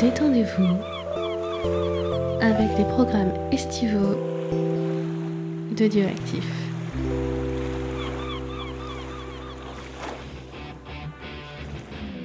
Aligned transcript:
détendez-vous 0.00 0.76
avec 2.40 2.76
les 2.76 2.84
programmes 2.84 3.32
estivaux 3.50 4.16
de 5.76 5.86
Dioactif. 5.86 6.44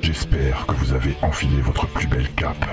J'espère 0.02 0.65
que 0.65 0.73
vous 0.73 0.94
avez 0.94 1.15
enfilé 1.21 1.62
votre 1.62 1.88
plus 1.88 2.07
belle 2.07 2.29
cape, 2.35 2.65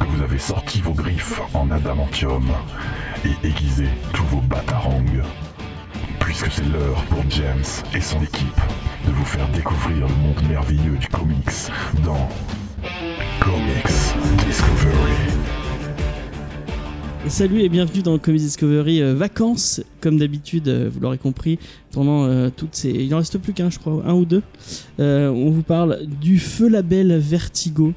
que 0.00 0.04
vous 0.04 0.22
avez 0.22 0.38
sorti 0.38 0.80
vos 0.80 0.92
griffes 0.92 1.40
en 1.54 1.70
adamantium 1.70 2.44
et 3.24 3.46
aiguisé 3.46 3.86
tous 4.12 4.24
vos 4.24 4.40
batarangs, 4.40 5.04
puisque 6.18 6.50
c'est 6.50 6.66
l'heure 6.72 7.04
pour 7.04 7.22
James 7.30 7.62
et 7.94 8.00
son 8.00 8.20
équipe 8.22 8.60
de 9.06 9.12
vous 9.12 9.24
faire 9.24 9.48
découvrir 9.48 10.08
le 10.08 10.14
monde 10.14 10.42
merveilleux 10.48 10.96
du 10.96 11.06
comics 11.08 11.70
dans 12.04 12.28
Comics 13.44 14.46
Discovery. 14.46 15.12
Salut 17.28 17.60
et 17.60 17.68
bienvenue 17.68 18.02
dans 18.02 18.18
Comics 18.18 18.40
Discovery 18.40 19.02
euh, 19.02 19.14
vacances, 19.14 19.82
comme 20.00 20.18
d'habitude, 20.18 20.68
euh, 20.68 20.88
vous 20.92 21.00
l'aurez 21.00 21.18
compris, 21.18 21.58
pendant 21.92 22.24
euh, 22.24 22.48
toutes 22.54 22.74
ces... 22.74 22.90
Il 22.90 23.14
en 23.14 23.18
reste 23.18 23.38
plus 23.38 23.52
qu'un, 23.52 23.70
je 23.70 23.78
crois, 23.78 24.02
un 24.06 24.14
ou 24.14 24.24
deux. 24.24 24.42
Euh, 25.00 25.28
on 25.30 25.50
vous 25.50 25.62
parle 25.62 26.06
du 26.20 26.38
feu 26.38 26.68
label 26.68 27.16
Vertigo. 27.18 27.92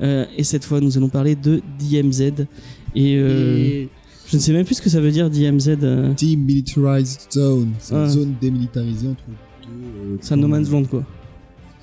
Euh, 0.00 0.24
et 0.36 0.44
cette 0.44 0.64
fois, 0.64 0.80
nous 0.80 0.96
allons 0.96 1.08
parler 1.08 1.34
de 1.36 1.60
DMZ. 1.78 2.46
Et, 2.94 3.16
euh, 3.16 3.56
Et 3.58 3.88
je 4.28 4.36
ne 4.36 4.40
sais 4.40 4.52
même 4.52 4.64
plus 4.64 4.76
ce 4.76 4.82
que 4.82 4.90
ça 4.90 5.00
veut 5.00 5.10
dire 5.10 5.28
DMZ. 5.30 5.76
euh, 5.82 6.12
Demilitarized 6.14 7.32
Zone. 7.32 7.72
C'est 7.78 7.94
Ah. 7.94 8.04
une 8.04 8.08
zone 8.10 8.34
démilitarisée 8.40 9.08
entre 9.08 9.24
deux. 9.26 10.12
euh, 10.12 10.16
c'est 10.20 10.34
un 10.34 10.36
No 10.38 10.48
Man's 10.48 10.70
Land, 10.70 10.84
quoi. 10.84 11.02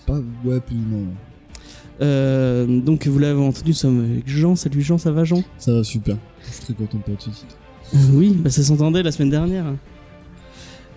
Pas, 0.08 0.20
ouais, 0.46 0.60
plus 0.60 0.76
ou 0.76 0.80
moins. 0.90 1.06
Euh, 2.02 2.66
donc, 2.82 3.08
vous 3.08 3.20
l'avez 3.20 3.40
entendu, 3.40 3.70
nous 3.70 3.74
sommes 3.74 4.04
avec 4.12 4.28
Jean. 4.28 4.56
Salut 4.56 4.82
Jean, 4.82 4.98
ça 4.98 5.12
va 5.12 5.24
Jean? 5.24 5.44
Ça 5.58 5.74
va 5.74 5.84
super. 5.84 6.18
Je 6.46 6.52
suis 6.54 6.64
très 6.64 6.74
content 6.74 6.98
de 6.98 7.04
parler 7.04 7.18
de 7.18 7.22
ce 7.22 7.30
titre. 7.30 7.56
Euh, 7.96 7.98
Oui, 8.14 8.36
bah, 8.40 8.50
ça 8.50 8.64
s'entendait 8.64 9.04
la 9.04 9.12
semaine 9.12 9.30
dernière. 9.30 9.66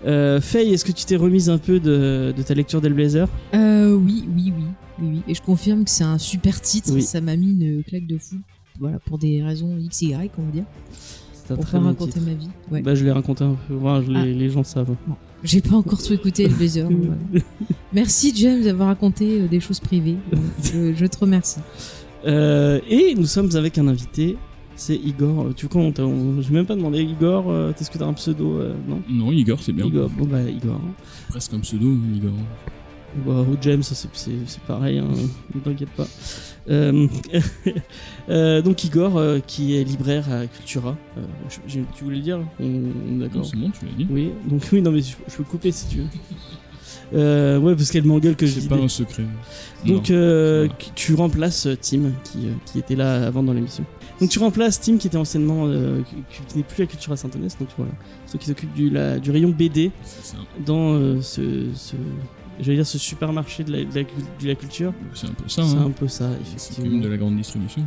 Euh, 0.07 0.41
Faye, 0.41 0.73
est-ce 0.73 0.85
que 0.85 0.93
tu 0.93 1.05
t'es 1.05 1.17
remise 1.17 1.51
un 1.51 1.59
peu 1.59 1.81
de, 1.81 2.33
de 2.37 2.43
ta 2.43 2.55
lecture 2.55 2.81
d'Hellblazer? 2.81 3.29
Euh, 3.55 3.95
oui, 3.95 4.25
oui, 4.35 4.53
oui, 4.57 4.65
oui, 5.01 5.09
oui. 5.15 5.23
Et 5.29 5.35
je 5.35 5.43
confirme 5.43 5.85
que 5.85 5.91
c'est 5.91 6.05
un 6.05 6.19
super 6.19 6.61
titre. 6.61 6.91
Oui. 6.93 7.03
Ça 7.03 7.21
m'a 7.21 7.37
mis 7.37 7.51
une 7.51 7.83
claque 7.83 8.07
de 8.07 8.19
fou. 8.19 8.37
Voilà, 8.79 8.99
pour 9.01 9.19
des 9.19 9.43
raisons 9.43 9.77
X 9.79 10.03
et 10.03 10.07
Y, 10.07 10.31
on 10.39 10.43
va 10.43 10.51
dire. 10.53 10.65
C'est 11.33 11.53
un 11.53 11.57
Pour 11.57 11.65
très 11.65 11.79
bon 11.79 11.87
raconter 11.87 12.13
titre. 12.13 12.27
ma 12.27 12.35
vie. 12.35 12.49
Ouais. 12.71 12.83
Bah, 12.83 12.95
je 12.95 13.05
l'ai 13.05 13.13
raconté 13.13 13.45
un 13.45 13.57
peu. 13.69 13.75
Je 14.05 14.11
l'ai- 14.11 14.19
Ah. 14.21 14.25
Les 14.27 14.51
gens 14.51 14.65
savent. 14.65 14.95
J'ai 15.47 15.61
pas 15.61 15.77
encore 15.77 16.03
tout 16.03 16.13
écouté, 16.13 16.49
le 16.49 16.83
donc 16.83 16.93
voilà. 16.93 17.45
Merci, 17.93 18.33
James, 18.35 18.65
d'avoir 18.65 18.89
raconté 18.89 19.43
euh, 19.43 19.47
des 19.47 19.61
choses 19.61 19.79
privées. 19.79 20.17
je, 20.63 20.93
je 20.93 21.07
te 21.07 21.19
remercie. 21.19 21.61
Euh, 22.27 22.81
et 22.89 23.15
nous 23.15 23.27
sommes 23.27 23.55
avec 23.55 23.79
un 23.79 23.87
invité. 23.87 24.37
C'est 24.75 24.97
Igor. 24.97 25.47
Euh, 25.47 25.53
Tu 25.57 25.67
vois, 25.67 25.81
on 25.83 26.43
j'ai 26.43 26.51
même 26.53 26.67
pas 26.67 26.75
demandé. 26.75 27.01
Igor, 27.01 27.49
euh, 27.49 27.73
est-ce 27.79 27.91
que 27.91 27.97
t'as 27.97 28.07
un 28.07 28.13
pseudo 28.15 28.59
euh, 28.59 28.75
Non? 28.89 29.01
Non, 29.09 29.31
Igor, 29.31 29.61
c'est 29.63 29.73
bien. 29.73 29.87
Igor. 29.87 30.11
Bon, 30.11 30.27
bah, 30.27 30.43
Igor. 30.43 30.81
Presque 31.29 31.55
un 31.55 31.61
pseudo, 31.61 31.95
Igor. 32.15 32.33
Bah, 33.25 33.45
ou 33.49 33.57
James, 33.61 33.85
ça, 33.85 33.95
c'est, 33.95 34.09
c'est, 34.15 34.33
c'est 34.47 34.61
pareil, 34.63 34.99
hein, 34.99 35.09
ne 35.55 35.61
t'inquiète 35.61 35.91
pas. 35.91 36.09
Euh, 36.69 37.07
euh, 38.29 38.61
donc 38.63 38.83
Igor, 38.85 39.17
euh, 39.17 39.39
qui 39.39 39.77
est 39.77 39.85
libraire 39.85 40.25
à 40.33 40.47
Cultura. 40.47 40.97
Je- 41.69 41.81
tu 41.95 42.05
voulais 42.05 42.17
le 42.17 42.23
dire 42.23 42.41
on, 42.59 42.65
on 42.65 42.69
Non, 42.69 43.19
D'accord. 43.21 43.45
c'est 43.47 43.57
bon, 43.57 43.71
tu 43.71 43.85
l'as 43.87 43.93
dit. 43.93 44.07
Oui, 44.11 44.33
donc 44.49 44.63
oui, 44.73 44.83
non 44.83 44.91
mais 44.91 45.01
je, 45.01 45.15
je 45.29 45.37
peux 45.37 45.45
couper 45.45 45.71
si 45.73 45.87
tu 45.89 45.99
veux. 45.99 46.07
Euh, 47.15 47.59
ouais, 47.61 47.77
parce 47.77 47.91
qu'elle 47.93 48.05
m'engueule 48.05 48.35
que 48.35 48.47
je 48.47 48.55
dis. 48.55 48.61
C'est 48.63 48.69
pas 48.69 48.77
des- 48.79 48.83
un 48.83 48.89
secret. 48.89 49.23
Donc 49.87 50.11
euh, 50.11 50.69
tu 50.97 51.15
remplaces 51.15 51.69
Tim, 51.81 52.11
qui, 52.25 52.49
qui 52.65 52.79
était 52.81 52.97
là 52.97 53.27
avant 53.29 53.45
dans 53.45 53.53
l'émission. 53.53 53.85
Donc 54.21 54.31
tu 54.31 54.39
remplaces 54.41 54.81
Tim, 54.81 54.97
qui 54.97 55.07
était 55.07 55.17
anciennement, 55.17 55.67
euh, 55.67 56.01
qui, 56.03 56.17
qui 56.49 56.57
n'est 56.59 56.65
plus 56.65 56.83
à 56.83 56.87
Cultura 56.87 57.17
Saint-Onès, 57.17 57.57
donc 57.59 57.69
voilà. 57.79 57.93
Toi 58.31 58.41
qui 58.41 58.47
s'occupe 58.47 58.73
du, 58.75 58.91
la- 58.91 59.21
du 59.21 59.31
rayon 59.31 59.51
BD 59.51 59.93
dans 60.65 61.21
ce, 61.23 61.67
ce, 61.75 61.95
j'allais 62.61 62.77
dire 62.79 62.87
ce 62.87 62.99
supermarché 62.99 63.65
de 63.65 63.73
la, 63.73 63.85
de 63.85 63.95
la, 63.95 64.05
cul- 64.05 64.15
de 64.43 64.47
la 64.49 64.55
culture. 64.55 64.93
C'est 65.15 65.27
un 65.27 65.33
peu 65.33 65.49
ça. 65.49 65.63
C'est 65.65 65.77
hein. 65.77 65.85
un 65.87 65.91
peu 65.91 66.09
ça, 66.09 66.31
C'est 66.45 66.57
effectivement. 66.73 66.91
même 66.93 67.01
de 67.03 67.09
la 67.09 67.17
grande 67.17 67.37
distribution. 67.37 67.83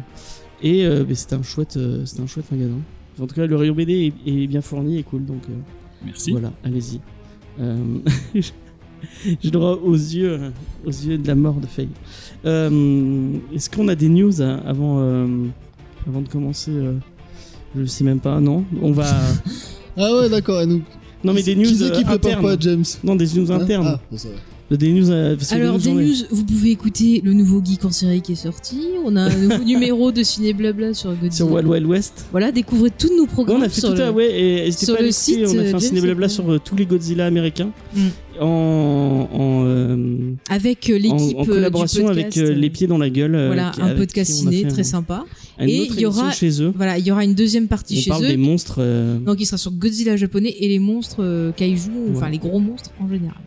Et 0.62 0.85
euh, 0.85 1.06
c'était 1.16 1.35
un 1.35 1.44
chouette, 1.44 1.78
euh, 1.78 2.06
c'était 2.06 2.22
un 2.22 2.28
chouette 2.28 2.52
magasin. 2.52 2.75
En 3.22 3.28
tout 3.28 3.35
cas, 3.35 3.46
le 3.46 3.56
rayon 3.56 3.74
BD 3.74 4.13
est, 4.25 4.30
est 4.44 4.47
bien 4.47 4.62
fourni 4.62 4.97
et 4.97 5.03
cool, 5.03 5.25
donc 5.25 5.41
euh, 5.50 5.53
Merci. 6.06 6.31
voilà, 6.31 6.52
allez-y. 6.63 7.00
Euh, 7.59 7.75
J'ai 9.41 9.52
droit 9.52 9.80
aux 9.81 9.94
yeux, 9.96 10.52
aux 10.86 10.90
yeux 10.90 11.18
de 11.18 11.28
la 11.28 11.36
mort 11.36 11.56
de 11.56 11.66
Faye. 11.68 11.88
Est-ce 12.44 13.69
qu'on 13.69 13.88
a 13.88 13.96
des 13.96 14.09
news 14.09 14.41
euh, 14.41 14.59
avant, 14.66 15.00
avant 16.07 16.22
de 16.22 16.28
commencer 16.30 16.72
Je 17.78 17.86
sais 17.86 18.03
même 18.03 18.19
pas, 18.19 18.40
non. 18.40 18.66
On 18.81 18.91
va. 18.91 19.06
Ah 20.01 20.16
ouais, 20.16 20.30
d'accord. 20.30 20.66
Nous, 20.66 20.81
Non, 21.25 21.34
mais 21.34 21.44
des 21.44 21.56
news 21.57 21.63
Qui 21.66 21.75
c'est 21.78 22.06
internes. 22.07 22.41
pas 22.41 22.56
James? 22.57 22.86
Non, 23.03 23.16
des 23.18 23.25
news 23.36 23.51
Hein? 23.51 23.59
internes. 23.59 23.86
Ah, 23.97 24.01
bon, 24.09 24.18
euh, 24.72 25.35
Alors, 25.52 25.78
les 25.78 25.84
des 25.84 25.91
news, 25.91 26.02
news, 26.02 26.16
vous 26.31 26.44
pouvez 26.46 26.72
écouter 26.72 27.22
le 27.24 27.34
nouveau 27.34 27.62
Geek 27.63 27.85
en 27.85 27.91
série 27.91 28.22
qui 28.22 28.34
est 28.34 28.35
sorti. 28.35 28.80
On 29.03 29.16
a 29.16 29.22
un 29.24 29.35
nouveau 29.38 29.63
numéro 29.63 30.12
de 30.12 30.22
Ciné 30.22 30.53
Blabla 30.53 30.94
sur 30.94 31.09
Godzilla. 31.12 31.31
Sur 31.31 31.52
Wild 31.52 31.68
Wild 31.68 31.85
West. 31.88 32.25
Voilà, 32.31 32.52
découvrez 32.52 32.91
tous 32.91 33.09
nos 33.16 33.24
Ouais, 33.24 33.28
programmes. 33.28 33.62
on 33.62 33.66
a 33.66 33.69
fait 33.69 33.81
sur 33.81 33.90
tout 33.91 33.96
le- 33.97 34.03
à 34.03 34.12
ouais 34.12 34.68
et 34.68 34.72
sur 34.72 34.96
pas 34.96 35.02
le 35.02 35.12
site, 35.12 35.40
on 35.47 35.57
a 35.59 35.63
fait 35.63 35.74
un 35.74 35.80
ciné 35.80 36.02
blabla 36.02 36.30
sur 36.30 36.52
euh, 36.52 36.59
tous 36.63 36.75
les 36.75 36.85
Godzilla 36.85 37.25
américains 37.25 37.72
Mm. 37.96 38.00
en 38.41 39.28
en, 39.34 39.63
euh, 39.66 40.34
Avec 40.50 40.90
euh, 40.90 40.96
en, 40.96 40.97
l'équipe 41.00 41.38
en 41.38 41.41
euh, 41.41 41.46
collaboration 41.46 42.06
du 42.06 42.12
avec 42.12 42.38
euh, 42.38 42.53
les 42.53 42.69
pieds 42.69 42.88
dans 42.88 42.97
la 43.00 43.09
gueule 43.09 43.31
Voilà, 43.47 43.72
un 43.81 43.96
podcast 43.96 44.31
ciné 44.31 44.63
très 44.68 44.81
un- 44.81 44.84
sympa. 44.84 45.25
Et 45.59 45.86
il 45.88 46.00
y 46.00 46.06
aura- 46.06 46.22
émission 46.25 46.31
chez 46.31 46.62
eux 46.62 46.72
Voilà, 46.75 46.97
il 47.00 47.06
y 47.06 47.12
aura 47.12 47.24
une 47.25 47.34
deuxième 47.34 47.68
partie 47.68 47.97
on 47.97 48.01
chez 48.01 48.09
parle 48.12 48.25
eux. 48.25 48.28
des 48.28 48.38
monstres 48.38 48.80
Donc 49.25 49.38
il 49.41 49.46
sera 49.46 49.57
sur 49.57 49.72
Godzilla 49.72 50.16
japonais 50.16 50.56
et 50.59 50.68
les 50.69 50.80
monstres 50.80 51.51
kaiju, 51.57 51.90
enfin 52.16 52.30
les 52.30 52.38
gros 52.38 52.59
monstres 52.59 52.91
en 53.01 53.09
général. 53.09 53.40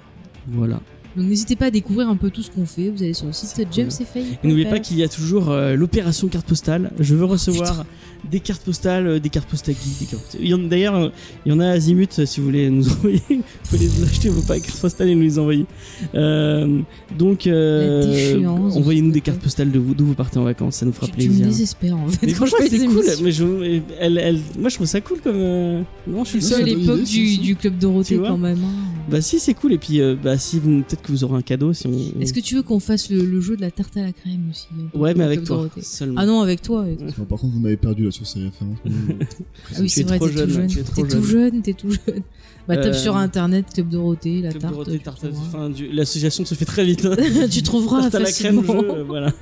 voilà 0.48 0.80
Donc 1.16 1.26
n'hésitez 1.26 1.56
pas 1.56 1.66
à 1.66 1.70
découvrir 1.70 2.08
un 2.08 2.16
peu 2.16 2.30
tout 2.30 2.42
ce 2.42 2.50
qu'on 2.50 2.64
fait. 2.66 2.90
Vous 2.90 3.02
allez 3.02 3.12
sur 3.14 3.26
le 3.26 3.32
site 3.32 3.66
James 3.72 3.90
cool. 3.90 4.22
et 4.22 4.46
n'oubliez 4.48 4.68
pas 4.68 4.78
qu'il 4.78 4.96
y 4.98 5.02
a 5.02 5.08
toujours 5.08 5.50
euh, 5.50 5.74
l'opération 5.76 6.28
carte 6.28 6.46
postale 6.46 6.90
je 6.98 7.14
Oh, 7.14 7.18
veux 7.18 7.24
recevoir 7.26 7.84
des 8.30 8.40
cartes 8.40 8.62
postales 8.62 9.06
euh, 9.06 9.18
des 9.18 9.28
cartes 9.28 9.48
postales 9.48 9.74
geeks, 9.74 9.98
des 10.00 10.06
cartes- 10.06 10.36
il 10.40 10.48
y 10.48 10.54
en 10.54 10.64
a 10.64 10.68
d'ailleurs 10.68 10.94
euh, 10.94 11.08
il 11.44 11.52
y 11.52 11.54
en 11.54 11.60
a 11.60 11.66
à 11.66 11.70
Azimut 11.70 12.08
euh, 12.18 12.26
si 12.26 12.40
vous 12.40 12.46
voulez 12.46 12.70
nous 12.70 12.88
envoyer. 12.92 13.20
Vous 13.28 13.42
pouvez 13.68 13.78
les 13.86 14.02
acheter 14.04 14.28
vos 14.28 14.42
cartes 14.42 14.80
postales 14.80 15.08
et 15.08 15.14
nous 15.14 15.22
les 15.22 15.38
envoyer. 15.38 15.66
Euh, 16.14 16.80
donc 17.18 17.46
euh, 17.46 18.44
envoyez-nous 18.46 19.10
des 19.12 19.20
cartes 19.20 19.40
postales 19.40 19.70
de 19.70 19.78
vous 19.78 19.94
d'où 19.94 20.06
vous 20.06 20.14
partez 20.14 20.38
en 20.38 20.44
vacances 20.44 20.76
ça 20.76 20.86
nous 20.86 20.92
fera 20.92 21.06
tu, 21.06 21.12
tu 21.12 21.16
plaisir. 21.18 21.44
me 21.46 21.50
désespères 21.50 21.96
en 21.96 22.08
fait 22.08 22.26
Mais 22.26 22.32
quand 22.32 22.46
je 22.46 22.50
pourquoi 22.50 22.66
fais 22.66 22.70
c'est 22.70 22.78
des 22.78 22.86
cool? 22.86 23.04
mais 23.22 23.32
je, 23.32 23.80
elle, 24.00 24.18
elle, 24.18 24.40
moi 24.58 24.68
je 24.68 24.74
trouve 24.76 24.86
ça 24.86 25.00
cool 25.00 25.20
comme 25.20 25.36
euh, 25.36 25.82
non 26.06 26.24
je 26.24 26.28
suis 26.30 26.38
le 26.38 26.44
C'est 26.44 26.54
à 26.54 26.58
seul. 26.58 26.66
bonne 26.68 26.78
l'époque 26.80 27.02
du, 27.04 27.38
du 27.38 27.56
club 27.56 27.78
Dorothée 27.78 28.16
Tu 28.16 28.20
quand 28.22 28.38
même. 28.38 28.58
hein. 28.58 28.92
bah 29.10 29.20
si 29.20 29.38
c'est 29.38 29.54
cool. 29.54 29.72
Et 29.72 29.78
puis 29.78 30.00
euh, 30.00 30.14
bah 30.22 30.38
si 30.38 30.58
vous 30.58 30.82
peut-être 30.82 31.02
que 31.02 31.10
vous 31.12 31.24
aurez 31.24 31.36
un 31.38 31.42
cadeau 31.42 31.72
si 31.72 31.86
on 31.86 32.20
Est-ce 32.20 32.32
que 32.32 32.40
tu 32.40 32.54
veux 32.54 32.62
qu'on 32.62 32.80
fasse 32.80 33.10
le, 33.10 33.24
le 33.24 33.40
jeu 33.40 33.56
de 33.56 33.60
la 33.62 33.70
tarte 33.70 33.96
à 33.96 34.02
la 34.02 34.12
crème 34.12 34.42
aussi 34.50 34.66
ouais 34.94 35.14
mais 35.14 35.24
avec 35.24 35.44
toi 35.44 35.68
seulement. 35.80 36.14
Ah 36.18 36.26
non, 36.26 36.40
avec 36.40 36.62
toi. 36.62 36.82
avec- 36.82 36.98
Bon, 37.18 37.24
par 37.24 37.38
contre, 37.38 37.54
vous 37.54 37.60
m'avez 37.60 37.76
perdu 37.76 38.04
là 38.04 38.10
sur 38.12 38.26
ces 38.26 38.40
références. 38.44 38.78
Ah 38.84 39.76
oui, 39.80 39.88
c'est 39.88 40.00
es 40.02 40.04
vrai, 40.04 40.18
trop 40.18 40.28
t'es 40.28 40.34
jeune, 40.36 40.48
tout 40.48 40.52
jeune. 40.54 40.68
T'es 40.68 41.02
tout 41.08 41.22
jeune, 41.24 41.62
t'es 41.62 41.72
tout 41.74 41.90
jeune. 41.90 42.22
Bah 42.68 42.76
tape 42.76 42.92
Euh, 42.92 42.92
sur 42.92 43.16
internet 43.16 43.66
Club 43.74 43.88
Dorothée, 43.88 44.40
la 44.40 44.50
Club 44.50 44.62
tarte. 44.62 44.74
Dorothée, 44.74 44.98
tarte, 45.00 45.24
enfin, 45.32 45.68
du- 45.68 45.90
l'association 45.90 46.44
se 46.44 46.54
fait 46.54 46.64
très 46.64 46.84
vite 46.84 47.04
hein. 47.06 47.16
tu 47.50 47.60
trouveras 47.64 48.02
Tarte 48.02 48.14
à 48.14 48.18
la 48.20 48.30
crème 48.30 48.62
facilement. 48.62 48.82
jeu, 48.82 48.98
euh, 49.00 49.02
voilà 49.04 49.32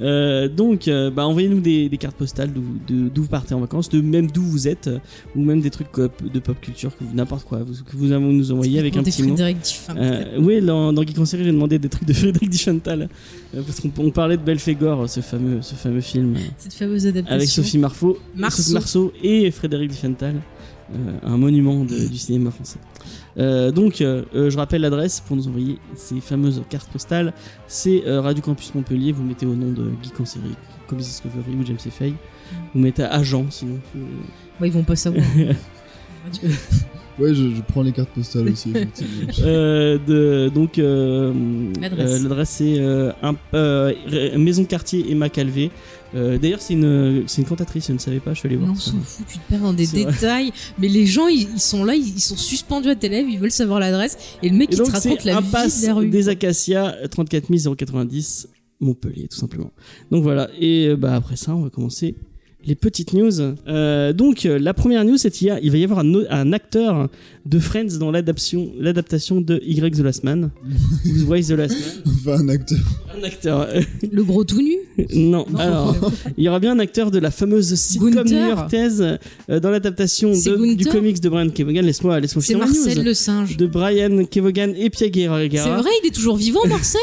Euh, 0.00 0.48
donc 0.48 0.88
euh, 0.88 1.10
bah 1.10 1.26
envoyez-nous 1.26 1.60
des, 1.60 1.90
des 1.90 1.96
cartes 1.98 2.16
postales 2.16 2.50
d'où 2.50 2.62
de- 2.88 3.10
d'où 3.10 3.22
vous 3.24 3.28
partez 3.28 3.52
en 3.52 3.60
vacances 3.60 3.90
de 3.90 4.00
même 4.00 4.30
d'où 4.30 4.42
vous 4.42 4.68
êtes 4.68 4.86
euh, 4.86 4.98
ou 5.36 5.42
même 5.44 5.60
des 5.60 5.68
trucs 5.68 5.88
de 5.94 6.38
pop 6.38 6.58
culture 6.62 6.96
que 6.96 7.04
n'importe 7.14 7.44
quoi 7.44 7.62
vous- 7.62 7.74
que 7.84 7.94
vous 7.96 8.10
avez 8.10 8.24
nous 8.24 8.50
envoyer 8.52 8.78
avec 8.78 8.96
un 8.96 9.02
Des 9.02 9.10
petit 9.10 9.22
mot 9.22 9.28
Frédéric. 9.36 9.58
Euh, 9.96 10.24
oui, 10.38 10.62
dans, 10.62 10.94
dans 10.94 11.02
Geek 11.02 11.18
en 11.18 11.26
série, 11.26 11.44
j'ai 11.44 11.52
demandé 11.52 11.78
des 11.78 11.90
trucs 11.90 12.06
de 12.08 12.12
Frédéric 12.14 12.48
Diffenthal. 12.48 13.10
Euh, 13.54 13.62
parce 13.66 13.80
qu'on 13.80 13.90
on 13.98 14.10
parlait 14.10 14.38
de 14.38 14.42
Belphégor, 14.42 15.08
ce 15.10 15.20
fameux, 15.20 15.60
ce 15.60 15.74
fameux 15.74 16.00
film, 16.00 16.34
Cette 16.56 16.72
fameuse 16.72 17.06
adaptation. 17.06 17.36
avec 17.36 17.48
Sophie 17.48 17.76
Marceau, 17.80 18.18
Marceau. 18.34 18.62
Sophie 18.62 18.74
Marceau 18.74 19.12
et 19.22 19.50
Frédéric 19.50 19.90
Diffenthal, 19.90 20.36
euh, 20.94 20.96
un 21.22 21.36
monument 21.36 21.84
de- 21.84 22.06
du 22.08 22.16
cinéma 22.18 22.50
français. 22.50 22.78
Euh, 23.38 23.70
donc, 23.70 24.00
euh, 24.00 24.22
je 24.34 24.56
rappelle 24.56 24.80
l'adresse 24.82 25.20
pour 25.20 25.36
nous 25.36 25.46
envoyer 25.48 25.78
ces 25.96 26.20
fameuses 26.20 26.62
cartes 26.68 26.90
postales. 26.90 27.32
C'est 27.66 28.02
euh, 28.06 28.20
Radio 28.20 28.42
Campus 28.42 28.74
Montpellier. 28.74 29.12
Vous 29.12 29.22
mettez 29.22 29.46
au 29.46 29.54
nom 29.54 29.70
de 29.72 29.84
Geek 30.02 30.20
en 30.20 30.24
série, 30.24 30.44
Comics 30.88 31.04
Discovery 31.06 31.54
ou 31.60 31.64
James 31.66 31.76
et 31.86 31.90
Faye. 31.90 32.14
Vous 32.74 32.80
mettez 32.80 33.04
agent, 33.04 33.46
sinon. 33.50 33.78
euh, 33.96 34.00
Ouais, 34.60 34.68
ils 34.68 34.72
vont 34.72 34.82
pas 34.82 34.96
savoir. 34.96 35.24
Ouais, 37.18 37.34
je, 37.34 37.50
je 37.54 37.60
prends 37.68 37.82
les 37.82 37.92
cartes 37.92 38.10
postales 38.10 38.48
aussi. 38.48 38.72
Euh, 39.42 39.98
de, 40.06 40.48
donc 40.54 40.78
euh, 40.78 41.32
L'adresse. 41.80 42.24
euh, 42.24 42.44
c'est 42.44 42.74
euh, 42.78 43.12
euh, 43.54 44.38
maison 44.38 44.64
quartier 44.64 45.10
Emma 45.10 45.28
Calvé. 45.28 45.70
Euh, 46.14 46.38
D'ailleurs 46.38 46.60
c'est 46.60 46.74
une 46.74 47.24
c'est 47.26 47.42
une 47.42 47.48
cantatrice, 47.48 47.86
je 47.88 47.92
ne 47.92 47.98
savais 47.98 48.20
pas, 48.20 48.34
je 48.34 48.40
suis 48.40 48.46
allé 48.48 48.56
Mais 48.56 48.64
voir. 48.64 48.76
on 48.76 48.80
ça. 48.80 48.90
s'en 48.92 49.00
fout, 49.00 49.26
tu 49.28 49.38
te 49.38 49.48
perds 49.48 49.60
dans 49.60 49.72
des 49.72 49.86
détails. 49.86 50.52
Mais 50.78 50.88
les 50.88 51.06
gens, 51.06 51.28
ils, 51.28 51.48
ils 51.54 51.60
sont 51.60 51.84
là, 51.84 51.94
ils, 51.94 52.20
sont 52.20 52.36
suspendus 52.36 52.88
à 52.90 52.96
tes 52.96 53.08
lèvres, 53.08 53.28
ils 53.28 53.38
veulent 53.38 53.50
savoir 53.50 53.78
l'adresse. 53.80 54.18
Et 54.42 54.48
le 54.48 54.56
mec, 54.56 54.72
Et 54.72 54.76
il 54.76 54.82
te 54.82 54.90
raconte 54.90 55.24
la 55.24 55.40
vie 55.40 55.50
passe 55.50 55.82
de 55.82 55.86
la 55.86 55.94
rue. 55.94 56.08
des 56.08 56.28
Acacias 56.28 56.94
34 57.10 57.46
090 57.76 58.48
Montpellier, 58.80 59.28
tout 59.28 59.36
simplement. 59.36 59.70
Donc 60.10 60.22
voilà, 60.22 60.48
et 60.58 60.88
euh, 60.88 60.96
bah, 60.96 61.14
après 61.14 61.36
ça, 61.36 61.54
on 61.54 61.62
va 61.62 61.70
commencer 61.70 62.14
les 62.66 62.74
petites 62.74 63.12
news. 63.14 63.32
Euh, 63.68 64.12
donc 64.12 64.44
euh, 64.46 64.58
la 64.58 64.74
première 64.74 65.04
news, 65.04 65.16
c'est 65.16 65.30
qu'il 65.30 65.46
y 65.48 65.50
a- 65.50 65.60
il 65.60 65.70
va 65.70 65.78
y 65.78 65.84
avoir 65.84 66.00
un, 66.00 66.52
acteur 66.52 67.08
de 67.46 67.58
Friends 67.58 67.98
dans 67.98 68.10
l'adaptation, 68.10 68.70
l'adaptation 68.78 69.40
de 69.40 69.60
Y 69.64 69.96
The 69.96 70.00
Last 70.00 70.24
Man. 70.24 70.50
Ou 71.26 71.34
Y 71.34 71.46
The 71.48 71.50
Last 71.52 71.72
Man. 71.74 72.14
Enfin, 72.14 72.40
un 72.44 72.48
acteur. 72.50 72.78
Un 73.18 73.24
acteur. 73.24 73.60
euh, 73.68 73.80
Le 74.12 74.22
gros 74.24 74.44
tout 74.44 74.60
nu 74.60 74.74
non, 75.14 75.46
alors 75.58 75.96
il 76.36 76.44
y 76.44 76.48
aura 76.48 76.58
bien 76.60 76.72
un 76.72 76.78
acteur 76.78 77.10
de 77.10 77.18
la 77.18 77.30
fameuse 77.30 77.74
sitcom 77.74 78.24
new-yorkaise 78.26 79.18
euh, 79.48 79.60
dans 79.60 79.70
l'adaptation 79.70 80.34
C'est 80.34 80.50
de- 80.50 80.74
du 80.74 80.84
comics 80.84 81.20
de 81.20 81.28
Brian 81.30 81.48
Kevogan. 81.48 81.84
Laisse-moi 81.84 82.20
laisse 82.20 82.32
C'est 82.34 82.40
finir 82.42 82.58
ma 82.58 82.66
Marcel 82.66 82.98
news. 82.98 83.04
le 83.04 83.14
singe. 83.14 83.56
De 83.56 83.66
Brian 83.66 84.24
Kevogan 84.30 84.74
et 84.76 84.90
Pierre 84.90 85.10
C'est 85.14 85.48
Guerra. 85.48 85.78
vrai, 85.80 85.90
il 86.04 86.08
est 86.08 86.14
toujours 86.14 86.36
vivant, 86.36 86.60
Marcel 86.68 87.00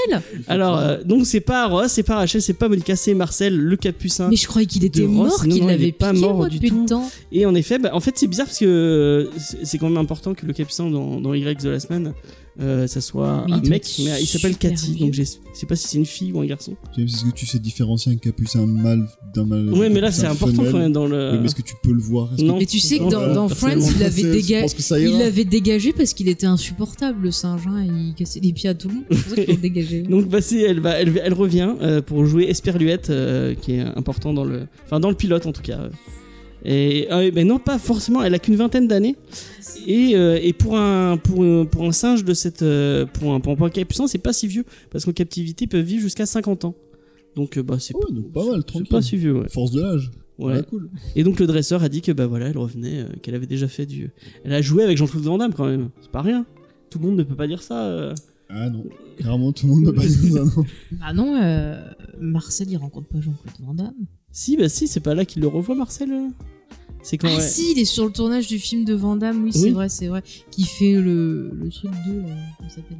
Alors, 0.47 0.77
euh, 0.77 0.97
donc 1.03 1.25
c'est 1.25 1.39
pas 1.39 1.65
Ross, 1.67 1.91
c'est 1.91 2.03
pas 2.03 2.15
Rachel, 2.17 2.41
c'est 2.41 2.53
pas 2.53 2.69
Monica, 2.69 2.95
c'est 2.95 3.15
Marcel, 3.15 3.57
le 3.57 3.75
capucin. 3.75 4.27
Mais 4.29 4.35
je 4.35 4.45
croyais 4.47 4.67
qu'il 4.67 4.85
était 4.85 5.01
mort, 5.07 5.43
qu'il 5.49 5.65
l'avait 5.65 5.91
pas 5.91 6.11
piqué, 6.11 6.25
mort 6.25 6.35
moi, 6.37 6.49
du 6.49 6.59
tout. 6.59 6.85
temps. 6.85 7.09
Et 7.31 7.45
en 7.45 7.55
effet, 7.55 7.79
bah, 7.79 7.91
en 7.93 7.99
fait, 7.99 8.17
c'est 8.17 8.27
bizarre 8.27 8.47
parce 8.47 8.59
que 8.59 9.29
c'est 9.63 9.77
quand 9.77 9.89
même 9.89 9.97
important 9.97 10.33
que 10.33 10.45
le 10.45 10.53
capucin 10.53 10.89
dans, 10.89 11.19
dans 11.19 11.33
Y 11.33 11.57
The 11.57 11.65
Last 11.65 11.89
Man, 11.89 12.13
euh, 12.59 12.87
ça 12.87 13.01
soit 13.01 13.45
Mais 13.47 13.53
un 13.53 13.61
mec, 13.61 13.85
mais 13.99 14.21
il 14.21 14.25
s'appelle 14.25 14.57
Cathy, 14.57 14.95
donc 14.95 15.13
je 15.13 15.23
sais 15.23 15.65
pas 15.67 15.75
si 15.75 15.87
c'est 15.87 15.97
une 15.97 16.05
fille 16.05 16.31
ou 16.33 16.39
un 16.41 16.45
garçon. 16.45 16.75
Est-ce 16.97 17.25
que 17.25 17.31
tu 17.31 17.45
sais 17.45 17.59
différencier 17.59 18.11
un 18.11 18.15
capucin 18.15 18.65
mâle 18.65 19.07
d'un 19.35 19.45
mâle 19.45 19.69
Ouais, 19.73 19.89
mais 19.89 20.01
là 20.01 20.11
c'est 20.11 20.25
important 20.25 20.57
femelle 20.63 20.71
quand 20.71 20.79
même 20.79 20.91
dans 20.93 21.05
le. 21.07 21.31
Oui, 21.33 21.37
mais 21.39 21.45
est-ce 21.45 21.55
que 21.55 21.61
tu 21.61 21.75
peux 21.83 21.91
le 21.93 22.01
voir? 22.01 22.31
Non. 22.39 22.57
Mais 22.57 22.65
tu 22.65 22.79
sais 22.79 22.97
que 22.99 23.09
dans, 23.09 23.33
dans 23.33 23.49
Friends, 23.49 23.79
il 23.79 23.97
déga- 23.97 25.17
l'avait 25.19 25.45
dégagé 25.45 25.93
parce 25.93 26.13
qu'il 26.13 26.27
était 26.29 26.47
insupportable, 26.47 27.23
le 27.23 27.31
singe. 27.31 27.61
hein, 27.67 27.85
Il 27.85 28.13
cassait 28.15 28.39
les 28.39 28.53
pieds 28.53 28.69
à 28.69 28.73
tout 28.73 28.87
le 28.89 28.95
monde. 28.95 29.03
C'est 29.11 29.17
pour 29.21 29.29
ça 29.35 29.35
qu'il 29.43 29.53
l'a 29.55 29.61
dégagé. 29.61 30.01
Donc 30.09 30.27
bah, 30.27 30.41
c'est- 30.41 30.61
elle, 30.61 30.79
va, 30.79 30.91
elle, 30.99 31.19
elle 31.23 31.33
revient 31.33 31.75
euh, 31.81 32.01
pour 32.01 32.25
jouer 32.25 32.45
Esperluette, 32.49 33.09
euh, 33.09 33.53
qui 33.55 33.73
est 33.73 33.81
important 33.81 34.33
dans 34.33 34.43
le, 34.45 34.67
enfin 34.85 34.99
dans 34.99 35.09
le 35.09 35.15
pilote 35.15 35.45
en 35.45 35.51
tout 35.51 35.61
cas. 35.61 35.89
Et 36.69 37.07
euh, 37.11 37.31
mais 37.33 37.45
non, 37.45 37.59
pas 37.59 37.79
forcément. 37.79 38.21
Elle 38.23 38.33
a 38.33 38.39
qu'une 38.39 38.55
vingtaine 38.57 38.87
d'années. 38.89 39.15
Et, 39.85 40.15
euh, 40.15 40.37
et 40.41 40.51
pour 40.53 40.77
un 40.77 41.15
pour, 41.17 41.43
un- 41.43 41.65
pour 41.65 41.83
un 41.85 41.91
singe 41.93 42.25
de 42.25 42.33
cette 42.33 42.61
euh, 42.61 43.05
pour 43.05 43.33
un 43.33 43.39
pour 43.39 43.53
un 43.63 43.69
capucin, 43.69 44.05
c'est 44.07 44.17
pas 44.17 44.33
si 44.33 44.47
vieux 44.47 44.65
parce 44.91 45.05
qu'en 45.05 45.13
captivité 45.13 45.65
ils 45.65 45.67
peuvent 45.69 45.85
vivre 45.85 46.01
jusqu'à 46.01 46.25
50 46.25 46.65
ans. 46.65 46.75
Donc 47.37 47.57
euh, 47.57 47.63
bah 47.63 47.77
c'est 47.79 47.93
pas 47.93 48.43
mal, 48.45 48.57
c'est 48.59 48.65
tranquille. 48.67 48.87
pas 48.89 49.01
si 49.01 49.15
vieux. 49.15 49.39
Ouais. 49.39 49.47
Force 49.49 49.71
de 49.71 49.81
l'âge. 49.81 50.11
Ouais. 50.39 50.55
Ouais, 50.57 50.63
cool. 50.69 50.89
Et 51.15 51.23
donc 51.23 51.39
le 51.39 51.47
dresseur 51.47 51.81
a 51.83 51.89
dit 51.89 52.01
que 52.01 52.11
bah 52.11 52.27
voilà, 52.27 52.47
elle 52.47 52.57
revenait, 52.57 52.99
euh, 52.99 53.05
qu'elle 53.21 53.33
avait 53.35 53.47
déjà 53.47 53.67
fait 53.67 53.85
du. 53.85 54.11
Elle 54.43 54.53
a 54.53 54.61
joué 54.61 54.83
avec 54.83 54.97
Jean-Claude 54.97 55.23
Van 55.23 55.37
Damme 55.37 55.53
quand 55.53 55.65
même. 55.67 55.89
C'est 56.01 56.11
pas 56.11 56.21
rien. 56.21 56.45
Tout 56.89 56.99
le 56.99 57.05
monde 57.07 57.17
ne 57.17 57.23
peut 57.23 57.35
pas 57.35 57.47
dire 57.47 57.63
ça. 57.63 57.85
euh. 57.85 58.13
Ah 58.49 58.69
non. 58.69 58.83
Carrément, 59.19 59.51
tout 59.51 59.67
le 59.67 59.73
monde 59.73 59.85
ne 59.85 59.91
pas 59.91 60.05
dire 60.05 60.33
ça, 60.33 60.43
non. 60.43 60.65
Ah 61.01 61.13
non, 61.13 61.35
euh, 61.41 61.81
Marcel, 62.19 62.69
il 62.69 62.77
rencontre 62.77 63.07
pas 63.07 63.19
Jean-Claude 63.21 63.65
Van 63.65 63.73
Damme. 63.73 63.93
Si 64.31 64.57
bah 64.57 64.69
si, 64.69 64.87
c'est 64.87 64.99
pas 64.99 65.15
là 65.15 65.25
qu'il 65.25 65.41
le 65.41 65.47
revoit 65.47 65.75
Marcel. 65.75 66.09
C'est 67.09 67.17
quand 67.17 67.29
Ah 67.31 67.37
ouais. 67.37 67.41
si, 67.41 67.71
il 67.71 67.79
est 67.79 67.85
sur 67.85 68.03
le 68.05 68.11
tournage 68.11 68.47
du 68.47 68.59
film 68.59 68.83
de 68.83 68.93
Van 68.93 69.15
Damme, 69.15 69.45
oui, 69.45 69.53
c'est 69.53 69.69
vrai, 69.69 69.87
c'est 69.87 70.07
vrai. 70.07 70.21
Qui 70.51 70.63
fait 70.65 70.95
le, 70.95 71.51
le 71.53 71.69
truc 71.69 71.89
de... 72.05 72.19
euh, 72.19 72.23
comment 72.57 72.69
s'appelle? 72.69 72.97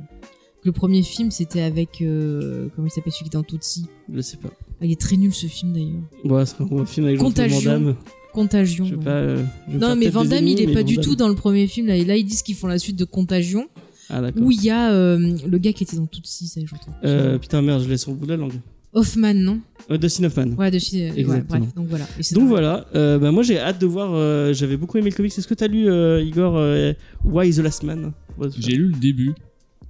Le 0.64 0.72
premier 0.72 1.04
film, 1.04 1.30
c'était 1.30 1.60
avec... 1.62 2.02
euh, 2.02 2.70
comment 2.74 2.88
il 2.88 2.92
s'appelle 2.92 3.12
celui 3.12 3.24
qui 3.26 3.28
était 3.30 3.38
en 3.38 3.44
Tutsi? 3.44 3.86
Je 4.14 4.22
sais 4.22 4.38
pas. 4.38 4.50
Ah, 4.80 4.86
Il 4.86 4.92
est 4.94 5.00
très 5.02 5.18
nul 5.18 5.34
ce 5.34 5.48
film 5.48 5.74
d'ailleurs. 5.74 6.04
Bon, 6.24 6.46
c'est 6.46 6.56
un 6.62 6.86
film 6.86 7.06
avec 7.08 7.20
Jean-Claude 7.20 7.20
Van 7.20 7.26
Contagion. 7.26 7.72
Damme. 7.72 7.96
Contagion. 8.32 8.86
Je 8.86 8.90
sais 8.92 8.96
ouais. 8.98 9.04
pas. 9.04 9.10
euh, 9.12 9.44
je 9.70 9.78
Non, 9.78 9.96
mais 9.98 10.08
Van 10.10 10.24
il 10.24 10.62
est 10.62 10.74
pas 10.74 10.84
du 10.84 10.98
tout 11.00 11.18
dans 11.18 11.28
le 11.28 11.36
premier 11.36 11.68
film. 11.68 11.88
Là, 11.88 11.98
Et 11.98 12.06
là 12.06 12.16
ils 12.16 12.24
disent 12.26 12.44
qu'ils 12.44 12.56
font 12.56 12.68
la 12.68 12.80
suite 12.80 12.96
de 12.96 13.04
Contagion, 13.06 13.68
Ah 14.10 14.22
d'accord. 14.22 14.42
où 14.42 14.52
il 14.52 14.64
y 14.64 14.70
a 14.70 14.92
euh, 14.94 15.36
le 15.46 15.58
gars 15.58 15.74
qui 15.74 15.84
était 15.84 15.98
dans 15.98 16.06
Tutsi, 16.08 16.48
ça, 16.48 16.62
je 16.64 16.74
retrouve. 16.74 16.94
Euh, 17.04 17.38
putain 17.40 17.62
merde, 17.62 17.84
je 17.84 17.90
l'ai 17.90 17.98
sur 17.98 18.12
le 18.12 18.18
bout 18.18 18.26
de 18.26 18.32
la 18.32 18.38
langue. 18.38 18.54
Hoffman, 18.98 19.34
non 19.36 19.62
Euh, 19.92 19.98
Dustin 19.98 20.24
Hoffman. 20.26 20.50
Ouais, 20.58 20.72
de 20.72 20.80
chez- 20.80 21.12
ouais, 21.12 21.20
Exactement. 21.20 21.60
bref, 21.60 21.74
donc 21.76 21.88
voilà. 21.88 22.06
Et 22.20 22.24
c'est 22.24 22.36
Donc 22.36 22.48
voilà, 22.48 22.86
euh, 22.96 23.18
bah, 23.20 23.32
moi 23.32 23.44
j'ai 23.44 23.58
hâte 23.60 23.80
de 23.80 23.86
voir. 23.86 24.12
euh, 24.14 24.54
J'avais 24.54 24.76
beaucoup 24.78 24.98
aimé 24.98 25.10
le 25.12 25.16
comics. 25.16 25.38
Est-ce 25.38 25.48
que 25.48 25.54
t'as 25.54 25.68
lu 25.68 25.88
euh, 25.88 26.22
Igor 26.24 26.58
euh, 26.58 26.94
Why 27.24 27.52
the 27.52 27.60
Last 27.60 27.84
Man? 27.84 28.12
J'ai 28.58 28.76
lu 28.76 28.88
le 28.90 29.00
début. 29.00 29.34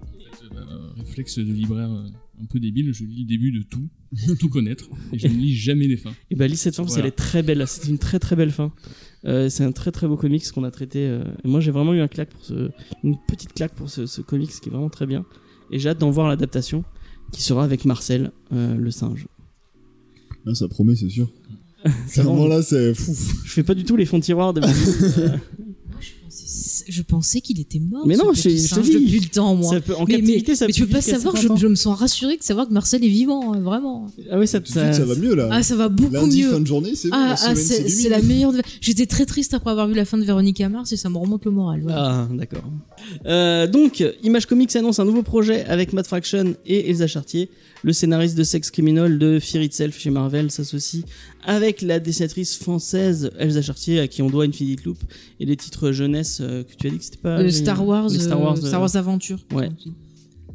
En 0.01 0.05
fait, 0.05 0.55
euh, 0.55 0.59
réflexe 0.97 1.37
de 1.39 1.43
libraire 1.51 1.89
euh, 1.91 2.07
un 2.41 2.45
peu 2.45 2.59
débile, 2.59 2.93
je 2.93 3.03
lis 3.03 3.21
le 3.21 3.25
début 3.27 3.51
de 3.51 3.63
tout, 3.63 3.87
pour 4.27 4.37
tout 4.37 4.49
connaître, 4.49 4.85
et 5.11 5.17
je 5.19 5.27
ne 5.27 5.33
lis 5.33 5.55
jamais 5.55 5.87
les 5.87 5.97
fins. 5.97 6.13
Et 6.29 6.35
bah 6.35 6.45
lis 6.47 6.55
cette 6.57 6.75
fin 6.75 6.83
parce 6.83 6.93
Voilà. 6.93 7.09
qu'elle 7.09 7.13
est 7.13 7.15
très 7.15 7.41
belle. 7.43 7.63
C'est 7.67 7.87
une 7.89 7.97
très 7.97 8.19
très 8.19 8.35
belle 8.35 8.51
fin. 8.51 8.71
Euh, 9.25 9.49
c'est 9.49 9.63
un 9.63 9.71
très 9.71 9.91
très 9.91 10.07
beau 10.07 10.15
comics 10.17 10.43
qu'on 10.51 10.63
a 10.63 10.69
traité. 10.71 10.99
euh, 11.07 11.23
et 11.43 11.47
moi 11.47 11.59
j'ai 11.59 11.71
vraiment 11.71 11.93
eu 11.95 11.99
un 12.01 12.07
claque 12.07 12.29
pour 12.29 12.43
ce, 12.45 12.69
une 13.03 13.15
petite 13.27 13.53
claque 13.53 13.73
pour 13.73 13.89
ce, 13.89 14.05
ce 14.05 14.21
comics 14.21 14.51
qui 14.61 14.69
est 14.69 14.71
vraiment 14.71 14.89
très 14.89 15.07
bien. 15.07 15.25
Et 15.71 15.79
j'ai 15.79 15.89
hâte 15.89 15.97
d'en 15.97 16.11
voir 16.11 16.27
l'adaptation 16.29 16.83
qui 17.31 17.41
sera 17.41 17.63
avec 17.63 17.85
Marcel, 17.85 18.31
euh, 18.53 18.75
le 18.75 18.91
singe. 18.91 19.27
Ah, 20.45 20.55
ça 20.55 20.67
promet, 20.67 20.95
c'est 20.95 21.09
sûr. 21.09 21.29
Clairement, 22.11 22.47
là, 22.47 22.61
c'est 22.61 22.93
fou. 22.93 23.13
je 23.45 23.51
fais 23.51 23.63
pas 23.63 23.73
du 23.73 23.83
tout 23.83 23.95
les 23.95 24.05
fonds 24.05 24.17
de 24.17 24.23
tiroir 24.23 24.53
de 24.53 24.61
je 24.61 24.67
pensais, 24.67 25.39
je 26.87 27.01
pensais 27.01 27.41
qu'il 27.41 27.59
était 27.59 27.79
mort. 27.79 28.05
Mais 28.07 28.15
non, 28.15 28.31
je- 28.33 28.41
je 28.49 28.75
te 28.75 28.79
dis, 28.81 28.91
depuis 28.93 29.19
le 29.19 29.27
temps, 29.29 29.55
moi. 29.55 29.73
ça 29.73 29.81
peut, 29.81 29.95
en 29.95 30.05
mais, 30.05 30.13
captivité, 30.15 30.51
mais- 30.51 30.55
ça 30.55 30.67
mais 30.67 30.73
tu 30.73 30.85
peux 30.85 30.93
pas 30.93 31.01
savoir, 31.01 31.35
50 31.37 31.59
je, 31.59 31.67
me 31.67 31.75
sens 31.75 31.97
rassurée 31.99 32.37
de 32.37 32.43
savoir 32.43 32.67
que 32.67 32.73
Marcel 32.73 33.03
est 33.03 33.09
vivant, 33.09 33.53
hein, 33.53 33.59
vraiment. 33.61 34.07
Ah 34.31 34.37
oui, 34.39 34.47
ça, 34.47 34.59
Tout 34.59 34.73
de 34.73 34.79
suite, 34.79 34.93
ça 34.93 35.05
va 35.05 35.15
mieux, 35.15 35.35
là. 35.35 35.49
Ah, 35.51 35.63
ça 35.63 35.75
va 35.75 35.89
beaucoup 35.89 36.13
Lundi, 36.13 36.43
mieux. 36.43 36.51
fin 36.51 36.59
de 36.59 36.67
journée, 36.67 36.93
c'est 36.95 37.09
bon, 37.09 37.15
Ah, 37.17 37.27
la 37.27 37.33
ah, 37.33 37.55
semaine, 37.55 37.89
c'est 37.89 38.09
la 38.09 38.21
meilleure. 38.21 38.53
de- 38.53 38.61
J'étais 38.81 39.05
très 39.05 39.25
triste 39.25 39.53
après 39.53 39.71
avoir 39.71 39.87
vu 39.87 39.93
la 39.93 40.05
fin 40.05 40.17
de 40.17 40.23
Véronique 40.23 40.61
Mars 40.61 40.91
et 40.91 40.97
ça 40.97 41.09
me 41.09 41.17
remonte 41.17 41.45
le 41.45 41.51
moral. 41.51 41.83
Ah, 41.89 42.27
d'accord. 42.31 42.63
Euh, 43.25 43.67
donc, 43.67 44.03
Image 44.23 44.45
Comics 44.45 44.75
annonce 44.75 44.99
un 44.99 45.05
nouveau 45.05 45.23
projet 45.23 45.65
avec 45.65 45.93
Matt 45.93 46.07
Fraction 46.07 46.55
et 46.65 46.89
Elsa 46.89 47.07
Chartier. 47.07 47.49
Le 47.83 47.93
scénariste 47.93 48.35
de 48.35 48.43
Sex 48.43 48.71
Criminal 48.71 49.19
de 49.19 49.39
Fear 49.39 49.63
Itself 49.63 49.99
chez 49.99 50.09
Marvel 50.09 50.49
s'associe 50.49 51.03
avec 51.45 51.81
la 51.83 51.99
dessinatrice 51.99 52.55
française 52.57 53.29
Elsa 53.37 53.61
Chartier 53.61 53.99
à 53.99 54.07
qui 54.07 54.21
on 54.23 54.29
doit 54.29 54.45
Infinite 54.45 54.83
Loop 54.83 54.97
et 55.39 55.45
les 55.45 55.55
titres 55.55 55.91
jeunesse 55.91 56.36
que 56.43 56.75
tu 56.75 56.87
as 56.87 56.89
dit 56.89 56.97
que 56.97 57.03
c'était 57.03 57.17
pas. 57.17 57.39
Euh. 57.39 57.49
Star 57.49 57.85
Wars, 57.85 58.09
Les 58.09 58.19
Star 58.19 58.39
euh, 58.39 58.43
Wars, 58.43 58.57
Star 58.57 58.75
euh, 58.75 58.83
Wars 58.83 58.95
Aventure. 58.95 59.39
ouais. 59.53 59.69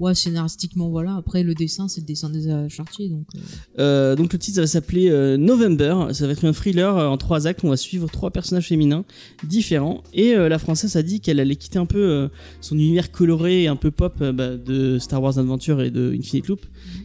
Ouais, 0.01 0.15
scénaristiquement, 0.15 0.89
voilà. 0.89 1.15
Après, 1.17 1.43
le 1.43 1.55
dessin, 1.55 1.87
c'est 1.87 2.01
le 2.01 2.07
dessin 2.07 2.29
des 2.31 2.49
euh, 2.49 2.69
Chartier. 2.69 3.09
Donc, 3.09 3.25
euh, 3.35 3.39
Euh, 3.79 4.17
donc 4.17 4.33
le 4.33 4.39
titre 4.39 4.57
ça 4.57 4.61
va 4.63 4.67
s'appeler 4.67 5.11
euh, 5.11 5.37
November. 5.37 6.09
Ça 6.13 6.27
va 6.27 6.33
être 6.33 6.45
un 6.45 6.53
thriller 6.53 6.97
euh, 6.97 7.07
en 7.09 7.17
trois 7.19 7.47
actes. 7.47 7.61
On 7.65 7.69
va 7.71 7.77
suivre 7.77 8.11
trois 8.11 8.31
personnages 8.31 8.69
féminins 8.69 9.05
différents. 9.45 10.03
Et 10.15 10.35
euh, 10.35 10.49
la 10.49 10.59
française 10.59 10.97
a 10.97 11.03
dit 11.03 11.21
qu'elle 11.21 11.41
allait 11.41 11.57
quitter 11.57 11.79
un 11.79 11.87
peu 11.87 11.99
euh, 12.03 12.29
son 12.61 12.77
univers 12.77 13.11
coloré 13.13 13.65
et 13.65 13.69
un 13.69 13.77
peu 13.77 13.91
pop 13.91 14.15
euh, 14.23 14.33
bah, 14.33 14.57
de 14.57 14.99
Star 14.99 15.23
Wars 15.23 15.39
Adventure 15.39 15.83
et 15.83 15.91
de 15.91 16.15
Infinite 16.19 16.49
Loop. 16.49 16.61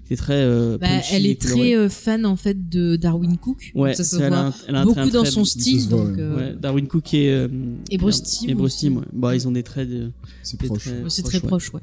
qui 0.08 0.14
est 0.14 0.18
très. 0.18 0.36
euh, 0.42 0.78
bah, 0.80 0.88
punchy 0.88 1.16
elle 1.16 1.26
est 1.26 1.42
coloré. 1.42 1.60
très 1.62 1.76
euh, 1.76 1.90
fan 1.90 2.26
en 2.26 2.36
fait 2.38 2.70
de 2.70 2.96
Darwin 2.96 3.38
Cook. 3.38 3.72
Ouais, 3.76 3.94
ça 3.94 4.04
se 4.04 4.16
elle 4.16 4.24
a 4.24 4.28
voit 4.30 4.38
un- 4.40 4.54
elle 4.68 4.76
a 4.76 4.82
un 4.82 4.86
beaucoup 4.86 5.00
un 5.00 5.08
dans 5.08 5.26
son 5.26 5.46
style. 5.46 5.88
donc, 5.90 6.08
ouais. 6.10 6.16
euh, 6.20 6.56
Darwin 6.56 6.88
Cook 6.88 7.14
et 7.14 7.30
euh, 7.32 7.48
Et 7.92 7.98
Bruce 7.98 8.24
Timm 8.24 8.50
Et 8.50 8.54
Bruce. 8.56 8.78
Timm, 8.78 8.98
ouais. 8.98 9.04
Bah, 9.14 9.36
ils 9.36 9.48
ont 9.48 9.52
des 9.52 9.64
traits 9.64 9.90
de- 9.90 10.12
C'est 10.44 10.58
proche. 10.58 10.88
c'est 11.10 11.22
très 11.24 11.40
ouais. 11.42 11.48
proche, 11.48 11.74
ouais. 11.74 11.82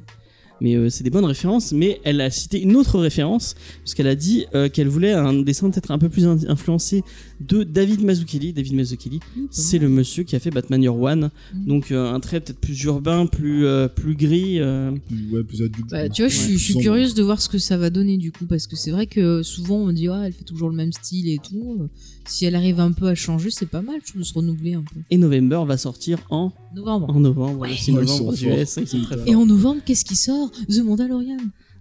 Mais 0.61 0.75
euh, 0.75 0.89
c'est 0.89 1.03
des 1.03 1.09
bonnes 1.09 1.25
références. 1.25 1.71
Mais 1.73 1.99
elle 2.03 2.21
a 2.21 2.29
cité 2.29 2.61
une 2.61 2.75
autre 2.75 2.97
référence 2.99 3.55
parce 3.83 3.93
qu'elle 3.93 4.07
a 4.07 4.15
dit 4.15 4.45
euh, 4.55 4.69
qu'elle 4.69 4.87
voulait 4.87 5.11
un 5.11 5.33
dessin 5.33 5.69
peut-être 5.69 5.91
un 5.91 5.97
peu 5.99 6.09
plus 6.09 6.25
in- 6.25 6.37
influencé 6.47 7.03
de 7.41 7.63
David 7.63 8.03
Mazzucchelli. 8.03 8.53
David 8.53 8.73
Mazzucchelli, 8.73 9.19
c'est 9.51 9.77
le 9.79 9.89
monsieur 9.89 10.23
qui 10.23 10.35
a 10.35 10.39
fait 10.39 10.51
Batman 10.51 10.81
Year 10.81 10.95
One. 10.97 11.29
Mhm. 11.53 11.65
Donc 11.65 11.91
euh, 11.91 12.11
un 12.13 12.19
trait 12.19 12.39
peut-être 12.39 12.59
plus 12.59 12.81
urbain, 12.83 13.25
plus 13.25 13.65
euh, 13.65 13.87
plus 13.87 14.15
gris. 14.15 14.59
euh, 14.59 14.91
Plus- 15.07 15.31
Ouais, 15.33 15.43
plus 15.43 15.61
adulte. 15.61 15.89
Bah, 15.91 16.07
tu 16.09 16.21
vois, 16.21 16.29
je 16.29 16.35
suis, 16.37 16.53
je 16.53 16.63
suis 16.63 16.73
Sombre. 16.73 16.83
curieuse 16.85 17.13
de 17.15 17.23
voir 17.23 17.41
ce 17.41 17.49
que 17.49 17.57
ça 17.57 17.77
va 17.77 17.89
donner 17.89 18.17
du 18.17 18.31
coup, 18.31 18.45
parce 18.45 18.67
que 18.67 18.75
c'est 18.75 18.91
vrai 18.91 19.07
que 19.07 19.43
souvent 19.43 19.77
on 19.77 19.91
dit, 19.91 20.07
ah, 20.07 20.23
elle 20.25 20.33
fait 20.33 20.43
toujours 20.45 20.69
le 20.69 20.75
même 20.75 20.91
style 20.93 21.27
et 21.29 21.37
tout. 21.39 21.89
Si 22.27 22.45
elle 22.45 22.55
arrive 22.55 22.79
un 22.79 22.91
peu 22.91 23.07
à 23.07 23.15
changer, 23.15 23.49
c'est 23.51 23.67
pas 23.67 23.81
mal, 23.81 23.95
je 24.03 24.09
trouve, 24.09 24.21
de 24.21 24.25
se 24.25 24.33
renouveler 24.33 24.73
un 24.75 24.81
peu. 24.81 24.99
Et 25.11 25.17
November 25.17 25.61
va 25.67 25.77
sortir 25.77 26.19
en 26.29 26.51
Novembre. 26.75 27.09
en 27.09 27.19
novembre. 27.19 27.59
Ouais. 27.59 27.69
le 27.69 27.75
6 27.75 27.91
Ouais, 27.91 28.01
ils 28.03 28.05
novembre 28.05 28.27
aux. 28.27 28.33
US, 28.35 28.77
ils 28.81 28.87
sont 28.87 29.01
très 29.03 29.17
Et 29.29 29.35
en 29.35 29.45
novembre, 29.45 29.81
qu'est-ce 29.85 30.05
qui 30.05 30.15
sort? 30.15 30.51
The 30.69 30.83
Mandalorian. 30.83 31.37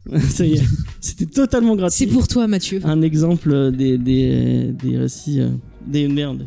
Ça 0.28 0.44
y 0.44 0.54
est, 0.54 0.62
c'était 1.00 1.26
totalement 1.26 1.76
gratuit. 1.76 1.96
C'est 1.96 2.06
pour 2.06 2.28
toi, 2.28 2.46
Mathieu. 2.46 2.80
un 2.84 3.00
exemple 3.02 3.72
des, 3.72 3.96
des, 3.98 4.72
des 4.72 4.98
récits. 4.98 5.40
euh, 5.40 5.50
des 5.86 6.08
merdes. 6.08 6.46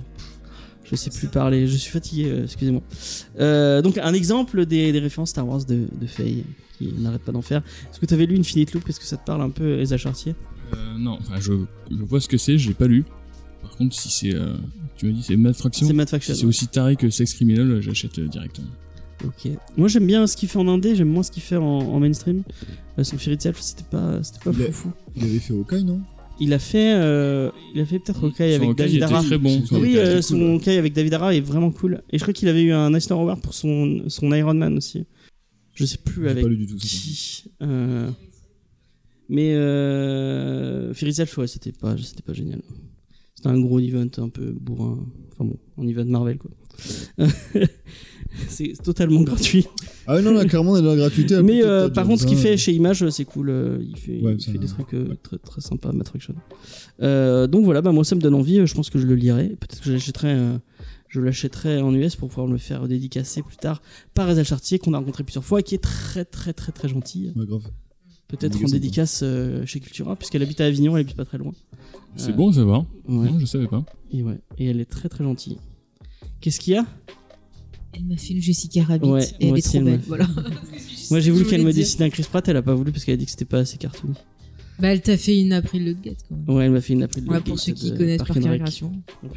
Je 0.90 0.96
sais 0.96 1.10
plus 1.10 1.28
parler, 1.28 1.68
je 1.68 1.76
suis 1.76 1.92
fatigué, 1.92 2.30
euh, 2.30 2.44
excusez-moi. 2.46 2.82
Euh, 3.40 3.82
donc, 3.82 3.98
un 3.98 4.14
exemple 4.14 4.66
des, 4.66 4.92
des 4.94 5.00
références 5.00 5.32
Star 5.32 5.46
Wars 5.48 5.66
de, 5.66 5.86
de 6.00 6.06
Faye, 6.08 6.46
qui 6.78 6.94
n'arrête 7.00 7.24
pas 7.24 7.34
d'en 7.34 7.42
faire. 7.42 7.62
Est-ce 7.92 8.00
que 8.00 8.06
tu 8.06 8.14
avais 8.14 8.26
lu 8.26 8.38
Infinite 8.40 8.74
Loop? 8.74 8.88
Est-ce 8.88 9.00
que 9.00 9.06
ça 9.06 9.18
te 9.18 9.26
parle 9.26 9.42
un 9.42 9.50
peu, 9.50 9.80
Elsa 9.80 9.98
Chartier? 9.98 10.34
Euh, 10.74 10.78
non, 10.98 11.18
enfin, 11.20 11.40
je, 11.42 11.52
je 11.92 12.04
vois 12.04 12.22
ce 12.22 12.28
que 12.30 12.38
c'est, 12.38 12.58
je 12.58 12.70
l'ai 12.70 12.74
pas 12.74 12.88
lu. 12.88 13.04
Par 13.62 13.76
contre, 13.76 13.96
si 13.96 14.10
c'est. 14.10 14.34
euh, 14.36 14.56
tu 14.98 15.06
m'as 15.08 15.12
dit, 15.14 15.24
c'est 15.24 15.36
Mad 15.38 15.56
Fraction 15.56 15.88
C'est 15.88 15.94
Mad 15.94 16.10
Faction. 16.10 16.34
Si 16.34 16.40
c'est 16.42 16.46
aussi 16.46 16.68
taré 16.68 16.96
que 16.96 17.10
Sex 17.10 17.34
Criminal, 17.34 17.82
j'achète 17.82 18.18
euh, 18.20 18.28
directement. 18.28 18.68
Ok. 19.26 19.50
Moi, 19.76 19.88
j'aime 19.88 20.06
bien 20.06 20.28
ce 20.28 20.38
qu'il 20.38 20.48
fait 20.50 20.60
en 20.60 20.68
indé, 20.68 20.96
j'aime 20.96 21.10
moins 21.10 21.24
ce 21.24 21.32
qu'il 21.32 21.42
fait 21.42 21.56
en, 21.58 21.64
en 21.64 22.00
mainstream. 22.00 22.44
Euh, 23.00 23.04
son 23.04 23.18
Fear 23.18 23.34
Itself, 23.34 23.60
c'était 23.62 23.84
pas, 23.90 24.22
c'était 24.24 24.40
pas 24.44 24.52
Il 24.54 24.62
est-. 24.62 24.72
Il 25.16 25.24
avait 25.24 25.40
fait 25.40 25.54
Hawkeye, 25.54 25.84
non? 25.84 26.02
Il 26.40 26.54
a 26.54 26.60
fait, 26.60 26.94
euh, 26.94 27.50
il 27.74 27.82
a 27.82 27.86
fait 27.88 27.98
peut-être 27.98 28.24
Hawkeye 28.24 28.52
Son 28.52 28.56
avec 28.58 28.70
Hawkeye 28.70 28.76
David 28.76 28.96
était 29.04 29.06
très 29.28 29.38
bon. 29.40 29.66
Son 29.66 29.76
Oui, 29.78 29.82
Hawkeye 29.82 29.98
euh, 29.98 30.12
était 30.14 30.22
son. 30.22 30.56
Hawkeye 30.56 30.78
avec 30.78 30.94
David 30.94 31.14
Ara 31.16 31.34
est 31.34 31.42
vraiment 31.42 31.72
cool. 31.72 32.04
Et 32.12 32.20
je 32.20 32.24
crois 32.24 32.34
qu'il 32.34 32.48
avait 32.48 32.62
eu 32.62 32.72
un 32.74 32.94
Eisner 32.94 33.16
Award 33.16 33.42
pour 33.42 33.56
son, 33.56 34.04
son 34.08 34.32
Iron 34.34 34.54
Man 34.54 34.78
aussi. 34.78 35.06
Je 35.74 35.86
sais 35.86 35.98
plus 35.98 36.24
J'ai 36.26 36.30
avec 36.30 36.44
pas 36.44 36.50
lu 36.50 36.58
du 36.58 36.68
tout 36.68 36.78
ça. 36.80 36.88
qui. 36.88 37.44
euh, 37.64 38.10
Mais 39.30 39.52
euh, 39.56 40.94
Tail, 40.94 41.28
ouais, 41.38 41.48
c'était 41.48 41.72
pas, 41.72 41.96
c'était 41.98 42.22
pas 42.22 42.34
génial. 42.34 42.62
C'était 43.38 43.50
un 43.50 43.60
gros 43.62 43.80
event 43.80 44.08
un 44.18 44.30
peu 44.30 44.52
bourrin. 44.60 44.98
Enfin 45.32 45.46
bon, 45.46 45.58
un 45.78 45.88
event 45.88 46.06
Marvel 46.06 46.38
quoi. 46.40 46.50
c'est 48.50 48.74
totalement 48.84 49.22
gratuit. 49.22 49.66
Ah 50.08 50.16
ouais, 50.16 50.22
non, 50.22 50.32
là, 50.32 50.46
clairement, 50.46 50.72
on 50.72 50.78
est 50.78 50.82
dans 50.82 50.90
la 50.90 50.96
gratuité. 50.96 51.42
Mais 51.44 51.64
euh, 51.64 51.90
par 51.90 52.06
contre, 52.08 52.22
ce 52.24 52.28
qu'il 52.28 52.38
fait 52.38 52.58
chez 52.58 52.74
Image, 52.74 53.08
c'est 53.10 53.26
cool. 53.26 53.50
euh, 53.50 53.78
Il 53.82 53.96
fait, 53.98 54.20
Ouais, 54.22 54.34
il 54.34 54.42
ça- 54.42 54.52
fait 54.52 54.58
des 54.58 54.68
trucs 54.68 54.94
euh, 54.94 55.10
ouais. 55.10 55.16
très, 55.22 55.38
très 55.38 55.62
sympas. 55.62 55.92
Euh, 57.02 57.48
donc 57.48 57.66
voilà, 57.66 57.82
bah, 57.82 57.92
moi 57.92 58.04
ça 58.04 58.16
me 58.16 58.22
donne 58.22 58.34
envie. 58.34 58.66
Je 58.66 58.74
pense 58.74 58.90
que 58.90 59.00
je 59.00 59.06
le 59.06 59.16
lirai. 59.16 59.50
Peut-être 59.60 59.80
que 59.82 59.86
je 59.86 59.94
l'achèterai, 59.94 60.32
euh, 60.34 60.58
je 61.10 61.22
l'achèterai 61.22 61.82
en 61.82 61.94
US 61.94 62.16
pour 62.16 62.30
pouvoir 62.30 62.48
me 62.48 62.54
le 62.54 62.58
faire 62.58 62.88
dédicacer 62.88 63.42
plus 63.44 63.58
tard 63.58 63.82
par 64.14 64.28
Reza 64.28 64.44
Chartier, 64.44 64.80
qu'on 64.80 64.94
a 64.94 64.98
rencontré 64.98 65.24
plusieurs 65.24 65.46
fois 65.46 65.60
et 65.60 65.64
qui 65.64 65.76
est 65.76 65.84
très 65.84 66.26
très 66.26 66.54
très 66.54 66.72
très 66.72 66.88
gentil. 66.90 67.32
Peut-être 68.28 68.58
en 68.62 68.68
dédicace 68.68 69.24
chez 69.66 69.80
Cultura, 69.80 70.16
puisqu'elle 70.16 70.42
habite 70.44 70.60
à 70.60 70.66
Avignon, 70.66 70.98
elle 70.98 71.02
habite 71.02 71.16
pas 71.16 71.24
très 71.26 71.38
loin. 71.38 71.54
C'est 72.18 72.32
Euh, 72.32 72.34
bon 72.34 72.50
à 72.50 72.54
savoir. 72.54 72.86
Ouais. 73.08 73.30
Non, 73.32 73.40
je 73.40 73.46
savais 73.46 73.68
pas. 73.68 73.86
Et 74.12 74.24
ouais, 74.24 74.40
et 74.58 74.66
elle 74.66 74.80
est 74.80 74.86
très 74.86 75.10
très 75.10 75.24
gentille. 75.24 75.58
Qu'est-ce 76.42 76.60
qu'il 76.60 76.74
y 76.74 76.78
a? 76.78 76.86
Elle 77.94 78.06
m'a 78.06 78.18
fait 78.18 78.34
une 78.34 78.42
Jessica 78.42 78.84
Rabbit. 78.84 79.08
Ouais, 79.10 79.24
et 79.40 79.46
elle 79.46 79.48
moi 79.50 79.58
est 79.58 79.62
trop 79.62 79.78
elle 79.78 79.84
belle. 79.86 80.02
Voilà. 80.08 80.28
Moi 81.10 81.20
j'ai 81.22 81.32
voulu 81.32 81.46
qu'elle 81.46 81.64
me 81.64 81.72
dessine 81.72 82.04
un 82.04 82.10
Chris 82.10 82.26
Pratt, 82.30 82.46
elle 82.50 82.58
a 82.58 82.62
pas 82.62 82.74
voulu 82.76 82.92
parce 82.92 83.06
qu'elle 83.06 83.14
a 83.14 83.18
dit 83.18 83.26
que 83.26 83.32
c'était 83.32 83.46
pas 83.46 83.60
assez 83.60 83.78
cartoony. 83.78 84.14
Bah, 84.80 84.90
elle 84.90 85.02
t'a 85.02 85.18
fait 85.18 85.40
une 85.40 85.54
April 85.54 85.86
le 85.86 85.94
Gate 85.94 86.18
quand 86.30 86.36
même. 86.36 86.56
Ouais, 86.58 86.66
elle 86.66 86.72
m'a 86.72 86.82
fait 86.82 86.94
une 86.94 87.02
appel 87.04 87.24
de 87.24 87.28
Voilà, 87.28 87.42
pour 87.42 87.58
ceux 87.60 87.72
qui 87.74 87.92
de 87.92 87.98
connaissent. 87.98 88.22
En 88.22 88.26
plus, 88.26 88.42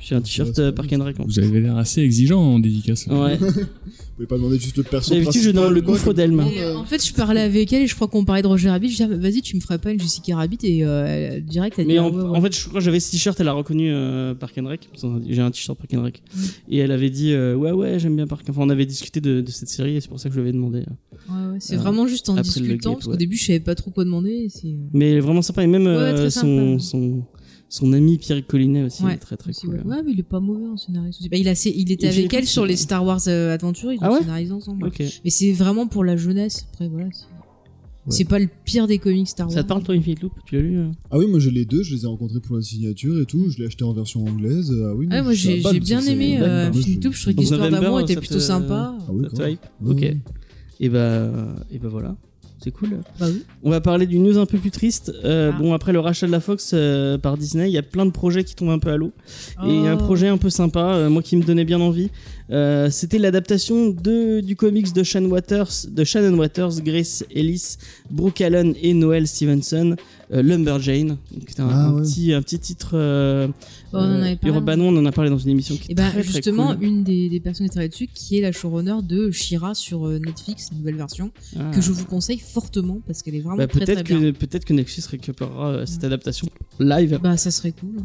j'ai 0.02 0.14
un 0.14 0.20
t-shirt 0.20 0.50
Ouais, 0.58 0.64
euh, 0.64 0.72
pas 0.72 0.82
Park 0.82 0.92
and 0.92 1.04
Rec. 1.04 1.18
en 1.20 1.24
Vous 1.24 1.38
avez 1.38 1.60
l'air 1.60 1.76
assez 1.78 2.02
exigeant 2.02 2.40
en 2.40 2.58
dédicace. 2.58 3.06
Ouais. 3.06 3.36
Vous 3.38 3.46
pouvez 4.16 4.26
pas 4.26 4.36
demander 4.36 4.58
juste 4.58 4.76
le 4.76 4.82
perso. 4.82 5.14
D'habitude, 5.14 5.40
je 5.42 5.50
demande 5.50 5.72
le 5.72 5.80
gouffre 5.80 6.04
comme- 6.06 6.14
d'Elm. 6.14 6.40
Et, 6.54 6.60
euh, 6.60 6.76
en 6.76 6.84
fait, 6.84 7.04
je 7.06 7.12
parlais 7.14 7.40
avec 7.40 7.72
elle 7.72 7.82
et 7.82 7.86
je 7.86 7.94
crois 7.94 8.06
qu'on 8.08 8.24
parlait 8.24 8.42
de 8.42 8.46
Roger 8.48 8.68
Rabbit. 8.68 8.90
Je 8.90 8.96
dis, 8.96 9.02
ah, 9.02 9.08
bah, 9.08 9.16
vas-y, 9.16 9.40
tu 9.40 9.56
me 9.56 9.60
ferais 9.62 9.78
pas 9.78 9.90
une 9.92 10.00
Jessica 10.00 10.36
Rabbit 10.36 10.58
et 10.64 10.84
euh, 10.84 11.40
direct, 11.40 11.78
elle 11.78 11.84
a 11.84 11.88
dit, 11.88 11.92
Mais 11.94 11.98
ah, 11.98 12.04
en, 12.04 12.10
ouais, 12.10 12.22
ouais. 12.22 12.38
en 12.38 12.42
fait, 12.42 12.54
je 12.54 12.60
crois 12.68 12.80
que 12.80 12.84
j'avais 12.84 13.00
ce 13.00 13.10
t-shirt, 13.12 13.40
elle 13.40 13.48
a 13.48 13.52
reconnu 13.52 13.90
euh, 13.90 14.34
Park 14.34 14.58
and 14.58 14.66
Rec. 14.66 14.88
J'ai 15.26 15.40
un 15.40 15.50
t-shirt 15.50 15.78
Park 15.78 15.94
and 15.94 16.02
Rec. 16.02 16.22
Et 16.68 16.78
elle 16.78 16.92
avait 16.92 17.08
dit, 17.10 17.32
euh, 17.32 17.54
ouais, 17.54 17.72
ouais, 17.72 17.98
j'aime 17.98 18.16
bien 18.16 18.26
Park 18.26 18.44
Enfin, 18.50 18.60
on 18.62 18.68
avait 18.70 18.86
discuté 18.86 19.20
de, 19.20 19.40
de 19.40 19.50
cette 19.50 19.68
série 19.68 19.96
et 19.96 20.00
c'est 20.00 20.08
pour 20.08 20.20
ça 20.20 20.28
que 20.28 20.34
je 20.34 20.40
lui 20.40 20.48
avais 20.48 20.56
demandé. 20.56 20.80
Ouais, 21.28 21.34
ouais, 21.52 21.56
c'est 21.60 21.76
Euh, 21.76 21.78
vraiment 21.78 22.06
juste 22.06 22.28
en 22.28 22.36
après 22.36 22.42
le 22.60 22.66
discutant 22.66 22.94
parce 22.94 23.06
ouais. 23.06 23.12
qu'au 23.12 23.16
début, 23.18 23.36
je 23.36 23.46
savais 23.46 23.60
pas 23.60 23.74
trop 23.74 23.90
quoi 23.90 24.04
demander. 24.04 24.48
euh, 24.64 24.68
Mais 24.92 25.20
vraiment 25.30 25.42
sympa. 25.42 25.62
Et 25.62 25.66
même 25.66 25.86
Ouais, 25.86 25.88
euh, 25.88 26.30
son, 26.30 26.78
sympa. 26.78 26.78
son, 26.82 27.22
son 27.68 27.92
ami 27.92 28.18
Pierre 28.18 28.46
Collinet 28.46 28.82
aussi, 28.84 29.02
Ouais, 29.04 29.12
il 29.12 29.14
est 29.14 29.18
très 29.18 29.36
très 29.36 29.50
aussi, 29.50 29.66
cool. 29.66 29.76
ouais. 29.76 29.82
Ouais, 29.84 30.02
mais 30.04 30.12
il 30.12 30.20
est 30.20 30.24
pas 30.24 30.40
mauvais 30.40 30.66
en 30.66 30.76
scénariste 30.76 31.20
aussi. 31.20 31.28
Bah, 31.28 31.36
il, 31.36 31.48
a, 31.48 31.52
il 31.66 31.92
était 31.92 32.08
avec 32.08 32.32
elle 32.34 32.46
sur 32.46 32.66
les. 32.66 32.76
Star 32.76 33.04
Wars 33.04 33.20
euh, 33.28 33.54
Adventures, 33.54 33.92
ils 33.92 33.98
ont 33.98 34.02
Ah 34.02 34.12
ouais 34.12 34.18
scénarisé 34.20 34.52
ensemble. 34.52 34.86
Ok. 34.86 35.02
Mais 35.24 35.30
c'est 35.30 35.52
vraiment 35.52 35.86
pour 35.86 36.04
la 36.04 36.16
jeunesse. 36.16 36.66
Après, 36.72 36.88
voilà. 36.88 37.06
C'est 37.12 37.26
c'est 38.08 38.24
pas 38.24 38.38
le 38.38 38.48
pire 38.64 38.86
des 38.88 38.98
comics 38.98 39.28
Star 39.28 39.46
Wars. 39.46 39.54
Ça 39.54 39.62
te 39.62 39.68
parle, 39.68 39.82
toi, 39.84 39.94
Infinite 39.94 40.20
Loop? 40.22 40.32
Tu 40.46 40.56
l'as 40.56 40.62
lu 40.62 40.78
euh 40.78 40.90
Ah 41.10 41.18
oui, 41.18 41.26
moi 41.28 41.38
j'ai 41.38 41.50
les 41.50 41.64
deux, 41.66 41.82
je 41.82 41.94
les 41.94 42.04
ai 42.04 42.06
rencontrés 42.06 42.40
pour 42.40 42.56
la 42.56 42.62
signature 42.62 43.20
et 43.20 43.26
tout. 43.26 43.50
Je 43.50 43.58
l'ai 43.58 43.66
acheté 43.66 43.84
en 43.84 43.92
version 43.92 44.24
anglaise. 44.24 44.72
Ah 44.84 44.94
oui, 44.96 45.06
Ouais, 45.06 45.18
non, 45.18 45.24
moi 45.24 45.34
j'ai 45.34 45.60
bien 45.80 46.00
aimé 46.06 46.38
euh, 46.40 46.68
Infinite 46.70 47.04
Loop, 47.04 47.14
je 47.14 47.20
trouvais 47.20 47.34
que 47.34 47.40
l'histoire 47.40 47.70
d'amour 47.70 48.00
était 48.00 48.16
plutôt 48.16 48.34
te- 48.34 48.40
sympa. 48.40 48.96
Ah 48.98 49.04
oui, 49.12 49.24
Ça 49.24 49.30
te 49.30 49.36
grave. 49.36 49.50
hype? 49.50 49.60
Ouais, 49.82 49.90
Ok. 49.92 50.16
Et 50.80 50.88
bah, 50.88 51.54
et 51.70 51.78
bah 51.78 51.88
voilà. 51.88 52.16
C'est 52.62 52.72
cool. 52.72 52.90
Bah 53.18 53.26
oui. 53.30 53.42
On 53.62 53.70
va 53.70 53.80
parler 53.80 54.06
d'une 54.06 54.22
news 54.22 54.36
un 54.36 54.44
peu 54.44 54.58
plus 54.58 54.70
triste. 54.70 55.10
Euh, 55.24 55.50
Ah. 55.54 55.58
Bon, 55.58 55.72
après 55.72 55.92
le 55.92 55.98
rachat 56.00 56.26
de 56.26 56.32
la 56.32 56.40
Fox 56.40 56.72
euh, 56.74 57.16
par 57.16 57.38
Disney, 57.38 57.68
il 57.70 57.72
y 57.72 57.78
a 57.78 57.82
plein 57.82 58.04
de 58.04 58.10
projets 58.10 58.44
qui 58.44 58.54
tombent 58.54 58.68
un 58.70 58.78
peu 58.78 58.90
à 58.90 58.98
l'eau. 58.98 59.12
Et 59.66 59.88
un 59.88 59.94
Oh. 59.94 59.98
projet 59.98 60.28
un 60.28 60.36
peu 60.36 60.50
sympa, 60.50 60.80
euh, 60.94 61.08
moi 61.08 61.22
qui 61.22 61.36
me 61.36 61.42
donnait 61.42 61.64
bien 61.64 61.80
envie, 61.80 62.10
euh, 62.50 62.90
c'était 62.90 63.18
l'adaptation 63.18 63.88
de, 63.90 64.40
du 64.40 64.56
comics 64.56 64.92
de 64.92 65.02
Shannon 65.02 65.30
Waters, 65.30 65.70
de 65.88 66.04
Shannon 66.04 66.36
Waters, 66.36 66.82
Grace 66.82 67.24
Ellis, 67.34 67.76
Brooke 68.10 68.40
Allen 68.42 68.74
et 68.82 68.92
Noel 68.92 69.26
Stevenson, 69.26 69.96
euh, 70.32 70.42
Lumberjane. 70.42 71.08
Donc 71.32 71.44
c'était 71.48 71.62
un, 71.62 71.68
Ah 71.70 71.86
un 71.86 71.94
ouais. 71.94 72.02
petit, 72.02 72.34
un 72.34 72.42
petit 72.42 72.58
titre. 72.58 72.90
Euh, 72.94 73.48
Bon, 73.92 73.98
on 73.98 74.02
en 74.02 74.22
avait 74.22 74.36
parlé. 74.36 74.54
Urbanon, 74.54 74.88
on 74.90 74.96
en 74.98 75.06
a 75.06 75.10
parlé 75.10 75.30
dans 75.30 75.38
une 75.38 75.50
émission 75.50 75.74
qui 75.74 75.88
est 75.88 75.92
Et 75.92 75.94
bah 75.96 76.10
très, 76.10 76.22
très 76.22 76.32
justement, 76.34 76.76
cool. 76.76 76.84
une 76.84 77.02
des, 77.02 77.28
des 77.28 77.40
personnes 77.40 77.66
qui 77.66 77.70
travaille 77.72 77.88
dessus, 77.88 78.06
qui 78.14 78.38
est 78.38 78.40
la 78.40 78.52
showrunner 78.52 78.98
de 79.02 79.32
Shira 79.32 79.74
sur 79.74 80.06
Netflix, 80.06 80.70
nouvelle 80.72 80.94
version, 80.94 81.32
Ah. 81.58 81.72
que 81.74 81.80
je 81.80 81.90
vous 81.90 82.04
conseille 82.04 82.29
fortement 82.38 83.00
parce 83.06 83.22
qu'elle 83.22 83.34
est 83.34 83.40
vraiment 83.40 83.56
Bah, 83.58 83.66
très 83.66 83.80
très 83.80 83.94
peut-être 83.94 84.06
bien. 84.06 84.32
que 84.32 84.38
peut-être 84.38 84.64
que 84.64 84.72
Nexus 84.72 85.02
récupérera 85.10 85.70
euh, 85.70 85.86
cette 85.86 86.04
adaptation 86.04 86.48
live. 86.78 87.18
Bah 87.22 87.36
ça 87.36 87.50
serait 87.50 87.72
cool. 87.72 87.96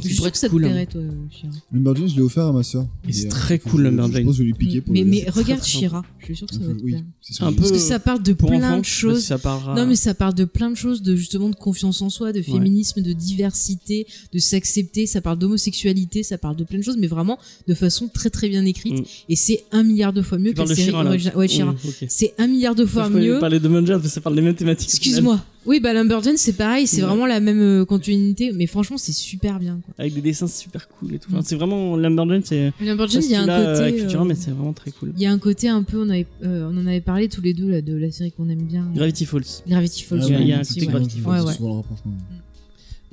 Hein. 0.00 0.08
Je 0.08 0.14
suis 0.14 0.22
sûr 0.22 0.32
que 0.32 0.38
ça 0.38 0.46
te 0.48 0.52
cool, 0.52 0.64
hein. 0.64 0.68
plairait 0.68 0.86
toi, 0.86 1.02
Shira. 1.30 1.52
Lumberjane, 1.72 2.08
je 2.08 2.16
l'ai 2.16 2.22
offert 2.22 2.44
à 2.46 2.52
ma 2.52 2.62
soeur. 2.62 2.86
Et 3.08 3.12
c'est 3.12 3.26
euh, 3.26 3.30
très 3.30 3.58
cool, 3.58 3.70
que 3.72 3.78
je- 3.78 3.82
Lumberjane. 3.84 4.16
Je 4.16 4.22
pense 4.26 4.32
que 4.32 4.38
je 4.38 4.42
vais 4.42 4.46
lui 4.46 4.54
piquer 4.54 4.80
pour 4.80 4.92
Mais, 4.92 5.00
le 5.00 5.06
mais 5.06 5.16
laisser. 5.18 5.30
regarde 5.30 5.64
Shira, 5.64 6.02
je 6.20 6.24
suis 6.26 6.36
sûr 6.36 6.46
que 6.46 6.54
ça 6.54 6.60
va 6.60 6.74
te 6.74 6.82
Oui, 6.82 6.90
plaire. 6.92 7.04
c'est 7.20 7.34
sûr. 7.34 7.46
Un 7.46 7.52
peu 7.52 7.56
Parce 7.58 7.72
que 7.72 7.78
ça 7.78 7.98
parle 7.98 8.22
de 8.22 8.32
plein 8.32 8.58
enfants, 8.58 8.78
de 8.80 8.84
je 8.84 8.90
choses. 8.90 9.24
ça 9.24 9.38
parlera. 9.38 9.74
Non 9.74 9.86
mais 9.86 9.96
ça 9.96 10.14
parle 10.14 10.34
de 10.34 10.44
plein 10.44 10.70
de 10.70 10.76
choses, 10.76 11.02
de 11.02 11.14
justement 11.16 11.48
de 11.48 11.54
confiance 11.56 12.02
en 12.02 12.10
soi, 12.10 12.32
de 12.32 12.42
féminisme, 12.42 13.02
de 13.02 13.12
diversité, 13.12 14.06
de 14.32 14.38
s'accepter, 14.38 15.06
ça 15.06 15.20
parle 15.20 15.38
d'homosexualité, 15.38 16.22
ça 16.22 16.38
parle 16.38 16.56
de 16.56 16.64
plein 16.64 16.78
de 16.78 16.84
choses, 16.84 16.96
mais 16.98 17.06
vraiment 17.06 17.38
de 17.68 17.74
façon 17.74 18.08
très 18.08 18.30
très 18.30 18.48
bien 18.48 18.64
écrite. 18.64 19.00
Mm. 19.00 19.04
Et 19.28 19.36
c'est 19.36 19.64
un 19.72 19.82
milliard 19.82 20.12
de 20.12 20.22
fois 20.22 20.38
mieux 20.38 20.50
Tu 20.50 20.54
que 20.54 20.60
la 20.60 20.66
de 20.66 20.74
série 20.74 20.90
Shira. 20.90 21.36
Ouais, 21.36 21.48
Shira. 21.48 21.72
Mm, 21.72 21.76
ok. 21.88 22.04
C'est 22.08 22.34
un 22.38 22.46
milliard 22.46 22.74
de 22.74 22.84
fois 22.84 23.08
Je 23.12 23.18
mieux. 23.18 23.38
parler 23.38 23.60
de 23.60 23.68
Munja, 23.68 23.98
mais 24.02 24.08
ça 24.08 24.20
parle 24.20 24.34
des 24.36 24.42
mêmes 24.42 24.54
thématiques. 24.54 24.90
Excuse-moi. 24.90 25.44
Oui, 25.66 25.78
bah 25.78 25.92
Lumberjane, 25.92 26.38
c'est 26.38 26.54
pareil, 26.54 26.86
c'est 26.86 27.02
Ouais. 27.02 27.08
vraiment 27.08 27.26
la 27.26 27.38
même 27.38 27.60
euh, 27.60 27.84
continuité, 27.84 28.50
mais 28.52 28.66
franchement, 28.66 28.96
c'est 28.96 29.12
super 29.12 29.58
bien. 29.58 29.78
Quoi. 29.84 29.94
Avec 29.98 30.14
des 30.14 30.22
dessins 30.22 30.46
super 30.46 30.88
cool 30.88 31.14
et 31.14 31.18
tout. 31.18 31.28
Enfin, 31.30 31.40
Mm. 31.40 31.44
c'est 31.44 31.56
vraiment 31.56 31.96
Lumberjane, 31.96 32.42
c'est. 32.44 32.72
Lumberjane, 32.80 33.22
il 33.22 33.30
y 33.30 33.34
a 33.34 33.42
un 33.42 33.48
à 33.48 33.76
côté. 33.76 33.96
Cultura, 33.98 34.22
euh, 34.22 34.26
mais 34.26 34.34
c'est 34.34 34.50
vraiment 34.52 34.72
très 34.72 34.90
cool. 34.90 35.12
Il 35.16 35.22
y 35.22 35.26
a 35.26 35.32
un 35.32 35.38
côté 35.38 35.68
un 35.68 35.82
peu, 35.82 35.98
on, 36.00 36.08
avait, 36.08 36.26
euh, 36.44 36.70
on 36.72 36.76
en 36.78 36.86
avait 36.86 37.02
parlé 37.02 37.28
tous 37.28 37.42
les 37.42 37.52
deux 37.52 37.70
là, 37.70 37.82
de 37.82 37.94
la 37.94 38.10
série 38.10 38.32
qu'on 38.32 38.48
aime 38.48 38.62
bien. 38.62 38.86
Gravity 38.94 39.26
Falls. 39.26 39.44
Gravity 39.68 40.02
Falls. 40.04 40.20
Ah 40.22 40.26
il 40.26 40.30
y 40.30 40.34
a- 40.34 40.38
ouais, 40.38 40.42
il 40.44 40.48
y 40.48 40.52
a 40.52 40.58
un 40.58 40.62
côté 40.62 40.80
ouais. 40.80 40.86
Gravity 40.86 41.18
Falls, 41.20 41.44
Ouais, 41.44 41.52
souvent 41.54 41.74
rapprochement. 41.76 42.12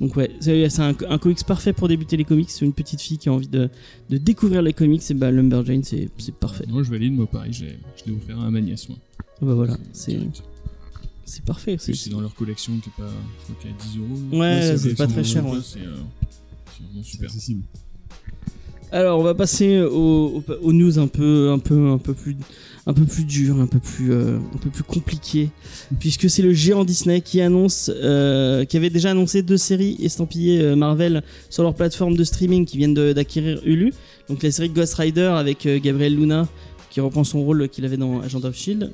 Donc 0.00 0.16
ouais, 0.16 0.30
c'est 0.40 0.80
un, 0.80 0.94
un 1.10 1.18
comics 1.18 1.44
parfait 1.44 1.72
pour 1.72 1.88
débuter 1.88 2.16
les 2.16 2.24
comics. 2.24 2.48
C'est 2.50 2.64
une 2.64 2.72
petite 2.72 3.00
fille 3.00 3.18
qui 3.18 3.28
a 3.28 3.32
envie 3.32 3.48
de, 3.48 3.68
de 4.08 4.16
découvrir 4.16 4.62
les 4.62 4.72
comics. 4.72 5.02
Et 5.10 5.14
bah 5.14 5.30
Lumberjane, 5.30 5.82
c'est 5.82 6.08
c'est 6.18 6.34
parfait. 6.34 6.64
Moi, 6.68 6.82
je 6.84 6.90
valide, 6.90 7.12
moi, 7.14 7.26
pareil, 7.26 7.52
je 7.52 7.64
l'ai 8.06 8.16
offert 8.16 8.40
à 8.40 8.50
ma 8.50 8.60
nièce, 8.60 8.88
moi. 8.88 8.96
Bah 9.42 9.54
voilà, 9.54 9.76
c'est. 9.92 10.16
C'est 11.28 11.44
parfait. 11.44 11.76
C'est 11.78 11.94
C'est 11.94 12.10
dans 12.10 12.20
leur 12.20 12.34
collection 12.34 12.72
qui 12.78 12.88
est 12.88 12.92
pas, 13.02 13.08
je 13.38 13.44
crois 13.44 13.56
qu'il 13.60 13.70
y 13.70 13.74
a 13.74 13.76
10 13.76 13.98
euros. 13.98 14.40
Ouais, 14.40 14.60
c'est 14.62 14.78
c'est 14.78 14.94
pas 14.94 15.06
très 15.06 15.22
cher. 15.24 15.46
Ouais. 15.46 15.58
C'est 15.62 15.78
euh, 15.80 15.94
c'est 16.76 16.82
vraiment 16.84 17.02
super. 17.04 17.28
accessible. 17.28 17.62
Alors, 18.90 19.20
on 19.20 19.22
va 19.22 19.34
passer 19.34 19.80
aux, 19.82 20.42
aux- 20.48 20.52
aux 20.62 20.72
news 20.72 20.98
un 20.98 21.08
peu, 21.08 21.50
un 21.50 21.58
peu, 21.58 21.90
un 21.90 21.98
peu 21.98 22.14
plus, 22.14 22.34
un 22.86 22.94
peu 22.94 23.04
plus 23.04 23.24
dur, 23.24 23.60
un 23.60 23.66
peu 23.66 23.78
plus, 23.80 24.12
euh, 24.12 24.38
un 24.38 24.56
peu 24.56 24.70
plus 24.70 24.82
compliqué, 24.82 25.50
puisque 26.00 26.30
c'est 26.30 26.40
le 26.40 26.54
géant 26.54 26.86
Disney 26.86 27.20
qui 27.20 27.42
annonce, 27.42 27.90
euh, 27.94 28.64
qui 28.64 28.78
avait 28.78 28.88
déjà 28.88 29.10
annoncé 29.10 29.42
deux 29.42 29.58
séries 29.58 29.98
estampillées 30.00 30.62
euh, 30.62 30.74
Marvel 30.74 31.22
sur 31.50 31.64
leur 31.64 31.74
plateforme 31.74 32.16
de 32.16 32.24
streaming 32.24 32.64
qui 32.64 32.78
viennent 32.78 32.94
de- 32.94 33.12
d'acquérir 33.12 33.60
Hulu. 33.62 33.92
Donc 34.30 34.42
la 34.42 34.50
série 34.50 34.70
Ghost 34.70 34.94
Rider 34.94 35.32
avec 35.36 35.66
euh, 35.66 35.78
Gabriel 35.78 36.16
Luna 36.16 36.48
qui 36.88 37.00
reprend 37.02 37.24
son 37.24 37.42
rôle 37.44 37.68
qu'il 37.68 37.84
avait 37.84 37.98
dans 37.98 38.22
Agent 38.22 38.42
of 38.44 38.56
Shield. 38.56 38.90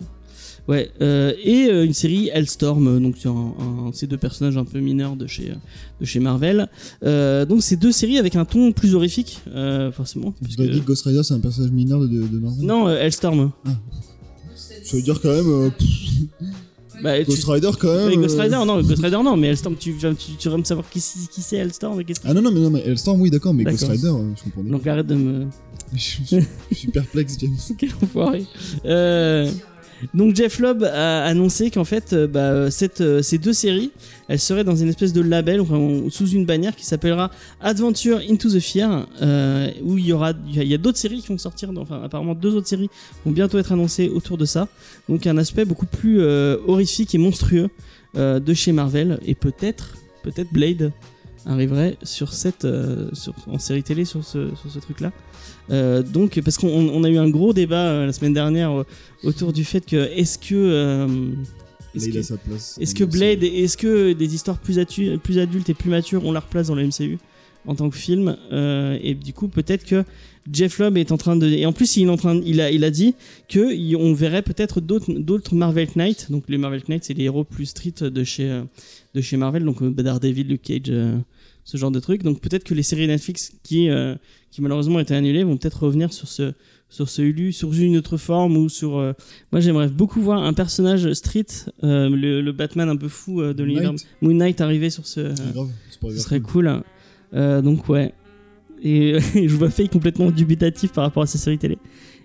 Ouais, 0.67 0.91
euh, 1.03 1.33
et 1.43 1.67
euh, 1.69 1.85
une 1.85 1.93
série 1.93 2.31
Hellstorm, 2.33 2.87
euh, 2.89 2.99
donc 2.99 3.17
un- 3.27 3.31
un- 3.31 3.93
ces 3.93 4.07
deux 4.07 4.17
personnages 4.17 4.57
un 4.57 4.65
peu 4.65 4.81
mineurs 4.81 5.15
de 5.15 5.27
chez, 5.27 5.53
de 6.01 6.05
chez 6.07 6.21
Marvel. 6.21 6.69
Euh, 7.03 7.45
donc 7.45 7.63
ces 7.63 7.77
deux 7.77 7.93
séries 7.93 8.17
avec 8.19 8.35
un 8.35 8.47
ton 8.47 8.73
plus 8.73 8.95
horrifique, 8.95 9.43
forcément. 9.93 10.33
M'as 10.41 10.49
dit 10.67 10.81
que 10.81 10.87
Ghost 10.87 11.05
Rider 11.05 11.23
c'est 11.23 11.35
un 11.35 11.41
personnage 11.41 11.71
mineur 11.71 12.01
de, 12.01 12.07
de 12.09 12.39
Marvel 12.39 12.65
Non, 12.65 12.89
Hellstorm. 12.89 13.53
Ça 14.85 14.97
veut 14.97 15.03
dire 15.03 15.21
quand 15.21 15.31
même. 15.35 15.71
Bah, 17.03 17.19
tu- 17.19 17.25
Ghost 17.27 17.45
Rider 17.47 17.71
quand 17.79 17.95
même. 17.95 18.09
Oui, 18.09 18.17
Ghost 18.17 18.39
Rider, 18.41 18.57
non, 18.67 18.81
Ghost 18.81 19.03
Rider, 19.03 19.19
non, 19.23 19.37
mais 19.37 19.49
Hellstorm, 19.49 19.75
tu, 19.77 19.95
tu, 19.99 20.37
tu 20.39 20.49
vas 20.49 20.57
me 20.57 20.65
savoir 20.65 20.89
qui, 20.89 21.01
qui 21.01 21.43
c'est 21.43 21.57
Hellstorm 21.57 22.01
et 22.01 22.05
qu'est-ce 22.05 22.21
que- 22.21 22.29
Ah 22.29 22.33
non, 22.33 22.41
non, 22.41 22.51
mais 22.53 22.61
non, 22.61 22.71
mais 22.71 22.81
Hellstorm, 22.87 23.21
oui, 23.21 23.31
d'accord, 23.31 23.53
mais 23.53 23.65
Ghost. 23.65 23.87
Rider, 23.89 24.13
je 24.37 24.43
comprends 24.45 24.63
bien. 24.63 24.73
Donc 24.73 24.87
arrête 24.87 25.07
de 25.07 25.15
me. 25.15 25.47
Je 25.95 26.01
suis, 26.01 26.25
je 26.73 26.75
suis 26.77 26.89
perplexe, 26.91 27.37
James. 27.39 27.55
Quel 27.79 27.91
enfoiré. 28.03 28.45
Euh, 28.85 29.49
donc 30.13 30.37
Jeff 30.37 30.59
Lobb 30.59 30.83
a 30.85 31.25
annoncé 31.25 31.71
qu'en 31.71 31.85
fait, 31.85 32.13
euh, 32.13 32.27
bah, 32.27 32.41
euh, 32.41 32.71
ces 32.71 33.39
deux 33.39 33.53
séries, 33.53 33.91
elles 34.29 34.41
seraient 34.41 34.65
dans 34.65 34.77
une 34.77 34.89
espèce 34.89 35.13
de 35.13 35.21
label, 35.21 35.63
sous 36.11 36.29
une 36.29 36.45
bannière 36.45 36.77
qui 36.77 36.85
s'appellera 36.85 37.31
Adventure 37.61 38.21
Into 38.29 38.51
the 38.51 38.61
Fear, 38.61 39.07
euh, 39.23 39.71
où 39.83 39.99
il 39.99 40.07
y 40.07 40.13
aura, 40.13 40.33
il 40.53 40.63
y 40.65 40.75
a, 40.75 40.79
d'autres 40.79 40.99
séries 40.99 41.21
qui 41.21 41.29
vont 41.29 41.39
sortir, 41.39 41.71
enfin 41.77 42.03
apparemment 42.03 42.35
deux 42.35 42.55
autres 42.55 42.69
séries 42.69 42.91
vont 43.25 43.33
bientôt 43.33 43.59
être 43.59 43.73
annoncées 43.73 44.09
autour 44.09 44.39
de 44.39 44.45
ça. 44.45 44.69
Donc 45.09 45.27
un 45.27 45.37
aspect 45.39 45.65
beaucoup 45.65 45.87
plus 45.87 46.23
horrifique 46.23 47.15
et 47.15 47.19
monstrueux 47.19 47.69
de 48.15 48.55
chez 48.55 48.73
Marvel, 48.73 49.19
et 49.27 49.35
peut-être, 49.35 49.95
peut-être 50.23 50.53
Blade 50.53 50.93
arriverait 51.47 51.97
sur 52.03 52.33
cette, 52.33 52.65
euh, 52.65 53.09
sur, 53.13 53.35
en 53.47 53.59
série 53.59 53.83
télé 53.83 54.05
sur 54.05 54.25
ce, 54.25 54.55
sur 54.55 54.71
ce 54.71 54.79
truc-là. 54.79 55.13
Euh, 55.71 56.03
donc, 56.03 56.41
parce 56.43 56.59
qu'on 56.59 56.69
on 56.69 57.05
a 57.05 57.09
eu 57.09 57.19
un 57.19 57.29
gros 57.29 57.53
débat 57.53 57.87
euh, 57.87 58.07
la 58.07 58.13
semaine 58.13 58.35
dernière 58.35 58.85
autour 59.23 59.53
du 59.53 59.65
fait 59.65 59.85
que 59.85 59.97
est-ce 59.97 60.39
que 60.39 61.07
est-ce 61.95 62.95
que, 62.95 63.05
Blade, 63.05 63.45
est-ce 63.45 63.77
que 63.77 64.13
des 64.15 64.35
histoires 64.35 64.59
plus, 64.59 64.79
plus 65.23 65.39
adultes 65.39 65.69
et 65.71 65.75
plus 65.75 65.91
matures 65.91 66.25
ont 66.25 66.33
leur 66.33 66.47
place 66.47 66.67
dans 66.67 66.75
le 66.75 66.85
MCU? 66.85 67.19
En 67.67 67.75
tant 67.75 67.89
que 67.91 67.97
film. 67.97 68.37
euh, 68.53 68.99
et 69.03 69.15
du 69.15 69.33
coup, 69.33 69.49
peut-être 69.49 69.85
que 69.85 70.05
Jeff 70.53 70.79
Loeb 70.79 70.99
est 70.99 71.11
en 71.11 71.17
train 71.17 71.37
de. 71.37 71.47
Et 71.49 71.65
en 71.65 71.73
plus, 71.73 71.97
il, 71.97 72.05
est 72.07 72.11
en 72.11 72.17
train, 72.17 72.39
il, 72.45 72.61
a, 72.61 72.71
il 72.71 72.85
a 72.85 72.91
dit 72.91 73.15
qu'on 73.53 74.13
verrait 74.13 74.43
peut-être 74.43 74.81
d'autres 74.81 75.55
Marvel 75.55 75.89
Knights. 75.97 76.31
Donc, 76.31 76.45
les 76.49 76.59
Marvel 76.59 76.83
Knights, 76.89 77.05
c'est 77.05 77.15
les 77.15 77.25
héros 77.25 77.45
plus 77.45 77.67
street 77.67 77.95
de 78.11 78.25
chez, 78.25 78.63
de 79.15 79.21
chez 79.23 79.37
Marvel. 79.39 79.65
Donc, 79.65 79.81
euh, 79.83 79.91
Daredevil, 79.91 80.45
Luke 80.45 80.63
Cage, 80.63 80.81
euh, 80.91 81.17
ce 81.65 81.77
genre 81.79 81.91
de 81.91 81.99
trucs. 82.01 82.23
Donc, 82.23 82.41
peut-être 82.41 82.65
que 82.65 82.75
les 82.75 82.83
séries 82.83 83.07
Netflix 83.07 83.53
qui, 83.63 83.89
euh, 83.89 84.15
qui 84.51 84.61
malheureusement 84.61 85.01
étaient 85.01 85.15
annulées 85.15 85.45
vont 85.45 85.57
peut-être 85.57 85.85
revenir 85.85 86.13
sur 86.13 86.29
ce, 86.29 86.53
sur 86.91 87.09
ce 87.09 87.23
Hulu, 87.23 87.53
sur 87.55 87.73
une 87.73 87.97
autre 87.97 88.19
forme 88.19 88.59
ou 88.59 88.69
sur. 88.69 88.99
euh, 88.99 89.15
Moi, 89.51 89.61
j'aimerais 89.63 89.89
beaucoup 89.89 90.21
voir 90.21 90.43
un 90.43 90.53
personnage 90.53 91.11
street, 91.15 91.47
euh, 91.85 92.11
le, 92.11 92.43
le 92.43 92.53
Batman 92.53 92.91
un 92.91 92.97
peu 92.97 93.09
fou 93.09 93.41
euh, 93.41 93.55
de 93.55 93.63
l'univers. 93.65 93.93
Moon 94.21 94.35
Knight 94.35 94.61
arriver 94.61 94.91
sur 94.91 95.07
ce. 95.07 95.33
Ce 96.19 96.21
serait 96.21 96.41
cool. 96.41 96.83
Euh, 97.35 97.63
donc 97.63 97.89
ouais. 97.89 98.13
Et 98.87 99.19
je 99.19 99.57
vois 99.57 99.71
Faye 99.71 99.89
complètement 99.89 100.31
dubitatif 100.31 100.93
par 100.93 101.05
rapport 101.05 101.23
à 101.23 101.27
ces 101.27 101.39
séries 101.39 101.57
télé. 101.57 101.79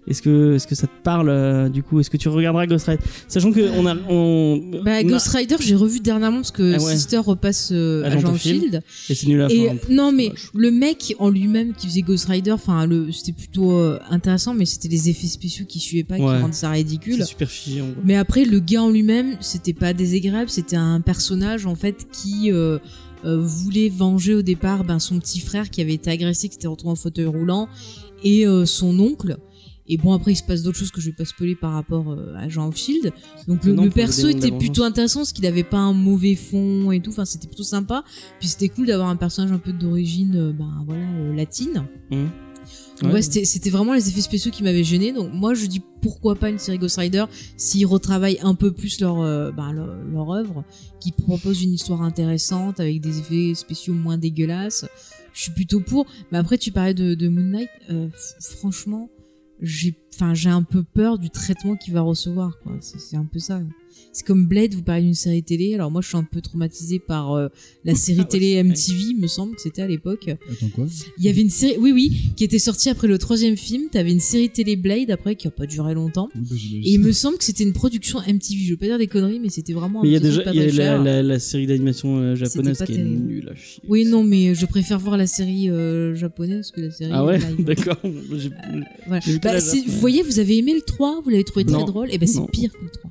Est-ce 0.07 0.21
que, 0.23 0.55
est-ce 0.55 0.65
que 0.65 0.73
ça 0.75 0.87
te 0.87 1.03
parle 1.03 1.29
euh, 1.29 1.69
du 1.69 1.83
coup? 1.83 1.99
Est-ce 1.99 2.09
que 2.09 2.17
tu 2.17 2.29
regarderas 2.29 2.65
Ghost 2.65 2.87
Rider? 2.87 3.03
Sachant 3.27 3.51
que 3.51 3.61
on 3.77 3.85
a, 3.85 3.95
on, 4.09 4.57
Bah, 4.83 4.91
on 4.91 4.95
a- 4.95 5.03
Ghost 5.03 5.27
Rider, 5.27 5.55
j'ai 5.59 5.75
revu 5.75 5.99
dernièrement 5.99 6.37
parce 6.37 6.51
que 6.51 6.73
Ah 6.77 6.81
ouais. 6.83 6.93
Sister 6.95 7.17
repasse 7.17 7.69
euh, 7.71 8.03
Agent 8.05 8.27
of 8.31 8.41
Shield. 8.41 8.61
Shield. 8.61 8.83
et 9.09 9.13
c'est 9.15 9.27
nul 9.27 9.41
à 9.43 9.51
Et 9.51 9.69
non, 9.89 10.11
mais 10.11 10.31
le 10.55 10.71
mec 10.71 11.13
en 11.19 11.29
lui-même 11.29 11.73
qui 11.73 11.87
faisait 11.87 12.01
Ghost 12.01 12.25
Rider, 12.25 12.51
enfin, 12.51 12.87
le, 12.87 13.11
c'était 13.11 13.33
plutôt 13.33 13.71
euh, 13.73 13.99
intéressant, 14.09 14.53
mais 14.55 14.65
c'était 14.65 14.87
les 14.87 15.09
effets 15.09 15.27
spéciaux 15.27 15.65
qui 15.67 15.79
suivaient 15.79 16.03
pas, 16.03 16.15
qui 16.15 16.23
Ouais. 16.23 16.39
rendent 16.41 16.53
ça 16.53 16.71
ridicule. 16.71 17.17
C'est 17.19 17.25
super 17.25 17.49
figé. 17.49 17.81
en 17.81 17.87
gros. 17.89 18.01
Mais 18.03 18.15
après, 18.15 18.45
le 18.45 18.59
gars 18.59 18.81
en 18.83 18.89
lui-même, 18.89 19.35
c'était 19.41 19.73
pas 19.73 19.93
désagréable, 19.93 20.49
c'était 20.49 20.75
un 20.77 21.01
personnage 21.01 21.65
en 21.67 21.75
fait 21.75 22.07
qui 22.11 22.51
euh, 22.51 22.79
voulait 23.23 23.89
venger 23.89 24.33
au 24.33 24.41
départ 24.41 24.83
ben, 24.85 24.97
son 24.99 25.19
petit 25.19 25.39
frère 25.39 25.69
qui 25.69 25.81
avait 25.81 25.93
été 25.93 26.09
agressé, 26.09 26.47
qui 26.47 26.53
s'était 26.55 26.67
retrouvé 26.67 26.93
en 26.93 26.95
fauteuil 26.95 27.25
roulant, 27.25 27.67
et 28.23 28.45
son 28.65 28.99
oncle. 28.99 29.37
Et 29.89 29.97
bon, 29.97 30.13
après, 30.13 30.33
il 30.33 30.35
se 30.35 30.43
passe 30.43 30.63
d'autres 30.63 30.77
choses 30.77 30.91
que 30.91 31.01
je 31.01 31.07
vais 31.07 31.15
pas 31.15 31.25
spoiler 31.25 31.55
par 31.55 31.73
rapport 31.73 32.11
euh, 32.11 32.35
à 32.35 32.41
Agent 32.41 32.67
of 32.67 32.77
Shield. 32.77 33.11
Donc 33.47 33.63
le, 33.65 33.89
perso 33.89 34.27
était 34.27 34.51
plutôt 34.51 34.83
intéressant 34.83 35.21
parce 35.21 35.33
qu'il 35.33 35.45
avait 35.45 35.63
pas 35.63 35.79
un 35.79 35.93
mauvais 35.93 36.35
fond 36.35 36.91
et 36.91 36.99
tout. 36.99 37.11
Enfin, 37.11 37.25
c'était 37.25 37.47
plutôt 37.47 37.63
sympa. 37.63 38.03
Puis 38.39 38.49
c'était 38.49 38.69
cool 38.69 38.87
d'avoir 38.87 39.09
un 39.09 39.15
personnage 39.15 39.51
un 39.51 39.57
peu 39.57 39.73
d'origine, 39.73 40.35
euh, 40.35 40.51
ben 40.51 40.83
voilà, 40.85 41.01
euh, 41.01 41.35
latine. 41.35 41.85
Donc 43.01 43.11
Ouais. 43.11 43.13
ouais, 43.13 43.21
c'était 43.21 43.69
vraiment 43.69 43.93
les 43.93 44.09
effets 44.09 44.21
spéciaux 44.21 44.51
qui 44.51 44.63
m'avaient 44.63 44.83
gêné. 44.83 45.13
Donc 45.13 45.31
moi 45.33 45.53
je 45.53 45.65
dis 45.65 45.81
pourquoi 46.01 46.35
pas 46.35 46.49
une 46.49 46.59
série 46.59 46.77
Ghost 46.77 46.97
Rider 46.97 47.25
s'ils 47.57 47.85
retravaillent 47.85 48.39
un 48.41 48.55
peu 48.55 48.71
plus 48.71 48.99
leur 48.99 49.21
euh, 49.21 49.51
bah, 49.51 49.71
leur, 49.73 49.87
leur 50.11 50.31
œuvre, 50.31 50.63
qui 50.99 51.11
propose 51.11 51.63
une 51.63 51.73
histoire 51.73 52.01
intéressante 52.01 52.79
avec 52.79 52.99
des 53.01 53.19
effets 53.19 53.53
spéciaux 53.55 53.93
moins 53.93 54.17
dégueulasses. 54.17 54.85
Je 55.33 55.43
suis 55.43 55.51
plutôt 55.51 55.79
pour. 55.79 56.07
Mais 56.31 56.37
après 56.37 56.57
tu 56.57 56.71
parlais 56.71 56.93
de, 56.93 57.15
de 57.15 57.29
Moon 57.29 57.43
Knight, 57.43 57.69
euh, 57.89 58.09
franchement 58.59 59.09
j'ai 59.61 59.95
enfin 60.13 60.33
j'ai 60.33 60.49
un 60.49 60.63
peu 60.63 60.83
peur 60.83 61.17
du 61.17 61.29
traitement 61.29 61.75
qu'il 61.75 61.93
va 61.93 62.01
recevoir 62.01 62.57
quoi. 62.59 62.73
C'est 62.81 62.99
c'est 62.99 63.17
un 63.17 63.25
peu 63.25 63.39
ça. 63.39 63.61
C'est 64.11 64.25
comme 64.25 64.47
Blade, 64.47 64.73
vous 64.73 64.81
parlez 64.81 65.03
d'une 65.03 65.13
série 65.13 65.43
télé. 65.43 65.75
Alors 65.75 65.91
moi 65.91 66.01
je 66.01 66.07
suis 66.07 66.17
un 66.17 66.23
peu 66.23 66.41
traumatisée 66.41 66.99
par 66.99 67.33
euh, 67.33 67.47
la 67.85 67.95
série 68.05 68.25
télé 68.27 68.61
MTV, 68.63 69.13
me 69.19 69.27
semble 69.27 69.55
que 69.55 69.61
c'était 69.61 69.81
à 69.81 69.87
l'époque. 69.87 70.27
Attends 70.27 70.69
quoi? 70.73 70.85
Il 71.17 71.23
y 71.23 71.29
avait 71.29 71.41
une 71.41 71.49
série, 71.49 71.75
oui, 71.79 71.91
oui, 71.91 72.11
qui 72.35 72.43
était 72.43 72.59
sortie 72.59 72.89
après 72.89 73.07
le 73.07 73.17
troisième 73.17 73.55
film. 73.57 73.83
T'avais 73.91 74.11
une 74.11 74.19
série 74.19 74.49
télé 74.49 74.75
Blade 74.75 75.11
après 75.11 75.35
qui 75.35 75.47
a 75.47 75.51
pas 75.51 75.65
duré 75.65 75.93
longtemps. 75.93 76.29
Oui, 76.35 76.41
bah. 76.49 76.55
Et 76.83 76.91
il 76.93 76.99
me 76.99 77.11
semble 77.11 77.37
que 77.37 77.43
c'était 77.43 77.63
une 77.63 77.73
production 77.73 78.19
MTV. 78.19 78.63
Je 78.65 78.71
veux 78.71 78.77
pas 78.77 78.87
dire 78.87 78.97
des 78.97 79.07
conneries, 79.07 79.39
mais 79.39 79.49
c'était 79.49 79.73
vraiment. 79.73 79.99
un 79.99 80.03
Mais 80.03 80.09
il 80.09 80.13
y 80.13 80.17
a 80.17 80.19
déjà 80.19 80.53
y 80.53 80.59
a 80.59 80.71
la, 80.71 80.97
la, 80.97 81.23
la 81.23 81.39
série 81.39 81.67
d'animation 81.67 82.17
euh, 82.17 82.35
japonaise 82.35 82.77
pas 82.79 82.85
qui 82.85 82.93
est 82.93 82.95
terrible. 82.95 83.25
nulle 83.27 83.49
à 83.49 83.55
chier. 83.55 83.83
Oui, 83.87 84.05
non, 84.05 84.23
mais 84.23 84.55
je 84.55 84.65
préfère 84.65 84.99
voir 84.99 85.17
la 85.17 85.27
série 85.27 85.69
euh, 85.69 86.15
japonaise 86.15 86.71
que 86.71 86.81
la 86.81 86.91
série. 86.91 87.11
Ah 87.13 87.25
ouais, 87.25 87.39
d'accord. 87.59 87.97
Voilà. 89.07 89.21
Que 89.21 89.37
Bah. 89.39 89.59
Vous 89.87 89.99
voyez, 89.99 90.23
vous 90.23 90.39
avez 90.39 90.57
aimé 90.57 90.73
le 90.73 90.81
3, 90.81 91.21
vous 91.23 91.29
l'avez 91.29 91.43
trouvé 91.43 91.65
très 91.65 91.77
Non. 91.77 91.85
drôle? 91.85 92.11
Et 92.11 92.17
ben 92.17 92.27
c'est 92.27 92.45
pire 92.51 92.71
que 92.71 92.83
le 92.83 92.89
3. 92.89 93.09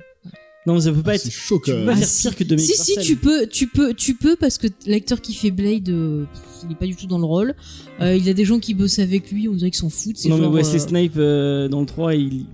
Non, 0.67 0.75
mais 0.75 0.81
ça 0.81 0.91
peut 0.91 1.01
pas 1.01 1.11
Ah, 1.11 1.15
être. 1.15 1.21
C'est 1.23 1.31
chaud 1.31 1.61
Tu 1.63 1.71
peux 1.71 1.85
pas 1.85 1.93
Ah, 1.93 1.95
faire 1.95 2.07
si. 2.07 2.21
pire 2.27 2.35
que 2.35 2.43
Dominique 2.43 2.75
Si, 2.75 2.93
si, 2.93 2.99
tu 3.01 3.15
peux, 3.15 3.47
tu 3.47 3.67
peux, 3.67 3.93
tu 3.93 4.13
peux, 4.15 4.35
parce 4.35 4.57
que 4.57 4.67
l'acteur 4.85 5.21
qui 5.21 5.33
fait 5.33 5.51
Blade, 5.51 5.87
euh, 5.89 6.25
il 6.65 6.71
est 6.73 6.75
pas 6.75 6.85
du 6.85 6.95
tout 6.95 7.07
dans 7.07 7.17
le 7.17 7.25
rôle. 7.25 7.55
Euh, 8.01 8.15
il 8.15 8.25
y 8.25 8.29
a 8.29 8.33
des 8.33 8.43
gens 8.45 8.59
qui 8.59 8.73
bossent 8.73 8.99
avec 8.99 9.31
lui, 9.31 9.47
on 9.47 9.53
dirait 9.53 9.71
qu'ils 9.71 9.79
s'en 9.79 9.89
foutent. 9.89 10.23
Non, 10.25 10.37
mais 10.37 10.47
Wesley 10.47 10.75
euh, 10.81 10.87
Snipe 10.87 11.13
euh, 11.17 11.67
dans 11.69 11.79
le 11.79 11.85
3, 11.85 12.13
il. 12.15 12.45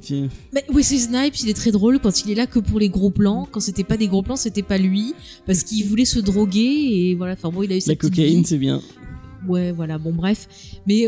Mais 0.53 0.63
Wesley 0.71 0.99
Snipes, 0.99 1.35
il 1.43 1.49
est 1.49 1.55
très 1.55 1.71
drôle 1.71 1.99
quand 1.99 2.23
il 2.23 2.31
est 2.31 2.35
là 2.35 2.45
que 2.45 2.59
pour 2.59 2.79
les 2.79 2.89
gros 2.89 3.09
plans. 3.09 3.47
Quand 3.51 3.59
c'était 3.59 3.83
pas 3.83 3.97
des 3.97 4.07
gros 4.07 4.21
plans, 4.21 4.35
c'était 4.35 4.61
pas 4.63 4.77
lui. 4.77 5.13
Parce 5.47 5.63
qu'il 5.63 5.83
voulait 5.85 6.05
se 6.05 6.19
droguer 6.19 6.59
et 7.09 7.15
voilà. 7.15 7.33
Enfin 7.33 7.49
bon, 7.49 7.63
il 7.63 7.71
a 7.73 7.75
eu 7.77 7.81
sa 7.81 7.91
La 7.91 7.95
cocaïne, 7.95 8.45
c'est 8.45 8.59
bien. 8.59 8.81
Ouais, 9.47 9.71
voilà, 9.71 9.97
bon, 9.97 10.13
bref. 10.13 10.47
Mais 10.87 11.07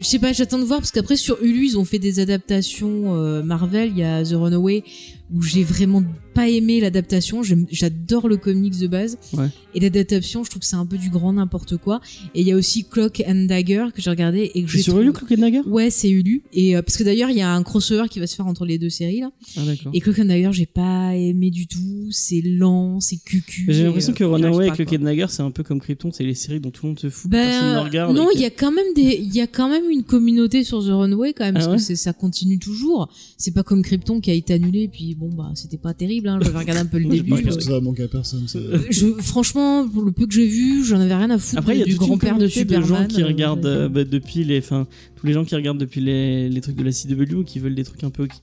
je 0.00 0.06
sais 0.06 0.18
pas, 0.18 0.32
j'attends 0.34 0.58
de 0.58 0.64
voir 0.64 0.80
parce 0.80 0.90
qu'après 0.90 1.16
sur 1.16 1.42
Hulu, 1.42 1.68
ils 1.68 1.78
ont 1.78 1.84
fait 1.86 1.98
des 1.98 2.20
adaptations 2.20 3.14
euh, 3.16 3.42
Marvel. 3.42 3.88
Il 3.90 3.98
y 3.98 4.02
a 4.02 4.22
The 4.22 4.34
Runaway 4.34 4.84
où 5.32 5.40
j'ai 5.42 5.64
vraiment 5.64 6.02
pas 6.34 6.48
aimé 6.48 6.80
l'adaptation. 6.80 7.42
J'adore 7.70 8.28
le 8.28 8.36
comics 8.36 8.78
de 8.78 8.86
base. 8.86 9.18
Ouais. 9.32 9.48
Et 9.74 9.80
l'adaptation, 9.80 10.44
je 10.44 10.50
trouve 10.50 10.60
que 10.60 10.66
c'est 10.66 10.76
un 10.76 10.86
peu 10.86 10.98
du 10.98 11.10
grand 11.10 11.32
n'importe 11.32 11.76
quoi. 11.76 12.00
Et 12.34 12.40
il 12.42 12.46
y 12.46 12.52
a 12.52 12.56
aussi 12.56 12.84
Clock 12.84 13.22
and 13.26 13.46
Dagger 13.46 13.86
que 13.94 14.02
j'ai 14.02 14.10
regardé 14.10 14.50
et 14.54 14.62
que 14.62 14.68
j'ai 14.70 14.82
sur 14.82 15.00
Hulu, 15.00 15.12
Cloak 15.12 15.32
and 15.32 15.40
Dagger? 15.40 15.60
Ouais, 15.66 15.90
c'est 15.90 16.10
Hulu. 16.10 16.42
Et 16.52 16.76
euh, 16.76 16.82
parce 16.82 16.96
que 16.96 17.04
d'ailleurs, 17.04 17.30
il 17.30 17.36
y 17.36 17.40
a 17.42 17.52
un 17.52 17.62
crossover 17.62 18.08
qui 18.10 18.20
va 18.20 18.26
se 18.26 18.34
faire 18.36 18.46
entre 18.46 18.64
les 18.64 18.78
deux 18.78 18.90
séries 18.90 19.20
là. 19.20 19.30
Ah. 19.56 19.60
Et 19.92 20.00
Cloak 20.00 20.18
and 20.20 20.24
Dagger, 20.26 20.50
j'ai 20.52 20.66
pas 20.66 21.14
aimé 21.16 21.50
du 21.50 21.66
tout. 21.66 22.08
C'est 22.10 22.40
lent, 22.42 23.00
c'est 23.00 23.16
cucu. 23.24 23.66
J'ai 23.68 23.84
l'impression 23.84 24.12
euh, 24.12 24.14
que 24.16 24.24
arrive 24.24 24.34
Runaway 24.34 24.66
et 24.68 24.84
quoi. 24.84 24.96
and 24.98 25.04
Dagger, 25.04 25.26
c'est 25.28 25.42
un 25.42 25.50
peu 25.50 25.62
comme 25.62 25.80
Krypton, 25.80 26.12
c'est 26.12 26.24
les 26.24 26.34
séries 26.34 26.60
dont 26.60 26.70
tout 26.70 26.84
le 26.86 26.90
monde 26.90 26.98
se 27.00 27.08
fout, 27.10 27.30
personne 27.30 27.68
ne 27.70 27.74
Ben, 27.74 27.80
regarde. 27.84 28.16
non, 28.16 28.28
il 28.34 28.40
y 28.40 28.44
a 28.44 28.50
quand 28.50 28.72
même 28.72 28.84
des, 28.94 29.18
il 29.20 29.34
y 29.34 29.40
a 29.40 29.46
quand 29.46 29.68
même 29.68 29.90
une 29.90 30.02
communauté 30.04 30.62
sur 30.64 30.82
The 30.84 30.88
Runway 30.90 31.32
quand 31.32 31.44
même, 31.44 31.56
Ah 31.56 31.60
parce 31.66 31.82
ouais? 31.88 31.94
que 31.94 32.00
ça 32.00 32.12
continue 32.12 32.58
toujours. 32.58 33.08
C'est 33.38 33.52
pas 33.52 33.62
comme 33.62 33.82
Krypton 33.82 34.20
qui 34.20 34.30
a 34.30 34.34
été 34.34 34.52
annulé, 34.54 34.88
puis 34.88 35.14
bon 35.14 35.28
bah 35.30 35.50
c'était 35.54 35.76
pas 35.78 35.94
terrible. 35.94 36.23
Hein, 36.28 36.38
J'avais 36.42 36.58
regardé 36.58 36.80
un 36.82 36.86
peu 36.86 36.98
le 36.98 37.04
début. 37.08 37.36
Je 37.36 37.42
pense 37.42 37.54
euh, 37.54 37.56
que 37.58 37.62
ça 37.64 37.70
va 37.72 37.80
manquer 37.80 38.04
à 38.04 38.08
personne. 38.08 38.46
ça. 38.48 38.58
je, 38.90 39.06
franchement, 39.20 39.88
pour 39.88 40.02
le 40.02 40.12
peu 40.12 40.26
que 40.26 40.32
j'ai 40.34 40.46
vu, 40.46 40.84
j'en 40.84 41.00
avais 41.00 41.14
rien 41.14 41.30
à 41.30 41.38
foutre 41.38 41.58
Après, 41.58 41.74
il 41.76 41.80
y 41.80 41.82
a 41.82 41.86
du 41.86 41.96
grand-père 41.96 42.38
de 42.38 42.46
Superman. 42.48 42.88
gens 42.88 43.06
qui 43.06 43.22
euh, 43.22 43.26
regardent 43.26 43.66
euh, 43.66 43.88
bah, 43.88 44.04
depuis 44.04 44.44
les, 44.44 44.58
enfin, 44.58 44.86
tous 45.16 45.26
les 45.26 45.32
gens 45.32 45.44
qui 45.44 45.54
regardent 45.54 45.78
depuis 45.78 46.00
les, 46.00 46.48
les 46.48 46.60
trucs 46.60 46.76
de 46.76 46.82
la 46.84 46.92
CW 46.92 47.34
ou 47.34 47.44
qui 47.44 47.58
veulent 47.58 47.74
des 47.74 47.84
trucs 47.84 48.04
un 48.04 48.10
peu 48.10 48.26
qui- 48.26 48.40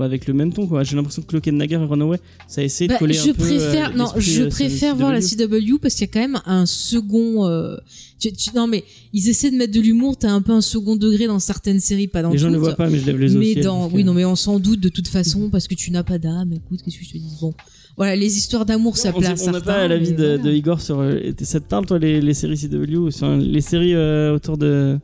avec 0.00 0.26
le 0.28 0.34
même 0.34 0.52
ton, 0.52 0.66
quoi. 0.66 0.84
J'ai 0.84 0.94
l'impression 0.96 1.22
que 1.22 1.26
Cloak 1.26 1.48
Dagger 1.56 1.74
et 1.74 1.78
Runaway, 1.84 2.18
ça 2.46 2.62
essaie 2.62 2.86
de 2.86 2.92
Bah, 2.92 2.98
coller 2.98 3.14
je 3.14 3.30
un 3.30 3.34
peu. 3.34 3.42
préfère, 3.42 3.90
euh, 3.90 3.96
non, 3.96 4.06
je 4.16 4.42
euh, 4.42 4.48
préfère 4.48 4.94
voir 4.94 5.12
la 5.12 5.20
CW. 5.20 5.78
Parce 5.82 5.94
qu'il 5.94 6.06
y 6.06 6.10
a 6.10 6.12
quand 6.12 6.20
même 6.20 6.40
un 6.46 6.66
second. 6.66 7.46
euh, 7.48 7.76
tu- 8.20 8.32
tu- 8.32 8.50
non 8.54 8.66
mais 8.66 8.84
ils 9.12 9.28
essaient 9.28 9.50
de 9.50 9.56
mettre 9.56 9.72
de 9.72 9.80
l'humour. 9.80 10.16
T'as 10.16 10.30
un 10.30 10.42
peu 10.42 10.52
un 10.52 10.60
second 10.60 10.94
degré 10.96 11.26
dans 11.26 11.38
certaines 11.40 11.80
séries, 11.80 12.06
pas 12.06 12.22
dans 12.22 12.30
Les 12.30 12.38
gens 12.38 12.50
ne 12.50 12.58
voient 12.58 12.76
pas, 12.76 12.88
mais 12.88 12.98
je 12.98 13.06
lève 13.06 13.18
les 13.18 13.30
mais 13.34 13.52
ciel, 13.54 13.64
dans, 13.64 13.88
oui, 13.90 14.04
non, 14.04 14.14
mais 14.14 14.24
on 14.24 14.36
s'en 14.36 14.60
doute 14.60 14.80
de 14.80 14.88
toute 14.90 15.08
façon 15.08 15.48
parce 15.50 15.66
que 15.66 15.74
tu 15.74 15.90
n'as 15.90 16.02
pas 16.04 16.18
d'âme. 16.18 16.52
Écoute, 16.52 16.80
qu'est-ce 16.84 16.98
que 16.98 17.04
je 17.04 17.10
te 17.12 17.18
dis 17.18 17.36
Bon, 17.40 17.54
voilà, 17.96 18.16
les 18.16 18.36
histoires 18.36 18.64
d'amour, 18.66 18.96
ça 18.96 19.08
à 19.10 19.12
on 19.16 19.50
n'a 19.50 19.60
pas 19.60 19.88
l'avis 19.88 20.12
de, 20.12 20.16
voilà. 20.16 20.38
de 20.38 20.52
Igor 20.52 20.80
sur. 20.80 21.00
euh, 21.00 21.18
Ça 21.42 21.60
te 21.60 21.68
parle, 21.68 21.86
toi, 21.86 21.98
les, 21.98 22.20
les 22.20 22.34
séries 22.34 22.56
CW 22.56 23.08
enfin, 23.08 23.36
Les 23.38 23.60
séries 23.60 23.94
euh, 23.94 24.34
autour 24.36 24.56
de. 24.58 24.98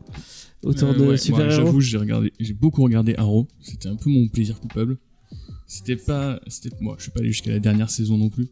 Autour 0.66 0.88
Euh, 0.90 0.94
de 0.98 1.06
ouais, 1.06 1.16
super-héros 1.16 1.50
J'avoue, 1.66 1.80
j'ai 1.80 1.96
regardé, 1.98 2.32
j'ai 2.40 2.54
beaucoup 2.54 2.82
regardé 2.82 3.14
Arrow. 3.16 3.46
C'était 3.60 3.88
un 3.88 3.96
peu 3.96 4.10
mon 4.10 4.28
plaisir 4.28 4.58
coupable. 4.60 4.98
C'était 5.66 5.96
pas, 5.96 6.40
c'était 6.46 6.70
moi. 6.80 6.94
Je 6.98 7.04
suis 7.04 7.10
pas 7.12 7.20
allé 7.20 7.28
jusqu'à 7.30 7.50
la 7.50 7.58
dernière 7.60 7.90
saison 7.90 8.18
non 8.18 8.28
plus. 8.30 8.48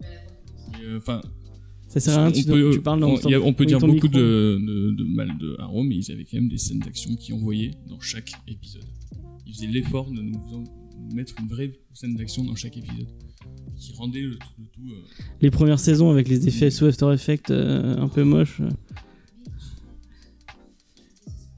Euh, 0.82 0.98
Enfin, 0.98 1.20
Ça 1.88 2.00
sert 2.00 2.18
à 2.18 2.24
rien, 2.26 2.32
tu, 2.32 2.44
peut, 2.44 2.70
tu 2.72 2.80
parles 2.80 3.00
dans 3.00 3.10
on, 3.10 3.18
ton- 3.18 3.32
a- 3.32 3.38
on 3.38 3.52
peut 3.52 3.66
dire 3.66 3.78
ton 3.78 3.86
beaucoup 3.88 4.08
de, 4.08 4.58
de, 4.60 4.90
de 4.96 5.04
mal 5.14 5.28
de 5.38 5.54
Arrow, 5.60 5.82
mais 5.84 5.96
ils 5.96 6.10
avaient 6.12 6.24
quand 6.24 6.38
même 6.38 6.48
des 6.48 6.58
scènes 6.58 6.80
d'action 6.80 7.14
qui 7.16 7.32
envoyaient 7.32 7.72
dans 7.88 8.00
chaque 8.00 8.32
épisode. 8.48 8.82
Ils 9.46 9.54
faisaient 9.54 9.66
l'effort 9.68 10.10
de 10.10 10.20
nous, 10.22 10.32
nous 10.50 11.14
mettre 11.14 11.34
une 11.40 11.48
vraie 11.48 11.72
scène 11.92 12.14
d'action 12.16 12.42
dans 12.44 12.54
chaque 12.56 12.76
épisode, 12.76 13.06
qui 13.76 13.92
rendait 13.94 14.22
le, 14.22 14.34
tout- 14.36 14.46
le 14.58 14.64
tout. 14.72 14.80
euh, 14.90 15.22
Les 15.40 15.50
premières 15.50 15.78
saisons 15.80 16.10
avec 16.10 16.28
les 16.28 16.48
effets 16.48 16.70
sous 16.70 16.86
After 16.86 17.12
Effects 17.12 17.50
euh, 17.50 17.96
un 17.96 18.08
peu 18.08 18.24
moches. 18.24 18.60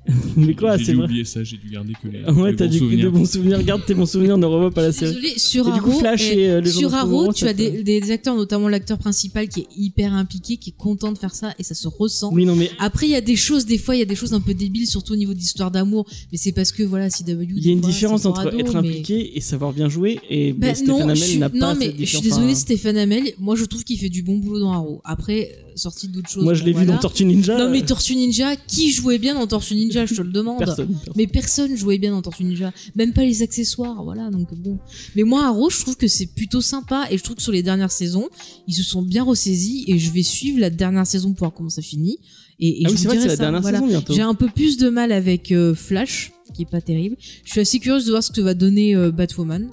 mais 0.36 0.54
quoi, 0.54 0.76
J'ai 0.76 0.84
c'est 0.84 0.90
dû 0.92 0.96
vrai 0.98 1.06
oublier 1.06 1.24
ça, 1.24 1.42
j'ai 1.44 1.56
dû 1.56 1.68
garder 1.70 1.92
que 2.02 2.08
les, 2.08 2.22
Ouais, 2.40 2.54
t'as 2.54 2.66
bons 2.66 2.70
du 2.72 2.78
souvenirs. 2.78 3.04
de 3.04 3.10
bons 3.10 3.30
souvenirs. 3.30 3.58
Regarde 3.58 3.84
tes 3.86 3.94
bons 3.94 4.06
souvenirs, 4.06 4.38
ne 4.38 4.46
revois 4.46 4.70
pas 4.70 4.82
la 4.82 4.92
série. 4.92 5.14
Désolé, 5.14 5.38
sur 5.38 5.68
Et 5.68 5.72
du 5.72 5.80
coup, 5.80 5.90
Arrow, 5.90 5.98
Flash 6.00 6.30
et- 6.30 6.40
et, 6.42 6.50
euh, 6.50 6.64
sur 6.64 6.94
Arrow, 6.94 7.32
tu 7.32 7.46
as 7.46 7.52
des, 7.52 7.82
des 7.82 8.10
acteurs, 8.10 8.36
notamment 8.36 8.68
l'acteur 8.68 8.98
principal 8.98 9.48
qui 9.48 9.60
est 9.60 9.66
hyper 9.76 10.12
impliqué, 10.14 10.56
qui 10.56 10.70
est 10.70 10.76
content 10.76 11.12
de 11.12 11.18
faire 11.18 11.34
ça 11.34 11.54
et 11.58 11.62
ça 11.62 11.74
se 11.74 11.88
ressent. 11.88 12.30
Oui, 12.32 12.44
non, 12.44 12.54
mais 12.56 12.70
Après, 12.78 13.06
il 13.06 13.10
y 13.12 13.16
a 13.16 13.20
des 13.20 13.36
choses, 13.36 13.66
des 13.66 13.78
fois, 13.78 13.96
il 13.96 13.98
y 13.98 14.02
a 14.02 14.06
des 14.06 14.14
choses 14.16 14.32
un 14.34 14.40
peu 14.40 14.54
débiles, 14.54 14.86
surtout 14.86 15.14
au 15.14 15.16
niveau 15.16 15.34
d'histoire 15.34 15.70
d'amour, 15.70 16.06
mais 16.32 16.38
c'est 16.38 16.52
parce 16.52 16.72
que 16.72 16.82
voilà, 16.82 17.08
CW. 17.10 17.44
il 17.56 17.66
y 17.66 17.70
a 17.70 17.72
une 17.72 17.80
différence 17.80 18.26
entre 18.26 18.54
être 18.58 18.76
impliqué 18.76 19.36
et 19.36 19.40
savoir 19.40 19.72
bien 19.72 19.88
jouer. 19.88 20.20
Et 20.30 20.52
Bah, 20.52 20.68
bah, 20.68 20.74
Stéphane 20.74 21.16
suis, 21.16 21.38
n'a 21.38 21.48
pas 21.50 21.58
non 21.58 21.74
mais 21.78 21.94
je 21.98 22.04
suis 22.04 22.32
Enfin, 22.32 22.54
Stéphane 22.54 22.96
Hamel, 22.96 23.24
moi 23.38 23.56
je 23.56 23.64
trouve 23.64 23.84
qu'il 23.84 23.98
fait 23.98 24.08
du 24.08 24.22
bon 24.22 24.36
boulot 24.36 24.60
dans 24.60 24.72
Arrow. 24.72 25.00
Après, 25.04 25.50
euh, 25.52 25.72
sorti 25.76 26.08
d'autres 26.08 26.28
choses. 26.28 26.42
Moi, 26.44 26.54
je 26.54 26.64
l'ai 26.64 26.72
vu 26.72 26.84
dans 26.86 26.96
Tortue 26.98 27.24
Ninja. 27.24 27.56
Non, 27.58 27.70
mais 27.70 27.82
euh, 27.82 27.86
Tortue 27.86 28.14
Ninja, 28.16 28.56
qui 28.56 28.90
jouait 28.92 29.18
bien 29.18 29.34
dans 29.34 29.46
Tortue 29.46 29.74
Ninja, 29.74 29.95
je 30.04 30.14
te 30.16 30.20
le 30.20 30.30
demande. 30.32 30.58
personne. 30.58 30.88
personne. 30.88 31.12
Mais 31.16 31.26
personne 31.26 31.76
jouait 31.76 31.96
bien 31.98 32.10
dans 32.10 32.20
Tortue 32.20 32.44
Ninja, 32.44 32.72
même 32.96 33.12
pas 33.14 33.22
les 33.22 33.40
accessoires, 33.42 34.02
voilà. 34.04 34.28
Donc 34.30 34.52
bon. 34.54 34.78
Mais 35.14 35.22
moi, 35.22 35.46
Arrow, 35.46 35.70
je 35.70 35.80
trouve 35.80 35.96
que 35.96 36.08
c'est 36.08 36.26
plutôt 36.26 36.60
sympa 36.60 37.06
et 37.10 37.16
je 37.16 37.22
trouve 37.22 37.36
que 37.36 37.42
sur 37.42 37.52
les 37.52 37.62
dernières 37.62 37.92
saisons, 37.92 38.28
ils 38.66 38.74
se 38.74 38.82
sont 38.82 39.00
bien 39.02 39.22
ressaisis 39.24 39.84
et 39.86 39.98
je 39.98 40.10
vais 40.10 40.22
suivre 40.22 40.58
la 40.60 40.68
dernière 40.70 41.06
saison 41.06 41.30
pour 41.30 41.38
voir 41.46 41.54
comment 41.54 41.70
ça 41.70 41.80
finit. 41.82 42.18
Et, 42.58 42.82
et 42.82 42.86
Ah 42.86 42.90
oui, 42.90 42.98
c'est 42.98 43.08
la 43.26 43.36
dernière 43.36 43.60
voilà. 43.62 43.78
saison 43.78 43.88
bientôt. 43.88 44.12
J'ai 44.14 44.22
un 44.22 44.34
peu 44.34 44.48
plus 44.48 44.76
de 44.78 44.88
mal 44.88 45.12
avec 45.12 45.52
euh, 45.52 45.74
Flash, 45.74 46.32
qui 46.54 46.62
est 46.62 46.70
pas 46.70 46.80
terrible. 46.80 47.16
Je 47.44 47.50
suis 47.52 47.60
assez 47.60 47.78
curieuse 47.78 48.04
de 48.06 48.10
voir 48.10 48.22
ce 48.24 48.32
que 48.32 48.40
va 48.40 48.54
donner 48.54 48.94
euh, 48.96 49.10
Batwoman. 49.10 49.68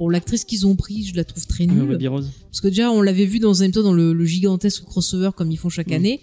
Bon, 0.00 0.08
l'actrice 0.08 0.44
qu'ils 0.44 0.64
ont 0.66 0.76
pris, 0.76 1.04
je 1.04 1.14
la 1.16 1.24
trouve 1.24 1.44
très 1.46 1.64
Ouais, 1.66 1.72
nulle. 1.74 2.08
Rose. 2.08 2.30
Parce 2.50 2.60
que 2.60 2.68
déjà, 2.68 2.90
on 2.92 3.02
l'avait 3.02 3.24
vu 3.24 3.40
dans 3.40 3.62
un 3.64 3.70
temps 3.72 3.82
dans 3.82 3.92
le, 3.92 4.12
le 4.12 4.24
gigantesque 4.24 4.84
crossover 4.84 5.30
comme 5.36 5.50
ils 5.50 5.56
font 5.56 5.70
chaque 5.70 5.88
Mm. 5.90 5.92
année. 5.94 6.20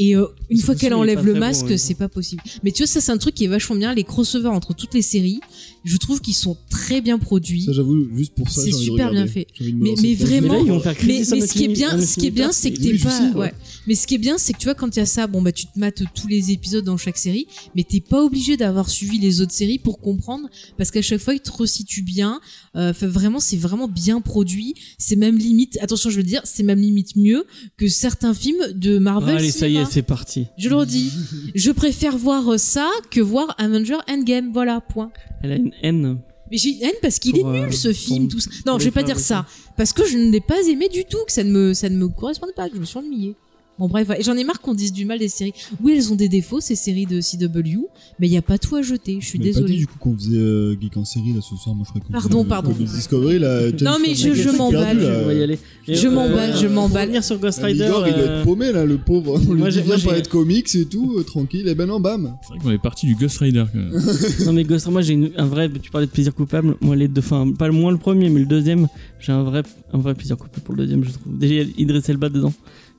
Et 0.00 0.14
euh, 0.16 0.26
une 0.48 0.60
fois 0.60 0.74
qu'elle 0.76 0.94
enlève 0.94 1.24
le 1.26 1.34
masque, 1.34 1.66
ouais. 1.66 1.76
c'est 1.76 1.94
pas 1.94 2.08
possible. 2.08 2.40
Mais 2.62 2.70
tu 2.70 2.82
vois, 2.82 2.86
ça 2.86 3.00
c'est 3.00 3.10
un 3.12 3.18
truc 3.18 3.34
qui 3.34 3.44
est 3.44 3.48
vachement 3.48 3.74
bien. 3.76 3.92
Les 3.92 4.04
crossovers 4.04 4.48
entre 4.52 4.72
toutes 4.72 4.94
les 4.94 5.02
séries, 5.02 5.40
je 5.84 5.96
trouve 5.96 6.20
qu'ils 6.20 6.34
sont 6.34 6.56
très 6.70 7.00
bien 7.00 7.18
produits. 7.18 7.62
Ça, 7.62 7.72
j'avoue, 7.72 8.06
juste 8.16 8.32
pour 8.34 8.48
ça, 8.48 8.62
C'est 8.62 8.70
super 8.72 9.10
bien 9.10 9.26
fait. 9.26 9.46
Mais- 9.60 9.94
mais 10.00 10.14
vraiment- 10.14 10.48
Mais 10.52 10.58
là, 10.58 10.62
ils 10.64 10.68
vont 10.70 10.80
faire 10.80 10.94
mais, 11.04 11.24
ce 11.24 11.52
qui 11.52 11.64
est 11.64 11.68
bien, 11.68 12.00
ce 12.00 12.18
qui 12.20 12.26
est 12.28 12.30
bien, 12.30 12.52
c'est 12.52 12.70
que 12.72 12.80
t'es 12.80 12.96
pas, 12.98 13.10
sais, 13.10 13.24
ouais. 13.30 13.34
ouais. 13.34 13.54
Mais 13.88 13.94
ce 13.96 14.06
qui 14.06 14.14
est 14.14 14.18
bien, 14.18 14.38
c'est 14.38 14.52
que 14.52 14.58
tu 14.58 14.64
vois, 14.64 14.74
quand 14.74 14.94
il 14.94 15.00
y 15.00 15.02
a 15.02 15.06
ça, 15.06 15.26
bon 15.26 15.42
bah 15.42 15.50
tu 15.52 15.66
te 15.66 15.78
mates 15.78 16.02
tous 16.14 16.28
les 16.28 16.52
épisodes 16.52 16.84
dans 16.84 16.96
chaque 16.96 17.18
série, 17.18 17.46
mais 17.74 17.82
t'es 17.82 18.00
pas 18.00 18.22
obligé 18.22 18.56
d'avoir 18.56 18.90
suivi 18.90 19.18
les 19.18 19.40
autres 19.40 19.52
séries 19.52 19.78
pour 19.78 19.98
comprendre, 19.98 20.48
parce 20.76 20.90
qu'à 20.92 21.02
chaque 21.02 21.20
fois 21.20 21.34
ils 21.34 21.40
te 21.40 21.50
resituent 21.50 22.02
bien. 22.02 22.40
Euh, 22.76 22.90
Enfin, 22.90 23.06
vraiment, 23.08 23.40
c'est 23.40 23.56
vraiment 23.56 23.88
bien 23.88 24.20
produit. 24.20 24.74
C'est 24.98 25.16
même 25.16 25.36
limite, 25.36 25.78
attention, 25.82 26.10
je 26.10 26.16
veux 26.16 26.22
dire, 26.22 26.40
c'est 26.44 26.62
même 26.62 26.80
limite 26.80 27.16
mieux 27.16 27.44
que 27.76 27.88
certains 27.88 28.34
films 28.34 28.72
de 28.74 28.98
Marvel. 28.98 29.36
Allez, 29.36 29.50
ça 29.50 29.68
y 29.68 29.76
est. 29.76 29.87
c'est 29.90 30.02
parti. 30.02 30.46
Je 30.56 30.68
le 30.68 30.76
redis. 30.76 31.12
Je 31.54 31.70
préfère 31.70 32.16
voir 32.16 32.58
ça 32.58 32.88
que 33.10 33.20
voir 33.20 33.54
Avenger 33.58 33.98
Endgame. 34.08 34.50
Voilà, 34.52 34.80
point. 34.80 35.10
Elle 35.42 35.52
a 35.52 35.56
une 35.56 35.72
haine. 35.82 36.18
Mais 36.50 36.56
j'ai 36.56 36.70
une 36.70 36.82
haine 36.82 36.94
parce 37.02 37.18
qu'il 37.18 37.36
est 37.36 37.40
Pour, 37.40 37.50
euh, 37.50 37.64
nul 37.64 37.72
ce 37.72 37.92
film, 37.92 38.28
tout 38.28 38.40
ça. 38.40 38.50
Non, 38.66 38.72
pour 38.72 38.80
je 38.80 38.84
les 38.84 38.90
vais 38.90 38.94
pas 38.94 39.02
dire 39.02 39.16
oui, 39.16 39.22
ça. 39.22 39.46
Parce 39.76 39.92
que 39.92 40.06
je 40.06 40.16
ne 40.16 40.30
l'ai 40.30 40.40
pas 40.40 40.60
aimé 40.66 40.88
du 40.88 41.04
tout, 41.04 41.18
que 41.26 41.32
ça 41.32 41.44
ne 41.44 41.50
me, 41.50 41.74
ça 41.74 41.88
ne 41.88 41.96
me 41.96 42.08
correspondait 42.08 42.52
pas, 42.54 42.68
que 42.68 42.76
je 42.76 42.80
me 42.80 42.86
suis 42.86 42.98
ennuyée. 42.98 43.36
Bon, 43.78 43.86
bref, 43.88 44.08
j'en 44.20 44.34
ai 44.34 44.44
marre 44.44 44.60
qu'on 44.60 44.74
dise 44.74 44.92
du 44.92 45.04
mal 45.04 45.18
des 45.18 45.28
séries. 45.28 45.52
Oui, 45.82 45.92
elles 45.96 46.12
ont 46.12 46.16
des 46.16 46.28
défauts, 46.28 46.60
ces 46.60 46.74
séries 46.74 47.06
de 47.06 47.20
CW, 47.20 47.86
mais 48.18 48.26
il 48.26 48.30
n'y 48.30 48.36
a 48.38 48.42
pas 48.42 48.58
tout 48.58 48.74
à 48.76 48.82
jeter. 48.82 49.18
Je 49.20 49.26
suis 49.26 49.38
pas 49.38 49.44
désolée. 49.44 49.76
du 49.76 49.86
coup 49.86 49.98
qu'on 49.98 50.16
faisait 50.16 50.36
euh, 50.38 50.76
Geek 50.80 50.96
en 50.96 51.04
série 51.04 51.32
là 51.32 51.40
ce 51.40 51.54
soir, 51.56 51.74
moi 51.74 51.84
je 51.86 51.98
crois 51.98 52.10
Pardon, 52.20 52.44
pardon. 52.44 52.70
euh, 52.70 52.74
Comics 52.74 52.88
Discovery 52.90 53.38
là. 53.38 53.68
James 53.70 53.78
Non, 53.82 53.96
mais 54.04 54.14
je- 54.14 54.34
je 54.34 54.48
suis 54.48 54.58
m'emballe, 54.58 54.98
y 54.98 55.94
Je 55.94 56.06
euh, 56.06 56.10
m'emballe, 56.10 56.56
je 56.56 56.66
m'emballe. 56.66 57.02
revenir 57.04 57.24
sur 57.24 57.38
Ghost 57.38 57.60
Rider. 57.62 57.84
Igor, 57.84 58.06
il 58.08 58.14
doit 58.14 58.22
euh, 58.22 58.40
être 58.40 58.44
paumé 58.44 58.72
là, 58.72 58.84
le 58.84 58.98
pauvre. 58.98 59.40
On 59.48 59.54
lui 59.54 59.62
dit 59.70 59.80
viens 59.82 59.96
j'ai- 59.96 60.22
de 60.22 60.28
comics 60.28 60.74
et 60.74 60.84
tout, 60.86 61.16
euh, 61.18 61.22
tranquille, 61.22 61.68
et 61.68 61.74
ben 61.74 61.86
non, 61.86 62.00
bam. 62.00 62.36
C'est 62.42 62.48
vrai 62.48 62.58
qu'on 62.58 62.70
est 62.72 62.82
parti 62.82 63.06
du 63.06 63.14
Ghost 63.14 63.38
Rider 63.38 63.64
quand 63.72 63.78
même. 63.78 63.92
Non 64.44 64.52
mais 64.52 64.64
Ghost 64.64 64.86
Rider, 64.86 64.92
moi 64.92 65.02
j'ai 65.02 65.32
un 65.36 65.46
vrai, 65.46 65.70
tu 65.80 65.90
parlais 65.90 66.06
de 66.06 66.12
plaisir 66.12 66.34
coupable, 66.34 66.76
moi 66.80 66.96
les 66.96 67.06
deux, 67.08 67.20
enfin 67.20 67.50
pas 67.56 67.66
le 67.68 67.72
moins 67.74 67.92
le 67.92 67.98
premier 67.98 68.28
mais 68.28 68.40
le 68.40 68.46
deuxième, 68.46 68.88
j'ai 69.20 69.32
un 69.32 69.42
vrai, 69.44 69.62
un 69.92 69.98
vrai 69.98 70.14
plaisir 70.14 70.36
coupable 70.36 70.62
pour 70.62 70.74
le 70.74 70.82
deuxième 70.82 71.04
je 71.04 71.10
trouve. 71.10 71.38
Déjà 71.38 71.54
il 71.54 71.58
y 71.58 71.62
a 71.62 71.66
Idris 71.78 72.02
Elba 72.08 72.28
dedans, 72.28 72.52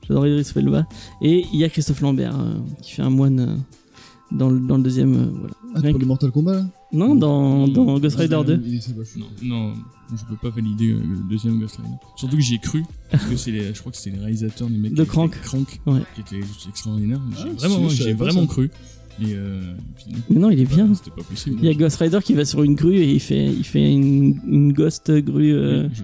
j'adore 0.09 0.27
Idris 0.27 0.51
Elba, 0.55 0.85
et 1.21 1.45
il 1.53 1.59
y 1.59 1.63
a 1.63 1.69
Christophe 1.69 2.01
Lambert 2.01 2.37
euh, 2.39 2.55
qui 2.81 2.91
fait 2.93 3.01
un 3.03 3.09
moine 3.09 3.39
euh, 3.39 3.55
dans, 4.31 4.49
le, 4.49 4.59
dans 4.59 4.77
le 4.77 4.83
deuxième, 4.83 5.13
euh, 5.15 5.25
voilà. 5.39 5.53
Ah, 5.75 5.79
Rien 5.79 5.91
pour 5.91 5.99
que- 5.99 6.03
le 6.03 6.07
Mortal 6.07 6.31
Kombat 6.31 6.53
là? 6.55 6.65
Non, 6.91 7.13
dans, 7.15 7.67
dans 7.67 7.99
Ghost 7.99 8.15
Rider 8.17 8.39
2. 8.45 8.63
Il 8.65 8.75
est- 8.75 8.81
c'est 8.81 8.95
vachement- 8.95 9.27
Non, 9.43 9.67
non, 9.69 9.73
je 10.15 10.25
peux 10.25 10.35
pas 10.35 10.49
valider 10.49 10.91
euh, 10.91 10.99
le 10.99 11.29
deuxième 11.29 11.59
Ghost 11.59 11.77
Rider. 11.77 11.95
Surtout 12.15 12.35
que 12.37 12.41
j'y 12.41 12.55
ai 12.55 12.59
cru, 12.59 12.83
parce 13.11 13.25
que 13.25 13.35
c'est 13.37 13.51
les, 13.51 13.73
je 13.73 13.79
crois 13.79 13.91
que 13.91 13.97
c'était 13.97 14.15
les 14.15 14.21
réalisateurs 14.21 14.67
des 14.69 14.77
mecs 14.77 14.93
De 14.95 15.03
Crank. 15.03 15.39
Crank, 15.41 15.79
Ouais. 15.85 16.01
qui 16.15 16.21
étaient 16.21 16.41
juste 16.45 16.67
extraordinaires. 16.67 17.21
J'ai 17.37 17.43
Ah, 17.49 17.53
vraiment, 17.67 17.89
j'ai 17.89 18.13
vraiment 18.13 18.45
cru. 18.47 18.71
Et 19.21 19.33
euh, 19.35 19.61
puis 19.97 20.05
non, 20.13 20.17
Mais 20.29 20.39
non, 20.39 20.49
il 20.49 20.59
est 20.61 20.65
bien. 20.65 20.91
C'était 20.95 21.11
pas 21.11 21.23
possible. 21.23 21.57
Il 21.61 21.65
y 21.65 21.69
a 21.69 21.73
Ghost 21.73 21.97
Rider 21.97 22.19
qui 22.23 22.33
va 22.33 22.45
sur 22.45 22.63
une 22.63 22.73
grue 22.75 22.95
et 22.95 23.11
il 23.11 23.19
fait, 23.19 23.47
il 23.47 23.65
fait 23.65 23.91
une, 23.93 24.39
une 24.47 24.71
ghost 24.73 25.11
grue. 25.11 25.51
euh, 25.53 25.89
Je 25.93 26.03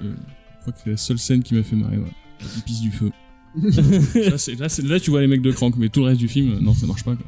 crois 0.62 0.74
que 0.74 0.80
c'est 0.84 0.90
la 0.92 0.98
seule 0.98 1.18
scène 1.18 1.42
qui 1.42 1.56
m'a 1.56 1.64
fait 1.64 1.78
marrer. 1.78 1.98
Ouais. 1.98 2.12
Il 2.58 2.62
pisse 2.64 2.82
du 2.82 2.92
feu. 2.92 3.10
là, 4.16 4.38
c'est- 4.38 4.60
là, 4.60 4.70
c'est- 4.70 4.82
là, 4.86 5.00
tu 5.00 5.10
vois 5.12 5.22
les 5.22 5.28
mecs 5.28 5.42
de 5.42 5.52
Crank, 5.52 5.76
mais 5.78 5.90
tout 5.90 6.02
le 6.02 6.08
reste 6.08 6.20
du 6.20 6.28
film, 6.28 6.60
non, 6.62 6.74
ça 6.74 6.86
marche 6.88 7.04
pas. 7.04 7.16
Quoi. 7.16 7.26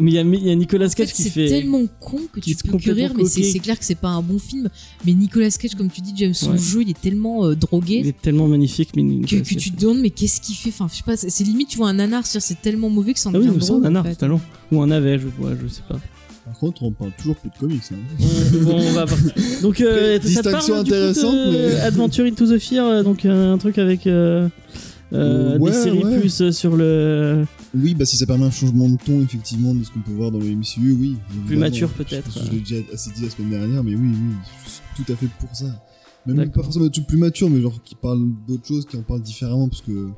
Mais 0.00 0.12
il 0.12 0.14
y 0.14 0.46
y 0.46 0.50
a 0.50 0.54
Nicolas 0.54 0.86
En 0.86 0.88
fait, 0.90 0.94
Cage 1.06 1.12
qui 1.12 1.22
c'est 1.24 1.30
fait. 1.30 1.46
tellement 1.48 1.82
con 1.98 2.20
que 2.32 2.38
tu 2.38 2.54
peux 2.54 2.78
que 2.78 2.90
rire, 2.92 3.12
mais 3.16 3.24
c'est 3.24 3.42
c'est 3.42 3.58
clair 3.58 3.76
que 3.76 3.84
c'est 3.84 3.96
pas 3.96 4.10
un 4.10 4.22
bon 4.22 4.38
film. 4.38 4.68
Mais 5.04 5.12
Nicolas 5.12 5.50
Cage, 5.50 5.74
comme 5.74 5.90
tu 5.90 6.00
dis, 6.02 6.12
James, 6.14 6.34
son 6.34 6.52
Ouais. 6.52 6.58
jeu, 6.58 6.82
il 6.82 6.90
est 6.90 7.00
tellement 7.00 7.46
euh, 7.46 7.56
drogué. 7.56 8.00
Il 8.04 8.06
est 8.06 8.20
tellement 8.20 8.46
magnifique, 8.46 8.90
mais 8.94 9.02
que, 9.26 9.36
que 9.36 9.36
Cage. 9.48 9.56
tu 9.56 9.72
te 9.72 9.80
demandes 9.80 9.98
mais 10.00 10.10
qu'est-ce 10.10 10.40
qu'il 10.40 10.54
fait? 10.54 10.68
Enfin 10.68 10.86
je 10.90 10.98
sais 10.98 11.02
pas 11.04 11.16
c'est 11.16 11.30
c'est 11.30 11.42
limite 11.42 11.68
tu 11.70 11.78
vois 11.78 11.88
un 11.88 11.94
nanar 11.94 12.24
c'est 12.26 12.62
tellement 12.62 12.90
mauvais 12.90 13.12
que 13.14 13.18
ça 13.18 13.30
en 13.30 13.34
Ah 13.34 13.38
oui, 13.38 13.46
devient 13.46 13.56
mais 13.56 13.60
c'est 13.62 13.68
drôle 13.70 13.78
un 13.78 13.88
en 13.88 13.90
nanar, 13.90 14.04
fait. 14.04 14.10
totalement. 14.12 14.40
Ou 14.70 14.82
un 14.82 14.86
navet, 14.86 15.18
je 15.18 15.26
vois, 15.36 15.52
je 15.60 15.66
sais 15.66 15.82
pas. 15.88 15.98
Par 16.44 16.58
contre, 16.58 16.82
on 16.84 16.92
parle 16.92 17.10
toujours 17.18 17.36
plus 17.36 17.50
de 17.50 17.58
comics. 17.58 17.82
Hein. 17.92 17.96
Euh, 18.22 18.60
bon, 18.62 18.76
on 18.78 18.92
va 18.92 19.04
partir. 19.06 19.32
Donc, 19.62 19.80
euh, 19.82 20.18
ça 20.20 20.42
parle, 20.42 20.64
du 20.64 20.70
coup, 20.70 20.76
de 20.76 20.80
intéressante, 20.80 21.34
mais- 21.50 21.74
Adventure 21.80 22.24
into 22.24 22.46
the 22.46 22.58
Fear, 22.58 22.86
euh, 22.86 23.02
donc 23.02 23.24
euh, 23.26 23.52
un 23.52 23.58
truc 23.58 23.76
avec 23.78 24.06
euh, 25.12 25.58
Ouais, 25.58 25.70
des 25.70 25.76
séries 25.76 26.04
ouais. 26.04 26.20
plus 26.20 26.40
euh, 26.40 26.50
sur 26.52 26.76
le. 26.76 27.44
Oui, 27.74 27.94
bah 27.94 28.04
si 28.04 28.16
ça 28.16 28.26
permet 28.26 28.44
un 28.46 28.50
changement 28.50 28.88
de 28.88 28.96
ton, 28.96 29.20
effectivement, 29.22 29.74
de 29.74 29.82
ce 29.84 29.90
qu'on 29.90 30.00
peut 30.00 30.12
voir 30.12 30.30
dans 30.30 30.38
le 30.38 30.46
MCU, 30.46 30.92
oui. 30.92 31.16
Plus 31.46 31.56
mature, 31.56 31.88
Je 31.96 32.02
peut-être. 32.02 32.32
que 32.32 32.44
Je 32.46 32.50
l'ai 32.52 32.60
déjà 32.60 32.76
assez 32.92 33.10
dit 33.12 33.22
la 33.22 33.30
semaine 33.30 33.50
dernière, 33.50 33.82
mais 33.84 33.94
oui, 33.94 34.08
oui, 34.12 34.34
je 34.64 34.70
suis 34.70 35.04
tout 35.04 35.12
à 35.12 35.16
fait 35.16 35.28
pour 35.40 35.54
ça. 35.54 35.66
Même 36.26 36.50
pas 36.50 36.62
forcément 36.62 36.84
des 36.84 36.90
trucs 36.90 37.06
plus 37.06 37.16
matures, 37.16 37.48
mais 37.48 37.60
genre 37.62 37.82
qui 37.82 37.94
parlent 37.94 38.28
d'autres 38.46 38.66
choses, 38.66 38.84
qui 38.86 38.96
en 38.98 39.02
parlent 39.02 39.22
différemment, 39.22 39.68
parce 39.68 39.80
que 39.80 40.10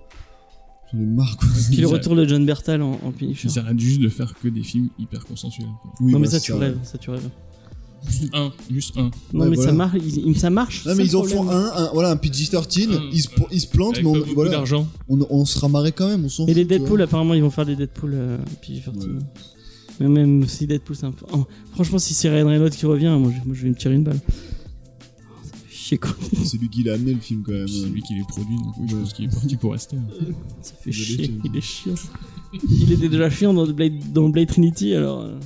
j'en 0.92 0.98
ai 0.98 1.04
marre, 1.06 1.36
quoi. 1.36 1.48
Puis 1.70 1.76
le 1.80 1.86
retour 1.88 2.16
de 2.16 2.26
John 2.26 2.44
Bertal 2.44 2.82
en, 2.82 2.98
en 3.04 3.12
Punisher. 3.12 3.46
Ils 3.48 3.58
arrêtent 3.60 3.78
juste 3.78 4.00
de 4.00 4.08
faire 4.08 4.34
que 4.42 4.48
des 4.48 4.64
films 4.64 4.88
hyper 4.98 5.24
consensuels. 5.24 5.68
quoi. 5.82 5.92
Oui, 6.00 6.10
non, 6.12 6.18
mais 6.18 6.26
ça, 6.26 6.40
tu 6.40 6.52
rêves, 6.52 6.78
ça, 6.82 6.98
tu 6.98 7.10
rêves. 7.10 7.28
Juste 8.08 8.34
un, 8.34 8.52
juste 8.70 8.96
un. 8.96 9.10
Non, 9.32 9.40
Ouais, 9.44 9.50
mais 9.50 9.56
ça 9.56 9.62
voilà. 9.62 9.76
marche, 9.76 9.96
il- 10.04 10.26
il- 10.28 10.38
ça 10.38 10.50
marche. 10.50 10.86
Non, 10.86 10.94
mais 10.94 11.04
ils 11.04 11.16
en 11.16 11.22
font 11.24 11.48
un, 11.50 11.66
un 11.74 11.90
voilà, 11.92 12.10
un 12.10 12.16
PG-13, 12.16 12.90
Un, 12.92 13.00
ils, 13.12 13.20
se, 13.22 13.28
ils 13.52 13.60
se 13.60 13.66
plantent, 13.66 13.96
Avec 13.98 14.04
mais 14.04 14.10
on, 14.10 14.34
voilà, 14.34 14.50
d'argent. 14.52 14.88
on, 15.08 15.18
on 15.28 15.44
sera 15.44 15.68
marré 15.68 15.92
quand 15.92 16.08
même, 16.08 16.24
on 16.24 16.28
s'en 16.28 16.46
Et 16.46 16.54
les 16.54 16.62
fout, 16.62 16.68
Deadpool, 16.70 17.02
apparemment, 17.02 17.34
ils 17.34 17.42
vont 17.42 17.50
faire 17.50 17.66
des 17.66 17.76
Deadpool 17.76 18.12
euh, 18.14 18.38
PG-13. 18.62 18.96
Ouais. 19.06 19.18
Mais 20.00 20.08
même 20.08 20.46
si 20.48 20.66
Deadpool, 20.66 20.96
c'est 20.96 21.04
un 21.06 21.12
peu. 21.12 21.26
oh, 21.32 21.44
franchement, 21.74 21.98
si 21.98 22.14
c'est 22.14 22.30
Ryan 22.30 22.46
Reynolds 22.48 22.70
qui 22.70 22.86
revient, 22.86 23.14
moi, 23.20 23.30
je, 23.36 23.46
moi, 23.46 23.54
je 23.54 23.62
vais 23.64 23.68
me 23.68 23.74
tirer 23.74 23.94
une 23.96 24.04
balle. 24.04 24.18
Oh, 24.26 25.34
ça 25.42 25.50
fait 25.52 25.74
chier, 25.74 25.98
quoi. 25.98 26.16
C'est 26.44 26.56
lui 26.56 26.70
qui 26.70 26.82
l'a 26.84 26.94
amené 26.94 27.12
le 27.12 27.20
film 27.20 27.42
quand 27.44 27.52
même. 27.52 27.68
C'est 27.68 27.86
lui 27.86 28.00
qui 28.02 28.14
les 28.14 28.22
produit, 28.24 28.56
donc 28.56 28.74
oui, 28.78 28.86
je 28.88 28.94
Ouais. 28.94 29.00
pense 29.02 29.12
qu'il 29.12 29.24
est 29.26 29.28
parti 29.28 29.56
pour 29.56 29.72
rester. 29.72 29.96
hein. 29.96 30.24
Ça 30.62 30.72
fait 30.80 30.90
chier. 30.92 31.30
Il 31.44 31.54
est 31.56 31.60
chiant. 31.60 31.94
il 32.80 32.92
était 32.92 33.08
déjà 33.10 33.28
chiant 33.28 33.52
dans 33.52 33.66
Blade, 33.66 34.10
dans 34.12 34.28
Blade 34.30 34.48
Trinity, 34.48 34.94
alors. 34.94 35.20
euh, 35.20 35.38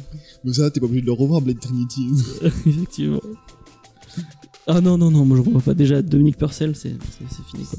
Mais 0.45 0.53
ça, 0.53 0.71
t'es 0.71 0.81
pas 0.81 0.87
obligé 0.87 1.01
de 1.01 1.07
le 1.07 1.13
revoir, 1.13 1.41
Blade 1.41 1.59
Trinity. 1.61 2.07
effectivement. 2.67 3.21
Ah 4.67 4.81
non, 4.81 4.97
non, 4.97 5.11
non, 5.11 5.25
moi 5.25 5.37
je 5.37 5.43
revois 5.43 5.61
pas 5.61 5.75
déjà 5.75 6.01
Dominique 6.01 6.39
Purcell, 6.39 6.75
c'est 6.77 6.97
fini 7.51 7.65
quoi. 7.65 7.79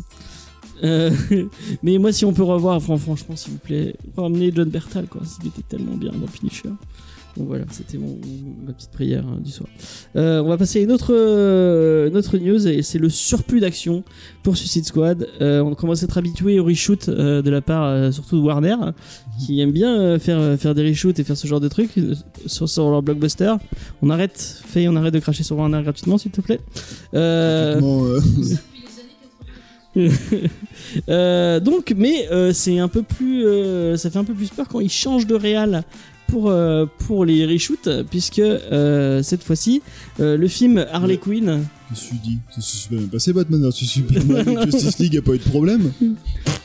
Euh, 0.83 1.11
mais 1.83 1.97
moi, 1.97 2.11
si 2.11 2.25
on 2.25 2.33
peut 2.33 2.43
revoir, 2.43 2.81
fran- 2.81 2.97
franchement, 2.97 3.35
s'il 3.35 3.53
vous 3.53 3.59
plaît, 3.59 3.95
ramenez 4.17 4.51
John 4.53 4.69
Bertal, 4.69 5.07
quoi. 5.07 5.21
Il 5.41 5.47
était 5.47 5.61
tellement 5.63 5.95
bien 5.95 6.11
dans 6.11 6.27
Punisher. 6.27 6.69
Donc 7.37 7.47
voilà, 7.47 7.65
c'était 7.69 7.97
mon, 7.97 8.17
ma 8.65 8.71
petite 8.71 8.91
prière 8.91 9.25
hein, 9.27 9.39
du 9.43 9.51
soir. 9.51 9.67
Euh, 10.15 10.41
on 10.41 10.47
va 10.47 10.57
passer 10.57 10.79
à 10.79 10.83
une 10.83 10.91
autre, 10.91 11.13
euh, 11.13 12.07
une 12.07 12.15
autre 12.15 12.37
news, 12.37 12.65
et 12.67 12.81
c'est 12.81 12.97
le 12.97 13.09
surplus 13.09 13.59
d'action 13.59 14.03
pour 14.41 14.55
Suicide 14.55 14.85
Squad. 14.85 15.27
Euh, 15.41 15.59
on 15.59 15.75
commence 15.75 16.01
à 16.01 16.05
être 16.05 16.17
habitué 16.17 16.59
au 16.59 16.63
reshoot 16.63 17.09
euh, 17.09 17.41
de 17.41 17.49
la 17.49 17.61
part 17.61 17.83
euh, 17.85 18.11
surtout 18.11 18.37
de 18.37 18.41
Warner, 18.41 18.77
qui 19.45 19.59
aime 19.59 19.71
bien 19.71 19.99
euh, 19.99 20.19
faire, 20.19 20.57
faire 20.57 20.73
des 20.73 20.87
reshoots 20.87 21.19
et 21.19 21.23
faire 21.25 21.35
ce 21.35 21.47
genre 21.47 21.59
de 21.59 21.67
trucs 21.67 21.97
euh, 21.97 22.15
sur, 22.45 22.69
sur 22.69 22.89
leur 22.89 23.01
blockbuster. 23.01 23.53
On 24.01 24.09
arrête, 24.09 24.61
Faye, 24.65 24.87
on 24.87 24.95
arrête 24.95 25.13
de 25.13 25.19
cracher 25.19 25.43
sur 25.43 25.57
Warner 25.57 25.81
gratuitement, 25.83 26.17
s'il 26.17 26.31
te 26.31 26.39
plaît. 26.39 26.61
Euh, 27.13 27.81
euh, 27.81 28.21
euh, 31.09 31.59
donc, 31.59 31.93
mais 31.95 32.27
euh, 32.31 32.53
c'est 32.53 32.79
un 32.79 32.87
peu 32.87 33.01
plus, 33.01 33.45
euh, 33.45 33.97
ça 33.97 34.09
fait 34.09 34.19
un 34.19 34.23
peu 34.23 34.33
plus 34.33 34.49
peur 34.49 34.67
quand 34.67 34.79
ils 34.79 34.89
changent 34.89 35.27
de 35.27 35.35
réal 35.35 35.83
pour 36.27 36.49
euh, 36.49 36.85
pour 37.07 37.25
les 37.25 37.45
reshoots, 37.45 37.89
puisque 38.09 38.39
euh, 38.39 39.21
cette 39.23 39.43
fois-ci, 39.43 39.81
euh, 40.19 40.37
le 40.37 40.47
film 40.47 40.85
Harley 40.91 41.17
Quinn, 41.17 41.65
je 41.89 41.91
me 41.91 41.95
suis 41.95 42.17
dit, 42.23 42.37
ça 42.53 42.61
s'est 42.61 42.77
super 42.77 42.97
bien 42.99 43.07
passé 43.07 43.31
Batman 43.31 43.61
versus 43.61 43.89
Superman, 43.89 44.65
Justice 44.71 44.97
League, 44.99 45.13
y 45.13 45.17
a 45.17 45.21
pas 45.21 45.33
eu 45.33 45.37
de 45.37 45.43
problème. 45.43 45.91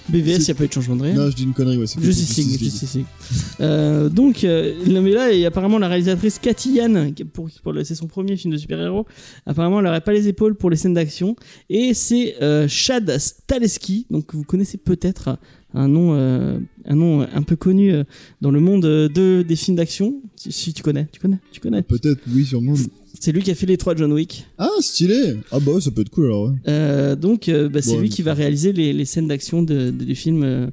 BVS, 0.08 0.38
n'y 0.46 0.50
a 0.50 0.54
pas 0.54 0.64
eu 0.64 0.68
de 0.68 0.72
changement 0.72 0.96
de 0.96 1.02
réal. 1.02 1.16
Non, 1.16 1.30
je 1.30 1.36
dis 1.36 1.42
une 1.44 1.52
connerie, 1.52 1.76
ouais, 1.76 1.86
c'est 1.86 2.02
Justice 2.02 2.36
League, 2.38 2.58
Justice 2.58 2.94
League. 2.94 4.10
Donc, 4.12 4.44
euh, 4.44 4.74
non, 4.86 5.02
mais 5.02 5.12
là, 5.12 5.32
et 5.32 5.44
apparemment, 5.46 5.78
la 5.78 5.88
réalisatrice 5.88 6.38
Cathy 6.38 6.72
Yan, 6.76 7.12
qui- 7.12 7.24
pour, 7.24 7.48
pour 7.62 7.74
c'est 7.84 7.94
son 7.94 8.06
premier 8.06 8.36
film 8.36 8.52
de 8.52 8.58
super-héros, 8.58 9.06
apparemment, 9.46 9.78
elle 9.80 9.84
n'aurait 9.84 10.00
pas 10.00 10.12
les 10.12 10.26
épaules 10.26 10.54
pour 10.56 10.70
les 10.70 10.76
scènes 10.76 10.94
d'action. 10.94 11.36
Et 11.68 11.92
c'est 11.94 12.34
Chad 12.68 13.18
Staleski, 13.18 14.06
donc 14.10 14.26
que 14.26 14.36
vous 14.36 14.44
connaissez 14.44 14.78
peut-être 14.78 15.36
un 15.74 15.88
nom, 15.88 16.14
euh, 16.14 16.58
un 16.84 16.94
nom 16.96 17.20
un 17.32 17.42
peu 17.42 17.56
connu 17.56 17.92
euh, 17.92 18.04
dans 18.40 18.50
le 18.50 18.60
monde 18.60 18.84
euh, 18.84 19.08
de, 19.08 19.42
des 19.46 19.56
films 19.56 19.76
d'action. 19.76 20.20
Si, 20.36 20.50
si 20.52 20.72
tu 20.72 20.82
connais, 20.82 21.08
tu 21.12 21.20
connais, 21.20 21.38
tu 21.52 21.60
connais. 21.60 21.82
Peut-être, 21.82 22.20
oui, 22.34 22.44
sûrement. 22.44 22.74
C'est 23.18 23.32
lui 23.32 23.42
qui 23.42 23.50
a 23.50 23.54
fait 23.54 23.66
les 23.66 23.76
trois 23.76 23.94
John 23.96 24.12
Wick. 24.12 24.46
Ah, 24.58 24.68
stylé 24.80 25.36
Ah 25.50 25.58
bah 25.60 25.72
ouais, 25.72 25.80
ça 25.80 25.90
peut 25.90 26.00
être 26.00 26.10
cool 26.10 26.26
alors, 26.26 26.44
ouais. 26.50 26.56
Euh, 26.68 27.16
donc, 27.16 27.48
euh, 27.48 27.68
bah, 27.68 27.82
c'est 27.82 27.94
Bon, 27.94 28.00
lui 28.00 28.08
qui 28.08 28.22
va 28.22 28.34
réaliser 28.34 28.72
les, 28.72 28.92
les 28.92 29.04
scènes 29.04 29.28
d'action 29.28 29.62
de, 29.62 29.90
de- 29.90 30.04
du 30.04 30.14
film 30.14 30.42
euh, 30.42 30.68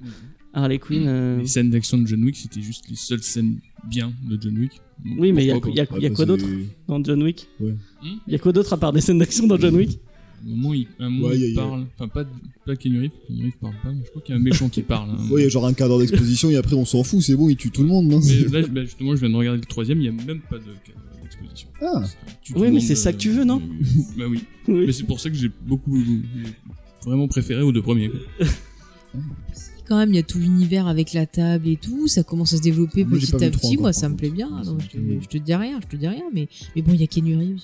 Harley 0.53 0.79
Quinn. 0.79 1.03
euh, 1.07 1.39
Les 1.39 1.47
scènes 1.47 1.69
d'action 1.69 1.97
de 1.97 2.07
John 2.07 2.23
Wick, 2.23 2.35
c'était 2.37 2.61
juste 2.61 2.85
les 2.89 2.95
seules 2.95 3.21
scènes 3.23 3.59
bien 3.89 4.11
de 4.29 4.37
John 4.41 4.57
Wick. 4.57 4.71
Donc, 5.05 5.15
Oui, 5.19 5.31
mais 5.31 5.43
il 5.43 5.47
y 5.47 5.51
a, 5.51 5.85
bah, 5.85 6.09
quoi 6.15 6.25
d'autre 6.25 6.45
dans 6.87 7.03
John 7.03 7.21
Wick? 7.21 7.47
Ouais. 7.59 7.71
Hmm 8.01 8.17
Il 8.27 8.33
y 8.33 8.35
a 8.35 8.39
quoi 8.39 8.51
d'autre 8.51 8.73
à 8.73 8.77
part 8.77 8.93
des 8.93 9.01
scènes 9.01 9.19
d'action 9.19 9.45
dans 9.47 9.57
John 9.57 9.75
Wick? 9.75 9.99
Un 10.45 10.49
moment, 10.49 10.73
il, 10.73 10.87
un 10.99 11.09
moment, 11.09 11.27
Ouais, 11.27 11.35
il 11.35 11.41
y 11.41 11.45
a- 11.45 11.49
y 11.49 11.51
a- 11.53 11.55
parle. 11.55 11.85
Enfin, 11.97 12.07
pas, 12.07 12.25
pas 12.65 12.75
Keanu 12.75 12.99
Reeves. 13.01 13.11
Keanu 13.27 13.43
Reeves 13.45 13.57
parle 13.59 13.73
pas, 13.83 13.91
mais 13.91 14.01
je 14.05 14.09
crois 14.09 14.21
qu'il 14.21 14.33
y 14.35 14.37
a 14.37 14.39
un 14.39 14.43
méchant 14.43 14.69
qui 14.69 14.81
parle. 14.83 15.09
hein. 15.11 15.17
Ouais, 15.31 15.41
il 15.41 15.43
y 15.43 15.47
a 15.47 15.49
genre 15.49 15.65
un 15.65 15.73
quart 15.73 15.87
d'heure 15.89 15.99
d'exposition 15.99 16.49
et 16.49 16.55
après 16.55 16.75
on 16.75 16.85
s'en 16.85 17.03
fout, 17.03 17.21
c'est 17.21 17.35
bon, 17.35 17.49
il 17.49 17.55
tue 17.57 17.71
tout 17.71 17.81
le 17.81 17.87
monde, 17.89 18.07
non 18.07 18.19
Mais 18.23 18.61
là, 18.61 18.67
bah, 18.67 18.81
justement, 18.85 19.15
je 19.15 19.21
viens 19.21 19.29
de 19.29 19.35
regarder 19.35 19.59
le 19.59 19.65
troisième, 19.65 19.97
il 19.99 20.01
n'y 20.01 20.07
a 20.09 20.11
même 20.25 20.41
pas 20.41 20.57
de 20.57 20.63
cadre 20.85 20.99
d'exposition. 21.23 21.69
Ah, 21.81 22.03
Oui, 22.55 22.71
mais 22.71 22.79
c'est 22.79 22.95
ça 22.95 23.11
que 23.13 23.17
tu 23.17 23.31
veux, 23.31 23.43
non 23.45 23.61
Bah 24.17 24.25
oui. 24.29 24.43
Oui. 24.67 24.83
Mais 24.87 24.91
c'est 24.91 25.03
pour 25.05 25.19
ça 25.19 25.29
que 25.29 25.35
j'ai 25.35 25.49
beaucoup, 25.65 25.97
vraiment 27.05 27.27
préféré 27.27 27.61
aux 27.61 27.71
deux 27.71 27.81
premiers. 27.81 28.09
quoi. 28.09 28.47
Quand 29.87 29.97
même, 29.97 30.09
il 30.09 30.15
y 30.17 30.19
a 30.19 30.23
tout 30.23 30.37
l'univers 30.39 30.87
avec 30.87 31.13
la 31.13 31.25
table 31.25 31.67
et 31.67 31.77
tout, 31.77 32.07
ça 32.07 32.23
commence 32.23 32.53
à 32.53 32.57
se 32.57 32.61
développer 32.61 33.05
Moi, 33.05 33.19
petit 33.19 33.35
à 33.43 33.49
petit. 33.49 33.77
Moi, 33.77 33.93
ça 33.93 34.09
me 34.09 34.15
plaît 34.15 34.29
bien. 34.29 34.49
Donc 34.65 34.81
je, 34.81 34.87
te, 34.87 34.97
plaît. 34.97 35.19
je 35.21 35.27
te 35.27 35.37
dis 35.37 35.53
rien, 35.55 35.79
je 35.81 35.87
te 35.87 35.95
dis 35.95 36.07
rien, 36.07 36.23
mais, 36.33 36.47
mais 36.75 36.81
bon, 36.81 36.91
il 36.93 36.99
y 37.01 37.03
a 37.03 37.07
Keanu 37.07 37.37
Reeves. 37.37 37.63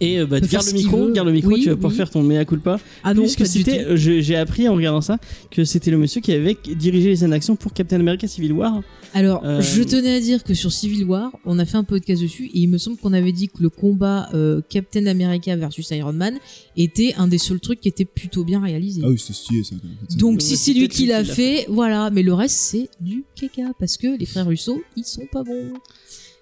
Et 0.00 0.20
euh, 0.20 0.26
bah, 0.26 0.40
garde 0.40 0.66
le 0.66 0.72
micro, 0.74 1.10
garde 1.10 1.26
le 1.28 1.34
micro, 1.34 1.50
Oui, 1.52 1.62
tu 1.62 1.68
vas 1.68 1.74
pouvoir 1.74 1.92
oui. 1.92 1.96
faire 1.96 2.10
ton 2.10 2.22
mea 2.22 2.44
culpa. 2.44 2.78
Ah 3.02 3.14
non, 3.14 3.22
Puisque 3.22 3.46
c'était, 3.46 3.84
euh, 3.84 3.96
j'ai 3.96 4.36
appris 4.36 4.68
en 4.68 4.74
regardant 4.74 5.00
ça 5.00 5.18
que 5.50 5.64
c'était 5.64 5.90
le 5.90 5.98
monsieur 5.98 6.20
qui 6.20 6.32
avait 6.32 6.56
dirigé 6.76 7.08
les 7.08 7.16
scènes 7.16 7.30
d'action 7.30 7.56
pour 7.56 7.72
Captain 7.72 7.98
America 8.00 8.26
Civil 8.28 8.52
War. 8.52 8.80
Alors, 9.14 9.42
Euh, 9.44 9.60
je 9.62 9.82
tenais 9.82 10.14
à 10.16 10.20
dire 10.20 10.44
que 10.44 10.54
sur 10.54 10.70
Civil 10.72 11.04
War, 11.04 11.32
on 11.46 11.58
a 11.58 11.64
fait 11.64 11.76
un 11.78 11.84
podcast 11.84 12.20
dessus 12.22 12.46
et 12.46 12.58
il 12.60 12.68
me 12.68 12.78
semble 12.78 12.98
qu'on 12.98 13.12
avait 13.12 13.32
dit 13.32 13.48
que 13.48 13.62
le 13.62 13.70
combat 13.70 14.28
euh, 14.34 14.60
Captain 14.68 15.06
America 15.06 15.56
versus 15.56 15.90
Iron 15.90 16.12
Man 16.12 16.34
était 16.76 17.14
un 17.16 17.26
des 17.26 17.38
seuls 17.38 17.60
trucs 17.60 17.80
qui 17.80 17.88
était 17.88 18.04
plutôt 18.04 18.44
bien 18.44 18.60
réalisé. 18.60 19.00
ah 19.04 19.08
oui, 19.08 19.18
c'est 19.18 19.32
stylé 19.32 19.64
ça. 19.64 19.76
Donc 20.16 20.42
si 20.42 20.56
c'est 20.56 20.72
lui 20.74 20.88
qui 20.88 21.06
l'a 21.06 21.22
qui 21.24 21.30
voilà. 21.68 22.10
Mais 22.10 22.22
le 22.22 22.34
reste 22.34 22.56
c'est 22.58 22.88
du 23.00 23.24
caca 23.34 23.72
parce 23.78 23.96
que 23.96 24.18
les 24.18 24.26
frères 24.26 24.46
Russo, 24.46 24.82
ils 24.96 25.04
sont 25.04 25.26
pas 25.30 25.42
bons. 25.42 25.72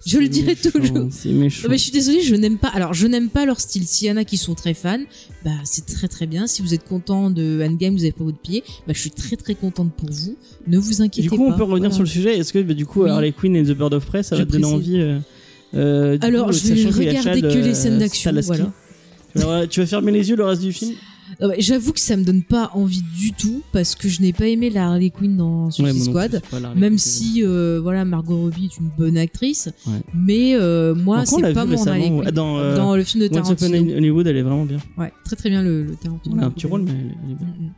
Je 0.06 0.18
le 0.18 0.28
dirai 0.28 0.54
méchant, 0.54 0.70
toujours. 0.70 1.08
C'est 1.10 1.30
méchant. 1.30 1.64
Non, 1.64 1.70
mais 1.70 1.78
je 1.78 1.82
suis 1.82 1.90
désolée, 1.90 2.20
je 2.22 2.36
n'aime 2.36 2.58
pas. 2.58 2.68
Alors, 2.68 2.94
je 2.94 3.08
n'aime 3.08 3.28
pas 3.28 3.44
leur 3.44 3.58
style. 3.58 3.84
S'il 3.88 4.06
y 4.06 4.10
en 4.12 4.16
a 4.16 4.24
qui 4.24 4.36
sont 4.36 4.54
très 4.54 4.72
fans, 4.72 5.00
bah 5.44 5.50
c'est 5.64 5.84
très 5.84 6.06
très 6.06 6.26
bien. 6.26 6.46
Si 6.46 6.62
vous 6.62 6.74
êtes 6.74 6.84
content 6.84 7.28
de 7.28 7.60
Endgame, 7.66 7.94
vous 7.94 8.02
avez 8.04 8.12
pas 8.12 8.22
votre 8.22 8.38
pied, 8.38 8.62
bah 8.86 8.92
je 8.94 9.00
suis 9.00 9.10
très 9.10 9.34
très 9.34 9.56
contente 9.56 9.92
pour 9.94 10.08
vous. 10.12 10.36
Ne 10.68 10.78
vous 10.78 11.02
inquiétez 11.02 11.22
Du 11.22 11.30
pas. 11.30 11.36
coup, 11.36 11.46
on 11.46 11.56
peut 11.56 11.64
revenir 11.64 11.90
Voilà. 11.90 11.94
sur 11.94 12.02
le 12.04 12.08
sujet. 12.08 12.38
Est-ce 12.38 12.52
que 12.52 12.60
bah, 12.60 12.74
du 12.74 12.86
coup, 12.86 13.02
Oui. 13.02 13.10
Harley 13.10 13.32
Quinn 13.32 13.56
et 13.56 13.64
The 13.64 13.72
Bird 13.72 13.94
of 13.94 14.06
Prey, 14.06 14.22
ça 14.22 14.36
Je 14.36 14.42
va 14.42 14.46
te 14.46 14.52
donner 14.52 14.66
envie 14.66 15.00
euh, 15.00 15.18
euh, 15.74 16.16
du 16.18 16.24
Alors, 16.24 16.46
coup, 16.48 16.52
je 16.52 16.72
vais 16.72 16.88
regarder 17.08 17.40
Chad, 17.40 17.52
que 17.52 17.58
les 17.58 17.70
euh, 17.70 17.74
scènes 17.74 17.98
d'action. 17.98 18.30
Stahelski. 18.30 18.46
Voilà. 18.62 18.72
Tu 19.34 19.42
vas- 19.42 19.66
tu 19.66 19.80
vas 19.80 19.86
fermer 19.86 20.12
les 20.12 20.28
yeux 20.30 20.36
le 20.36 20.44
reste 20.44 20.62
du 20.62 20.72
film? 20.72 20.92
J'avoue 21.58 21.92
que 21.92 22.00
ça 22.00 22.16
me 22.16 22.24
donne 22.24 22.42
pas 22.42 22.70
envie 22.74 23.02
du 23.18 23.32
tout 23.32 23.62
parce 23.72 23.94
que 23.94 24.08
je 24.08 24.22
n'ai 24.22 24.32
pas 24.32 24.46
aimé 24.46 24.70
la 24.70 24.88
Harley 24.88 25.10
Quinn 25.10 25.36
dans 25.36 25.70
Suicide 25.70 25.94
plus, 25.94 26.04
Squad. 26.04 26.42
la 26.60 26.74
Même 26.74 26.96
si 26.98 27.42
euh, 27.44 27.78
voilà 27.82 28.04
Margot 28.04 28.38
Robbie 28.38 28.66
est 28.66 28.78
une 28.78 28.88
bonne 28.96 29.18
actrice, 29.18 29.68
Ouais. 29.86 30.00
mais 30.14 30.54
euh, 30.54 30.94
moi 30.94 31.18
l'a 31.18 31.26
c'est 31.26 31.52
pas 31.54 31.64
vu 31.64 31.76
mon 31.76 31.86
Harley 31.86 32.08
Quinn. 32.08 32.30
dans, 32.30 32.58
euh, 32.58 32.76
dans 32.76 32.96
le 32.96 33.04
film 33.04 33.22
de 33.28 33.32
j'aime. 33.32 33.42
Once 33.42 33.50
Upon 33.50 33.56
Tarantino. 33.68 33.92
in 33.92 33.96
Hollywood, 33.98 34.26
elle 34.26 34.36
est 34.36 34.42
vraiment 34.42 34.64
bien. 34.64 34.78
Ouais, 34.96 35.12
très 35.24 35.36
très 35.36 35.50
bien 35.50 35.62
le, 35.62 35.84
le 35.84 35.94
Tarantino. 35.96 36.36
Elle 36.38 36.42
a 36.42 36.46
un 36.46 36.50
petit 36.50 36.66
rôle, 36.66 36.82
mais 36.82 36.90
elle 36.92 37.32
est- 37.32 37.34
bien. 37.34 37.46
Mm, 37.46 37.64
mm. 37.66 37.70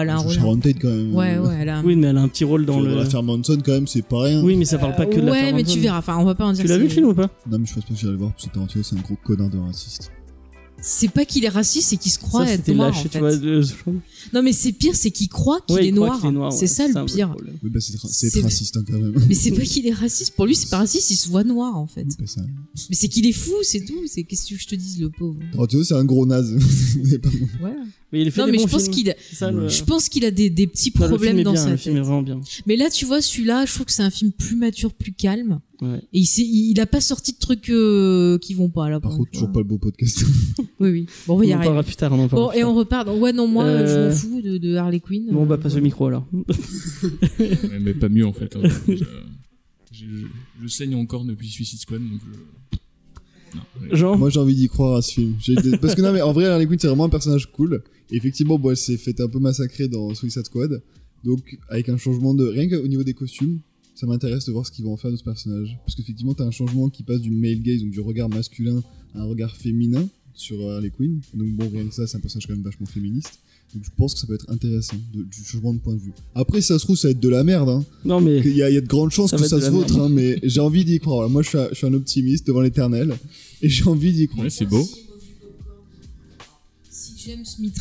Elle 0.00 0.08
a 0.08 0.14
un 0.14 0.18
rôle. 0.18 0.36
Quand 0.80 0.88
même. 0.88 1.14
Ouais, 1.14 1.38
ouais, 1.38 1.54
elle 1.60 1.68
a 1.68 1.78
un. 1.78 1.84
Oui, 1.84 1.96
mais 1.96 2.06
elle 2.06 2.16
a 2.16 2.22
un 2.22 2.28
petit 2.28 2.44
rôle 2.44 2.64
dans 2.64 2.80
le. 2.80 2.94
l'affaire 2.94 3.22
Manson 3.22 3.58
quand 3.64 3.72
même, 3.72 3.86
c'est 3.86 4.02
pas 4.06 4.22
rien. 4.22 4.42
Oui, 4.42 4.56
mais 4.56 4.64
ça 4.64 4.78
parle 4.78 4.94
pas 4.94 5.06
que 5.06 5.16
de 5.16 5.26
la 5.26 5.32
Ouais, 5.32 5.52
mais 5.52 5.64
tu 5.64 5.80
verras. 5.80 5.98
Enfin, 5.98 6.16
on 6.18 6.24
va 6.24 6.34
pas 6.34 6.46
en 6.46 6.52
dire. 6.52 6.62
Tu 6.64 6.68
l'as 6.70 6.78
vu 6.78 6.84
le 6.84 6.88
film 6.88 7.08
ou 7.08 7.14
pas 7.14 7.28
Non, 7.50 7.58
mais 7.58 7.66
je 7.66 7.74
pense 7.74 7.84
pas 7.84 7.92
que 7.92 7.98
j'irai 7.98 8.12
le 8.12 8.18
voir 8.18 8.30
parce 8.32 8.46
que 8.46 8.52
Tarantino 8.54 8.82
c'est 8.84 8.96
un 8.96 9.00
gros 9.00 9.16
connard 9.24 9.50
de 9.50 9.58
raciste. 9.58 10.10
C'est 10.84 11.08
pas 11.08 11.24
qu'il 11.24 11.44
est 11.44 11.48
raciste, 11.48 11.90
c'est 11.90 11.96
qu'il 11.96 12.10
se 12.10 12.18
croit 12.18 12.44
Ça, 12.44 12.52
être 12.54 12.68
noir. 12.72 12.88
lâché, 12.88 13.00
en 13.00 13.02
tu 13.04 13.08
fait. 13.10 13.18
vois. 13.20 13.36
de- 13.36 13.62
Non, 14.34 14.42
mais 14.42 14.52
c'est 14.52 14.72
pire, 14.72 14.96
c'est 14.96 15.12
qu'il 15.12 15.28
croit 15.28 15.60
qu'il 15.60 15.76
Ouais, 15.76 15.86
est, 15.88 15.92
noir. 15.92 16.18
qu'il 16.20 16.30
est 16.30 16.32
noir, 16.32 16.52
C'est 16.52 16.62
ouais, 16.62 16.66
ça 16.66 16.88
le 16.88 17.04
pire. 17.04 17.34
Oui, 17.62 17.70
bah 17.70 17.78
c'est 17.80 18.40
raciste 18.42 18.76
hein, 18.76 18.82
quand 18.86 18.98
même. 18.98 19.14
Mais 19.28 19.34
c'est 19.34 19.52
pas 19.52 19.62
qu'il 19.62 19.86
est 19.86 19.92
raciste. 19.92 20.34
Pour 20.34 20.44
lui, 20.46 20.56
c'est 20.56 20.68
pas 20.70 20.78
raciste, 20.78 21.08
il 21.10 21.16
se 21.16 21.28
voit 21.28 21.44
noir 21.44 21.76
en 21.76 21.86
fait. 21.86 22.04
C'est 22.08 22.18
pas 22.18 22.26
ça. 22.26 22.40
Mais 22.90 22.96
c'est 22.96 23.08
qu'il 23.08 23.26
est 23.26 23.32
fou, 23.32 23.52
c'est 23.62 23.84
tout. 23.84 23.94
C'est 24.06 24.24
qu'est-ce 24.24 24.42
que 24.42 24.48
tu 24.48 24.54
veux 24.54 24.58
que 24.58 24.64
je 24.64 24.68
te 24.68 24.74
dise, 24.74 24.98
le 25.00 25.08
pauvre? 25.10 25.38
Tarantino 25.52 25.84
c'est 25.84 25.94
un 25.94 26.04
gros 26.04 26.26
naze. 26.26 26.52
Voilà. 27.60 27.76
Mais 28.12 28.20
il 28.20 28.30
fait 28.30 28.40
Non, 28.42 28.46
des 28.46 28.52
mais 28.52 28.58
bons 28.58 28.66
je 28.66 28.72
pense 28.72 28.88
qu'il 28.90 29.08
a, 29.10 29.14
C'est 29.30 29.36
ça, 29.36 29.50
le- 29.50 29.68
je 29.68 29.84
pense 29.84 30.08
qu'il 30.10 30.24
a 30.26 30.30
des, 30.30 30.50
des 30.50 30.66
petits 30.66 30.92
Enfin, 30.94 31.04
le 31.04 31.08
film 31.08 31.16
problèmes 31.18 31.38
est 31.38 31.44
dans 31.44 31.52
bien, 31.52 31.62
sa 31.62 31.68
Le 31.70 31.74
tête. 31.76 31.80
film 31.82 31.96
est 31.96 32.00
vraiment 32.00 32.20
bien. 32.22 32.40
Mais 32.66 32.76
là, 32.76 32.90
tu 32.90 33.06
vois, 33.06 33.22
celui-là, 33.22 33.64
je 33.64 33.72
trouve 33.72 33.86
que 33.86 33.92
c'est 33.92 34.02
un 34.02 34.10
film 34.10 34.32
plus 34.32 34.54
mature, 34.56 34.92
plus 34.92 35.12
calme. 35.12 35.60
Ouais. 35.80 35.98
Et 36.12 36.20
il, 36.20 36.70
il 36.70 36.80
a 36.80 36.86
pas 36.86 37.00
sorti 37.00 37.32
de 37.32 37.38
trucs 37.38 37.70
euh, 37.70 38.38
qui 38.38 38.52
vont 38.54 38.68
pas 38.68 38.90
là. 38.90 39.00
Par 39.00 39.16
contre, 39.16 39.30
toujours 39.30 39.50
pas 39.50 39.60
le 39.60 39.64
beau 39.64 39.78
podcast. 39.78 40.24
Oui, 40.78 40.90
oui. 40.90 41.06
Bon, 41.28 41.34
on 41.34 41.38
va 41.38 41.44
y 41.44 41.48
On 41.48 41.52
arriver. 41.52 41.64
parlera 41.66 41.82
plus 41.84 41.94
tard. 41.96 42.12
on 42.12 42.18
en 42.18 42.26
Bon, 42.26 42.48
plus 42.48 42.58
et 42.58 42.60
tard. 42.62 42.70
on 42.70 42.74
repart. 42.74 43.06
Donc, 43.06 43.22
ouais, 43.22 43.32
non, 43.32 43.46
moi, 43.46 43.64
Euh, 43.64 43.86
je 43.86 44.08
m'en 44.08 44.14
fous 44.14 44.42
de, 44.42 44.58
de 44.58 44.74
Harley 44.76 44.98
Quinn. 45.00 45.28
Bon, 45.30 45.46
bah, 45.46 45.54
Euh, 45.54 45.58
passe 45.58 45.74
le 45.76 45.80
micro 45.80 46.06
alors. 46.06 46.26
Ouais, 47.38 47.78
mais 47.80 47.94
pas 47.94 48.08
mieux 48.08 48.26
en 48.26 48.32
fait. 48.32 48.54
hein. 48.56 48.60
je, 48.88 48.94
je- 48.96 49.04
je- 49.92 50.26
je 50.62 50.68
saigne 50.68 50.94
encore 50.96 51.24
depuis 51.24 51.48
Suicide 51.48 51.78
Squad, 51.80 52.00
donc 52.02 52.20
je... 52.20 52.38
Non, 53.58 53.94
Jean 53.94 54.16
Moi 54.16 54.30
j'ai 54.30 54.40
envie 54.40 54.54
d'y 54.54 54.68
croire 54.68 54.96
à 54.96 55.02
ce 55.02 55.12
film. 55.12 55.34
Parce 55.80 55.94
que 55.94 56.00
non, 56.02 56.12
mais 56.12 56.22
en 56.22 56.32
vrai, 56.32 56.46
Harley 56.46 56.66
Quinn 56.66 56.78
c'est 56.78 56.86
vraiment 56.88 57.04
un 57.04 57.08
personnage 57.10 57.50
cool. 57.52 57.82
Et 58.12 58.16
effectivement, 58.16 58.58
bon, 58.58 58.70
elle 58.70 58.76
s'est 58.76 58.96
fait 58.98 59.20
un 59.20 59.28
peu 59.28 59.38
massacrer 59.40 59.88
dans 59.88 60.14
Suicide 60.14 60.44
Squad. 60.44 60.82
Donc, 61.24 61.58
avec 61.68 61.88
un 61.88 61.96
changement 61.96 62.34
de. 62.34 62.44
Rien 62.46 62.68
qu'au 62.68 62.86
niveau 62.86 63.02
des 63.02 63.14
costumes, 63.14 63.58
ça 63.94 64.06
m'intéresse 64.06 64.44
de 64.46 64.52
voir 64.52 64.66
ce 64.66 64.70
qu'ils 64.72 64.84
vont 64.84 64.92
en 64.92 64.96
faire 64.96 65.10
de 65.10 65.16
ce 65.16 65.24
personnage. 65.24 65.76
Parce 65.84 65.94
qu'effectivement, 65.96 66.34
t'as 66.34 66.44
un 66.44 66.50
changement 66.50 66.88
qui 66.90 67.02
passe 67.02 67.20
du 67.20 67.30
male 67.30 67.60
gaze, 67.62 67.80
donc 67.80 67.90
du 67.90 68.00
regard 68.00 68.28
masculin, 68.28 68.82
à 69.14 69.20
un 69.20 69.24
regard 69.24 69.56
féminin 69.56 70.06
sur 70.34 70.60
euh, 70.60 70.76
Harley 70.76 70.90
Quinn. 70.90 71.20
Donc, 71.34 71.48
bon, 71.56 71.68
rien 71.72 71.84
que 71.86 71.94
ça, 71.94 72.06
c'est 72.06 72.16
un 72.16 72.20
personnage 72.20 72.46
quand 72.46 72.54
même 72.54 72.62
vachement 72.64 72.86
féministe. 72.86 73.38
Donc, 73.74 73.84
je 73.84 73.90
pense 73.96 74.12
que 74.14 74.20
ça 74.20 74.26
peut 74.26 74.34
être 74.34 74.50
intéressant, 74.50 74.96
de- 75.14 75.22
du 75.22 75.44
changement 75.44 75.72
de 75.72 75.78
point 75.78 75.94
de 75.94 76.00
vue. 76.00 76.12
Après, 76.34 76.60
si 76.60 76.66
ça 76.68 76.78
se 76.78 76.84
trouve, 76.84 76.96
ça 76.96 77.08
va 77.08 77.12
être 77.12 77.20
de 77.20 77.28
la 77.30 77.42
merde, 77.44 77.68
hein. 77.70 77.84
Non, 78.04 78.20
mais. 78.20 78.40
Il 78.44 78.54
y, 78.56 78.62
a, 78.62 78.68
il 78.68 78.74
y 78.74 78.76
a 78.76 78.80
de 78.82 78.86
grandes 78.86 79.10
chances 79.12 79.30
Ça 79.30 79.36
que 79.38 79.44
ça 79.46 79.58
se 79.60 79.70
vautre, 79.70 79.98
hein, 79.98 80.08
mais 80.10 80.38
j'ai 80.42 80.60
envie 80.60 80.84
d'y 80.84 80.98
croire. 80.98 81.30
Moi, 81.30 81.42
je 81.42 81.48
suis, 81.50 81.58
un, 81.58 81.68
je 81.70 81.76
suis 81.76 81.86
un 81.86 81.94
optimiste 81.94 82.46
devant 82.46 82.60
l'éternel, 82.60 83.14
et 83.62 83.68
j'ai 83.70 83.84
envie 83.84 84.12
d'y 84.12 84.26
croire. 84.26 84.44
Ouais, 84.44 84.50
c'est 84.50 84.66
beau. 84.66 84.86
James 87.26 87.44
m'y 87.58 87.72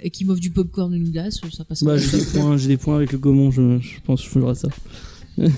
et 0.00 0.10
qu'il 0.10 0.26
m'offre 0.26 0.40
du 0.40 0.50
popcorn 0.50 0.92
ou 0.92 0.96
une 0.96 1.10
glace, 1.10 1.40
ça 1.52 1.64
passe. 1.64 1.82
Bah, 1.84 1.96
j'ai 1.98 2.18
des 2.18 2.24
points, 2.24 2.56
j'ai 2.56 2.68
des 2.68 2.76
points 2.76 2.96
avec 2.96 3.12
le 3.12 3.18
Gaumont, 3.18 3.50
je, 3.50 3.78
je 3.80 4.00
pense 4.04 4.20
que 4.22 4.26
je 4.28 4.32
ferai 4.32 4.54
ça. 4.54 4.68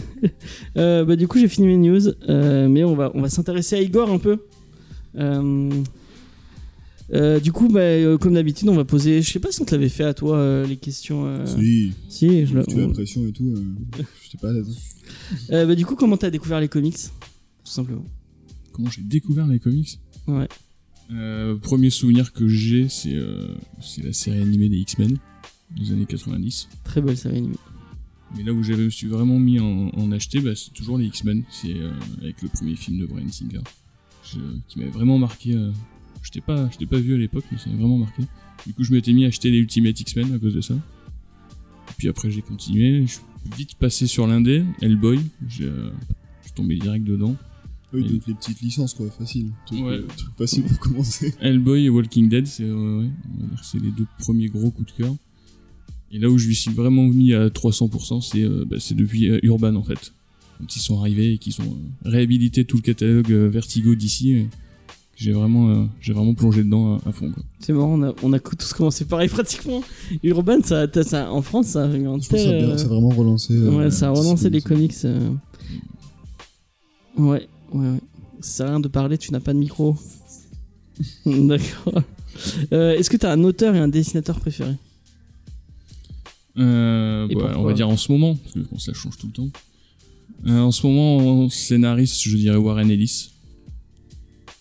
Euh, 0.77 1.05
bah, 1.05 1.15
du 1.15 1.29
coup, 1.29 1.39
j'ai 1.39 1.47
fini 1.49 1.69
mes 1.69 1.77
news, 1.77 2.09
euh, 2.29 2.69
mais 2.69 2.83
on 2.85 2.95
va, 2.97 3.13
on 3.15 3.21
va 3.23 3.29
s'intéresser 3.29 3.77
à 3.77 3.81
Igor 3.81 4.11
un 4.11 4.19
peu. 4.19 4.39
Euh, 5.17 5.71
euh, 7.13 7.41
du 7.41 7.53
coup, 7.53 7.69
bah, 7.69 7.81
euh, 7.81 8.19
comme 8.19 8.35
d'habitude, 8.35 8.69
on 8.69 8.75
va 8.75 8.85
poser. 8.85 9.23
Je 9.23 9.31
sais 9.31 9.39
pas 9.39 9.51
si 9.53 9.63
on 9.63 9.65
te 9.65 9.71
l'avait 9.75 9.89
fait 9.89 10.05
à 10.05 10.15
toi 10.15 10.37
euh, 10.37 10.67
les 10.67 10.77
questions. 10.77 11.27
euh, 11.27 11.47
Si, 11.47 11.93
Si, 12.09 12.45
je 12.47 12.59
l'ai- 12.59 12.65
tu 12.67 12.75
as 12.75 12.87
la 12.87 12.89
pression 12.89 13.27
et 13.27 13.33
tout, 13.33 13.45
euh, 13.57 13.63
je 14.23 14.31
sais 14.31 14.39
pas. 14.39 14.49
Euh, 15.53 15.67
bah, 15.67 15.75
du 15.75 15.87
coup, 15.87 15.95
comment 15.97 16.17
t'as 16.17 16.31
découvert 16.31 16.61
les 16.61 16.69
comics 16.69 16.97
Tout 17.65 17.71
simplement? 17.73 18.05
Comment 18.73 18.91
j'ai 18.91 19.03
découvert 19.03 19.47
les 19.47 19.59
comics? 19.59 19.99
Ouais. 20.27 20.49
Euh, 21.11 21.57
Premier 21.57 21.91
souvenir 21.91 22.33
que 22.33 22.47
j'ai, 22.49 22.89
c'est 22.89 23.15
euh, 23.15 23.55
c'est 23.81 24.05
la 24.05 24.13
série 24.13 24.41
animée 24.41 24.69
des 24.69 24.77
X-Men 24.79 25.17
des 25.77 25.93
années 25.93 26.07
90. 26.07 26.69
Très 26.85 27.01
belle 27.01 27.17
série 27.17 27.39
animée. 27.39 27.57
Mais 28.37 28.43
là 28.43 28.53
où 28.53 28.63
je 28.63 28.75
me 28.75 28.91
suis 28.91 29.07
vraiment 29.07 29.39
mis 29.39 29.59
en, 29.59 29.89
en 29.89 30.13
acheter, 30.13 30.41
bah, 30.41 30.55
c'est 30.55 30.73
toujours 30.75 30.99
les 30.99 31.07
X-Men. 31.07 31.45
C'est 31.51 31.75
euh, 31.75 31.91
avec 32.21 32.43
le 32.43 32.49
premier 32.49 32.77
film 32.77 32.99
de 32.99 33.07
Brian 33.07 33.29
Singer, 33.31 33.61
je- 34.25 34.39
qui 34.69 34.79
m'avait 34.79 34.91
vraiment 34.91 35.19
marqué. 35.19 35.57
Je 36.23 36.31
t'ai 36.31 36.41
pas, 36.43 36.69
je 36.79 36.85
pas 36.85 36.99
vu 36.99 37.15
à 37.15 37.17
l'époque, 37.19 37.45
mais 37.51 37.59
ça 37.59 37.71
m'a 37.71 37.77
vraiment 37.77 37.99
marqué. 37.99 38.23
Du 38.67 38.75
coup, 38.75 38.85
je 38.85 38.93
m'étais 38.93 39.13
mis 39.15 39.25
à 39.25 39.29
acheter 39.29 39.51
les 39.51 39.59
Ultimate 39.59 39.99
X-Men 39.99 40.35
à 40.35 40.39
cause 40.39 40.55
de 40.55 40.61
ça. 40.61 40.75
Et 40.75 41.93
puis 41.97 42.09
après, 42.09 42.31
j'ai 42.31 42.43
continué. 42.43 43.07
Je 43.07 43.13
suis 43.13 43.23
vite 43.57 43.77
passé 43.77 44.07
sur 44.07 44.27
l'indé, 44.27 44.65
Hellboy. 44.83 45.21
Je 45.49 45.65
suis 46.43 46.53
tombé 46.55 46.77
direct 46.77 47.05
dedans. 47.05 47.35
Oui, 47.93 48.05
Et- 48.07 48.13
donc 48.13 48.27
les 48.27 48.35
petites 48.35 48.61
licences, 48.61 48.93
quoi, 48.95 49.07
facile. 49.11 49.51
Truc, 49.67 49.81
Ouais. 49.81 49.87
euh, 49.93 50.07
truc 50.17 50.31
facile 50.37 50.63
pour 50.65 50.79
commencer. 50.79 51.33
Hellboy 51.41 51.85
et 51.87 51.89
Walking 51.89 52.29
Dead, 52.29 52.47
c'est 52.47 52.65
euh, 52.65 52.75
ouais, 53.03 53.09
on 53.39 53.41
va 53.43 53.47
dire 53.49 53.61
que 53.61 53.67
c'est 53.67 53.81
les 53.81 53.91
deux 53.91 54.07
premiers 54.19 54.49
gros 54.49 54.71
coups 54.71 54.93
de 54.95 55.03
cœur. 55.05 55.15
Et 56.11 56.19
là 56.19 56.29
où 56.31 56.39
je 56.39 56.47
lui 56.49 56.55
suis 56.55 56.71
vraiment 56.73 57.05
mis 57.07 57.33
à 57.35 57.49
300%, 57.49 58.21
c'est 58.23 58.43
euh, 58.43 58.65
bah, 58.69 58.77
c'est 58.79 58.95
depuis 58.95 59.29
euh, 59.31 59.39
Urban 59.43 59.75
en 59.77 59.83
fait. 59.83 60.13
Quand 60.59 60.75
ils 60.77 60.81
sont 60.81 60.99
arrivés 61.01 61.35
et 61.35 61.39
qu'ils 61.39 61.61
ont 61.61 61.65
euh, 61.65 62.11
réhabilité 62.11 62.65
tout 62.65 62.77
le 62.79 62.83
catalogue 62.83 63.31
euh, 63.33 63.49
Vertigo 63.49 63.95
d'ici, 63.95 64.47
j'ai 65.17 65.33
vraiment, 65.33 65.71
euh, 65.71 65.85
j'ai 66.01 66.13
vraiment 66.13 66.35
plongé 66.35 66.65
dedans 66.65 66.97
à, 67.05 67.09
à 67.09 67.13
fond. 67.13 67.31
Quoi. 67.31 67.43
C'est 67.61 67.73
marrant, 67.73 67.99
on 67.99 68.03
a, 68.03 68.15
on 68.23 68.33
a 68.33 68.39
tous 68.41 68.73
commencé 68.73 69.05
pareil 69.05 69.29
pratiquement. 69.31 69.83
Urban, 70.23 70.59
ça, 70.63 70.87
ça, 71.05 71.33
en 71.33 71.43
France, 71.43 71.67
ça 71.69 71.85
a 71.85 71.91
Je 71.93 71.99
pense 72.03 72.27
ça 72.27 72.35
a, 72.37 72.39
tel, 72.39 72.67
bien- 72.67 72.77
ça 72.79 72.85
a 72.85 72.89
vraiment 72.89 73.09
relancé. 73.11 73.55
euh, 73.55 73.71
Ouais, 73.77 73.91
ça 73.91 74.09
a 74.09 74.11
relancé 74.11 74.51
les 74.51 74.61
comics. 74.63 74.95
euh. 75.05 75.31
Ouais, 77.17 77.49
ouais, 77.73 77.89
ouais. 77.91 78.01
Ça 78.41 78.51
sert 78.59 78.67
à 78.67 78.71
rien 78.71 78.81
de 78.81 78.89
parler, 78.89 79.19
tu 79.19 79.33
n'as 79.33 79.41
pas 79.41 79.53
de 79.53 79.59
micro. 79.59 79.97
D'accord. 81.27 82.03
Euh, 82.73 82.93
Est-ce 82.97 83.11
que 83.11 83.17
tu 83.17 83.27
as 83.27 83.33
un 83.33 83.43
auteur 83.45 83.75
et 83.75 83.79
un 83.79 83.89
dessinateur 83.89 84.39
préféré? 84.39 84.75
Euh, 86.57 87.29
bah, 87.35 87.55
on 87.57 87.63
va 87.65 87.73
dire 87.73 87.89
en 87.89 87.97
ce 87.97 88.11
moment, 88.13 88.35
parce 88.37 88.55
que 88.55 88.61
bon, 88.61 88.79
ça 88.79 88.93
change 88.93 89.17
tout 89.19 89.27
le 89.29 89.33
temps. 89.33 89.49
Euh, 90.47 90.59
en 90.61 90.71
ce 90.71 90.87
moment, 90.87 91.17
en 91.45 91.49
scénariste, 91.51 92.23
je 92.23 92.37
dirais 92.37 92.57
Warren 92.57 92.91
Ellis. 92.91 93.31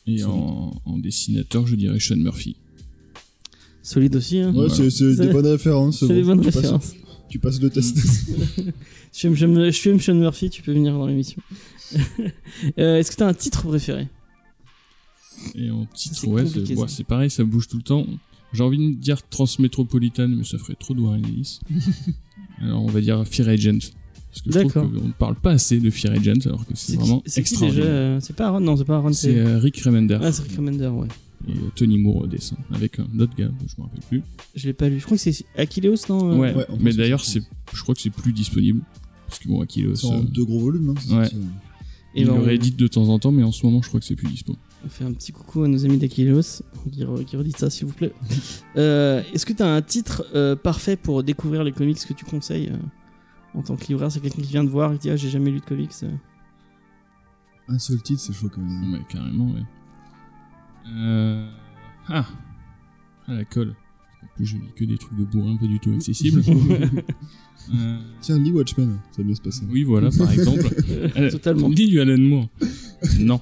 Et 0.07 0.23
en, 0.23 0.79
en 0.85 0.97
dessinateur, 0.99 1.67
je 1.67 1.75
dirais 1.75 1.99
Sean 1.99 2.15
Murphy. 2.17 2.55
Solide 3.83 4.15
aussi, 4.15 4.39
hein 4.39 4.53
Ouais, 4.53 4.67
Voilà. 4.67 4.89
c'est 4.89 5.15
des 5.15 5.27
bonnes 5.27 5.47
références. 5.47 5.99
C'est 5.99 6.07
bon, 6.07 6.13
des 6.13 6.23
bonnes. 6.51 6.79
Tu 7.29 7.39
passes 7.39 7.59
le 7.59 7.69
test. 7.69 7.97
je, 8.57 8.61
suis, 9.11 9.35
je, 9.35 9.45
je 9.65 9.71
suis 9.71 9.99
Sean 9.99 10.15
Murphy, 10.15 10.49
tu 10.49 10.61
peux 10.61 10.73
venir 10.73 10.93
dans 10.93 11.07
l'émission. 11.07 11.41
Euh, 12.79 12.97
Est-ce 12.97 13.11
que 13.11 13.15
t'as 13.17 13.27
un 13.27 13.33
titre 13.33 13.67
préféré? 13.67 14.07
Et 15.55 15.69
en 15.69 15.85
titre, 15.85 16.27
ouais, 16.27 16.45
c'est 16.47 16.75
ouais, 16.75 17.03
pareil, 17.07 17.29
ça 17.29 17.43
bouge 17.43 17.67
tout 17.67 17.77
le 17.77 17.83
temps. 17.83 18.05
J'ai 18.53 18.63
envie 18.63 18.77
de 18.77 18.95
dire 18.99 19.21
Transmétropolitane, 19.29 20.35
mais 20.35 20.43
ça 20.43 20.57
ferait 20.57 20.75
trop 20.79 20.93
de 20.93 21.01
Warren 21.01 21.23
Ellis. 21.25 21.59
alors 22.61 22.83
on 22.83 22.87
va 22.87 23.01
dire 23.01 23.23
Fear 23.27 23.49
Agent. 23.49 23.77
Parce 24.31 24.41
que 24.41 24.51
je 24.51 24.59
trouve 24.59 24.73
qu'on 24.73 25.07
ne 25.07 25.11
parle 25.13 25.35
pas 25.35 25.51
assez 25.51 25.79
de 25.79 25.89
Fear 25.89 26.13
Agent, 26.13 26.45
alors 26.45 26.65
que 26.65 26.73
c'est 26.75 26.95
vraiment 26.95 27.21
qui- 27.21 27.39
extraordinaire. 27.39 27.85
euh, 27.87 28.19
C'est 28.21 28.35
pas 28.35 28.47
Aaron 28.47 28.59
Non, 28.59 28.75
c'est 28.77 28.85
pas 28.85 28.95
Aaron, 28.95 29.13
C'est 29.13 29.37
euh, 29.37 29.59
Rick 29.59 29.79
Remender 29.81 30.17
Ah, 30.21 30.31
c'est 30.31 30.43
Rick 30.43 30.55
Remender, 30.55 30.87
ouais. 30.87 31.07
et 31.47 31.51
euh, 31.51 31.71
Tony 31.75 31.97
Moore 31.97 32.17
au 32.23 32.27
dessin, 32.27 32.57
avec 32.71 32.99
un 32.99 33.07
autre 33.19 33.35
gars, 33.35 33.51
je 33.67 33.75
me 33.81 33.83
rappelle 33.87 34.01
plus. 34.09 34.21
Je 34.55 34.67
l'ai 34.67 34.73
pas 34.73 34.89
lu. 34.89 34.99
Je 34.99 35.05
crois 35.05 35.17
que 35.17 35.23
c'est 35.23 35.45
Achilleos, 35.55 35.95
non 36.09 36.39
Ouais, 36.39 36.53
ouais, 36.55 36.65
mais 36.79 36.93
d'ailleurs, 36.93 37.23
je 37.23 37.81
crois 37.81 37.93
que 37.95 38.01
c'est 38.01 38.09
plus 38.09 38.33
disponible. 38.33 38.81
Parce 39.27 39.39
que 39.39 39.47
bon, 39.49 39.61
Akilos, 39.61 39.95
C'est 39.97 40.07
en 40.07 40.19
euh, 40.19 40.23
deux 40.23 40.45
gros 40.45 40.59
volumes, 40.59 40.85
non 40.85 40.95
c'est 40.99 41.13
Ouais. 41.13 41.29
Et 42.15 42.21
il 42.21 42.27
ben, 42.27 42.33
on- 42.33 42.41
réédite 42.41 42.75
de 42.77 42.87
temps 42.87 43.09
en 43.09 43.19
temps, 43.19 43.31
mais 43.31 43.43
en 43.43 43.51
ce 43.51 43.65
moment, 43.65 43.81
je 43.81 43.87
crois 43.89 43.99
que 43.99 44.05
c'est 44.05 44.15
plus 44.15 44.27
dispo. 44.27 44.55
On 44.85 44.89
fait 44.89 45.03
un 45.03 45.11
petit 45.13 45.31
coucou 45.31 45.63
à 45.63 45.67
nos 45.67 45.83
amis 45.85 45.97
d'Achilleos 45.97 46.61
qui, 46.91 47.03
re- 47.03 47.25
qui 47.25 47.35
redit 47.35 47.51
ça, 47.51 47.69
s'il 47.69 47.87
vous 47.87 47.93
plaît. 47.93 48.13
Euh, 48.77 49.23
Est-ce 49.33 49.45
que 49.45 49.53
tu 49.53 49.63
as 49.63 49.73
un 49.73 49.81
titre 49.81 50.23
euh, 50.35 50.55
parfait 50.55 50.95
pour 50.95 51.23
découvrir 51.23 51.63
les 51.63 51.71
comics 51.71 51.97
que 52.05 52.13
tu 52.13 52.25
conseilles 52.25 52.69
euh, 52.71 52.77
en 53.57 53.63
tant 53.63 53.75
que 53.75 53.85
libraire? 53.87 54.11
C'est 54.11 54.19
quelqu'un 54.19 54.41
qui 54.43 54.49
vient 54.49 54.63
de 54.63 54.69
voir 54.69 54.91
et 54.93 54.95
qui 54.97 55.01
dit 55.03 55.09
Ah, 55.09 55.15
j'ai 55.15 55.29
jamais 55.29 55.49
lu 55.49 55.59
de 55.59 55.65
comics. 55.65 55.89
euh. 56.03 56.11
Un 57.69 57.79
seul 57.79 58.01
titre, 58.03 58.21
c'est 58.21 58.33
chaud 58.33 58.49
quand 58.53 58.61
même. 58.61 58.93
Ouais, 58.93 59.01
carrément, 59.09 59.51
ouais. 59.51 59.63
Euh... 60.93 61.49
Ah 62.07 62.25
Ah, 63.27 63.33
la 63.33 63.45
colle. 63.45 63.75
En 64.23 64.27
plus, 64.35 64.45
je 64.45 64.57
lis 64.57 64.73
que 64.75 64.85
des 64.85 64.97
trucs 64.97 65.17
de 65.17 65.25
bourrin 65.25 65.57
pas 65.57 65.65
du 65.65 65.79
tout 65.79 65.91
accessibles. 65.91 66.41
Euh, 67.73 67.97
Tiens, 68.21 68.39
lis 68.39 68.51
Watchmen, 68.51 68.99
ça 69.11 69.21
va 69.21 69.27
mieux 69.27 69.35
se 69.35 69.41
passer. 69.41 69.63
Oui, 69.69 69.83
voilà, 69.83 70.09
par 70.17 70.31
exemple. 70.33 70.67
Euh, 70.89 71.29
Totalement. 71.31 71.69
Lis 71.69 71.87
du 71.87 71.99
Alan 71.99 72.17
Moore. 72.17 72.47
non. 73.19 73.41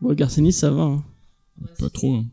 Bon, 0.00 0.12
Garcenis, 0.14 0.52
ça 0.52 0.70
va. 0.70 0.82
hein. 0.82 1.04
Pas 1.78 1.88
trop. 1.90 2.14
Hein. 2.14 2.26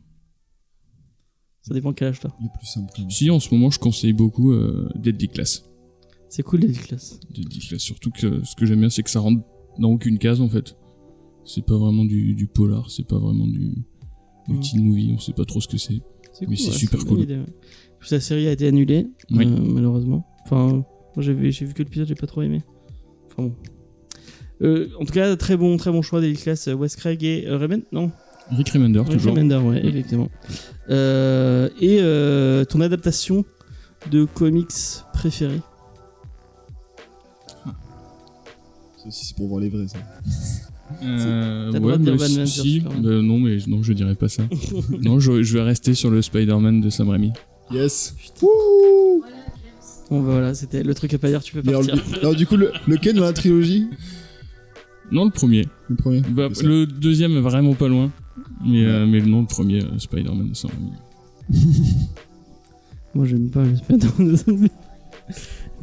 Ça 1.62 1.74
dépend 1.74 1.94
quel 1.94 2.10
âge 2.10 2.20
t'as. 2.20 2.30
Il 2.40 2.48
est 2.48 2.50
plus 2.58 2.66
simple 2.68 2.92
quand 2.96 3.02
même. 3.04 3.12
Si, 3.12 3.30
en 3.30 3.40
ce 3.40 3.54
moment, 3.54 3.70
je 3.70 3.80
conseille 3.80 4.14
beaucoup 4.14 4.52
euh, 4.52 4.90
Deadly 4.96 5.30
Class. 5.30 5.64
C'est 6.30 6.44
cool 6.44 6.62
les 6.62 6.74
classes. 6.74 7.20
Deadly 7.30 7.60
Class. 7.60 7.82
Surtout 7.82 8.10
que 8.12 8.44
ce 8.44 8.56
que 8.56 8.66
j'aime 8.66 8.80
bien, 8.80 8.90
c'est 8.90 9.04
que 9.04 9.10
ça 9.10 9.20
rentre 9.20 9.44
dans 9.80 9.90
aucune 9.90 10.18
case, 10.18 10.42
en 10.42 10.50
fait. 10.50 10.76
C'est 11.46 11.66
pas 11.66 11.78
vraiment 11.78 12.06
du, 12.06 12.34
du 12.34 12.48
polar, 12.48 12.90
c'est 12.92 13.08
pas 13.08 13.18
vraiment 13.20 13.48
du, 13.48 13.74
du 14.48 14.60
teen 14.60 14.84
movie, 14.84 15.12
on 15.14 15.18
sait 15.20 15.34
pas 15.34 15.46
trop 15.46 15.60
ce 15.60 15.68
que 15.68 15.78
c'est. 15.78 16.00
C'est 16.34 16.46
c'est 16.46 16.68
ouais, 16.68 16.74
super 16.74 17.06
cool. 17.06 17.20
idée, 17.22 17.36
ouais. 17.38 17.46
La 18.10 18.20
série 18.20 18.48
a 18.48 18.52
été 18.52 18.68
annulée, 18.68 19.08
Oui. 19.30 19.46
euh, 19.46 19.60
malheureusement. 19.62 20.26
Enfin, 20.46 20.84
j'ai 21.18 21.34
vu, 21.34 21.50
vu 21.50 21.74
que 21.74 21.84
l'épisode, 21.84 22.08
j'ai 22.08 22.16
pas 22.16 22.28
trop 22.28 22.42
aimé. 22.42 22.64
Enfin 23.28 23.44
bon. 23.44 23.56
Euh, 24.64 24.90
en 25.00 25.06
tout 25.06 25.14
cas, 25.14 25.36
très 25.36 25.58
bon, 25.58 25.78
très 25.78 25.92
bon 25.92 26.02
choix 26.02 26.22
des 26.22 26.34
classes 26.34 26.68
Wes 26.68 26.96
Craig 26.96 27.24
et 27.24 27.48
euh, 27.48 27.58
Raymond, 27.58 27.82
non? 27.92 28.12
Rick 28.52 28.70
Remender, 28.70 29.00
Rick 29.00 29.12
toujours. 29.14 29.34
Remender, 29.34 29.56
ouais, 29.58 29.86
effectivement. 29.86 30.30
Euh, 30.90 31.70
et 31.80 32.00
euh, 32.02 32.66
ton 32.66 32.82
adaptation 32.82 33.46
de 34.12 34.26
comics 34.26 34.72
préférée 35.14 35.62
Ça 38.98 39.08
aussi, 39.08 39.26
c'est 39.26 39.36
pour 39.36 39.48
voir 39.48 39.62
les 39.62 39.70
vrais, 39.70 39.88
ça. 39.88 39.98
Euh, 41.04 41.72
T'as 41.72 41.78
le 41.78 41.80
droit 41.80 41.98
de 41.98 42.04
dire 42.04 42.14
mais 42.14 42.20
Batman 42.20 42.44
vs 42.44 42.48
si, 42.48 42.74
Superman. 42.76 43.02
bah 43.02 43.22
non, 43.22 43.40
mais 43.40 43.58
non, 43.68 43.84
je 43.84 43.94
dirais 43.94 44.16
pas 44.16 44.28
ça. 44.30 44.44
non, 45.02 45.20
je, 45.20 45.44
je 45.44 45.54
vais 45.58 45.64
rester 45.64 45.94
sur 45.94 46.10
le 46.10 46.22
Spider-Man 46.22 46.82
de 46.82 46.90
Sam 46.90 47.10
Raimi. 47.10 47.32
Yes. 47.72 48.16
Bon, 48.42 50.22
bah 50.22 50.32
voilà, 50.32 50.54
c'était 50.54 50.84
le 50.84 50.94
truc 50.94 51.14
à 51.14 51.18
pas 51.18 51.30
dire, 51.30 51.42
tu 51.42 51.54
peux 51.54 51.68
alors, 51.70 51.86
partir. 51.86 52.04
le- 52.14 52.20
alors, 52.20 52.36
du 52.36 52.46
coup, 52.46 52.58
le, 52.58 52.72
lequel 52.88 53.16
dans 53.16 53.24
la 53.24 53.34
trilogie 53.34 53.88
Non, 55.12 55.26
le 55.26 55.32
premier. 55.32 55.66
Le 55.90 55.96
premier 55.96 56.22
Bah, 56.22 56.50
le 56.64 56.86
deuxième 56.86 57.32
est 57.38 57.42
vraiment 57.42 57.74
pas 57.76 57.88
loin. 57.88 58.12
Mais, 58.66 58.86
euh, 58.86 59.06
mais 59.08 59.22
non, 59.22 59.42
le 59.42 59.48
premier, 59.48 59.84
euh, 59.84 59.98
Spider-Man 59.98 60.50
de 60.50 60.54
Sam 60.56 60.72
Raimi. 60.72 61.64
Moi, 63.16 63.26
j'aime 63.26 63.50
pas 63.50 63.64
le 63.64 63.76
Spider-Man. 63.76 64.68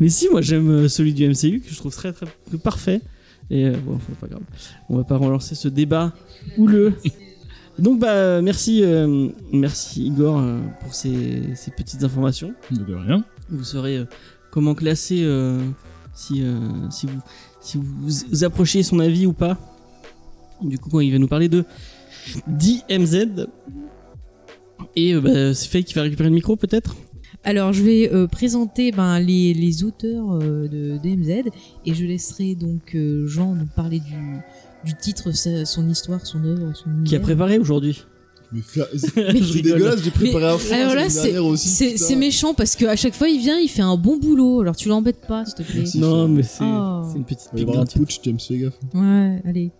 Mais 0.00 0.08
si, 0.08 0.28
moi, 0.30 0.40
j'aime 0.42 0.68
euh, 0.70 0.88
celui 0.88 1.12
du 1.12 1.26
MCU 1.28 1.60
que 1.60 1.70
je 1.70 1.76
trouve 1.76 1.92
très, 1.94 2.12
très 2.12 2.26
parfait. 2.62 3.00
Et 3.50 3.66
euh, 3.66 3.72
bon, 3.84 3.94
enfin, 3.94 4.12
pas 4.20 4.26
grave. 4.26 4.42
On 4.88 4.96
va 4.96 5.04
pas 5.04 5.16
relancer 5.16 5.54
ce 5.54 5.68
débat 5.68 6.12
houleux. 6.56 6.94
Donc, 7.78 8.00
bah, 8.00 8.42
merci, 8.42 8.82
euh, 8.82 9.28
merci 9.52 10.04
Igor 10.06 10.38
euh, 10.38 10.60
pour 10.80 10.94
ces, 10.94 11.54
ces 11.54 11.70
petites 11.70 12.02
informations. 12.02 12.52
De 12.70 12.94
rien. 12.94 13.24
Vous 13.50 13.64
saurez 13.64 14.04
comment 14.50 14.74
classer 14.74 15.26
si, 16.12 16.44
si, 16.90 17.06
vous, 17.06 17.20
si 17.60 17.78
vous, 17.78 18.44
approchez 18.44 18.82
son 18.82 18.98
avis 18.98 19.26
ou 19.26 19.32
pas. 19.32 19.56
Du 20.60 20.78
coup, 20.78 21.00
il 21.00 21.12
va 21.12 21.18
nous 21.18 21.28
parler 21.28 21.48
de 21.48 21.64
DMZ. 22.46 23.46
Et 24.96 25.14
bah, 25.14 25.54
c'est 25.54 25.68
Faye 25.68 25.84
qui 25.84 25.94
va 25.94 26.02
récupérer 26.02 26.28
le 26.28 26.34
micro, 26.34 26.56
peut-être? 26.56 26.96
Alors, 27.44 27.72
je 27.72 27.82
vais 27.82 28.12
euh, 28.12 28.26
présenter 28.26 28.90
ben, 28.92 29.18
les, 29.20 29.54
les 29.54 29.84
auteurs 29.84 30.32
euh, 30.42 30.68
de 30.68 30.98
DMZ 31.02 31.50
et 31.86 31.94
je 31.94 32.04
laisserai 32.04 32.54
donc 32.54 32.94
euh, 32.94 33.26
Jean 33.26 33.54
nous 33.54 33.66
parler 33.74 34.00
du, 34.00 34.14
du 34.84 34.94
titre, 34.96 35.32
sa- 35.32 35.64
son 35.64 35.88
histoire, 35.88 36.26
son 36.26 36.44
œuvre, 36.44 36.72
son 36.74 36.90
Qui 37.04 37.16
a 37.16 37.20
préparé 37.20 37.58
aujourd'hui 37.58 38.04
Mais 38.52 38.60
C'est 38.96 39.62
dégueulasse, 39.62 40.02
j'ai 40.02 40.10
préparé 40.10 40.46
un 40.46 40.58
fond 40.58 40.74
Alors 40.74 40.94
là, 40.94 41.08
c'est 41.08 41.22
dernière 41.24 41.46
aussi. 41.46 41.68
c'est- 41.68 41.92
putain. 41.92 42.04
c'est 42.04 42.16
méchant 42.16 42.54
parce 42.54 42.74
qu'à 42.76 42.96
chaque 42.96 43.14
fois 43.14 43.28
il 43.28 43.38
vient, 43.40 43.58
il 43.58 43.68
fait 43.68 43.82
un 43.82 43.96
bon 43.96 44.18
boulot. 44.18 44.60
Alors 44.60 44.76
tu 44.76 44.88
l'embêtes 44.88 45.20
pas, 45.26 45.44
s'il 45.46 45.54
te 45.54 45.62
plaît. 45.70 45.84
Non, 45.94 46.28
mais 46.28 46.42
c'est 46.42 46.64
Oh. 46.64 47.02
c'est 47.10 47.18
une 47.18 47.24
petite 47.24 47.50
pique 47.54 47.66
gratuite. 47.66 48.02
putsch, 48.04 48.20
James, 48.24 48.38
fais 48.40 48.58
gaffe. 48.58 48.74
Ouais, 48.94 49.42
allez. 49.46 49.70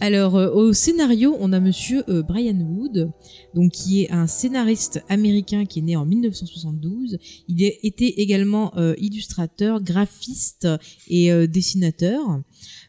Alors 0.00 0.36
euh, 0.36 0.50
au 0.50 0.72
scénario, 0.72 1.36
on 1.40 1.52
a 1.52 1.60
Monsieur 1.60 2.04
euh, 2.08 2.22
Brian 2.22 2.60
Wood, 2.60 3.10
donc 3.54 3.72
qui 3.72 4.02
est 4.02 4.10
un 4.10 4.26
scénariste 4.26 5.02
américain 5.08 5.64
qui 5.64 5.78
est 5.78 5.82
né 5.82 5.96
en 5.96 6.04
1972. 6.04 7.18
Il 7.48 7.64
a 7.64 7.70
été 7.82 8.20
également 8.20 8.76
euh, 8.76 8.94
illustrateur, 8.98 9.82
graphiste 9.82 10.68
et 11.08 11.30
dessinateur. 11.48 12.42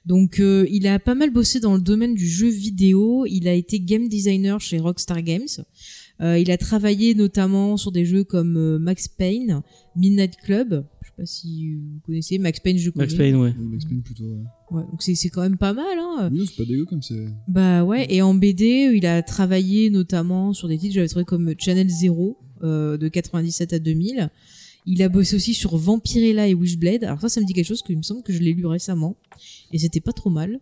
Donc 0.05 0.39
il 0.39 0.87
a 0.87 0.99
pas 0.99 1.15
mal 1.15 1.31
bossé 1.31 1.59
dans 1.59 1.75
le 1.75 1.81
domaine 1.81 2.13
du 2.13 2.27
jeu 2.27 2.47
vidéo. 2.47 3.25
Il 3.25 3.47
a 3.47 3.53
été 3.53 3.79
game 3.79 4.07
designer 4.07 4.59
chez 4.59 4.79
Rockstar 4.79 5.21
Games. 5.21 5.47
Il 6.19 6.49
a 6.49 6.57
travaillé 6.57 7.13
notamment 7.13 7.77
sur 7.77 7.91
des 7.91 8.05
jeux 8.05 8.23
comme 8.23 8.77
Max 8.77 9.07
Payne, 9.07 9.61
Midnight 9.95 10.37
Club. 10.37 10.85
Je 11.17 11.23
sais 11.23 11.23
pas 11.23 11.25
si 11.25 11.75
vous 11.75 11.99
connaissez 12.05 12.37
Max 12.37 12.59
Payne, 12.59 12.77
je 12.77 12.89
connais. 12.91 13.05
Max 13.05 13.15
Payne, 13.15 13.35
ouais. 13.37 13.53
Il 13.57 13.69
m'explique 13.69 14.03
plutôt. 14.03 14.25
Ouais. 14.25 14.43
Ouais, 14.69 14.83
donc 14.83 15.01
c'est 15.01 15.15
c'est 15.15 15.29
quand 15.29 15.41
même 15.41 15.57
pas 15.57 15.73
mal. 15.73 15.97
Hein. 15.97 16.29
Oui, 16.31 16.45
c'est 16.47 16.63
pas 16.63 16.67
dégueu 16.67 16.85
comme 16.85 17.01
c'est. 17.01 17.27
Bah 17.47 17.83
ouais, 17.83 18.05
et 18.09 18.21
en 18.21 18.33
BD, 18.33 18.91
il 18.93 19.05
a 19.05 19.23
travaillé 19.23 19.89
notamment 19.89 20.53
sur 20.53 20.67
des 20.67 20.77
titres 20.77 20.93
que 20.93 20.95
j'avais 20.95 21.07
trouvé 21.07 21.25
comme 21.25 21.53
Channel 21.57 21.89
Zero 21.89 22.37
euh, 22.63 22.97
de 22.97 23.07
97 23.07 23.73
à 23.73 23.79
2000. 23.79 24.29
Il 24.85 25.01
a 25.03 25.09
bossé 25.09 25.35
aussi 25.35 25.53
sur 25.53 25.75
Vampirella 25.75 26.47
et 26.47 26.53
Wishblade. 26.53 27.03
Alors 27.03 27.19
ça, 27.19 27.29
ça 27.29 27.41
me 27.41 27.45
dit 27.45 27.53
quelque 27.53 27.65
chose 27.65 27.81
que 27.81 27.91
il 27.91 27.97
me 27.97 28.03
semble 28.03 28.23
que 28.23 28.31
je 28.31 28.39
l'ai 28.39 28.53
lu 28.53 28.65
récemment 28.65 29.17
et 29.73 29.79
c'était 29.79 29.99
pas 29.99 30.13
trop 30.13 30.29
mal. 30.29 30.59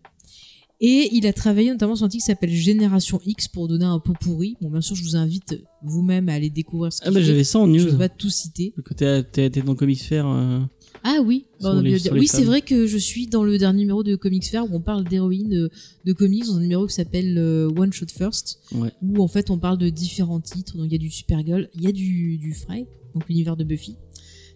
Et 0.81 1.09
il 1.13 1.25
a 1.25 1.31
travaillé 1.33 1.71
notamment 1.71 1.95
sur 1.95 2.05
un 2.05 2.09
titre 2.09 2.23
qui 2.23 2.27
s'appelle 2.27 2.49
Génération 2.51 3.21
X 3.25 3.47
pour 3.47 3.67
donner 3.69 3.85
un 3.85 3.99
pot 3.99 4.13
pourri. 4.19 4.57
Bon, 4.61 4.69
bien 4.69 4.81
sûr, 4.81 4.95
je 4.95 5.03
vous 5.03 5.15
invite 5.15 5.57
vous-même 5.83 6.27
à 6.27 6.33
aller 6.33 6.49
découvrir 6.49 6.91
ce 6.91 6.99
Ah, 7.01 7.05
qu'il 7.05 7.13
bah 7.13 7.19
fait. 7.21 7.25
j'avais 7.25 7.43
ça 7.45 7.59
en 7.59 7.67
Je 7.67 7.71
news. 7.85 7.91
vais 7.91 7.97
pas 7.97 8.09
tout 8.09 8.29
citer. 8.29 8.73
Le 8.75 8.83
côté, 8.83 9.21
t'es 9.31 9.49
dans 9.49 9.73
Comics 9.75 10.01
Fair. 10.01 10.27
euh, 10.27 10.59
Ah 11.03 11.19
oui, 11.23 11.45
Bon, 11.61 11.79
les- 11.81 12.09
oui 12.11 12.27
c'est 12.27 12.43
vrai 12.43 12.61
que 12.61 12.87
je 12.87 12.97
suis 12.97 13.27
dans 13.27 13.43
le 13.43 13.57
dernier 13.57 13.79
numéro 13.79 14.01
de 14.03 14.15
Comics 14.15 14.45
Fair 14.45 14.65
où 14.65 14.75
on 14.75 14.81
parle 14.81 15.03
d'héroïne 15.05 15.49
de, 15.49 15.69
de 16.03 16.13
comics 16.13 16.45
dans 16.45 16.55
un 16.57 16.61
numéro 16.61 16.87
qui 16.87 16.93
s'appelle 16.95 17.37
euh, 17.37 17.69
One 17.77 17.93
Shot 17.93 18.07
First 18.11 18.59
Ouais. 18.73 18.89
où 19.03 19.21
en 19.21 19.27
fait 19.27 19.51
on 19.51 19.59
parle 19.59 19.77
de 19.77 19.89
différents 19.89 20.39
titres 20.41 20.75
donc 20.77 20.87
il 20.87 20.93
y 20.93 20.95
a 20.95 20.99
du 20.99 21.11
Supergirl, 21.11 21.69
il 21.75 21.83
y 21.83 21.87
a 21.87 21.91
du, 21.91 22.37
du 22.37 22.53
Frey 22.53 22.87
donc 23.13 23.27
l'univers 23.29 23.55
de 23.55 23.63
Buffy 23.63 23.95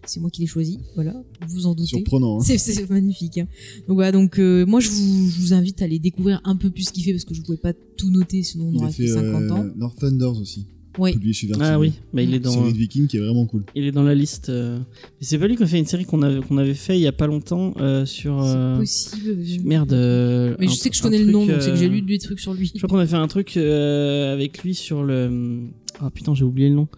c'est 0.06 0.20
moi 0.20 0.30
qui 0.30 0.40
l'ai 0.40 0.46
choisi 0.46 0.78
voilà 0.94 1.12
vous 1.46 1.54
vous 1.54 1.66
en 1.66 1.74
doutez 1.74 1.88
Surprenant. 1.88 2.38
Hein. 2.40 2.44
c'est, 2.58 2.90
magnifique. 2.90 3.38
hein. 3.38 3.46
Donc 3.88 3.96
voilà, 3.96 4.12
donc 4.12 4.38
euh, 4.38 4.64
moi 4.66 4.80
je 4.80 4.88
vous, 4.90 5.30
je 5.30 5.40
vous 5.40 5.52
invite 5.52 5.82
à 5.82 5.84
aller 5.84 5.98
découvrir 5.98 6.40
un 6.44 6.56
peu 6.56 6.70
plus 6.70 6.84
ce 6.84 6.92
qu'il 6.92 7.04
fait 7.04 7.12
parce 7.12 7.24
que 7.24 7.34
je 7.34 7.42
pouvais 7.42 7.58
pas 7.58 7.72
tout 7.96 8.10
noter 8.10 8.42
sinon 8.42 8.66
on 8.68 8.72
Il 8.72 8.78
aurait 8.78 8.88
a 8.88 8.92
fait 8.92 9.06
fait 9.06 9.12
50 9.14 9.50
ans. 9.50 9.64
euh, 9.64 9.70
North 9.76 9.98
Thunders 9.98 10.38
aussi. 10.38 10.66
Oui. 10.98 11.12
Publié 11.12 11.32
chez 11.32 11.46
Vertigo. 11.46 11.68
Ah 11.70 11.78
oui, 11.78 11.92
bah 12.12 12.20
il 12.20 12.34
est 12.34 12.40
dans. 12.40 12.50
Série 12.50 12.72
de 12.72 12.76
Viking 12.78 13.06
qui 13.06 13.16
est 13.16 13.20
vraiment 13.20 13.46
cool. 13.46 13.62
Il 13.76 13.84
est 13.84 13.92
dans 13.92 14.02
la 14.02 14.14
liste. 14.14 14.48
euh, 14.48 14.76
Mais 15.20 15.26
c'est 15.26 15.38
pas 15.38 15.46
lui 15.46 15.54
qui 15.56 15.62
a 15.62 15.66
fait 15.66 15.78
une 15.78 15.86
série 15.86 16.04
qu'on 16.04 16.20
avait, 16.22 16.40
qu'on 16.40 16.58
avait 16.58 16.74
fait 16.74 16.98
il 16.98 17.00
y 17.02 17.06
a 17.06 17.12
pas 17.12 17.28
longtemps 17.28 17.74
euh, 17.78 18.04
sur. 18.04 18.42
euh, 18.42 18.74
C'est 18.84 19.10
possible. 19.12 19.38
je- 19.44 19.60
Merde. 19.60 19.92
euh, 19.92 20.56
Mais 20.58 20.66
je 20.66 20.72
un- 20.72 20.74
sais 20.74 20.90
que 20.90 20.96
je 20.96 21.02
connais 21.02 21.18
le 21.22 21.30
nom 21.30 21.46
donc 21.46 21.62
c'est 21.62 21.70
que 21.70 21.76
j'ai 21.76 21.88
lu 21.88 22.02
des 22.02 22.18
trucs 22.18 22.40
sur 22.40 22.54
lui. 22.54 22.72
Je 22.74 22.78
crois 22.78 22.88
qu'on 22.88 22.98
a 22.98 23.06
fait 23.06 23.14
un 23.14 23.28
truc 23.28 23.56
euh, 23.56 24.32
avec 24.32 24.64
lui 24.64 24.74
sur 24.74 25.04
le. 25.04 25.60
Ah 26.00 26.10
putain, 26.10 26.34
j'ai 26.34 26.44
oublié 26.44 26.68
le 26.68 26.74
nom. 26.74 26.88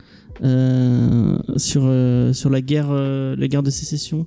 Euh, 0.42 1.38
sur 1.56 1.82
euh, 1.84 2.32
sur 2.32 2.50
la 2.50 2.60
guerre 2.62 2.88
euh, 2.90 3.36
la 3.36 3.48
guerre 3.48 3.62
de 3.62 3.70
sécession. 3.70 4.26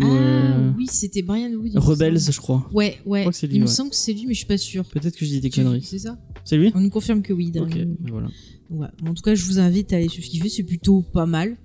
Ah 0.00 0.04
euh, 0.06 0.70
oui, 0.78 0.86
c'était 0.88 1.20
Brian 1.22 1.50
Wood. 1.52 1.72
il 1.74 1.78
Rebels, 1.78 2.18
je 2.18 2.38
crois. 2.40 2.66
Ouais, 2.72 2.96
ouais. 3.04 3.24
crois 3.24 3.46
lui, 3.46 3.56
il 3.56 3.60
me 3.60 3.66
ouais. 3.66 3.70
semble 3.70 3.90
que 3.90 3.96
c'est 3.96 4.12
lui, 4.14 4.24
mais 4.26 4.32
je 4.32 4.38
suis 4.38 4.46
pas 4.46 4.56
sûre. 4.56 4.84
Peut-être 4.86 5.16
que 5.16 5.24
je 5.26 5.30
dis 5.30 5.40
des 5.40 5.50
conneries. 5.50 5.82
C'est 5.82 5.98
ça 5.98 6.18
C'est 6.44 6.56
lui 6.56 6.70
On 6.74 6.80
nous 6.80 6.88
confirme 6.90 7.20
que 7.20 7.32
oui. 7.34 7.52
Ok, 7.54 7.76
bah 8.00 8.10
voilà. 8.70 8.90
En 9.06 9.12
tout 9.12 9.22
cas, 9.22 9.34
je 9.34 9.44
vous 9.44 9.58
invite 9.58 9.92
à 9.92 9.96
aller 9.96 10.08
sur 10.08 10.24
ce 10.24 10.30
qu'il 10.30 10.40
fait. 10.42 10.48
C'est 10.48 10.62
plutôt 10.62 11.02
pas 11.02 11.26
mal. 11.26 11.56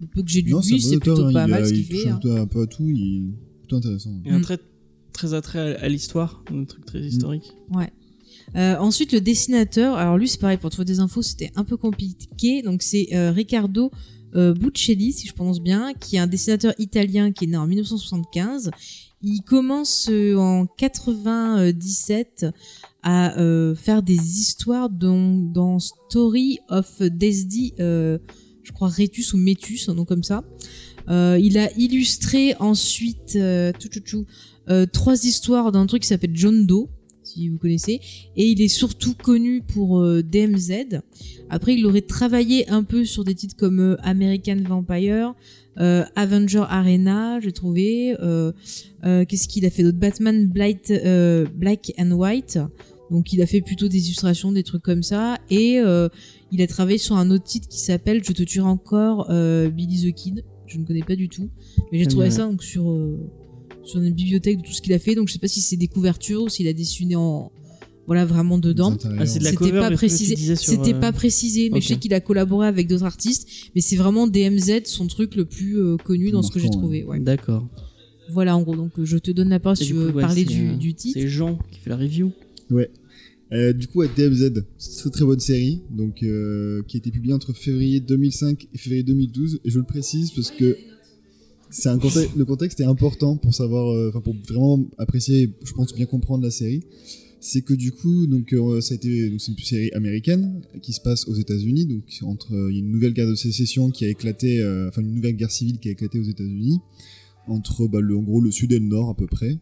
Le 0.00 0.06
peu 0.06 0.22
que 0.22 0.28
j'ai 0.30 0.40
lu 0.42 0.52
c'est 0.80 0.98
plutôt 0.98 1.26
hein, 1.26 1.32
pas 1.32 1.44
il 1.46 1.50
mal 1.50 1.62
a- 1.62 1.66
ce 1.66 1.72
il 1.74 1.86
qu'il 1.86 1.96
fait. 1.98 2.08
hein. 2.08 2.18
un 2.36 2.46
peu 2.46 2.62
à 2.62 2.66
tout, 2.66 2.88
il 2.88 3.16
est 3.18 3.58
plutôt 3.60 3.76
intéressant. 3.76 4.10
Et 4.24 4.30
un 4.30 4.38
Mm. 4.38 4.42
très, 4.42 4.58
très 5.12 5.34
attrait 5.34 5.76
à, 5.76 5.84
à 5.84 5.88
l'histoire, 5.88 6.42
un 6.52 6.64
truc 6.64 6.84
très 6.86 7.00
historique. 7.00 7.52
Euh, 8.56 8.76
ensuite, 8.78 9.12
le 9.12 9.20
dessinateur. 9.20 9.96
Alors 9.96 10.16
lui, 10.16 10.28
c'est 10.28 10.40
pareil. 10.40 10.56
Pour 10.56 10.70
trouver 10.70 10.86
des 10.86 11.00
infos, 11.00 11.22
c'était 11.22 11.52
un 11.56 11.64
peu 11.64 11.76
compliqué. 11.76 12.62
Donc 12.62 12.82
c'est 12.82 13.08
euh, 13.12 13.30
Riccardo 13.30 13.90
euh, 14.34 14.54
Buccelli, 14.54 15.12
si 15.12 15.26
je 15.26 15.34
prononce 15.34 15.60
bien, 15.60 15.92
qui 15.94 16.16
est 16.16 16.18
un 16.18 16.26
dessinateur 16.26 16.74
italien 16.78 17.32
qui 17.32 17.44
est 17.44 17.48
né 17.48 17.56
en 17.56 17.66
1975. 17.66 18.70
Il 19.22 19.42
commence 19.42 20.08
euh, 20.10 20.36
en 20.36 20.66
97 20.66 22.46
à 23.02 23.36
faire 23.76 24.02
des 24.02 24.40
histoires 24.40 24.90
dans, 24.90 25.78
Story 25.78 26.58
of 26.68 27.00
Desdi, 27.02 27.72
je 27.78 28.72
crois 28.74 28.88
Rétus 28.88 29.32
ou 29.32 29.36
Métus, 29.36 29.88
un 29.88 29.94
nom 29.94 30.04
comme 30.04 30.24
ça. 30.24 30.42
Il 31.08 31.56
a 31.56 31.72
illustré 31.78 32.56
ensuite 32.58 33.38
trois 34.92 35.24
histoires 35.24 35.70
d'un 35.70 35.86
truc 35.86 36.02
qui 36.02 36.08
s'appelle 36.08 36.34
John 36.34 36.66
Doe, 36.66 36.88
si 37.36 37.48
vous 37.48 37.58
connaissez, 37.58 38.00
et 38.36 38.46
il 38.46 38.60
est 38.62 38.68
surtout 38.68 39.14
connu 39.14 39.62
pour 39.62 40.00
euh, 40.00 40.22
DMZ. 40.22 41.00
Après, 41.50 41.74
il 41.74 41.86
aurait 41.86 42.00
travaillé 42.00 42.68
un 42.68 42.82
peu 42.82 43.04
sur 43.04 43.24
des 43.24 43.34
titres 43.34 43.56
comme 43.56 43.80
euh, 43.80 43.96
American 44.02 44.56
Vampire, 44.66 45.34
euh, 45.78 46.04
Avenger 46.16 46.64
Arena, 46.68 47.38
j'ai 47.40 47.52
trouvé. 47.52 48.14
Qu'est-ce 49.28 49.46
qu'il 49.46 49.64
a 49.66 49.70
fait 49.70 49.82
d'autre? 49.82 49.98
Batman 49.98 50.46
Blight, 50.46 50.92
Black 51.54 51.92
and 51.98 52.10
White. 52.12 52.58
Donc, 53.10 53.32
il 53.32 53.40
a 53.40 53.46
fait 53.46 53.60
plutôt 53.60 53.86
des 53.86 54.06
illustrations, 54.06 54.50
des 54.50 54.64
trucs 54.64 54.82
comme 54.82 55.04
ça. 55.04 55.38
Et 55.50 55.74
il 56.50 56.62
a 56.62 56.66
travaillé 56.66 56.98
sur 56.98 57.16
un 57.16 57.30
autre 57.30 57.44
titre 57.44 57.68
qui 57.68 57.78
s'appelle 57.78 58.24
Je 58.24 58.32
te 58.32 58.42
tuerai 58.42 58.68
encore, 58.68 59.28
Billy 59.28 60.10
the 60.10 60.14
Kid. 60.14 60.44
Je 60.66 60.78
ne 60.78 60.84
connais 60.84 61.04
pas 61.04 61.14
du 61.14 61.28
tout. 61.28 61.50
Mais 61.92 61.98
j'ai 61.98 62.06
trouvé 62.06 62.30
ça 62.30 62.46
donc, 62.46 62.64
sur, 62.64 62.90
sur 63.86 64.00
une 64.00 64.12
bibliothèque 64.12 64.58
de 64.58 64.62
tout 64.62 64.72
ce 64.72 64.82
qu'il 64.82 64.92
a 64.92 64.98
fait. 64.98 65.14
Donc, 65.14 65.28
je 65.28 65.32
sais 65.32 65.38
pas 65.38 65.48
si 65.48 65.60
c'est 65.60 65.76
des 65.76 65.88
couvertures 65.88 66.42
ou 66.42 66.48
s'il 66.48 66.68
a 66.68 66.72
dessiné 66.72 67.16
en. 67.16 67.50
Voilà, 68.06 68.24
vraiment 68.24 68.58
dedans. 68.58 68.96
Ah, 69.18 69.26
c'est 69.26 69.40
de 69.40 69.44
la 69.44 69.50
C'était 69.50 69.56
cover, 69.56 69.80
pas 69.80 69.90
précisé. 69.90 70.36
C'était 70.54 70.94
euh, 70.94 71.00
pas 71.00 71.12
précisé, 71.12 71.70
mais 71.70 71.80
je 71.80 71.88
sais 71.88 71.96
qu'il 71.96 72.14
a 72.14 72.20
collaboré 72.20 72.68
avec 72.68 72.86
d'autres 72.86 73.04
artistes. 73.04 73.48
Mais 73.74 73.80
c'est 73.80 73.96
vraiment 73.96 74.28
DMZ, 74.28 74.82
son 74.84 75.08
truc 75.08 75.34
le 75.34 75.44
plus 75.44 75.80
euh, 75.80 75.96
connu 75.96 76.26
Plus 76.26 76.32
dans 76.32 76.42
ce 76.42 76.52
que 76.52 76.60
j'ai 76.60 76.70
trouvé. 76.70 77.02
Ouais. 77.04 77.18
D'accord. 77.18 77.66
Voilà, 78.30 78.56
en 78.56 78.62
gros. 78.62 78.76
Donc, 78.76 78.92
euh, 78.98 79.04
je 79.04 79.18
te 79.18 79.32
donne 79.32 79.48
la 79.48 79.58
parole 79.58 79.76
si 79.76 79.86
tu 79.86 79.94
veux 79.94 80.10
coup, 80.10 80.16
ouais, 80.18 80.22
parler 80.22 80.44
du, 80.44 80.76
du 80.76 80.94
titre. 80.94 81.18
C'est 81.18 81.28
Jean 81.28 81.58
qui 81.72 81.80
fait 81.80 81.90
la 81.90 81.96
review. 81.96 82.30
Euh, 83.52 83.72
du 83.72 83.86
coup, 83.86 84.02
à 84.02 84.08
DMZ, 84.08 84.64
c'est 84.76 84.90
une 84.90 85.00
très 85.00 85.10
très 85.10 85.24
bonne 85.24 85.38
série, 85.38 85.82
donc 85.90 86.22
euh, 86.22 86.82
qui 86.88 86.96
a 86.96 86.98
été 86.98 87.10
publiée 87.12 87.32
entre 87.32 87.52
février 87.52 88.00
2005 88.00 88.66
et 88.74 88.78
février 88.78 89.02
2012. 89.04 89.60
Et 89.64 89.70
je 89.70 89.78
le 89.78 89.84
précise 89.84 90.32
parce 90.32 90.50
que 90.50 90.76
c'est 91.76 91.90
un 91.90 91.98
contexte, 91.98 92.34
le 92.34 92.44
contexte 92.46 92.80
est 92.80 92.84
important 92.84 93.36
pour 93.36 93.54
savoir, 93.54 93.92
euh, 93.92 94.08
enfin 94.08 94.22
pour 94.22 94.34
vraiment 94.48 94.82
apprécier, 94.96 95.42
et 95.42 95.54
je 95.62 95.72
pense 95.74 95.94
bien 95.94 96.06
comprendre 96.06 96.42
la 96.42 96.50
série. 96.50 96.82
C'est 97.38 97.60
que 97.60 97.74
du 97.74 97.92
coup, 97.92 98.26
donc 98.26 98.54
euh, 98.54 98.80
ça 98.80 98.94
a 98.94 98.96
été, 98.96 99.28
donc 99.28 99.42
c'est 99.42 99.52
une 99.52 99.58
série 99.58 99.90
américaine 99.92 100.62
qui 100.80 100.94
se 100.94 101.02
passe 101.02 101.28
aux 101.28 101.34
États-Unis, 101.34 101.84
donc 101.84 102.02
entre 102.22 102.54
euh, 102.54 102.70
une 102.70 102.90
nouvelle 102.90 103.12
guerre 103.12 103.28
de 103.28 103.34
sécession 103.34 103.90
qui 103.90 104.06
a 104.06 104.08
éclaté, 104.08 104.64
enfin 104.88 105.02
une 105.02 105.14
nouvelle 105.14 105.36
guerre 105.36 105.50
civile 105.50 105.78
qui 105.78 105.88
a 105.88 105.92
éclaté 105.92 106.18
aux 106.18 106.24
États-Unis 106.24 106.80
entre 107.46 107.86
bah, 107.86 108.00
le, 108.00 108.16
en 108.16 108.22
gros 108.22 108.40
le 108.40 108.50
sud 108.50 108.72
et 108.72 108.78
le 108.78 108.86
nord 108.86 109.10
à 109.10 109.14
peu 109.14 109.26
près. 109.26 109.58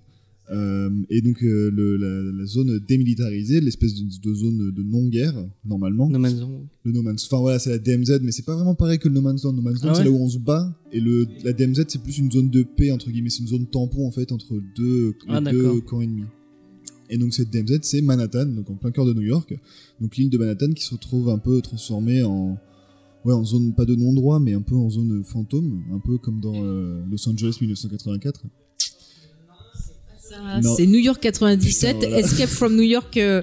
Euh, 0.51 0.91
et 1.09 1.23
donc 1.23 1.43
euh, 1.43 1.71
le- 1.71 1.97
la, 1.97 2.33
la 2.39 2.45
zone 2.47 2.79
démilitarisée, 2.87 3.63
l'espèce 3.63 3.95
de, 3.95 4.03
de 4.31 4.35
zone 4.35 4.73
de 4.73 4.83
non-guerre 4.83 5.35
normalement. 5.65 6.09
No 6.11 6.19
Man's 6.19 6.39
Land. 6.39 6.67
Le 6.85 6.93
No 6.93 7.03
Man's, 7.03 7.25
enfin 7.25 7.41
voilà, 7.41 7.59
c'est 7.59 7.71
la 7.71 7.79
DMZ, 7.79 8.21
mais 8.23 8.31
c'est 8.31 8.45
pas 8.45 8.55
vraiment 8.55 8.75
pareil 8.75 8.99
que 8.99 9.09
le 9.09 9.15
No 9.15 9.23
Man's 9.23 9.43
Land. 9.45 9.55
No 9.55 9.63
Man's 9.63 9.83
Land, 9.83 9.93
Ah 9.93 9.95
c'est 9.95 10.05
là 10.05 10.11
où 10.11 10.17
on 10.23 10.29
se 10.29 10.39
bat, 10.39 10.79
et 10.93 11.01
le 11.01 11.27
la 11.45 11.55
DMZ 11.55 11.85
c'est 11.89 12.03
plus 12.03 12.19
une 12.19 12.31
zone 12.31 12.51
de 12.51 12.63
paix 12.63 12.91
entre 12.91 13.11
guillemets, 13.11 13.31
c'est 13.31 13.41
une 13.41 13.49
zone 13.49 13.67
tampon 13.67 14.07
en 14.07 14.11
fait 14.11 14.33
entre 14.33 14.61
deux, 14.77 15.15
Ah, 15.29 15.41
deux 15.53 15.81
camps 15.81 16.03
ennemis. 16.03 16.25
Et 17.09 17.17
donc 17.17 17.33
cette 17.33 17.51
DMZ 17.51 17.79
c'est 17.83 18.03
Manhattan, 18.03 18.45
donc 18.47 18.69
en 18.69 18.75
plein 18.75 18.91
cœur 18.91 19.07
de 19.07 19.15
New 19.15 19.23
York, 19.23 19.59
donc 20.01 20.15
l'île 20.19 20.29
de 20.31 20.37
Manhattan 20.37 20.73
qui 20.73 20.85
se 20.85 20.93
retrouve 20.93 21.31
un 21.31 21.39
peu 21.39 21.63
transformée 21.63 22.23
en 22.23 22.59
ouais 23.25 23.33
en 23.33 23.45
zone 23.47 23.73
pas 23.73 23.87
de 23.87 23.95
non-droit, 23.95 24.41
mais 24.41 24.53
un 24.53 24.61
peu 24.61 24.75
en 24.75 24.91
zone 24.91 25.23
fantôme, 25.25 25.83
un 25.91 26.01
peu 26.01 26.19
comme 26.19 26.41
dans 26.41 26.53
euh, 26.55 27.03
Los 27.11 27.27
Angeles 27.31 27.57
1984. 27.63 28.43
C'est 30.77 30.87
New 30.87 30.99
York 30.99 31.21
97, 31.21 31.95
Putain, 31.97 32.09
voilà. 32.09 32.25
Escape 32.27 32.49
from 32.49 32.77
New 32.77 32.83
York 32.83 33.17
euh, 33.17 33.43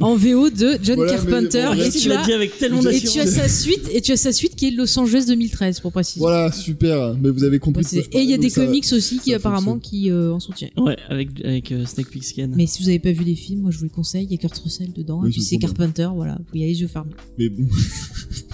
en 0.00 0.14
VO 0.16 0.50
de 0.50 0.78
John 0.82 0.96
Voilà, 0.96 1.12
mais 1.12 1.16
Carpenter. 1.30 1.64
bon, 1.66 1.72
et, 1.74 1.78
là, 1.78 1.90
tu 1.90 2.12
as, 2.12 2.24
dit 2.24 2.32
avec 2.32 2.58
tellement 2.58 2.82
Et 2.82 2.96
et 2.96 3.00
tu 3.00 3.18
as 3.20 3.24
d'assurance. 3.24 3.30
sa 3.30 3.48
suite, 3.48 3.88
et 3.92 4.00
tu 4.00 4.12
as 4.12 4.16
sa 4.16 4.32
suite 4.32 4.56
qui 4.56 4.68
est 4.68 4.70
Los 4.70 4.98
Angeles 4.98 5.24
2013 5.28 5.80
pour 5.80 5.92
préciser. 5.92 6.20
Voilà, 6.20 6.52
super, 6.52 7.14
mais 7.20 7.30
vous 7.30 7.44
avez 7.44 7.58
compris. 7.58 7.84
je 7.90 7.98
Et 8.00 8.22
il 8.22 8.30
y 8.30 8.34
a 8.34 8.38
des 8.38 8.50
ça- 8.50 8.64
comics 8.64 8.86
aussi 8.92 9.18
qui 9.18 9.32
apparemment 9.34 9.78
qui 9.78 10.10
euh, 10.10 10.32
en 10.32 10.40
soutiennent. 10.40 10.70
Ouais, 10.76 10.96
avec, 11.08 11.28
avec 11.44 11.72
euh, 11.72 11.84
Snake 11.86 12.08
Plissken. 12.08 12.52
Mais 12.56 12.66
si 12.66 12.82
vous 12.82 12.88
avez 12.88 12.98
pas 12.98 13.12
vu 13.12 13.24
les 13.24 13.34
films, 13.36 13.60
moi 13.62 13.70
je 13.70 13.78
vous 13.78 13.84
les 13.84 13.90
conseille. 13.90 14.24
Il 14.24 14.32
y 14.32 14.34
a 14.34 14.38
Kurt 14.38 14.56
Russell 14.58 14.92
dedans, 14.92 15.20
Oui, 15.22 15.28
et 15.30 15.32
puis 15.32 15.42
c'est. 15.42 15.58
Carpenter, 15.58 16.08
voilà. 16.14 16.38
Vous 16.52 16.58
y 16.58 16.62
aller 16.62 16.72
les 16.72 16.80
yeux 16.80 16.88
fermés. 16.88 17.12
Mais 17.38 17.48
bon. 17.48 17.66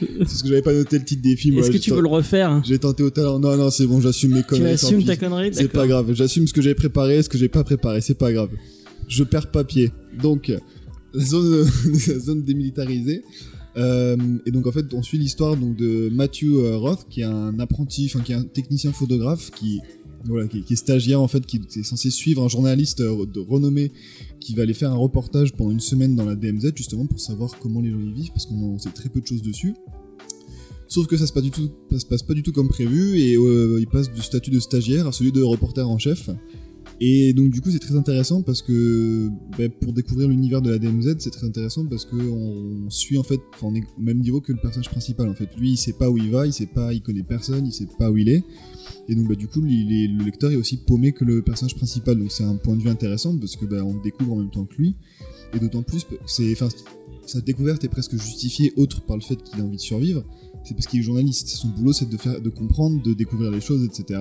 c'est 0.00 0.18
parce 0.18 0.42
que 0.42 0.48
j'avais 0.48 0.62
pas 0.62 0.72
noté 0.72 0.98
le 0.98 1.04
titre 1.04 1.22
des 1.22 1.36
films. 1.36 1.58
Est-ce 1.58 1.70
que 1.70 1.78
tu 1.78 1.90
veux 1.90 2.00
le 2.02 2.08
refaire 2.08 2.50
hein 2.50 2.62
J'ai 2.64 2.78
tenté 2.78 3.02
au 3.02 3.10
talent. 3.10 3.38
Non, 3.38 3.56
non, 3.56 3.70
c'est 3.70 3.86
bon, 3.86 4.00
j'assume 4.00 4.34
mes 4.34 4.42
Tu 4.42 4.46
conneries. 4.48 4.76
tant 4.76 4.86
assumes 4.86 5.04
ta 5.04 5.16
connerie 5.16 5.50
C'est 5.52 5.68
pas 5.68 5.86
grave, 5.86 6.12
j'assume 6.14 6.46
ce 6.46 6.52
que 6.52 6.62
j'avais 6.62 6.74
préparé, 6.74 7.22
ce 7.22 7.28
que 7.28 7.38
j'ai 7.38 7.48
pas 7.48 7.64
préparé, 7.64 8.00
c'est 8.00 8.18
pas 8.18 8.32
grave. 8.32 8.50
Je 9.08 9.24
perds 9.24 9.50
papier. 9.50 9.90
Donc, 10.22 10.52
la 11.14 11.24
zone, 11.24 11.66
la 12.08 12.18
zone 12.18 12.42
démilitarisée. 12.42 13.22
Euh, 13.76 14.16
et 14.44 14.50
donc 14.50 14.66
en 14.66 14.72
fait, 14.72 14.92
on 14.92 15.02
suit 15.02 15.18
l'histoire 15.18 15.56
donc 15.56 15.76
de 15.76 16.08
Matthew 16.10 16.54
euh, 16.54 16.76
Roth, 16.76 17.06
qui 17.08 17.20
est 17.20 17.24
un 17.24 17.58
apprenti, 17.60 18.10
enfin 18.12 18.24
qui 18.24 18.32
est 18.32 18.36
un 18.36 18.42
technicien 18.42 18.92
photographe, 18.92 19.50
qui 19.52 19.80
voilà, 20.24 20.48
qui, 20.48 20.58
est 20.58 20.76
stagiaire 20.76 21.20
en 21.20 21.28
fait, 21.28 21.44
qui 21.46 21.56
est 21.56 21.82
censé 21.82 22.10
suivre 22.10 22.42
un 22.42 22.48
journaliste 22.48 23.00
euh, 23.00 23.26
de 23.26 23.40
renommée 23.40 23.92
qui 24.40 24.54
va 24.54 24.62
aller 24.62 24.74
faire 24.74 24.92
un 24.92 24.96
reportage 24.96 25.52
pendant 25.52 25.70
une 25.70 25.80
semaine 25.80 26.16
dans 26.16 26.24
la 26.24 26.34
DMZ 26.34 26.72
justement 26.74 27.06
pour 27.06 27.20
savoir 27.20 27.58
comment 27.58 27.80
les 27.80 27.90
gens 27.90 28.00
y 28.00 28.12
vivent, 28.12 28.30
parce 28.30 28.46
qu'on 28.46 28.78
sait 28.78 28.90
très 28.90 29.08
peu 29.08 29.20
de 29.20 29.26
choses 29.26 29.42
dessus. 29.42 29.74
Sauf 30.88 31.06
que 31.06 31.18
ça 31.18 31.26
se 31.26 31.32
passe, 31.34 31.42
du 31.42 31.50
tout, 31.50 31.70
ça 31.92 31.98
se 31.98 32.06
passe 32.06 32.22
pas 32.22 32.32
du 32.32 32.42
tout 32.42 32.52
comme 32.52 32.68
prévu 32.68 33.18
et 33.18 33.36
euh, 33.36 33.78
il 33.78 33.86
passe 33.86 34.10
du 34.10 34.22
statut 34.22 34.50
de 34.50 34.58
stagiaire 34.58 35.06
à 35.06 35.12
celui 35.12 35.32
de 35.32 35.42
reporter 35.42 35.86
en 35.86 35.98
chef. 35.98 36.30
Et 37.00 37.32
donc 37.32 37.50
du 37.50 37.60
coup 37.60 37.70
c'est 37.70 37.78
très 37.78 37.94
intéressant 37.94 38.42
parce 38.42 38.60
que 38.60 39.28
bah, 39.56 39.68
pour 39.80 39.92
découvrir 39.92 40.28
l'univers 40.28 40.60
de 40.62 40.70
la 40.70 40.78
DMZ 40.78 41.16
c'est 41.18 41.30
très 41.30 41.46
intéressant 41.46 41.86
parce 41.86 42.04
que 42.04 42.16
on 42.16 42.90
suit 42.90 43.18
en 43.18 43.22
fait, 43.22 43.40
on 43.62 43.74
est 43.74 43.84
au 43.96 44.00
même 44.00 44.18
niveau 44.18 44.40
que 44.40 44.52
le 44.52 44.58
personnage 44.58 44.88
principal 44.88 45.28
en 45.28 45.34
fait. 45.34 45.48
Lui 45.56 45.72
il 45.72 45.76
sait 45.76 45.92
pas 45.92 46.10
où 46.10 46.18
il 46.18 46.30
va, 46.30 46.46
il 46.46 46.52
sait 46.52 46.66
pas, 46.66 46.92
il 46.92 47.00
connaît 47.00 47.22
personne, 47.22 47.66
il 47.66 47.72
sait 47.72 47.86
pas 47.98 48.10
où 48.10 48.16
il 48.16 48.28
est. 48.28 48.42
Et 49.08 49.14
donc 49.14 49.28
bah, 49.28 49.34
du 49.34 49.48
coup 49.48 49.60
le 49.60 50.24
lecteur 50.24 50.50
est 50.50 50.56
aussi 50.56 50.76
paumé 50.76 51.12
que 51.12 51.24
le 51.24 51.42
personnage 51.42 51.74
principal. 51.74 52.18
Donc 52.18 52.30
c'est 52.30 52.44
un 52.44 52.56
point 52.56 52.76
de 52.76 52.82
vue 52.82 52.90
intéressant 52.90 53.36
parce 53.36 53.56
que 53.56 53.64
bah, 53.64 53.82
on 53.84 53.94
découvre 53.94 54.32
en 54.32 54.36
même 54.36 54.50
temps 54.50 54.64
que 54.64 54.76
lui. 54.76 54.96
Et 55.54 55.58
d'autant 55.58 55.82
plus 55.82 56.06
c'est, 56.26 56.52
enfin 56.52 56.68
sa 57.26 57.40
découverte 57.40 57.84
est 57.84 57.88
presque 57.88 58.12
justifiée 58.12 58.72
autre 58.76 59.02
par 59.02 59.16
le 59.16 59.22
fait 59.22 59.42
qu'il 59.42 59.60
a 59.60 59.64
envie 59.64 59.76
de 59.76 59.82
survivre. 59.82 60.24
C'est 60.64 60.74
parce 60.74 60.86
qu'il 60.86 61.00
est 61.00 61.02
journaliste. 61.02 61.48
Son 61.48 61.68
boulot 61.68 61.92
c'est 61.92 62.08
de 62.08 62.16
faire, 62.16 62.40
de 62.40 62.50
comprendre, 62.50 63.02
de 63.02 63.14
découvrir 63.14 63.50
les 63.50 63.60
choses, 63.60 63.84
etc 63.84 64.20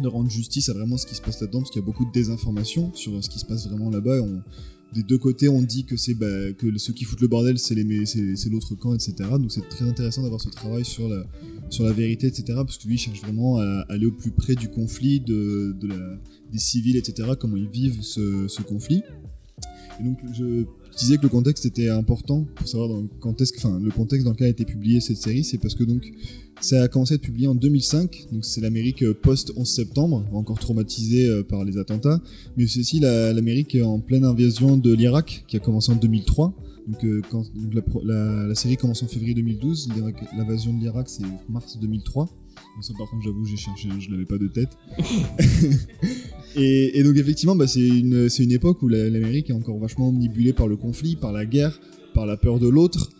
de 0.00 0.08
rendre 0.08 0.30
justice 0.30 0.68
à 0.68 0.72
vraiment 0.72 0.96
ce 0.96 1.06
qui 1.06 1.14
se 1.14 1.20
passe 1.20 1.40
là-dedans, 1.40 1.60
parce 1.60 1.70
qu'il 1.70 1.80
y 1.80 1.84
a 1.84 1.86
beaucoup 1.86 2.04
de 2.04 2.12
désinformation 2.12 2.92
sur 2.94 3.22
ce 3.22 3.28
qui 3.28 3.38
se 3.38 3.44
passe 3.44 3.68
vraiment 3.68 3.90
là-bas. 3.90 4.20
Des 4.92 5.02
deux 5.02 5.18
côtés, 5.18 5.48
on 5.48 5.62
dit 5.62 5.84
que 5.84 5.96
c'est 5.96 6.14
bah, 6.14 6.52
que 6.52 6.76
ceux 6.78 6.92
qui 6.92 7.04
foutent 7.04 7.20
le 7.20 7.28
bordel, 7.28 7.58
c'est 7.58 7.74
l'autre 8.50 8.74
camp, 8.74 8.94
etc. 8.94 9.14
Donc 9.32 9.50
c'est 9.50 9.66
très 9.68 9.84
intéressant 9.84 10.22
d'avoir 10.22 10.40
ce 10.40 10.50
travail 10.50 10.84
sur 10.84 11.08
la 11.08 11.24
sur 11.70 11.84
la 11.84 11.92
vérité, 11.92 12.26
etc. 12.26 12.44
Parce 12.56 12.76
que 12.78 12.86
lui 12.86 12.96
il 12.96 12.98
cherche 12.98 13.20
vraiment 13.22 13.58
à 13.58 13.86
aller 13.88 14.06
au 14.06 14.12
plus 14.12 14.30
près 14.30 14.54
du 14.54 14.68
conflit, 14.68 15.20
de, 15.20 15.74
des 16.52 16.58
civils, 16.58 16.96
etc. 16.96 17.30
Comment 17.38 17.56
ils 17.56 17.68
vivent 17.68 18.02
ce, 18.02 18.46
ce 18.48 18.62
conflit. 18.62 19.02
Et 20.00 20.04
donc 20.04 20.18
je 20.34 20.64
disais 20.98 21.16
que 21.18 21.22
le 21.22 21.28
contexte 21.28 21.64
était 21.66 21.88
important 21.88 22.46
pour 22.54 22.66
savoir 22.68 23.02
quand 23.20 23.40
est-ce 23.40 23.52
que, 23.52 23.58
enfin, 23.58 23.78
le 23.80 23.90
contexte 23.90 24.24
dans 24.24 24.32
lequel 24.32 24.46
a 24.48 24.50
été 24.50 24.64
publiée 24.64 25.00
cette 25.00 25.16
série, 25.18 25.44
c'est 25.44 25.58
parce 25.58 25.74
que 25.74 25.84
donc 25.84 26.10
ça 26.60 26.82
a 26.82 26.88
commencé 26.88 27.14
à 27.14 27.16
être 27.16 27.22
publié 27.22 27.48
en 27.48 27.54
2005, 27.54 28.26
donc 28.32 28.44
c'est 28.44 28.60
l'Amérique 28.60 29.02
euh, 29.02 29.14
post-11 29.14 29.64
septembre, 29.64 30.24
encore 30.32 30.58
traumatisée 30.58 31.28
euh, 31.28 31.42
par 31.42 31.64
les 31.64 31.76
attentats, 31.78 32.20
mais 32.56 32.66
c'est 32.66 32.80
aussi 32.80 33.00
la- 33.00 33.32
l'Amérique 33.32 33.76
en 33.82 33.98
pleine 34.00 34.24
invasion 34.24 34.76
de 34.76 34.92
l'Irak, 34.92 35.44
qui 35.48 35.56
a 35.56 35.60
commencé 35.60 35.90
en 35.92 35.96
2003. 35.96 36.54
Donc, 36.88 37.04
euh, 37.04 37.22
la, 37.72 37.82
la- 38.04 38.46
la 38.48 38.54
série 38.54 38.76
commence 38.76 39.02
en 39.02 39.06
février 39.08 39.34
2012, 39.34 39.88
l'Irak- 39.94 40.24
l'invasion 40.36 40.72
de 40.74 40.80
l'Irak 40.80 41.08
c'est 41.08 41.22
mars 41.48 41.78
2003. 41.80 42.26
Donc 42.26 42.84
ça 42.84 42.92
par 42.98 43.08
contre 43.10 43.22
j'avoue 43.24 43.44
j'ai 43.44 43.56
cherché, 43.56 43.88
je 43.98 44.10
l'avais 44.10 44.24
pas 44.26 44.38
de 44.38 44.46
tête. 44.48 44.70
et, 46.56 47.02
donc 47.02 47.16
effectivement 47.16 47.56
bah, 47.56 47.66
c'est 47.66 47.86
une, 47.86 48.28
une 48.38 48.52
époque 48.52 48.82
où 48.82 48.88
la- 48.88 49.08
l'Amérique 49.08 49.50
est 49.50 49.54
encore 49.54 49.78
vachement 49.78 50.08
omnibulée 50.08 50.52
par 50.52 50.68
le 50.68 50.76
conflit, 50.76 51.16
par 51.16 51.32
la 51.32 51.46
guerre, 51.46 51.80
par 52.14 52.26
la 52.26 52.36
peur 52.36 52.58
de 52.58 52.68
l'autre. 52.68 53.10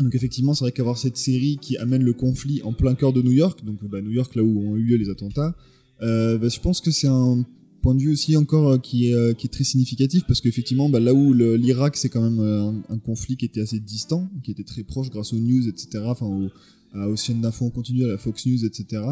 Donc 0.00 0.14
effectivement, 0.14 0.54
c'est 0.54 0.64
vrai 0.64 0.72
qu'avoir 0.72 0.98
cette 0.98 1.16
série 1.16 1.58
qui 1.60 1.76
amène 1.78 2.02
le 2.02 2.12
conflit 2.12 2.60
en 2.62 2.72
plein 2.72 2.94
cœur 2.94 3.12
de 3.12 3.22
New 3.22 3.32
York, 3.32 3.64
donc 3.64 3.78
bah, 3.84 4.00
New 4.02 4.10
York 4.10 4.34
là 4.34 4.42
où 4.42 4.60
ont 4.60 4.76
eu 4.76 4.82
lieu 4.82 4.96
les 4.96 5.08
attentats, 5.08 5.54
euh, 6.02 6.36
bah, 6.36 6.48
je 6.48 6.60
pense 6.60 6.80
que 6.80 6.90
c'est 6.90 7.08
un 7.08 7.44
point 7.80 7.94
de 7.94 8.02
vue 8.02 8.12
aussi 8.12 8.36
encore 8.36 8.68
euh, 8.68 8.78
qui 8.78 9.08
est, 9.08 9.14
euh, 9.14 9.32
qui 9.32 9.46
est 9.46 9.50
très 9.50 9.64
significatif 9.64 10.24
parce 10.26 10.40
qu'effectivement, 10.40 10.90
bah, 10.90 11.00
là 11.00 11.14
où 11.14 11.32
l'Irak 11.32 11.96
c'est 11.96 12.10
quand 12.10 12.22
même 12.22 12.40
un, 12.90 12.98
conflit 12.98 13.36
qui 13.36 13.46
était 13.46 13.60
assez 13.60 13.80
distant, 13.80 14.28
qui 14.42 14.50
était 14.50 14.64
très 14.64 14.82
proche 14.82 15.08
grâce 15.08 15.32
aux 15.32 15.38
news, 15.38 15.66
etc. 15.68 16.04
à- 16.98 17.08
aux 17.08 17.16
chaînes 17.16 17.40
d'infos 17.40 17.66
en 17.66 17.70
continu, 17.70 18.04
à 18.04 18.08
la 18.08 18.18
Fox 18.18 18.46
News, 18.46 18.64
etc. 18.64 19.02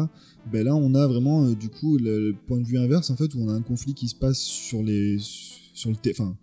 Ben 0.51 0.63
là, 0.65 0.75
on 0.75 0.93
a 0.95 1.07
vraiment 1.07 1.45
euh, 1.45 1.55
du 1.55 1.69
coup 1.69 1.97
le, 1.97 2.35
point 2.47 2.59
de 2.59 2.65
vue 2.65 2.77
inverse 2.77 3.09
en 3.09 3.15
fait 3.15 3.33
où 3.35 3.39
on 3.41 3.49
a 3.49 3.53
un 3.53 3.61
conflit 3.61 3.93
qui 3.93 4.07
se 4.07 4.15
passe 4.15 4.39
sur 4.39 4.83
les 4.83 5.17
sur 5.19 5.89
le, 5.89 5.95
enfin 6.11 6.35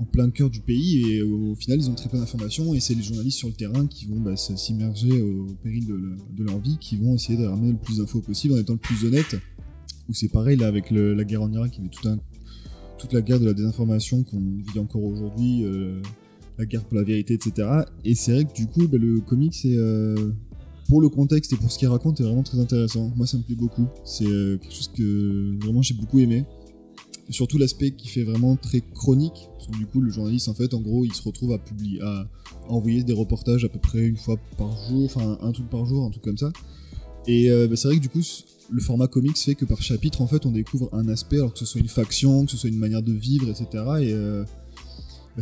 en 0.00 0.04
plein 0.04 0.30
cœur 0.30 0.48
du 0.48 0.60
pays 0.60 1.10
et 1.12 1.22
au, 1.22 1.54
final 1.56 1.78
ils 1.80 1.90
ont 1.90 1.94
très 1.94 2.08
peu 2.08 2.16
d'informations 2.18 2.72
et 2.72 2.80
c'est 2.80 2.94
les 2.94 3.02
journalistes 3.02 3.38
sur 3.38 3.48
le 3.48 3.54
terrain 3.54 3.86
qui 3.86 4.06
vont 4.06 4.24
s- 4.32 4.52
s'immerger 4.56 5.20
au, 5.20 5.46
péril 5.62 5.86
de, 5.86 5.94
le- 5.94 6.16
de 6.36 6.44
leur 6.44 6.58
vie 6.60 6.76
qui 6.80 6.96
vont 6.96 7.14
essayer 7.16 7.36
de 7.38 7.44
ramener 7.46 7.72
le 7.72 7.78
plus 7.78 7.98
d'infos 7.98 8.20
possible 8.20 8.54
en 8.54 8.58
étant 8.58 8.74
le 8.74 8.78
plus 8.78 9.04
honnête 9.04 9.36
où 10.08 10.14
c'est 10.14 10.28
pareil 10.28 10.56
là 10.56 10.68
avec 10.68 10.90
la 10.92 11.24
guerre 11.24 11.42
en 11.42 11.52
Irak 11.52 11.72
il 11.78 11.84
y 11.84 11.88
avait 12.08 12.18
toute 12.98 13.12
la 13.12 13.22
guerre 13.22 13.40
de 13.40 13.46
la 13.46 13.54
désinformation 13.54 14.22
qu'on 14.22 14.38
vit 14.72 14.78
encore 14.78 15.02
aujourd'hui 15.04 15.64
euh, 15.64 16.00
la 16.58 16.64
guerre 16.66 16.84
pour 16.84 16.96
la 16.96 17.02
vérité 17.02 17.34
etc 17.34 17.68
et 18.04 18.14
c'est 18.14 18.32
vrai 18.32 18.44
que 18.44 18.54
du 18.54 18.66
coup 18.68 18.86
bah, 18.86 18.98
le 18.98 19.20
comic 19.20 19.52
c'est 19.54 19.76
euh, 19.76 20.30
pour 20.88 21.00
le 21.00 21.08
contexte 21.08 21.52
et 21.52 21.56
pour 21.56 21.70
ce 21.70 21.78
qu'il 21.78 21.88
raconte 21.88 22.20
est 22.20 22.24
vraiment 22.24 22.42
très 22.42 22.58
intéressant. 22.58 23.12
Moi 23.14 23.26
ça 23.26 23.36
me 23.36 23.42
plaît 23.42 23.54
beaucoup. 23.54 23.86
C'est 24.04 24.26
euh, 24.26 24.56
quelque 24.56 24.74
chose 24.74 24.90
que 24.96 25.58
vraiment 25.62 25.82
j'ai 25.82 25.94
beaucoup 25.94 26.18
aimé. 26.18 26.44
Surtout 27.30 27.58
l'aspect 27.58 27.90
qui 27.90 28.08
fait 28.08 28.24
vraiment 28.24 28.56
très 28.56 28.80
chronique 28.80 29.50
parce 29.52 29.66
que 29.66 29.76
du 29.76 29.86
coup 29.86 30.00
le 30.00 30.10
journaliste 30.10 30.48
en 30.48 30.54
fait 30.54 30.72
en 30.72 30.80
gros 30.80 31.04
il 31.04 31.12
se 31.12 31.22
retrouve 31.22 31.52
à 31.52 31.58
publier 31.58 32.00
à, 32.00 32.26
envoyer 32.68 33.02
des 33.02 33.12
reportages 33.12 33.64
à 33.66 33.68
peu 33.68 33.78
près 33.78 34.06
une 34.06 34.16
fois 34.16 34.36
par 34.56 34.70
jour 34.88 35.04
enfin 35.04 35.38
un 35.42 35.52
truc 35.52 35.68
par 35.68 35.84
jour 35.84 36.04
un 36.06 36.10
truc 36.10 36.22
comme 36.22 36.38
ça. 36.38 36.50
Et 37.26 37.50
euh, 37.50 37.68
bah, 37.68 37.76
c'est 37.76 37.88
vrai 37.88 37.98
que 37.98 38.02
du 38.02 38.08
coup 38.08 38.22
le 38.70 38.80
format 38.80 39.08
comics 39.08 39.36
fait 39.36 39.54
que 39.54 39.66
par 39.66 39.82
chapitre 39.82 40.22
en 40.22 40.26
fait 40.26 40.46
on 40.46 40.52
découvre 40.52 40.88
un 40.94 41.06
aspect 41.08 41.36
alors 41.36 41.52
que 41.52 41.58
ce 41.58 41.66
soit 41.66 41.82
une 41.82 41.88
faction 41.88 42.46
que 42.46 42.50
ce 42.50 42.56
soit 42.56 42.70
une 42.70 42.78
manière 42.78 43.02
de 43.02 43.12
vivre 43.12 43.50
etc 43.50 43.66
et 44.00 44.14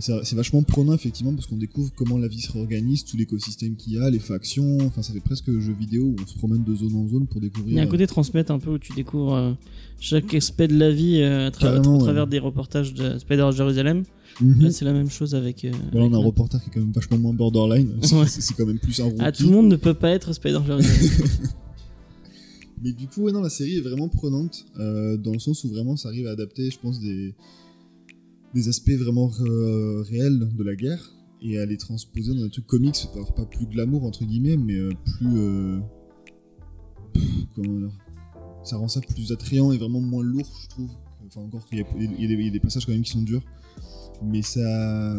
c'est 0.01 0.12
c'est 0.24 0.36
vachement 0.36 0.62
prenant 0.62 0.92
effectivement 0.94 1.32
parce 1.34 1.47
qu'on 1.47 1.57
découvre 1.57 1.90
comment 1.97 2.18
la 2.18 2.28
vie 2.28 2.40
se 2.40 2.53
réorganise 2.53 3.05
tout 3.05 3.16
l'écosystème 3.16 3.76
qu'il 3.76 3.94
y 3.94 3.99
a 3.99 4.11
les 4.11 4.18
factions 4.18 4.78
enfin 4.86 5.03
ça 5.03 5.12
fait 5.12 5.20
presque 5.20 5.47
jeu 5.59 5.72
vidéo 5.78 6.05
où 6.05 6.16
on 6.22 6.26
se 6.26 6.36
promène 6.36 6.64
de 6.64 6.74
zone 6.74 6.94
en 6.94 7.09
zone 7.09 7.26
pour 7.26 7.40
découvrir 7.40 7.72
Il 7.72 7.76
y 7.76 7.80
a 7.80 7.82
un 7.82 7.86
côté 7.86 8.07
transmettre 8.07 8.53
un 8.53 8.59
peu 8.59 8.70
où 8.70 8.78
tu 8.78 8.92
découvres 8.94 9.34
euh, 9.34 9.53
chaque 10.01 10.34
aspect 10.34 10.68
de 10.68 10.76
la 10.78 10.90
vie 10.90 11.20
euh, 11.20 11.47
à, 11.47 11.51
travers- 11.51 11.86
ouais. 11.86 12.26
des 12.26 12.38
reportages 12.38 12.92
de 12.94 13.18
Spider 13.18 13.49
Jérusalem. 13.57 14.05
Là, 14.42 14.70
c'est 14.70 14.84
la 14.84 14.92
même 14.92 15.09
chose 15.09 15.34
avec. 15.34 15.64
euh, 15.64 15.70
Voilà, 15.92 16.09
on 16.09 16.12
a 16.12 16.16
un 16.18 16.20
le- 16.20 16.26
reporter 16.26 16.62
qui 16.62 16.68
est 16.68 16.72
quand 16.74 16.80
même 16.80 16.92
vachement 16.92 17.16
moins 17.16 17.32
borderline. 17.32 17.88
Ouais. 18.12 18.26
C'est 18.26 18.53
quand 18.55 18.66
même 18.66 18.78
plus 18.78 19.01
un 19.01 19.05
rookie. 19.05 19.16
Ah, 19.20 19.32
tout 19.32 19.44
le 19.44 19.51
monde 19.51 19.68
ne 19.68 19.76
peut 19.76 19.94
pas 19.94 20.11
être 20.11 20.34
Spider 20.34 20.59
Jérusalem. 20.66 21.20
Mais 22.82 22.92
du 22.92 23.07
coup, 23.07 23.22
ouais, 23.22 23.32
non, 23.32 23.40
la 23.40 23.49
série 23.49 23.78
est 23.78 23.80
vraiment 23.80 24.09
prenante, 24.09 24.66
euh, 24.78 25.16
dans 25.16 25.32
le 25.32 25.38
sens 25.38 25.64
où 25.64 25.68
vraiment 25.70 25.97
ça 25.97 26.09
arrive 26.09 26.26
à 26.26 26.32
adapter, 26.32 26.70
je 26.70 26.78
pense, 26.78 27.01
des, 27.01 27.32
des 28.57 28.68
aspects 28.68 28.90
vraiment 28.92 29.30
euh, 29.40 30.02
réels 30.02 30.48
de 30.57 30.62
la 30.64 30.74
guerre 30.74 31.12
et 31.42 31.59
à 31.59 31.66
les 31.66 31.76
transposer 31.76 32.34
dans 32.34 32.42
des 32.42 32.50
trucs 32.50 32.66
comics, 32.66 32.96
alors 33.14 33.34
pas 33.34 33.44
plus 33.46 33.66
glamour 33.66 34.04
entre 34.04 34.24
guillemets, 34.24 34.57
mais 34.57 34.74
euh, 34.76 34.90
plus. 35.04 35.36
euh, 35.38 35.78
pff, 37.12 37.24
comment 37.54 37.78
dire 37.78 37.92
Ça 38.64 38.76
rend 38.76 38.88
ça 38.88 39.00
plus 39.00 39.30
attrayant 39.32 39.70
et 39.72 39.78
vraiment 39.78 40.00
moins 40.00 40.24
lourd, 40.24 40.48
je 40.62 40.68
trouve. 40.68 40.90
Enfin, 41.26 41.40
encore 41.42 41.64
qu'il 41.66 41.78
y, 41.78 41.82
a- 41.82 41.86
il 41.98 42.20
y 42.22 42.24
a 42.24 42.28
des- 42.28 42.34
il 42.34 42.44
y 42.46 42.48
a 42.48 42.50
des 42.52 42.61
passages 42.61 42.86
quand 42.86 42.92
même 42.92 43.02
qui 43.02 43.11
sont 43.12 43.22
durs, 43.22 43.42
mais 44.24 44.42
ça. 44.42 45.14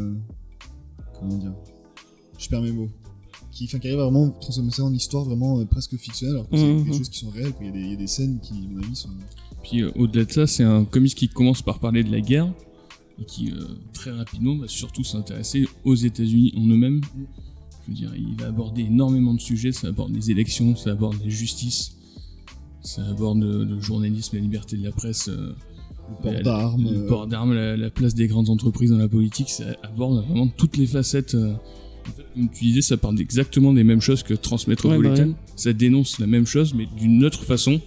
Comment 1.20 1.38
dire 1.38 1.54
Je 2.40 2.48
perds 2.50 2.62
mes 2.62 2.72
mots. 2.72 2.90
Qui, 3.52 3.66
enfin, 3.66 3.80
qui 3.80 3.88
arrive 3.88 4.00
à 4.00 4.04
vraiment 4.04 4.30
transformer 4.30 4.72
ça 4.72 4.84
en 4.84 4.94
histoire 4.94 5.24
vraiment 5.26 5.60
euh, 5.60 5.66
presque 5.66 5.96
fictionnelle, 5.98 6.36
alors 6.36 6.50
que 6.50 6.58
c'est 6.58 6.64
Mhm. 6.74 6.84
des 6.86 6.94
choses 6.98 7.10
qui 7.10 7.20
sont 7.20 7.30
réelles. 7.30 7.54
Il 7.60 7.66
y, 7.68 7.70
a 7.70 7.72
des- 7.72 7.80
il 7.80 7.90
y 7.92 7.94
a 7.94 7.98
des 7.98 8.08
scènes 8.08 8.40
qui, 8.40 8.54
à 8.54 8.70
mon 8.70 8.82
avis, 8.84 8.96
sont. 8.96 9.10
Puis 9.64 9.82
euh, 9.84 9.92
au-delà 9.96 10.26
de 10.26 10.32
ça, 10.32 10.48
c'est 10.48 10.64
un 10.64 10.86
comics 10.86 11.16
qui 11.16 11.28
commence 11.28 11.62
par 11.62 11.80
parler 11.80 12.04
de 12.04 12.12
la 12.12 12.22
guerre 12.22 12.54
et 13.20 13.26
qui 13.26 13.52
euh, 13.52 13.56
très 13.94 14.12
rapidement 14.12 14.56
va 14.58 14.68
surtout 14.68 15.04
s'intéresser 15.04 15.68
aux 15.84 15.96
États-Unis 15.96 16.54
en 16.58 16.68
eux-mêmes. 16.68 17.02
Je 17.86 17.92
veux 17.92 17.98
dire, 17.98 18.12
il 18.16 18.36
va 18.40 18.48
aborder 18.48 18.84
énormément 18.84 19.34
de 19.34 19.40
sujets. 19.42 19.72
Ça 19.72 19.88
aborde 19.88 20.14
les 20.14 20.30
élections, 20.32 20.76
ça 20.76 20.92
aborde 20.92 21.16
la 21.24 21.30
justice, 21.30 21.96
ça 22.82 23.04
aborde 23.08 23.40
le, 23.42 23.64
le 23.64 23.80
journalisme, 23.82 24.36
la 24.36 24.42
liberté 24.42 24.78
de 24.78 24.84
la 24.84 24.92
presse, 24.92 25.30
euh, 25.30 25.54
Le 26.10 26.24
port 26.32 26.42
d'armes. 26.44 26.84
le 26.92 26.98
euh, 26.98 27.08
port 27.08 27.28
d'armes, 27.28 27.54
la, 27.54 27.76
la 27.78 27.90
place 27.90 28.14
des 28.14 28.28
grandes 28.28 28.50
entreprises 28.50 28.92
dans 28.92 28.98
la 28.98 29.08
politique. 29.10 29.50
Ça 29.50 29.66
aborde 29.84 30.24
vraiment 30.26 30.48
toutes 30.48 30.78
les 30.78 30.88
facettes. 30.88 31.36
euh. 31.36 31.54
En 31.54 32.12
fait, 32.12 32.26
comme 32.36 32.50
tu 32.50 32.64
disais, 32.66 32.82
ça 32.82 32.96
parle 32.98 33.20
exactement 33.20 33.74
des 33.74 33.84
mêmes 33.84 34.00
choses 34.02 34.24
que 34.24 34.34
Transmetropolitan. 34.34 35.14
Ouais, 35.24 35.26
bah 35.26 35.38
Ça 35.58 35.74
dénonce 35.74 36.20
la 36.20 36.28
même 36.28 36.46
chose, 36.46 36.74
mais 36.74 36.88
d'une 36.98 37.26
autre 37.26 37.44
façon. 37.44 37.82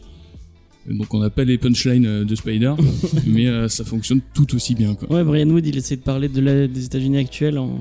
Donc 0.89 1.13
on 1.15 1.19
n'a 1.19 1.31
pas 1.31 1.45
les 1.45 1.59
punchlines 1.59 2.07
euh, 2.07 2.25
de 2.25 2.35
Spider, 2.35 2.75
mais 3.27 3.47
euh, 3.47 3.69
ça 3.69 3.85
fonctionne 3.85 4.21
tout 4.35 4.55
aussi 4.55 4.75
bien. 4.75 4.95
Quoi. 4.95 5.13
ouais, 5.13 5.25
Brian 5.25 5.49
Wood, 5.51 5.67
il 5.67 5.77
essaie 5.77 5.97
de 5.97 6.01
parler 6.03 6.29
de 6.29 6.41
la, 6.41 6.67
des 6.67 6.85
États-Unis 6.87 7.19
actuels 7.19 7.59
en, 7.59 7.79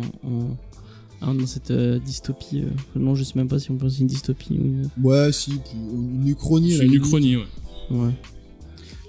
dans 1.22 1.48
cette 1.48 1.72
euh, 1.72 2.00
dystopie. 2.00 2.62
euh, 2.62 3.00
non, 3.00 3.16
je 3.16 3.24
sais 3.24 3.34
même 3.36 3.48
pas 3.48 3.60
si 3.60 3.72
on 3.72 3.76
pense 3.78 4.00
une 4.00 4.08
dystopie 4.08 4.54
ou 4.54 4.66
une. 4.66 4.90
Ouais, 5.02 5.32
si, 5.32 5.52
puis 5.52 5.78
une 5.94 6.28
uchronie. 6.28 6.74
C'est 6.74 6.86
une 6.86 6.94
uchronie, 6.94 7.38
ouais. 7.38 7.44
Ouais. 7.92 8.12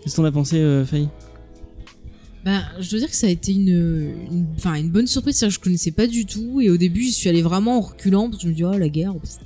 Qu'est-ce 0.02 0.16
qu'on 0.16 0.24
a 0.24 0.32
pensé, 0.32 0.56
euh, 0.56 0.84
Faye? 0.84 1.08
Ben, 2.44 2.62
je 2.80 2.88
dois 2.90 3.00
dire 3.00 3.10
que 3.10 3.16
ça 3.16 3.26
a 3.26 3.30
été 3.30 3.52
une, 3.52 3.68
une, 3.68 4.46
enfin, 4.56 4.74
une 4.76 4.88
bonne 4.88 5.06
surprise. 5.06 5.36
C'est-à-dire 5.36 5.56
que 5.56 5.60
je 5.60 5.64
connaissais 5.64 5.90
pas 5.90 6.06
du 6.06 6.24
tout. 6.24 6.60
Et 6.60 6.70
au 6.70 6.76
début, 6.78 7.04
je 7.04 7.10
suis 7.10 7.28
allée 7.28 7.42
vraiment 7.42 7.76
en 7.78 7.80
reculant 7.82 8.30
parce 8.30 8.38
que 8.38 8.44
je 8.44 8.48
me 8.48 8.54
dis, 8.54 8.64
oh, 8.64 8.76
la 8.78 8.88
guerre. 8.88 9.14
pff. 9.14 9.36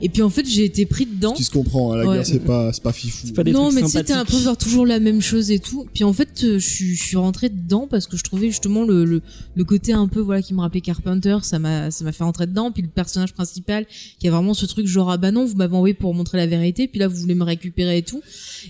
Et 0.00 0.08
puis, 0.08 0.22
en 0.22 0.30
fait, 0.30 0.46
j'ai 0.48 0.64
été 0.64 0.86
pris 0.86 1.04
dedans. 1.06 1.32
Ce 1.34 1.38
qui 1.38 1.44
se 1.44 1.50
comprend, 1.50 1.92
hein, 1.92 1.96
la 1.98 2.06
Ouais. 2.08 2.16
guerre, 2.16 2.26
c'est 2.26 2.38
pas, 2.44 2.72
c'est 2.72 2.82
pas 2.82 2.92
fifou. 2.92 3.26
C'est 3.26 3.32
pas 3.34 3.44
des 3.44 3.52
non, 3.52 3.64
trucs 3.64 3.74
mais 3.74 3.82
tu 3.82 3.88
sais, 3.88 3.92
t'as 3.92 3.98
sympathiques. 4.14 4.16
l'impression 4.16 4.38
de 4.38 4.44
voir 4.44 4.56
toujours 4.56 4.86
la 4.86 4.98
même 5.00 5.20
chose 5.20 5.50
et 5.50 5.58
tout. 5.58 5.86
Puis 5.92 6.04
en 6.04 6.12
fait, 6.12 6.28
euh, 6.44 6.58
je 6.58 6.66
suis, 6.68 6.94
je 6.96 7.02
suis 7.02 7.16
rentrée 7.18 7.48
dedans 7.50 7.86
parce 7.90 8.06
que 8.06 8.16
je 8.16 8.22
trouvais 8.24 8.46
justement 8.48 8.84
le, 8.84 9.04
le, 9.04 9.20
le 9.54 9.64
côté 9.64 9.92
un 9.92 10.08
peu, 10.08 10.20
voilà, 10.20 10.40
qui 10.40 10.54
me 10.54 10.60
rappelait 10.60 10.80
Carpenter, 10.80 11.38
ça 11.42 11.58
m'a, 11.58 11.90
ça 11.90 12.04
m'a 12.04 12.12
fait 12.12 12.24
rentrer 12.24 12.46
dedans. 12.46 12.72
Puis 12.72 12.82
le 12.82 12.88
personnage 12.88 13.34
principal, 13.34 13.86
qui 14.18 14.26
a 14.26 14.30
vraiment 14.30 14.54
ce 14.54 14.64
truc 14.66 14.86
genre, 14.86 15.10
ah 15.10 15.16
bah 15.18 15.32
non, 15.32 15.44
vous 15.44 15.56
m'avez 15.56 15.74
envoyé 15.76 15.94
pour 15.94 16.14
montrer 16.14 16.38
la 16.38 16.46
vérité, 16.46 16.88
puis 16.88 16.98
là, 17.00 17.08
vous 17.08 17.16
voulez 17.16 17.34
me 17.34 17.44
récupérer 17.44 17.98
et 17.98 18.02
tout. 18.02 18.22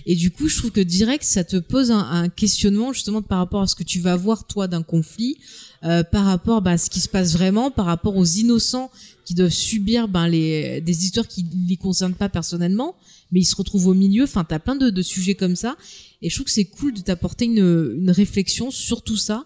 Et 0.05 0.15
du 0.15 0.31
coup, 0.31 0.49
je 0.49 0.57
trouve 0.57 0.71
que 0.71 0.81
direct, 0.81 1.23
ça 1.23 1.43
te 1.43 1.55
pose 1.57 1.91
un, 1.91 1.99
un 1.99 2.27
questionnement 2.29 2.91
justement 2.91 3.21
par 3.21 3.37
rapport 3.37 3.61
à 3.61 3.67
ce 3.69 3.75
que 3.75 3.83
tu 3.83 3.99
vas 3.99 4.15
voir, 4.15 4.45
toi, 4.45 4.67
d'un 4.67 4.83
conflit. 4.83 5.37
euh, 5.85 6.03
par 6.03 6.25
rapport 6.25 6.61
bah, 6.61 6.71
à 6.71 6.77
ce 6.77 6.89
qui 6.89 6.99
se 6.99 7.07
passe 7.07 7.31
vraiment, 7.33 7.71
par 7.71 7.85
rapport 7.85 8.17
aux 8.17 8.25
innocents 8.25 8.91
qui 9.23 9.33
doivent 9.33 9.49
subir 9.53 10.09
ben, 10.09 10.27
les, 10.27 10.81
des 10.81 11.05
histoires 11.05 11.25
qui 11.27 11.43
ne 11.45 11.69
les 11.69 11.77
concernent 11.77 12.15
pas 12.15 12.27
personnellement, 12.27 12.95
mais 13.31 13.39
ils 13.39 13.45
se 13.45 13.55
retrouvent 13.55 13.87
au 13.87 13.93
milieu. 13.93 14.23
Enfin, 14.25 14.43
t'as 14.43 14.59
plein 14.59 14.75
de, 14.75 14.89
de 14.89 15.01
sujets 15.01 15.35
comme 15.35 15.55
ça. 15.55 15.77
Et 16.21 16.29
je 16.29 16.35
trouve 16.35 16.45
que 16.47 16.51
c'est 16.51 16.65
cool 16.65 16.93
de 16.93 16.99
t'apporter 16.99 17.45
une, 17.45 17.59
une 18.01 18.11
réflexion 18.11 18.71
sur 18.71 19.03
tout 19.03 19.15
ça. 19.15 19.45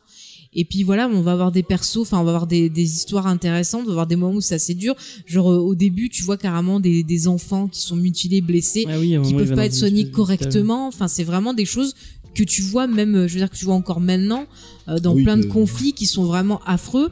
Et 0.55 0.65
puis 0.65 0.83
voilà, 0.83 1.07
on 1.07 1.21
va 1.21 1.31
avoir 1.33 1.51
des 1.51 1.63
persos, 1.63 1.97
enfin 2.01 2.19
on 2.19 2.23
va 2.23 2.29
avoir 2.29 2.45
des, 2.47 2.69
des 2.69 2.83
histoires 2.95 3.25
intéressantes, 3.25 3.81
on 3.83 3.85
va 3.85 3.91
avoir 3.91 4.07
des 4.07 4.15
moments 4.15 4.37
où 4.37 4.41
c'est 4.41 4.55
assez 4.55 4.75
dur. 4.75 4.95
Genre 5.25 5.51
euh, 5.51 5.57
au 5.57 5.73
début, 5.75 6.09
tu 6.09 6.21
vois 6.23 6.37
carrément 6.37 6.79
des, 6.79 7.03
des 7.03 7.27
enfants 7.27 7.67
qui 7.67 7.81
sont 7.81 7.95
mutilés, 7.95 8.41
blessés, 8.41 8.85
Ah 8.87 8.99
oui, 8.99 9.17
qui 9.23 9.33
peuvent 9.33 9.55
pas 9.55 9.65
être 9.65 9.73
soignés 9.73 10.09
correctement. 10.11 10.87
Enfin, 10.87 11.07
c'est 11.07 11.23
vraiment 11.23 11.53
des 11.55 11.65
choses 11.65 11.95
que 12.33 12.43
tu 12.43 12.61
vois 12.61 12.87
même, 12.87 13.15
euh, 13.15 13.27
je 13.27 13.33
veux 13.33 13.39
dire 13.39 13.49
que 13.49 13.55
tu 13.55 13.65
vois 13.65 13.75
encore 13.75 13.99
maintenant 13.99 14.45
euh, 14.87 14.99
dans 14.99 15.13
oui, 15.13 15.23
plein 15.23 15.37
de 15.37 15.45
conflits 15.45 15.93
qui 15.93 16.05
sont 16.05 16.25
vraiment 16.25 16.59
affreux. 16.65 17.11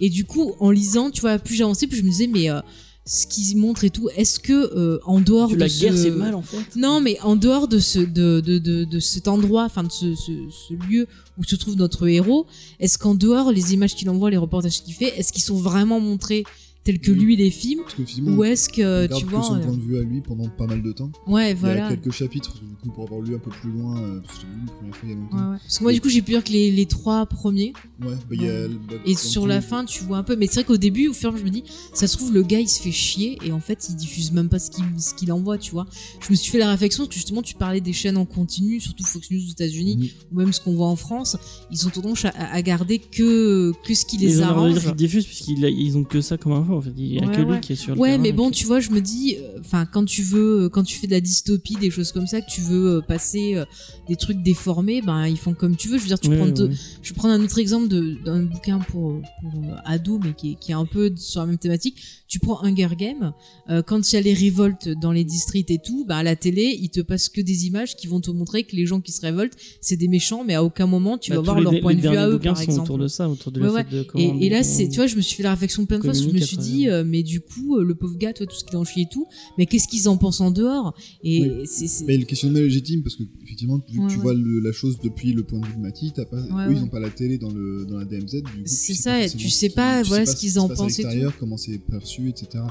Et 0.00 0.10
du 0.10 0.24
coup, 0.24 0.52
en 0.60 0.70
lisant, 0.70 1.10
tu 1.10 1.22
vois, 1.22 1.38
plus 1.38 1.54
j'avançais, 1.56 1.86
plus 1.86 1.98
je 1.98 2.04
me 2.04 2.10
disais, 2.10 2.28
mais 2.28 2.50
euh, 2.50 2.60
ce 3.04 3.26
qu'ils 3.26 3.56
montrent 3.56 3.84
et 3.84 3.90
tout, 3.90 4.08
est-ce 4.16 4.38
que 4.38 4.52
euh, 4.52 4.98
en 5.06 5.20
dehors 5.20 5.48
de 5.48 5.56
la 5.56 5.68
ce... 5.68 5.80
guerre, 5.80 5.96
c'est 5.96 6.10
mal 6.10 6.34
en 6.34 6.42
fait. 6.42 6.76
Non, 6.76 7.00
mais 7.00 7.18
en 7.22 7.36
dehors 7.36 7.66
de 7.66 7.78
ce 7.78 7.98
de, 7.98 8.40
de, 8.40 8.58
de, 8.58 8.84
de 8.84 9.00
cet 9.00 9.28
endroit, 9.28 9.64
enfin 9.64 9.82
de 9.82 9.90
ce, 9.90 10.14
ce, 10.14 10.32
ce 10.50 10.74
lieu 10.88 11.06
où 11.38 11.44
se 11.44 11.56
trouve 11.56 11.76
notre 11.76 12.06
héros, 12.06 12.46
est-ce 12.78 12.98
qu'en 12.98 13.14
dehors 13.14 13.50
les 13.50 13.72
images 13.72 13.94
qu'il 13.94 14.10
envoie, 14.10 14.30
les 14.30 14.36
reportages 14.36 14.82
qu'il 14.82 14.94
fait, 14.94 15.18
est-ce 15.18 15.32
qu'ils 15.32 15.42
sont 15.42 15.56
vraiment 15.56 16.00
montrés 16.00 16.44
tels 16.88 17.00
que 17.00 17.10
Oui. 17.12 17.18
lui 17.18 17.36
les 17.36 17.50
films 17.50 17.80
Parce 17.82 17.94
que 17.94 18.04
finalement, 18.04 18.36
ou 18.38 18.44
est-ce 18.44 18.68
que 18.70 19.04
tu 19.06 19.10
garde 19.10 19.24
que 19.24 19.28
vois 19.30 19.42
son 19.42 19.56
euh, 19.56 19.60
point 19.60 19.76
de 19.76 19.80
vue 19.82 19.98
à 19.98 20.02
lui 20.02 20.20
pendant 20.22 20.48
pas 20.48 20.66
mal 20.66 20.82
de 20.82 20.92
temps. 20.92 21.10
Ouais, 21.26 21.44
Il 21.44 21.48
y 21.48 21.50
a 21.50 21.54
voilà. 21.54 21.88
quelques 21.90 22.12
chapitres, 22.12 22.54
du 22.62 22.74
coup, 22.76 22.90
pour 22.94 23.04
avoir 23.04 23.20
lu 23.20 23.34
un 23.34 23.38
peu 23.38 23.50
plus 23.50 23.70
loin, 23.70 24.00
euh, 24.00 24.20
parce 24.20 24.38
que 24.38 24.40
j'ai 24.40 24.46
lu 24.46 24.64
la 24.66 24.72
première 24.72 24.96
fois 24.96 25.08
il 25.08 25.10
y 25.10 25.12
a 25.12 25.16
Ouais, 25.16 25.22
longtemps. 25.22 25.50
ouais. 25.52 25.58
Parce 25.62 25.78
que 25.78 25.82
moi 25.84 25.92
du 25.92 26.00
coup 26.00 26.08
j'ai 26.08 26.22
pu 26.22 26.30
lire 26.32 26.42
que 26.44 26.50
les, 26.52 26.70
les 26.70 26.86
trois 26.86 27.26
premiers 27.26 27.72
Ouais, 28.00 28.08
bah, 28.14 28.16
il 28.32 28.42
y 28.42 28.48
a. 28.48 28.68
bah, 28.68 28.94
et 29.04 29.14
sur 29.14 29.46
la 29.46 29.56
les- 29.56 29.60
fin 29.60 29.84
tu 29.84 30.02
vois 30.04 30.18
un 30.18 30.22
peu 30.22 30.36
mais 30.36 30.46
c'est 30.46 30.54
vrai 30.54 30.64
qu'au 30.64 30.76
début 30.76 31.08
au 31.08 31.12
fur 31.12 31.28
et 31.28 31.30
à 31.30 31.32
mesure 31.32 31.46
je 31.46 31.50
me 31.50 31.54
dis 31.54 31.64
ça 31.92 32.06
se 32.06 32.16
trouve 32.16 32.32
le 32.32 32.42
gars 32.42 32.60
il 32.60 32.68
se 32.68 32.80
fait 32.80 32.92
chier 32.92 33.38
et 33.44 33.50
en 33.52 33.60
fait 33.60 33.86
il 33.90 33.96
diffuse 33.96 34.32
même 34.32 34.48
pas 34.48 34.58
ce 34.58 34.70
qu'il 34.70 34.84
ce 34.98 35.14
qu'il 35.14 35.30
envoie 35.32 35.58
tu 35.58 35.72
vois 35.72 35.86
je 36.20 36.30
me 36.30 36.36
suis 36.36 36.50
fait 36.52 36.58
la 36.58 36.70
réflexion 36.70 37.02
parce 37.04 37.08
que 37.10 37.14
justement 37.16 37.42
tu 37.42 37.54
parlais 37.56 37.80
des 37.80 37.92
chaînes 37.92 38.16
en 38.16 38.24
continu 38.24 38.80
surtout 38.80 39.04
Fox 39.04 39.30
News 39.30 39.40
aux 39.46 39.50
États-Unis 39.50 39.96
Mhm. 39.96 40.08
ou 40.32 40.38
même 40.38 40.52
ce 40.52 40.60
qu'on 40.60 40.74
voit 40.74 40.86
en 40.86 40.96
France 40.96 41.36
ils 41.70 41.86
ont 41.86 41.90
tendance 41.90 42.24
à, 42.24 42.30
à 42.30 42.62
garder 42.62 42.98
que 42.98 43.72
que 43.84 43.94
ce 43.94 44.04
qui 44.06 44.16
les 44.18 44.32
Ils 44.34 44.38
de 44.38 44.42
arrange 44.42 44.78
qu'ils 44.80 44.94
diffusent 44.94 45.26
puisqu'ils 45.26 45.64
ils 45.64 45.96
ont 45.98 46.04
que 46.04 46.20
ça 46.20 46.36
comme 46.38 46.52
info. 46.52 46.77
En 46.78 46.82
fait. 46.82 46.92
Il 46.96 47.14
y 47.14 47.18
a 47.18 47.26
Ouais, 47.26 47.34
que 47.34 47.40
lui 47.42 47.60
qui 47.60 47.72
est 47.72 47.76
sur 47.76 47.94
le 47.94 48.00
Ouais, 48.00 48.10
terrain, 48.10 48.22
mais 48.22 48.32
bon, 48.32 48.50
tu 48.50 48.66
vois, 48.66 48.80
je 48.80 48.90
me 48.90 49.00
dis, 49.00 49.36
euh, 49.36 49.58
enfin, 49.60 49.86
quand 49.86 50.04
tu 50.04 50.22
veux, 50.22 50.62
euh, 50.64 50.68
quand 50.68 50.82
tu 50.84 50.96
fais 50.96 51.06
de 51.06 51.12
la 51.12 51.20
dystopie, 51.20 51.76
des 51.76 51.90
choses 51.90 52.12
comme 52.12 52.26
ça, 52.26 52.40
que 52.40 52.50
tu 52.50 52.60
veux 52.60 52.96
euh, 52.96 53.00
passer 53.00 53.54
euh, 53.56 53.64
des 54.08 54.16
trucs 54.16 54.42
déformés, 54.42 55.02
ben 55.02 55.26
ils 55.26 55.36
font 55.38 55.54
comme 55.54 55.76
tu 55.76 55.88
veux. 55.88 55.96
Je 55.98 56.02
veux 56.02 56.08
dire, 56.08 56.18
tu 56.20 56.28
ouais, 56.30 56.36
prends, 56.36 56.46
ouais. 56.46 56.70
je 57.02 57.08
vais 57.10 57.14
prendre 57.16 57.34
un 57.34 57.42
autre 57.42 57.58
exemple 57.58 57.88
de- 57.88 58.16
d'un 58.24 58.42
bouquin 58.42 58.78
pour 58.78 59.20
pour 59.42 59.52
euh, 59.64 59.74
ados, 59.84 60.20
mais 60.24 60.32
qui 60.34 60.52
est, 60.52 60.54
qui 60.60 60.70
est 60.72 60.74
un 60.74 60.86
peu 60.86 61.12
sur 61.16 61.40
la 61.40 61.46
même 61.46 61.58
thématique. 61.58 61.96
Tu 62.28 62.38
prends 62.38 62.62
Hunger 62.62 62.88
Games, 62.98 63.32
euh, 63.70 63.82
quand 63.82 64.10
il 64.12 64.14
y 64.14 64.18
a 64.18 64.20
les 64.22 64.34
révoltes 64.34 64.88
dans 65.00 65.12
les 65.12 65.24
districts 65.24 65.70
et 65.70 65.78
tout, 65.78 66.04
bah 66.06 66.18
à 66.18 66.22
la 66.22 66.36
télé, 66.36 66.76
ils 66.80 66.90
te 66.90 67.00
passent 67.00 67.28
que 67.28 67.40
des 67.40 67.66
images 67.66 67.96
qui 67.96 68.06
vont 68.06 68.20
te 68.20 68.30
montrer 68.30 68.64
que 68.64 68.76
les 68.76 68.86
gens 68.86 69.00
qui 69.00 69.12
se 69.12 69.20
révoltent, 69.22 69.56
c'est 69.80 69.96
des 69.96 70.08
méchants, 70.08 70.44
mais 70.46 70.54
à 70.54 70.62
aucun 70.64 70.86
moment 70.86 71.16
tu 71.18 71.30
Bah, 71.30 71.36
vas 71.36 71.42
voir 71.42 71.60
leur 71.60 71.80
point 71.80 71.92
les 71.94 72.00
de 72.02 72.08
vue 72.08 72.16
à 72.16 72.28
eux, 72.28 72.38
par 72.38 72.56
sont 72.56 72.62
exemple. 72.62 72.80
autour 72.82 72.98
de 72.98 73.08
ça, 73.08 73.28
autour 73.28 73.50
de 73.52 73.60
Ouais, 73.60 73.66
le 73.68 73.72
ouais. 73.72 73.84
fait 73.84 73.96
de 73.96 74.02
comment. 74.02 74.38
Et, 74.40 74.46
et 74.46 74.48
là, 74.50 74.62
c'est, 74.62 74.88
tu 74.88 74.96
vois, 74.96 75.06
je 75.06 75.16
me 75.16 75.20
suis 75.22 75.36
fait 75.36 75.42
la 75.42 75.50
réflexion 75.52 75.86
plein 75.86 75.98
de 75.98 76.04
fois, 76.04 76.12
je 76.12 76.28
me 76.28 76.38
suis 76.38 76.56
à 76.56 76.60
dit, 76.72 76.88
euh, 76.88 77.04
mais 77.06 77.22
du 77.22 77.40
coup, 77.40 77.76
euh, 77.76 77.84
le 77.84 77.94
pauvre 77.94 78.16
gars, 78.16 78.32
toi, 78.32 78.46
tout 78.46 78.56
ce 78.56 78.64
qu'il 78.64 78.76
en 78.76 78.84
chie 78.84 79.02
et 79.02 79.08
tout, 79.10 79.26
mais 79.56 79.66
qu'est-ce 79.66 79.88
qu'ils 79.88 80.08
en 80.08 80.16
pensent 80.16 80.40
en 80.40 80.50
dehors 80.50 80.94
Et 81.22 81.42
Oui. 81.42 81.66
c'est, 81.66 82.04
Mais 82.06 82.16
le 82.16 82.24
questionnement 82.24 82.58
est 82.58 82.62
légitime 82.62 83.02
parce 83.02 83.16
que 83.16 83.22
effectivement, 83.44 83.80
vu 83.90 83.98
Ouais, 84.00 84.06
que 84.06 84.10
tu 84.12 84.16
ouais. 84.18 84.22
vois 84.22 84.34
le- 84.34 84.60
la 84.60 84.72
chose 84.72 84.98
depuis 85.02 85.32
le 85.32 85.42
point 85.42 85.60
de 85.60 85.66
vue 85.66 85.74
de 85.76 85.80
Mati, 85.80 86.12
t'as 86.14 86.24
pas, 86.24 86.36
eux 86.40 86.46
ils 86.70 86.74
ouais. 86.74 86.80
ont 86.80 86.88
pas 86.88 87.00
la 87.00 87.10
télé 87.10 87.38
dans 87.38 87.50
le 87.50 87.84
dans 87.86 87.96
la 87.98 88.04
DMZ. 88.04 88.42
C'est 88.66 88.94
ça, 88.94 89.24
et 89.24 89.28
tu 89.30 89.48
sais 89.48 89.68
qui- 89.68 89.74
pas, 89.74 90.02
voilà, 90.02 90.26
ce 90.26 90.36
qu'ils 90.36 90.52
qui 90.52 90.58
en 90.58 90.68
pensent 90.68 91.00
comment 91.38 91.56
c'est 91.56 91.78
perçu, 91.78 92.28
etc. 92.28 92.64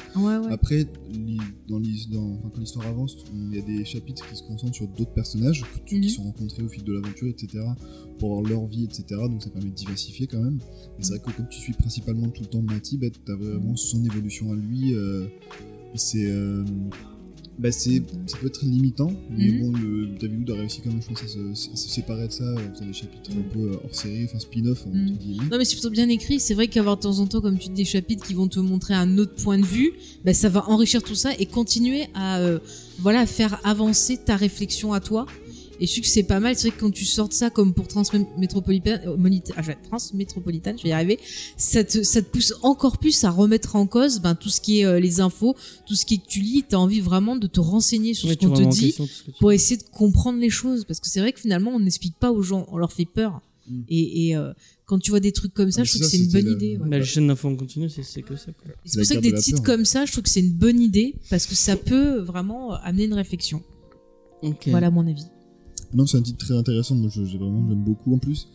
Après, 0.50 0.86
dans 1.70 1.80
quand 2.54 2.60
l'histoire 2.60 2.88
avance, 2.88 3.18
il 3.52 3.56
y 3.56 3.60
a 3.60 3.62
des 3.62 3.86
chapitres 3.86 4.28
qui 4.30 4.36
se 4.38 4.44
concentrent 4.44 4.76
sur 4.76 4.88
d'autres 4.88 5.14
personnages 5.14 5.64
tu- 5.86 5.96
Mhm. 5.96 6.02
qui 6.02 6.10
sont 6.10 6.24
rencontrés 6.24 6.64
au 6.64 6.70
fil 6.70 6.84
de 6.84 6.94
l'aventure, 6.94 7.28
etc. 7.28 7.64
Pour 8.20 8.42
leur 8.42 8.66
vie, 8.66 8.84
etc. 8.86 9.04
Donc 9.30 9.44
ça 9.44 9.50
permet 9.50 9.70
de 9.70 9.76
diversifier 9.76 10.26
quand 10.28 10.42
même. 10.42 10.60
Et 11.00 11.04
c'est 11.04 11.10
vrai 11.16 11.20
que 11.20 11.32
comme 11.38 11.48
tu 11.50 11.60
suis 11.60 11.74
principalement 11.74 12.28
tout 12.30 12.42
le 12.42 12.48
temps 12.48 12.62
Mati, 12.62 12.98
bah, 12.98 13.08
t'as 13.26 13.36
vraiment 13.36 13.76
son 13.78 14.04
évolution 14.04 14.52
à 14.52 14.56
lui. 14.56 14.94
euh, 14.96 15.26
c'est. 15.96 16.26
euh, 16.30 16.64
bah 17.60 17.72
c'est, 17.72 18.04
ça 18.28 18.38
peut 18.38 18.46
être 18.48 18.62
limitant, 18.64 19.12
mais 19.36 19.48
Mhm. 19.50 19.60
bon, 19.60 19.72
le, 19.80 20.08
David 20.22 20.42
Wood 20.42 20.52
a 20.52 20.60
réussi 20.60 20.80
quand 20.84 20.92
même, 20.92 21.02
je 21.02 21.08
pense, 21.08 21.24
à 21.24 21.28
se, 21.28 21.40
à 21.40 21.76
se 21.76 21.90
séparer 21.90 22.28
de 22.28 22.32
ça 22.32 22.44
en 22.44 22.72
faisant 22.76 22.86
des 22.86 22.94
chapitres 22.94 23.32
un 23.32 23.42
peu 23.52 23.72
euh, 23.72 23.78
hors 23.84 23.96
série, 23.96 24.26
enfin 24.26 24.38
spin-off, 24.38 24.86
entre 24.86 24.96
Mhm. 24.96 25.18
guillemets. 25.18 25.46
Non 25.50 25.58
mais 25.58 25.66
c'est 25.66 25.74
plutôt 25.74 25.90
bien 25.90 26.08
écrit, 26.08 26.40
c'est 26.40 26.54
vrai 26.54 26.68
qu'avoir 26.68 26.98
de 26.98 27.02
temps 27.02 27.18
en 27.18 27.26
temps 27.26 27.42
comme 27.42 27.58
tu 27.58 27.70
dis 27.70 27.74
des 27.76 27.86
chapitres 27.86 28.24
qui 28.28 28.36
vont 28.36 28.48
te 28.48 28.60
montrer 28.60 28.94
un 28.94 29.18
autre 29.18 29.34
point 29.42 29.58
de 29.58 29.66
vue, 29.66 29.92
bah, 30.24 30.36
ça 30.36 30.50
va 30.50 30.70
enrichir 30.70 31.02
tout 31.02 31.16
ça 31.16 31.32
et 31.40 31.48
continuer 31.48 32.04
à 32.14 32.38
euh, 32.42 32.60
voilà 33.00 33.26
faire 33.26 33.60
avancer 33.66 34.18
ta 34.24 34.36
réflexion 34.36 34.94
à 34.94 35.00
toi. 35.00 35.26
Et 35.80 35.86
je 35.88 35.92
trouve 35.94 36.04
que 36.04 36.10
c'est 36.10 36.24
pas 36.24 36.40
mal, 36.40 36.56
c'est 36.56 36.68
vrai 36.70 36.76
que 36.78 36.82
quand 36.82 36.92
tu 36.92 37.06
sortes 37.06 37.34
ça 37.34 37.50
comme 37.50 37.74
pour 37.74 37.88
Transmétropolitane, 37.88 39.02
euh, 39.06 39.16
ah, 39.56 39.62
je 39.62 39.68
vais- 39.68 39.78
Transmétropolitane, 39.88 40.78
je 40.78 40.84
vais 40.84 40.90
y 40.90 40.92
arriver, 40.92 41.20
ça 41.58 41.84
te, 41.84 42.04
ça 42.04 42.22
te 42.22 42.28
pousse 42.30 42.54
encore 42.64 42.98
plus 42.98 43.24
à 43.24 43.30
remettre 43.30 43.76
en 43.76 43.86
cause 43.88 44.20
ben, 44.20 44.36
tout 44.36 44.50
ce 44.50 44.60
qui 44.62 44.80
est 44.80 44.86
euh, 44.86 45.00
les 45.00 45.20
infos, 45.20 45.56
tout 45.86 45.96
ce 45.96 46.06
qui 46.06 46.16
est 46.16 46.18
que 46.18 46.28
tu 46.28 46.40
lis, 46.42 46.64
t'as 46.68 46.78
envie 46.78 47.00
vraiment 47.02 47.36
de 47.36 47.48
te 47.48 47.60
renseigner 47.60 48.14
sur 48.14 48.28
Ouais, 48.28 48.34
ce 48.36 48.40
tu 48.40 48.48
qu'on 48.48 48.54
te 48.56 48.64
dit 48.70 48.86
question 48.94 49.08
tu- 49.08 49.32
pour 49.40 49.52
essayer 49.52 49.78
de 49.78 49.84
comprendre 49.92 50.40
les 50.40 50.50
choses 50.50 50.86
parce 50.86 51.00
que 51.00 51.08
c'est 51.08 51.20
vrai 51.20 51.32
que 51.34 51.40
finalement 51.40 51.72
on 51.72 51.80
n'explique 51.80 52.16
pas 52.20 52.32
aux 52.32 52.42
gens 52.42 52.66
on 52.72 52.78
leur 52.78 52.92
fait 52.92 53.06
peur 53.06 53.42
Mm. 53.70 53.82
et, 53.90 54.28
et, 54.30 54.36
euh, 54.38 54.54
quand 54.86 54.98
tu 54.98 55.10
vois 55.12 55.20
des 55.20 55.34
trucs 55.34 55.54
comme 55.54 55.72
ça 55.72 55.82
Ah, 55.82 55.84
je 55.84 55.90
trouve 55.92 56.04
que 56.04 56.08
c'est 56.08 56.18
une 56.24 56.32
bonne 56.32 56.46
la- 56.46 56.52
idée 56.54 56.78
ouais. 56.78 56.88
Bah, 56.88 57.00
les 57.00 57.04
chaînes 57.04 57.28
d'infos 57.28 57.50
en 57.50 57.56
continu, 57.58 57.90
c'est 57.90 58.02
c'est 58.02 58.22
que 58.22 58.38
ça. 58.38 58.46
C'est 58.86 58.98
pour 59.00 59.06
ça 59.06 59.16
que 59.16 59.20
de 59.20 59.30
des 59.30 59.34
titres 59.42 59.62
peur. 59.62 59.76
comme 59.76 59.84
ça 59.84 60.06
je 60.06 60.12
trouve 60.14 60.24
que 60.24 60.30
c'est 60.30 60.40
une 60.40 60.54
bonne 60.54 60.80
idée 60.80 61.16
parce 61.30 61.46
que 61.46 61.54
ça 61.54 61.76
peut 61.76 62.20
vraiment 62.20 62.72
amener 62.76 63.04
une 63.04 63.14
réflexion 63.14 63.62
voilà 64.68 64.90
mon 64.90 65.06
avis 65.06 65.26
Non, 65.94 66.06
c'est 66.06 66.18
un 66.18 66.22
titre 66.22 66.44
très 66.46 66.54
intéressant. 66.56 66.96
Moi, 66.96 67.10
je- 67.14 67.24
j'ai 67.26 67.38
vraiment, 67.38 67.66
j'aime 67.68 67.84
beaucoup. 67.84 68.14
En 68.14 68.18
plus, 68.18 68.48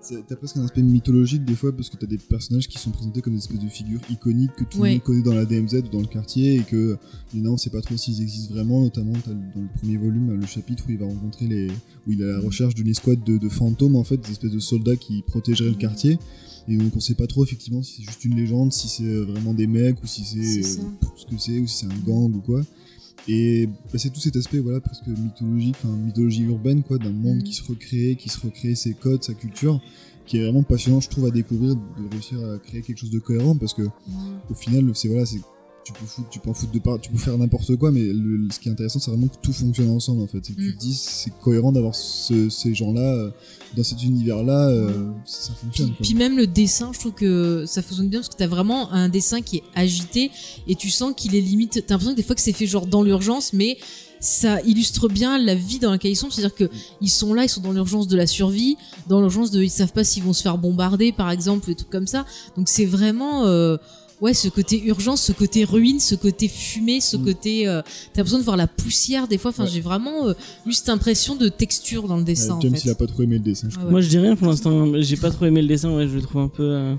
c'est- 0.00 0.24
t'as 0.26 0.36
presque 0.36 0.56
un 0.56 0.64
aspect 0.64 0.82
mythologique 0.82 1.44
des 1.44 1.54
fois 1.54 1.70
parce 1.74 1.90
que 1.90 1.96
t'as 1.96 2.06
des 2.06 2.18
personnages 2.18 2.66
qui 2.68 2.78
sont 2.78 2.90
présentés 2.90 3.20
comme 3.20 3.34
des 3.34 3.40
espèces 3.40 3.58
de 3.60 3.68
figures 3.68 4.00
iconiques 4.10 4.54
que 4.56 4.64
tout 4.64 4.78
Ouais. 4.78 4.88
le 4.90 4.94
monde 4.94 5.02
connaît 5.02 5.22
dans 5.22 5.34
la 5.34 5.44
DMZ 5.44 5.74
ou 5.86 5.88
dans 5.92 6.00
le 6.00 6.06
quartier 6.06 6.54
et 6.56 6.62
que 6.62 6.96
maintenant 7.34 7.52
on 7.54 7.56
sait 7.58 7.70
pas 7.70 7.82
trop 7.82 7.96
s'ils 7.96 8.22
existent 8.22 8.54
vraiment. 8.54 8.80
Notamment, 8.82 9.12
t'as 9.24 9.32
le- 9.32 9.36
dans 9.54 9.60
le 9.62 9.68
premier 9.78 9.96
volume 9.98 10.32
le 10.40 10.46
chapitre 10.46 10.84
où 10.88 10.92
il 10.92 10.98
va 10.98 11.06
rencontrer 11.06 11.46
les, 11.46 11.66
où 12.06 12.12
il 12.12 12.20
est 12.22 12.24
à 12.24 12.34
la 12.34 12.40
recherche 12.40 12.74
d'une 12.74 12.88
escouade 12.88 13.22
de, 13.24 13.36
de 13.38 13.48
fantômes 13.48 13.96
en 13.96 14.04
fait, 14.04 14.16
des 14.18 14.30
espèces 14.30 14.52
de 14.52 14.60
soldats 14.60 14.96
qui 14.96 15.22
protégeraient 15.22 15.70
le 15.70 15.76
quartier. 15.76 16.18
Et 16.70 16.76
donc 16.76 16.94
on 16.94 17.00
sait 17.00 17.14
pas 17.14 17.26
trop 17.26 17.44
effectivement 17.44 17.82
si 17.82 17.96
c'est 17.96 18.02
juste 18.02 18.24
une 18.26 18.36
légende, 18.36 18.72
si 18.72 18.88
c'est 18.88 19.16
vraiment 19.24 19.54
des 19.54 19.66
mecs 19.66 20.02
ou 20.02 20.06
si 20.06 20.22
c'est 20.24 20.42
C'est 20.42 20.62
ça. 20.62 20.80
euh, 20.82 21.06
ce 21.16 21.24
que 21.26 21.38
c'est 21.40 21.58
ou 21.60 21.66
si 21.66 21.76
c'est 21.78 21.86
un 21.86 21.98
gang 22.06 22.34
ou 22.34 22.40
quoi. 22.40 22.62
Et 23.28 23.66
bah, 23.66 23.98
c'est 23.98 24.10
tout 24.10 24.20
cet 24.20 24.36
aspect 24.36 24.58
voilà 24.58 24.80
presque 24.80 25.06
mythologique, 25.06 25.76
enfin 25.82 25.94
mythologie 25.94 26.44
urbaine 26.44 26.82
quoi, 26.82 26.96
d'un 26.98 27.12
monde 27.12 27.42
qui 27.42 27.52
se 27.52 27.62
recrée, 27.62 28.16
qui 28.18 28.30
se 28.30 28.40
recrée 28.40 28.74
ses 28.74 28.94
codes, 28.94 29.22
sa 29.22 29.34
culture, 29.34 29.80
qui 30.26 30.38
est 30.38 30.42
vraiment 30.42 30.62
passionnant 30.62 31.00
je 31.00 31.10
trouve 31.10 31.26
à 31.26 31.30
découvrir, 31.30 31.76
de 31.76 32.10
réussir 32.10 32.38
à 32.42 32.58
créer 32.58 32.80
quelque 32.80 32.98
chose 32.98 33.10
de 33.10 33.18
cohérent 33.18 33.54
parce 33.56 33.74
que 33.74 33.82
au 34.50 34.54
final 34.54 34.90
c'est 34.94 35.08
voilà 35.08 35.26
c'est 35.26 35.40
tu 35.88 36.00
peux 36.00 36.06
foutre, 36.06 36.28
tu 36.28 36.38
peux 36.38 36.50
en 36.50 36.54
foutre 36.54 36.72
de 36.72 36.78
part, 36.78 37.00
tu 37.00 37.10
peux 37.10 37.18
faire 37.18 37.36
n'importe 37.38 37.74
quoi, 37.76 37.90
mais 37.90 38.00
le- 38.04 38.48
ce 38.52 38.58
qui 38.60 38.68
est 38.68 38.72
intéressant, 38.72 38.98
c'est 38.98 39.10
vraiment 39.10 39.28
que 39.28 39.36
tout 39.40 39.52
fonctionne 39.52 39.88
ensemble 39.90 40.22
en 40.22 40.26
fait. 40.26 40.40
Que 40.40 40.46
tu 40.46 40.52
Mm. 40.52 40.72
te 40.74 40.78
dis, 40.78 40.94
c'est 40.94 41.32
cohérent 41.42 41.72
d'avoir 41.72 41.94
ce- 41.94 42.48
ces 42.50 42.74
gens-là 42.74 43.00
euh, 43.00 43.30
dans 43.76 43.82
cet 43.84 44.02
univers-là, 44.02 44.68
euh, 44.68 45.10
ça, 45.24 45.52
fonctionne. 45.54 45.88
puis, 45.88 45.96
quoi. 45.96 46.02
puis 46.04 46.14
même 46.14 46.36
le 46.36 46.46
dessin 46.46 46.90
je 46.92 46.98
trouve 47.00 47.12
que 47.12 47.64
ça 47.66 47.80
fonctionne 47.82 48.08
bien 48.08 48.20
parce 48.20 48.28
que 48.28 48.36
t'as 48.36 48.46
vraiment 48.46 48.90
un 48.92 49.08
dessin 49.08 49.40
qui 49.40 49.56
est 49.58 49.62
agité 49.74 50.30
et 50.66 50.74
tu 50.74 50.90
sens 50.90 51.12
qu'il 51.16 51.34
est 51.34 51.40
limite 51.40 51.72
t'as 51.86 51.94
l'impression 51.94 52.12
que 52.12 52.16
des 52.16 52.22
fois 52.22 52.34
que 52.34 52.40
c'est 52.42 52.52
fait 52.52 52.66
genre 52.66 52.86
dans 52.86 53.02
l'urgence 53.02 53.52
mais 53.52 53.76
ça 54.20 54.60
illustre 54.62 55.08
bien 55.08 55.38
la 55.38 55.54
vie 55.54 55.78
dans 55.78 55.90
laquelle 55.90 56.10
ils 56.12 56.16
sont 56.16 56.30
c'est-à-dire 56.30 56.54
que 56.54 56.68
ils 57.00 57.10
sont 57.10 57.34
là 57.34 57.44
ils 57.44 57.48
sont 57.48 57.60
dans 57.60 57.72
l'urgence 57.72 58.08
de 58.08 58.16
la 58.16 58.26
survie 58.26 58.76
dans 59.08 59.20
l'urgence 59.20 59.50
de 59.50 59.62
ils 59.62 59.70
savent 59.70 59.92
pas 59.92 60.02
s'ils 60.04 60.22
vont 60.24 60.32
se 60.32 60.42
faire 60.42 60.58
bombarder 60.58 61.12
par 61.12 61.30
exemple 61.30 61.66
des 61.66 61.74
trucs 61.74 61.90
comme 61.90 62.06
ça 62.06 62.24
donc 62.56 62.68
c'est 62.68 62.84
vraiment 62.86 63.46
euh, 63.46 63.76
ouais 64.20 64.34
ce 64.34 64.48
côté 64.48 64.82
urgence 64.84 65.22
ce 65.22 65.32
côté 65.32 65.64
ruine 65.64 66.00
ce 66.00 66.14
côté 66.14 66.48
fumée 66.48 67.00
ce 67.00 67.16
Mm. 67.16 67.24
côté 67.24 67.68
euh, 67.68 67.82
t'as 68.12 68.22
besoin 68.22 68.38
de 68.40 68.44
voir 68.44 68.56
la 68.56 68.66
poussière 68.66 69.28
des 69.28 69.38
fois 69.38 69.50
enfin 69.50 69.64
Ouais. 69.64 69.70
j'ai 69.72 69.80
vraiment 69.80 70.28
euh, 70.28 70.34
eu 70.66 70.72
cette 70.72 70.88
impression 70.88 71.36
de 71.36 71.48
texture 71.48 72.08
dans 72.08 72.16
le 72.16 72.22
Euh, 72.22 72.24
dessin 72.24 72.54
en 72.54 72.60
James, 72.60 72.74
fait 72.74 72.82
il 72.84 72.90
a 72.90 72.94
pas 72.96 73.06
trop 73.06 73.22
aimé 73.22 73.36
le 73.38 73.44
dessin. 73.44 73.68
je 73.70 73.76
Ah 73.78 73.84
ouais. 73.84 73.90
Moi, 73.90 74.00
je 74.00 74.08
dis 74.08 74.18
rien 74.18 74.34
pour 74.36 74.48
l'instant. 74.48 74.92
J'ai 75.00 75.16
pas 75.16 75.30
trop 75.30 75.46
aimé 75.46 75.62
le 75.62 75.68
dessin. 75.68 75.94
Ouais, 75.94 76.08
je 76.08 76.14
le 76.16 76.22
trouve 76.22 76.42
un 76.42 76.48
peu. 76.48 76.62
euh, 76.64 76.94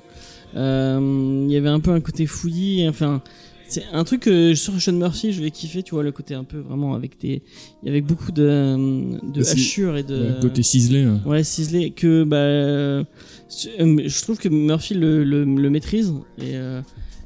euh, 0.56 1.46
Il 1.48 1.52
y 1.52 1.58
avait 1.58 1.70
un 1.70 1.80
peu 1.80 1.92
un 1.92 2.00
côté 2.02 2.26
fouillis. 2.26 2.88
Enfin, 2.88 3.22
c'est 3.68 3.84
un 3.94 4.04
truc 4.04 4.22
que 4.22 4.56
sur 4.56 4.80
Sean 4.82 4.94
Murphy, 4.94 5.32
je 5.34 5.42
vais 5.44 5.52
kiffer. 5.52 5.84
Tu 5.84 5.94
vois, 5.96 6.04
le 6.04 6.12
côté 6.12 6.34
un 6.34 6.44
peu 6.44 6.58
vraiment 6.60 6.94
avec 6.96 7.20
des. 7.20 7.42
Il 7.84 7.88
y 7.88 7.90
avait 7.90 8.02
beaucoup 8.02 8.32
de, 8.32 8.76
de 9.34 9.42
Bah, 9.44 9.50
hachures 9.52 9.98
et 9.98 10.04
de. 10.04 10.16
Ouais, 10.16 10.40
côté 10.42 10.64
ciselé. 10.64 11.04
là. 11.06 11.20
Ouais, 11.26 11.44
ciselé. 11.44 11.92
Que 11.92 12.24
bah, 12.24 12.38
euh, 12.38 13.04
je 13.50 14.22
trouve 14.22 14.38
que 14.38 14.50
Murphy 14.50 14.94
le, 14.96 15.24
le, 15.24 15.44
le 15.44 15.70
maîtrise. 15.70 16.14
Et, 16.40 16.56
euh, 16.56 16.82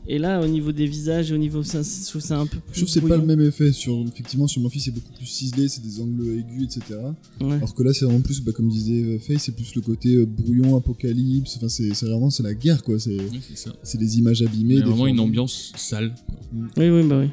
et 0.08 0.18
là, 0.20 0.41
au 0.41 0.47
niveau 0.47 0.72
des 0.72 0.86
visages, 0.86 1.32
au 1.32 1.38
niveau 1.38 1.64
ça, 1.64 1.82
je 1.82 2.10
trouve 2.10 2.22
ça 2.22 2.38
un 2.39 2.45
peu 2.45 2.58
plus. 2.60 2.74
Je 2.74 2.80
trouve 2.80 2.86
que 2.88 2.91
c'est 2.91 3.08
pas 3.08 3.18
le 3.18 3.26
même 3.26 3.41
effet. 3.41 3.72
Sur, 3.72 4.04
effectivement, 4.08 4.47
sur 4.47 4.62
Murphy, 4.62 4.80
c'est 4.82 4.91
beaucoup 4.91 5.14
plus 5.16 5.26
ciselé, 5.26 5.68
c'est 5.68 5.82
des 5.84 6.01
angles 6.01 6.28
aigus, 6.39 6.64
etc. 6.64 6.99
Ouais. 7.41 7.54
Alors 7.54 7.74
que 7.74 7.84
là, 7.84 7.93
c'est 7.93 8.06
vraiment 8.06 8.22
plus, 8.22 8.41
bah, 8.41 8.51
comme 8.54 8.68
disait 8.70 9.01
euh, 9.04 9.20
Faye, 9.20 9.39
c'est 9.39 9.54
plus 9.56 9.74
le 9.76 9.82
côté 9.82 10.16
euh, 10.16 10.26
brouillon, 10.26 10.76
apocalypse. 10.76 11.56
Enfin, 11.58 11.70
c'est 11.70 11.89
vraiment 12.01 12.30
c'est 12.30 12.43
la 12.43 12.54
guerre, 12.54 12.84
quoi. 12.84 12.97
C'est 12.99 13.97
des 13.97 14.20
images 14.20 14.41
abîmées. 14.41 14.74
Il 14.76 14.80
y 14.80 14.82
a 14.82 14.84
des 14.84 14.89
vraiment 14.89 15.08
une 15.08 15.20
ambiance 15.20 15.72
sale. 15.76 16.14
quoi. 16.28 16.36
Oui, 16.78 16.89
oui, 16.89 17.04
bah 17.08 17.20
oui. 17.22 17.30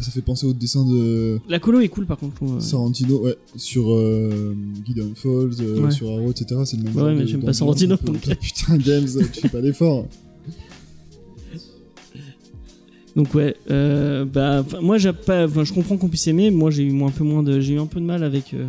Ça 0.00 0.10
fait 0.10 0.22
penser 0.22 0.46
au 0.46 0.54
dessin 0.54 0.86
de 0.86 1.38
La 1.50 1.58
colo 1.58 1.80
est 1.80 1.88
cool 1.88 2.06
par 2.06 2.16
contre. 2.16 2.42
ouais. 2.42 2.60
Sorrentino, 2.62 3.24
ouais, 3.24 3.36
sur 3.56 3.92
euh, 3.92 4.54
Gideon 4.86 5.12
Falls, 5.14 5.50
euh, 5.60 5.82
Ouais. 5.82 5.90
sur 5.90 6.08
Arrow, 6.08 6.30
etc. 6.30 6.62
C'est 6.64 6.78
le 6.78 6.84
même 6.84 6.96
Ouais, 6.96 7.14
mais 7.14 7.26
j'aime 7.26 7.42
pas 7.42 7.50
un 7.62 7.96
peu. 7.98 8.12
Putain, 8.40 8.78
James, 8.80 9.08
tu 9.34 9.40
fais 9.42 9.48
pas 9.50 9.60
d'effort. 9.60 10.06
Donc 13.14 13.34
ouais, 13.34 13.54
euh, 13.70 14.24
bah 14.24 14.64
moi 14.80 14.98
j'ai 14.98 15.12
pas, 15.12 15.44
enfin, 15.44 15.64
je 15.64 15.72
comprends 15.72 15.96
qu'on 15.96 16.08
puisse 16.08 16.26
aimer. 16.28 16.50
Moi 16.50 16.70
j'ai 16.70 16.84
eu 16.84 17.02
un 17.02 17.10
peu 17.10 17.24
moins 17.24 17.42
de, 17.42 17.60
j'ai 17.60 17.74
eu 17.74 17.80
un 17.80 17.86
peu 17.86 18.00
de 18.00 18.06
mal 18.06 18.24
avec 18.24 18.54
euh, 18.54 18.68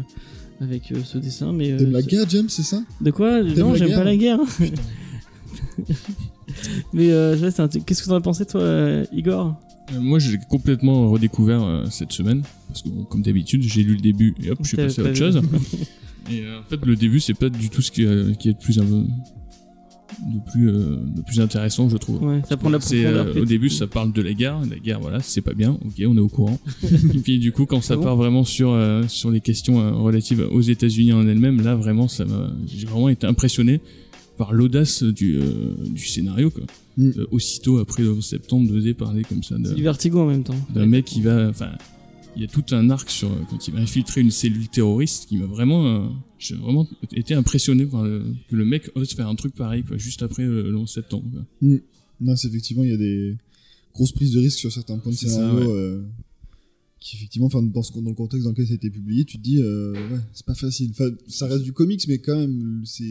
avec 0.60 0.92
euh, 0.92 0.98
ce 1.04 1.18
dessin, 1.18 1.54
mais 1.54 1.72
euh, 1.72 1.78
T'aimes 1.78 1.92
la 1.92 2.02
guerre, 2.02 2.30
James, 2.30 2.50
c'est 2.50 2.64
ça? 2.64 2.82
De 3.02 3.12
quoi? 3.12 3.42
Non, 3.42 3.76
j'aime 3.76 3.92
pas 3.92 4.04
la 4.04 4.16
guerre. 4.16 4.40
mais 6.94 7.12
euh, 7.12 7.36
qu'est-ce 7.86 8.04
que 8.04 8.08
t'en 8.08 8.16
as 8.16 8.22
pensé 8.22 8.46
toi, 8.46 8.62
euh, 8.62 9.06
Igor? 9.12 9.56
Moi, 10.00 10.20
je 10.20 10.32
l'ai 10.32 10.40
complètement 10.50 11.10
redécouvert 11.10 11.64
euh, 11.64 11.86
cette 11.90 12.12
semaine. 12.12 12.44
Parce 12.68 12.82
que, 12.82 12.90
bon, 12.90 13.04
comme 13.04 13.22
d'habitude, 13.22 13.64
j'ai 13.64 13.84
lu 13.84 13.96
le 13.96 14.02
début 14.02 14.34
et 14.42 14.52
hop, 14.52 14.60
je 14.62 14.70
suis 14.70 14.78
T'avais 14.78 14.88
passé 14.88 15.02
à 15.02 15.06
autre 15.06 15.16
chose. 15.16 15.42
et 16.32 16.42
euh, 16.42 16.60
en 16.60 16.64
fait, 16.64 16.84
le 16.86 16.96
début, 16.96 17.20
c'est 17.20 17.34
pas 17.34 17.50
du 17.50 17.70
tout 17.70 17.82
ce 17.82 17.92
qui, 17.92 18.06
euh, 18.06 18.34
qui 18.34 18.50
est 18.50 18.54
le 18.54 18.58
plus, 18.58 18.80
euh, 20.22 20.98
le 21.16 21.22
plus, 21.24 21.40
euh, 21.40 21.44
intéressant, 21.44 21.90
je 21.90 21.98
trouve. 21.98 22.22
Ouais, 22.24 22.42
ça 22.48 22.58
prend 22.58 22.70
de 22.70 22.76
la 22.76 22.82
C'est, 22.82 23.02
profondeur. 23.04 23.28
euh, 23.38 23.42
au 23.42 23.46
début, 23.46 23.70
ça 23.70 23.88
parle 23.88 24.12
de 24.14 24.22
la 24.22 24.34
guerre. 24.34 24.60
La 24.70 24.78
guerre, 24.78 25.00
voilà, 25.00 25.20
c'est 25.22 25.42
pas 25.42 25.54
bien. 25.54 25.72
Ok, 25.86 26.02
on 26.06 26.16
est 26.18 26.20
au 26.22 26.28
courant. 26.30 26.60
Et 27.14 27.20
puis, 27.20 27.40
du 27.40 27.52
coup, 27.52 27.66
quand 27.66 27.82
ça 27.82 27.96
Bon. 27.96 28.04
part 28.04 28.16
vraiment 28.16 28.44
sur 28.44 28.72
euh, 28.72 29.04
sur 29.08 29.32
les 29.32 29.42
questions 29.42 29.80
euh, 29.82 29.92
relatives 29.92 30.48
aux 30.52 30.62
États-Unis 30.62 31.14
en 31.14 31.28
elles-mêmes, 31.28 31.62
là, 31.62 31.76
vraiment, 31.76 32.08
ça 32.08 32.26
m'a, 32.26 32.52
j'ai 32.68 32.86
vraiment 32.86 33.10
été 33.10 33.26
impressionné 33.28 33.82
par 34.38 34.52
l'audace 34.54 35.04
du 35.04 35.38
euh, 35.38 35.44
du 35.90 36.06
scénario. 36.06 36.50
Quoi. 36.50 36.64
Mm. 36.98 37.10
Euh, 37.18 37.28
aussitôt 37.32 37.80
après 37.80 38.04
le 38.04 38.12
11 38.14 38.26
septembre, 38.26 38.68
d'oser 38.72 38.94
parler 38.94 39.24
comme 39.24 39.44
ça 39.44 39.58
de, 39.58 39.68
C'est 39.68 39.76
du 39.76 39.84
vertigo 39.84 40.20
en 40.22 40.26
même 40.28 40.44
temps. 40.44 40.56
d'un 40.74 40.86
mec 40.86 41.06
qui 41.06 41.22
va, 41.22 41.48
enfin, 41.50 41.70
il 42.36 42.42
y 42.42 42.46
a 42.46 42.48
tout 42.48 42.64
un 42.72 42.90
arc 42.90 43.10
sur 43.10 43.30
quand 43.50 43.68
il 43.68 43.74
va 43.74 43.80
infiltrer 43.80 44.22
une 44.22 44.32
cellule 44.32 44.68
terroriste 44.68 45.28
qui 45.28 45.38
m'a 45.38 45.46
vraiment, 45.46 45.86
euh, 45.88 46.08
j'ai 46.40 46.56
vraiment 46.56 46.88
été 47.14 47.34
impressionné 47.34 47.86
par 47.86 48.04
le, 48.04 48.24
que 48.50 48.56
le 48.56 48.66
mec 48.66 48.90
ose 48.96 49.14
faire 49.14 49.28
un 49.28 49.36
truc 49.36 49.54
pareil, 49.56 49.84
quoi, 49.84 49.98
juste 49.98 50.24
après 50.24 50.44
euh, 50.44 50.72
le 50.72 50.78
11 50.78 50.90
septembre. 50.92 51.26
quoi. 51.32 51.70
Non, 52.22 52.36
c'est 52.36 52.48
effectivement, 52.48 52.84
il 52.84 52.90
y 52.92 52.94
a 52.94 52.98
des. 52.98 53.36
grosse 53.94 54.12
prise 54.12 54.34
de 54.34 54.40
risque 54.40 54.58
sur 54.60 54.72
certains 54.72 54.98
points 54.98 55.12
de 55.12 55.18
ça, 55.18 55.28
scénario. 55.28 55.60
ouais. 55.60 55.68
euh, 55.78 56.02
qui 57.00 57.18
effectivement, 57.18 57.48
enfin, 57.48 57.62
dans, 57.62 57.84
ce- 57.84 57.92
dans 57.94 58.10
le 58.10 58.16
contexte 58.16 58.46
dans 58.46 58.52
lequel 58.52 58.66
ça 58.66 58.72
a 58.72 58.76
été 58.76 58.90
publié, 58.90 59.26
tu 59.26 59.38
te 59.38 59.44
dis, 59.44 59.62
euh, 59.62 59.92
ouais, 60.10 60.20
c'est 60.34 60.46
pas 60.46 60.56
facile. 60.56 60.90
Enfin, 60.92 61.10
ça 61.28 61.48
reste 61.48 61.64
du 61.64 61.74
comics, 61.74 62.02
mais 62.08 62.20
quand 62.20 62.38
même, 62.38 62.82
c'est. 62.86 63.04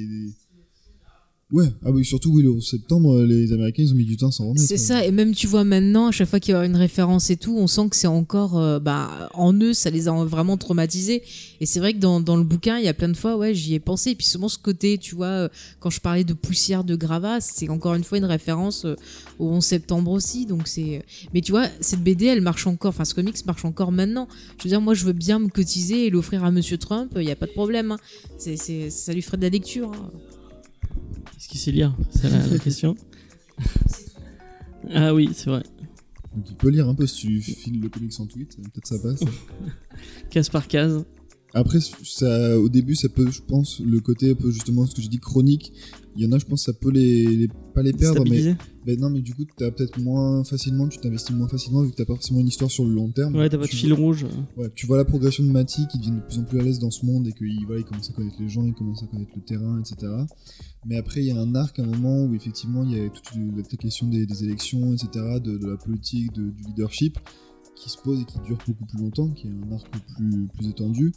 Ouais, 1.53 1.66
ah 1.84 1.90
oui, 1.90 2.03
surtout, 2.03 2.30
oui, 2.32 2.42
le 2.42 2.50
11 2.50 2.66
septembre, 2.66 3.12
euh, 3.18 3.26
les 3.26 3.53
Américains, 3.53 3.82
ils 3.82 3.92
ont 3.92 3.96
mis 3.96 4.07
du 4.07 4.16
temps 4.16 4.28
à 4.28 4.32
s'en 4.32 4.48
remettre. 4.48 4.64
C'est 4.66 4.78
ça, 4.78 5.05
et 5.05 5.11
même 5.11 5.34
tu 5.34 5.46
vois 5.46 5.64
maintenant, 5.64 6.07
à 6.07 6.11
chaque 6.11 6.28
fois 6.30 6.40
qu'il 6.40 6.53
y 6.53 6.57
a 6.57 6.64
une 6.64 6.76
référence 6.76 7.28
et 7.28 7.36
tout, 7.36 7.55
on 7.59 7.66
sent 7.66 7.90
que 7.90 7.96
c'est 7.96 8.07
encore, 8.07 8.59
euh, 8.59 8.78
bah, 8.78 9.28
en 9.34 9.53
eux, 9.53 9.74
ça 9.74 9.90
les 9.90 10.09
a 10.09 10.12
vraiment 10.24 10.57
traumatisés. 10.57 11.22
Et 11.61 11.66
c'est 11.66 11.78
vrai 11.78 11.92
que 11.92 11.98
dans, 11.98 12.20
dans 12.20 12.36
le 12.36 12.42
bouquin, 12.44 12.78
il 12.78 12.84
y 12.86 12.88
a 12.88 12.94
plein 12.94 13.11
de 13.11 13.16
fois, 13.16 13.36
ouais, 13.36 13.55
j'y 13.55 13.74
ai 13.74 13.80
pensé. 13.80 14.12
Et 14.12 14.14
puis 14.14 14.24
souvent 14.24 14.48
ce 14.48 14.57
côté, 14.59 14.96
tu 14.96 15.14
vois, 15.14 15.26
euh, 15.26 15.48
quand 15.78 15.90
je 15.90 16.00
parlais 16.00 16.24
de 16.24 16.32
poussière 16.32 16.84
de 16.84 16.96
gravat, 16.96 17.42
c'est 17.42 17.68
encore 17.68 17.94
une 17.96 18.05
fois 18.05 18.16
une 18.16 18.24
référence 18.24 18.86
au 19.38 19.48
11 19.50 19.62
septembre 19.62 20.11
aussi. 20.11 20.46
Donc 20.46 20.66
c'est, 20.68 21.03
mais 21.34 21.42
tu 21.42 21.53
vois, 21.53 21.66
cette 21.80 22.03
BD, 22.03 22.24
elle 22.26 22.40
marche 22.40 22.66
encore, 22.66 22.88
enfin 22.88 23.05
ce 23.05 23.14
comics 23.14 23.44
marche 23.44 23.66
encore 23.66 23.92
maintenant. 23.92 24.26
Je 24.57 24.64
veux 24.64 24.70
dire, 24.70 24.80
moi, 24.80 24.94
je 24.94 25.05
veux 25.05 25.12
bien 25.12 25.38
me 25.38 25.48
cotiser 25.48 26.07
et 26.07 26.11
l'offrir 26.11 26.44
à 26.44 26.50
Monsieur 26.50 26.78
Trump, 26.78 27.12
il 27.16 27.26
n'y 27.26 27.30
a 27.30 27.36
pas 27.36 27.46
de 27.46 27.53
problème. 27.53 27.92
hein. 27.92 27.98
C'est, 28.38 28.57
ça 28.88 29.12
lui 29.12 29.20
ferait 29.20 29.36
de 29.36 29.42
la 29.42 29.50
lecture. 29.50 29.92
hein. 29.92 30.11
Qu'il 31.53 31.61
sait 31.61 31.70
lire 31.70 31.94
C'est 32.09 32.30
la, 32.30 32.46
la 32.46 32.59
question. 32.59 32.94
ah 34.90 35.12
oui, 35.12 35.28
c'est 35.34 35.50
vrai. 35.50 35.62
Donc 36.34 36.46
il 36.48 36.57
peut 36.57 36.70
lire 36.70 36.88
un 36.88 36.94
peu 36.94 37.07
si 37.07 37.26
tu 37.26 37.42
files 37.42 37.78
le 37.78 37.90
comics 37.90 38.18
en 38.20 38.26
tweet, 38.26 38.57
peut-être 38.57 38.86
ça 38.86 38.98
passe. 38.98 39.20
Case 40.30 40.48
par 40.48 40.66
case. 40.66 41.05
Après, 41.53 41.80
ça, 41.80 42.59
au 42.59 42.70
début, 42.70 42.94
ça 42.94 43.11
peut, 43.11 43.30
je 43.30 43.42
pense, 43.42 43.80
le 43.80 44.00
côté 44.00 44.30
un 44.30 44.34
peu 44.34 44.50
justement 44.50 44.86
ce 44.86 44.94
que 44.94 45.03
j'ai 45.03 45.09
dit 45.11 45.18
chronique. 45.18 45.74
Il 46.17 46.23
y 46.23 46.27
en 46.29 46.33
a, 46.33 46.39
je 46.39 46.45
pense, 46.45 46.65
ça 46.65 46.73
peut 46.75 46.91
les, 46.91 47.25
les- 47.25 47.49
pas 47.75 47.83
les 47.83 47.93
perdre, 47.99 48.23
mais 48.31 48.43
ben 48.85 49.01
non, 49.01 49.09
mais 49.09 49.21
du 49.23 49.35
coup, 49.35 49.45
t'as 49.57 49.71
peut-être 49.71 49.99
moins 49.99 50.45
facilement, 50.45 50.87
tu 50.89 50.99
t'investis 50.99 51.35
moins 51.35 51.49
facilement 51.49 51.83
vu 51.83 51.91
que 51.91 51.97
t'as 51.97 52.05
pas 52.05 52.15
forcément 52.15 52.41
une 52.41 52.49
histoire 52.49 52.71
sur 52.71 52.85
le 52.85 52.93
long 52.93 53.09
terme. 53.11 53.35
Ouais, 53.35 53.49
t'as 53.49 53.57
pas 53.57 53.65
de 53.65 53.69
fil 53.77 53.93
rouge. 53.95 54.27
Ouais, 54.57 54.71
tu 54.75 54.87
vois 54.87 54.99
la 54.99 55.05
progression 55.07 55.43
de 55.45 55.51
Mati 55.51 55.87
qui 55.87 55.99
devient 55.99 56.11
de 56.11 56.21
plus 56.21 56.39
en 56.39 56.45
plus 56.45 56.61
à 56.61 56.63
l'aise 56.63 56.79
dans 56.79 56.91
ce 56.91 57.07
monde 57.07 57.27
et 57.29 57.33
qu'il 57.33 57.65
voilà, 57.65 57.81
il 57.81 57.85
commence 57.85 58.11
à 58.11 58.13
connaître 58.13 58.37
les 58.41 58.49
gens, 58.49 58.65
il 58.65 58.75
commence 58.75 59.03
à 59.03 59.07
connaître 59.07 59.31
le 59.35 59.43
terrain, 59.43 59.81
etc. 59.81 60.13
Mais 60.85 60.97
après, 60.97 61.21
il 61.21 61.27
y 61.27 61.31
a 61.31 61.39
un 61.41 61.55
arc, 61.55 61.79
un 61.79 61.87
moment 61.87 62.25
où 62.25 62.35
effectivement, 62.35 62.85
il 62.85 62.91
y 62.97 63.01
a 63.01 63.09
toute 63.09 63.31
la 63.73 63.77
question 63.79 64.07
des, 64.09 64.27
des 64.27 64.45
élections, 64.45 64.93
etc., 64.93 65.09
de, 65.43 65.57
de 65.57 65.67
la 65.71 65.77
politique, 65.77 66.33
de- 66.35 66.51
du 66.51 66.63
leadership, 66.69 67.19
qui 67.75 67.89
se 67.89 67.97
pose 67.99 68.21
et 68.21 68.25
qui 68.25 68.39
dure 68.47 68.59
beaucoup 68.67 68.85
plus 68.85 68.99
longtemps, 68.99 69.29
qui 69.31 69.47
est 69.47 69.51
un 69.51 69.73
arc 69.73 69.87
plus, 70.17 70.47
plus 70.55 70.69
étendu, 70.69 71.13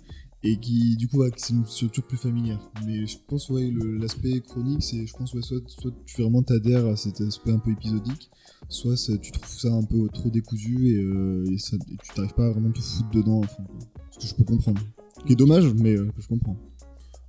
et 0.47 0.57
qui, 0.57 0.95
du 0.95 1.07
coup, 1.07 1.17
ouais, 1.17 1.31
c'est 1.37 1.53
une 1.53 1.65
structure 1.65 2.03
plus 2.03 2.17
familière. 2.17 2.59
Mais 2.85 3.05
je 3.07 3.17
pense, 3.27 3.49
ouais, 3.49 3.71
l'aspect 3.99 4.39
chronique, 4.41 4.83
c'est, 4.83 5.05
je 5.07 5.13
pense, 5.13 5.33
ouais, 5.33 5.41
soit, 5.41 5.61
soit 5.67 5.91
tu 6.05 6.21
vraiment 6.21 6.43
t'adhères 6.43 6.85
à 6.85 6.95
cet 6.95 7.19
aspect 7.21 7.51
un 7.51 7.57
peu 7.59 7.71
épisodique, 7.71 8.29
soit 8.69 8.95
tu 9.21 9.31
trouves 9.31 9.59
ça 9.59 9.73
un 9.73 9.83
peu 9.83 10.07
trop 10.13 10.29
décousu 10.29 10.89
et, 10.89 10.97
euh, 11.03 11.43
ça- 11.57 11.77
et 11.91 11.97
tu 12.01 12.13
t'arrives 12.15 12.33
pas 12.35 12.45
à 12.47 12.51
vraiment 12.51 12.71
te 12.71 12.79
foutre 12.79 13.09
dedans 13.11 13.41
quoi. 13.41 13.65
Ce 14.11 14.19
que 14.19 14.27
je 14.27 14.35
peux 14.35 14.43
comprendre. 14.43 14.81
Qui 15.25 15.33
est 15.33 15.35
dommage, 15.35 15.65
mais 15.73 15.95
euh, 15.97 16.05
que 16.15 16.21
je 16.21 16.27
comprends. 16.27 16.57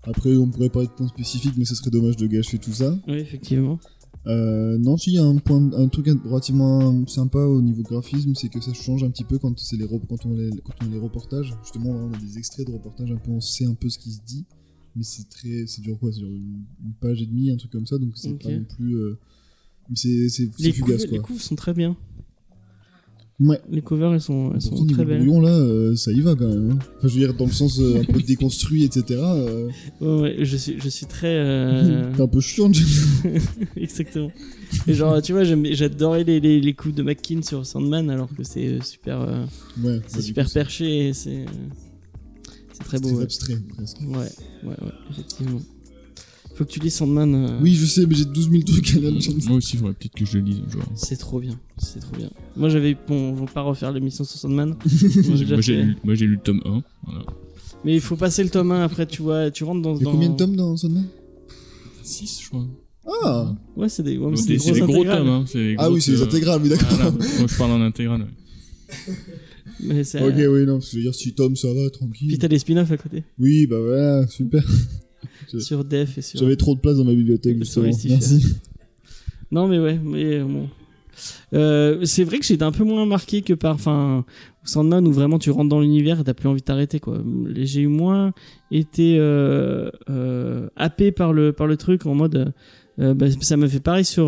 Après, 0.05 0.37
on 0.37 0.49
pourrait 0.49 0.69
parler 0.69 0.87
de 0.89 0.93
points 0.93 1.09
spécifiques, 1.09 1.55
mais 1.57 1.64
ce 1.64 1.75
serait 1.75 1.91
dommage 1.91 2.17
de 2.17 2.27
gâcher 2.29 2.59
tout 2.59 2.73
ça. 2.73 2.97
Oui, 3.09 3.14
effectivement. 3.14 3.81
Euh, 4.27 4.77
non, 4.79 4.97
si, 4.97 5.11
il 5.11 5.14
y 5.14 5.18
a 5.18 5.24
un, 5.24 5.37
point, 5.37 5.72
un 5.74 5.89
truc 5.89 6.09
relativement 6.24 7.07
sympa 7.07 7.39
au 7.39 7.62
niveau 7.62 7.83
graphisme, 7.83 8.35
c'est 8.35 8.49
que 8.49 8.61
ça 8.61 8.72
change 8.72 9.05
un 9.05 9.11
petit 9.11 9.22
peu 9.24 9.39
quand, 9.39 9.57
c'est 9.59 9.77
les, 9.77 9.85
re- 9.87 10.01
quand, 10.09 10.27
on, 10.27 10.33
les, 10.33 10.51
quand 10.64 10.72
on 10.83 10.87
a 10.87 10.89
les 10.91 10.99
reportages. 10.99 11.55
Justement, 11.62 11.91
on 11.91 12.12
a 12.12 12.18
des 12.18 12.37
extraits 12.39 12.66
de 12.66 12.72
reportages, 12.72 13.11
un 13.12 13.16
peu, 13.16 13.31
on 13.31 13.41
sait 13.41 13.66
un 13.66 13.74
peu 13.74 13.89
ce 13.89 13.99
qui 13.99 14.11
se 14.12 14.20
dit, 14.27 14.45
mais 14.97 15.05
c'est 15.05 15.29
très. 15.29 15.66
C'est 15.68 15.81
dure 15.81 15.99
quoi 15.99 16.11
C'est 16.12 16.20
une, 16.20 16.64
une 16.85 16.93
page 17.01 17.22
et 17.22 17.27
demie, 17.27 17.51
un 17.51 17.57
truc 17.57 17.70
comme 17.70 17.87
ça, 17.87 17.99
donc 17.99 18.11
c'est 18.16 18.31
pas 18.43 18.49
non 18.51 18.64
plus. 18.64 18.97
euh, 18.97 19.18
c'est 19.95 20.29
c'est- 20.29 20.51
c'est 20.57 20.62
Les, 20.64 20.72
fugace 20.72 21.03
couves, 21.05 21.12
les 21.12 21.18
quoi. 21.18 21.27
couves 21.29 21.43
sont 21.43 21.55
très 21.55 21.72
bien. 21.74 21.97
Ouais. 23.39 23.61
Les 23.70 23.82
covers, 23.82 24.14
elles 24.14 24.20
sont, 24.22 24.53
elles 24.55 24.62
sont 24.62 24.87
très 24.87 25.05
belles. 25.05 25.18
brouillon, 25.18 25.41
là, 25.43 25.51
euh, 25.51 25.95
ça 25.95 26.11
y 26.11 26.20
va 26.20 26.34
quand 26.34 26.49
même. 26.49 26.70
hein. 26.70 26.78
Enfin, 26.99 27.09
je 27.09 27.14
veux 27.14 27.20
dire, 27.20 27.34
dans 27.34 27.45
le 27.45 27.51
sens 27.53 27.78
euh, 27.80 28.01
un 28.01 28.05
peu 28.11 28.20
déconstruit, 28.22 28.84
etc. 28.84 29.05
euh, 29.20 29.68
Ouais, 30.01 30.20
ouais, 30.20 30.37
je 30.41 30.57
suis, 30.57 30.80
je 30.80 30.89
suis 30.89 31.05
très. 31.05 31.26
T'es 32.16 32.22
un 32.22 32.28
peu 32.28 32.41
chiant. 32.41 32.70
Exactement. 33.76 34.30
Et 34.87 34.95
genre, 34.95 35.20
tu 35.20 35.32
vois, 35.32 35.45
j'adorais 35.45 36.24
les, 36.24 36.41
les, 36.41 36.61
les 36.61 36.72
coups 36.74 36.95
de 36.95 37.03
McKean 37.03 37.43
sur 37.43 37.66
Sandman, 37.66 38.09
alors 38.11 38.28
que 38.34 38.43
c'est 38.43 38.82
super, 38.82 39.20
Ouais, 39.82 40.01
c'est 40.07 40.16
bah, 40.16 40.22
super 40.22 40.45
coup, 40.45 40.51
c'est- 40.51 40.59
perché 40.59 41.09
et 41.09 41.12
c'est 41.12 41.45
c'est 42.72 42.84
très 42.84 42.99
c'est 42.99 43.03
beau. 43.05 43.16
ouais. 43.18 43.22
abstrait, 43.22 43.57
presque. 43.76 43.99
Ouais, 44.01 44.16
ouais, 44.16 44.68
ouais, 44.82 44.93
effectivement. 45.11 45.61
Faut 46.57 46.64
que 46.64 46.70
tu 46.70 46.80
lises 46.80 46.94
Sandman. 46.94 47.34
euh, 47.34 47.59
Oui, 47.61 47.74
je 47.74 47.84
sais, 47.84 48.07
mais 48.07 48.14
j'ai 48.14 48.24
12 48.24 48.50
000 48.50 48.62
trucs 48.62 48.94
à 48.96 48.98
lire, 48.98 49.20
James. 49.20 49.40
Moi 49.46 49.57
aussi, 49.59 49.74
il 49.74 49.78
faudrait 49.78 49.92
peut-être 49.94 50.14
que 50.14 50.24
je 50.24 50.38
le 50.38 50.44
lise 50.44 50.61
un 50.66 50.70
jour. 50.70 50.82
C'est 50.94 51.16
trop 51.18 51.38
bien, 51.38 51.59
c'est 51.76 52.00
trop 52.00 52.16
bien. 52.16 52.30
Moi 52.57 52.70
j'avais, 52.70 52.96
bon, 53.07 53.14
on 53.14 53.34
va 53.34 53.44
pas 53.46 53.61
refaire 53.61 53.92
l'émission 53.92 54.24
sur 54.24 54.38
Sandman. 54.38 54.70
Moi, 54.74 54.78
j'ai- 54.86 55.36
j'ai 55.36 55.44
moi, 55.46 55.61
j'ai 55.61 55.74
fait. 55.76 55.82
lu, 55.82 55.96
moi, 56.02 56.14
j'ai 56.14 56.26
lu 56.26 56.32
le 56.36 56.40
tome 56.40 56.62
1. 56.64 56.82
Voilà. 57.04 57.24
Mais 57.84 57.94
il 57.94 58.00
faut 58.00 58.16
passer 58.16 58.42
le 58.42 58.48
tome 58.50 58.72
1 58.72 58.82
après, 58.82 59.07
tu 59.07 59.20
vois, 59.22 59.50
tu 59.50 59.64
rentres 59.64 59.82
dans. 59.82 59.94
Il 59.96 59.98
y 59.98 60.02
a 60.02 60.04
dans- 60.07 60.12
combien 60.12 60.30
de 60.30 60.36
tomes 60.36 60.57
dans 60.57 60.76
Sandman? 60.76 61.04
6, 62.02 62.40
je 62.42 62.48
crois. 62.48 62.66
Ah 63.22 63.54
Ouais, 63.76 63.88
c'est 63.88 64.02
des, 64.02 64.16
ouais, 64.16 64.24
mais 64.24 64.30
Donc, 64.30 64.38
c'est 64.38 64.46
des 64.48 64.59
c'est 64.59 64.72
des 64.72 64.80
gros 64.80 64.94
intégrales. 64.94 65.18
tomes. 65.18 65.28
Hein. 65.28 65.44
c'est 65.46 65.59
des 65.59 65.74
Ah 65.78 65.90
oui, 65.90 66.00
c'est 66.00 66.12
les 66.12 66.20
euh, 66.22 66.24
intégrales, 66.24 66.61
oui, 66.62 66.68
d'accord. 66.70 66.88
Voilà. 66.90 67.11
Moi, 67.11 67.46
je 67.46 67.57
parle 67.59 67.70
en 67.72 67.80
intégrale. 67.82 68.22
ouais. 68.22 69.14
Mais 69.80 70.04
c'est- 70.04 70.22
Ok, 70.26 70.34
oui, 70.36 70.64
non, 70.66 70.78
parce 70.78 70.86
que 70.86 70.92
je 70.92 70.96
veux 70.96 71.02
dire, 71.02 71.14
si 71.14 71.34
tomes, 71.34 71.54
ça 71.54 71.68
va, 71.72 71.90
tranquille. 71.90 72.28
Puis 72.28 72.38
t'as 72.38 72.48
des 72.48 72.59
spin-offs 72.59 72.90
à 72.90 72.96
côté. 72.96 73.24
Oui, 73.38 73.66
bah 73.66 73.78
voilà, 73.78 74.26
super. 74.28 74.64
Sur 75.59 75.84
Def 75.84 76.18
et 76.18 76.22
sur. 76.22 76.38
J'avais 76.38 76.57
trop 76.57 76.74
de 76.74 76.80
place 76.80 76.97
dans 76.97 77.05
ma 77.05 77.14
bibliothèque, 77.14 77.59
justement. 77.59 77.86
Merci. 77.86 78.44
Non, 79.53 79.68
mais 79.68 79.78
ouais, 79.78 79.97
mais 80.03 80.40
euh, 80.40 80.44
bon. 80.44 80.68
Euh, 81.55 82.05
c'est 82.05 82.24
vrai 82.24 82.40
que 82.40 82.44
j'étais 82.44 82.64
un 82.64 82.72
peu 82.72 82.82
moins 82.82 83.07
marqué 83.07 83.42
que 83.42 83.53
par. 83.55 83.76
Enfin, 83.76 84.24
Sandman 84.64 85.07
où 85.07 85.12
vraiment 85.12 85.38
tu 85.38 85.53
rentres 85.53 85.68
dans 85.68 85.80
l'univers 85.80 86.18
et 86.18 86.24
t'as 86.24 86.34
plus 86.34 86.49
envie 86.49 86.61
de 86.61 86.64
t'arrêter, 86.64 86.99
quoi. 86.99 87.22
J'ai 87.55 87.82
eu 87.82 87.86
moins 87.86 88.32
été 88.72 89.16
euh, 89.20 89.88
euh, 90.11 90.68
happé 90.74 91.12
par 91.12 91.32
le, 91.32 91.53
par 91.53 91.68
le 91.68 91.76
truc 91.76 92.07
en 92.07 92.16
mode. 92.16 92.53
bah, 92.99 93.26
ça 93.40 93.57
me 93.57 93.68
fait 93.68 93.78
pareil 93.78 94.05
sur 94.05 94.26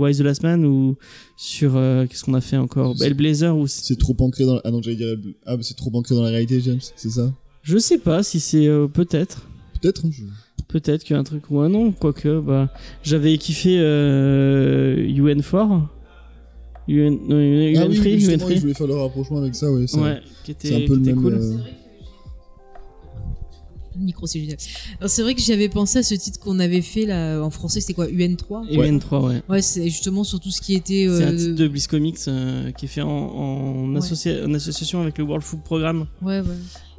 Wise 0.00 0.18
the 0.18 0.22
Last 0.22 0.44
Man 0.44 0.64
ou 0.64 0.96
sur. 1.36 1.72
Qu'est-ce 2.08 2.22
qu'on 2.22 2.34
a 2.34 2.40
fait 2.40 2.56
encore? 2.56 2.94
Hellblazer 3.02 3.56
ou. 3.56 3.66
c'est- 3.66 3.98
trop 3.98 4.16
ancré 4.20 4.44
dans. 4.46 4.60
Ah 4.62 4.70
non, 4.70 4.80
j'allais 4.80 4.96
dire. 4.96 5.16
Ah, 5.44 5.56
c'est 5.60 5.76
trop 5.76 5.90
ancré 5.94 6.14
dans 6.14 6.22
la 6.22 6.30
réalité, 6.30 6.60
James, 6.60 6.78
c'est 6.94 7.10
ça? 7.10 7.34
Je 7.62 7.78
sais 7.78 7.98
pas 7.98 8.22
si 8.22 8.38
c'est. 8.38 8.68
Peut-être. 8.94 9.48
Peut-être, 9.80 10.04
hein, 10.06 10.10
je... 10.12 10.22
Peut-être 10.68 11.04
qu'il 11.04 11.14
y 11.14 11.16
a 11.16 11.20
un 11.20 11.24
truc 11.24 11.44
ou 11.50 11.60
un 11.60 11.68
non, 11.68 11.92
quoique, 11.92 12.40
bah, 12.40 12.72
j'avais 13.02 13.38
kiffé 13.38 13.76
euh, 13.78 14.96
UN4. 15.08 15.82
UN, 16.88 17.18
non, 17.28 17.38
UN, 17.40 17.76
Ah 17.78 17.86
oui, 17.88 17.96
UN3, 17.98 18.02
oui, 18.04 18.20
justement, 18.20 18.48
UN3. 18.48 18.54
je 18.54 18.60
voulais 18.60 18.74
faire 18.74 18.86
le 18.86 18.94
rapprochement 18.94 19.38
avec 19.38 19.54
ça, 19.54 19.70
ouais. 19.70 19.86
ça- 19.86 19.98
Ouais, 20.00 20.20
qui 20.44 20.50
était, 20.52 20.74
un 20.74 20.86
peu 20.86 20.94
le 20.94 21.00
même. 21.00 21.16
cool. 21.22 21.34
euh, 21.34 21.56
Le 23.98 24.04
micro, 24.04 24.26
c'est 24.26 24.40
génial. 24.40 24.58
Alors, 25.00 25.08
c'est 25.08 25.22
vrai 25.22 25.34
que 25.34 25.40
j'avais 25.40 25.68
pensé 25.70 25.98
à 26.00 26.02
ce 26.02 26.14
titre 26.14 26.38
qu'on 26.38 26.58
avait 26.58 26.82
fait 26.82 27.06
là 27.06 27.40
en 27.42 27.48
français, 27.50 27.80
c'était 27.80 27.94
quoi 27.94 28.06
UN3 28.08 28.66
Et 28.68 28.76
UN3, 28.76 29.24
ouais. 29.26 29.42
Ouais, 29.48 29.62
c'est 29.62 29.84
justement 29.88 30.22
sur 30.22 30.38
tout 30.38 30.50
ce 30.50 30.60
qui 30.60 30.74
était. 30.74 31.06
C'est 31.08 31.24
un 31.24 31.32
euh, 31.32 31.36
titre 31.36 31.54
de 31.54 31.66
Bliss 31.68 31.86
Comics 31.86 32.18
euh, 32.28 32.70
qui 32.72 32.84
est 32.84 32.88
fait 32.88 33.00
en, 33.00 33.08
en, 33.08 33.92
Ouais. 33.94 33.98
associa- 34.00 34.44
en 34.46 34.52
association 34.52 35.00
avec 35.00 35.16
le 35.16 35.24
World 35.24 35.42
Food 35.44 35.62
Programme. 35.62 36.06
Ouais, 36.20 36.40
ouais. 36.40 36.46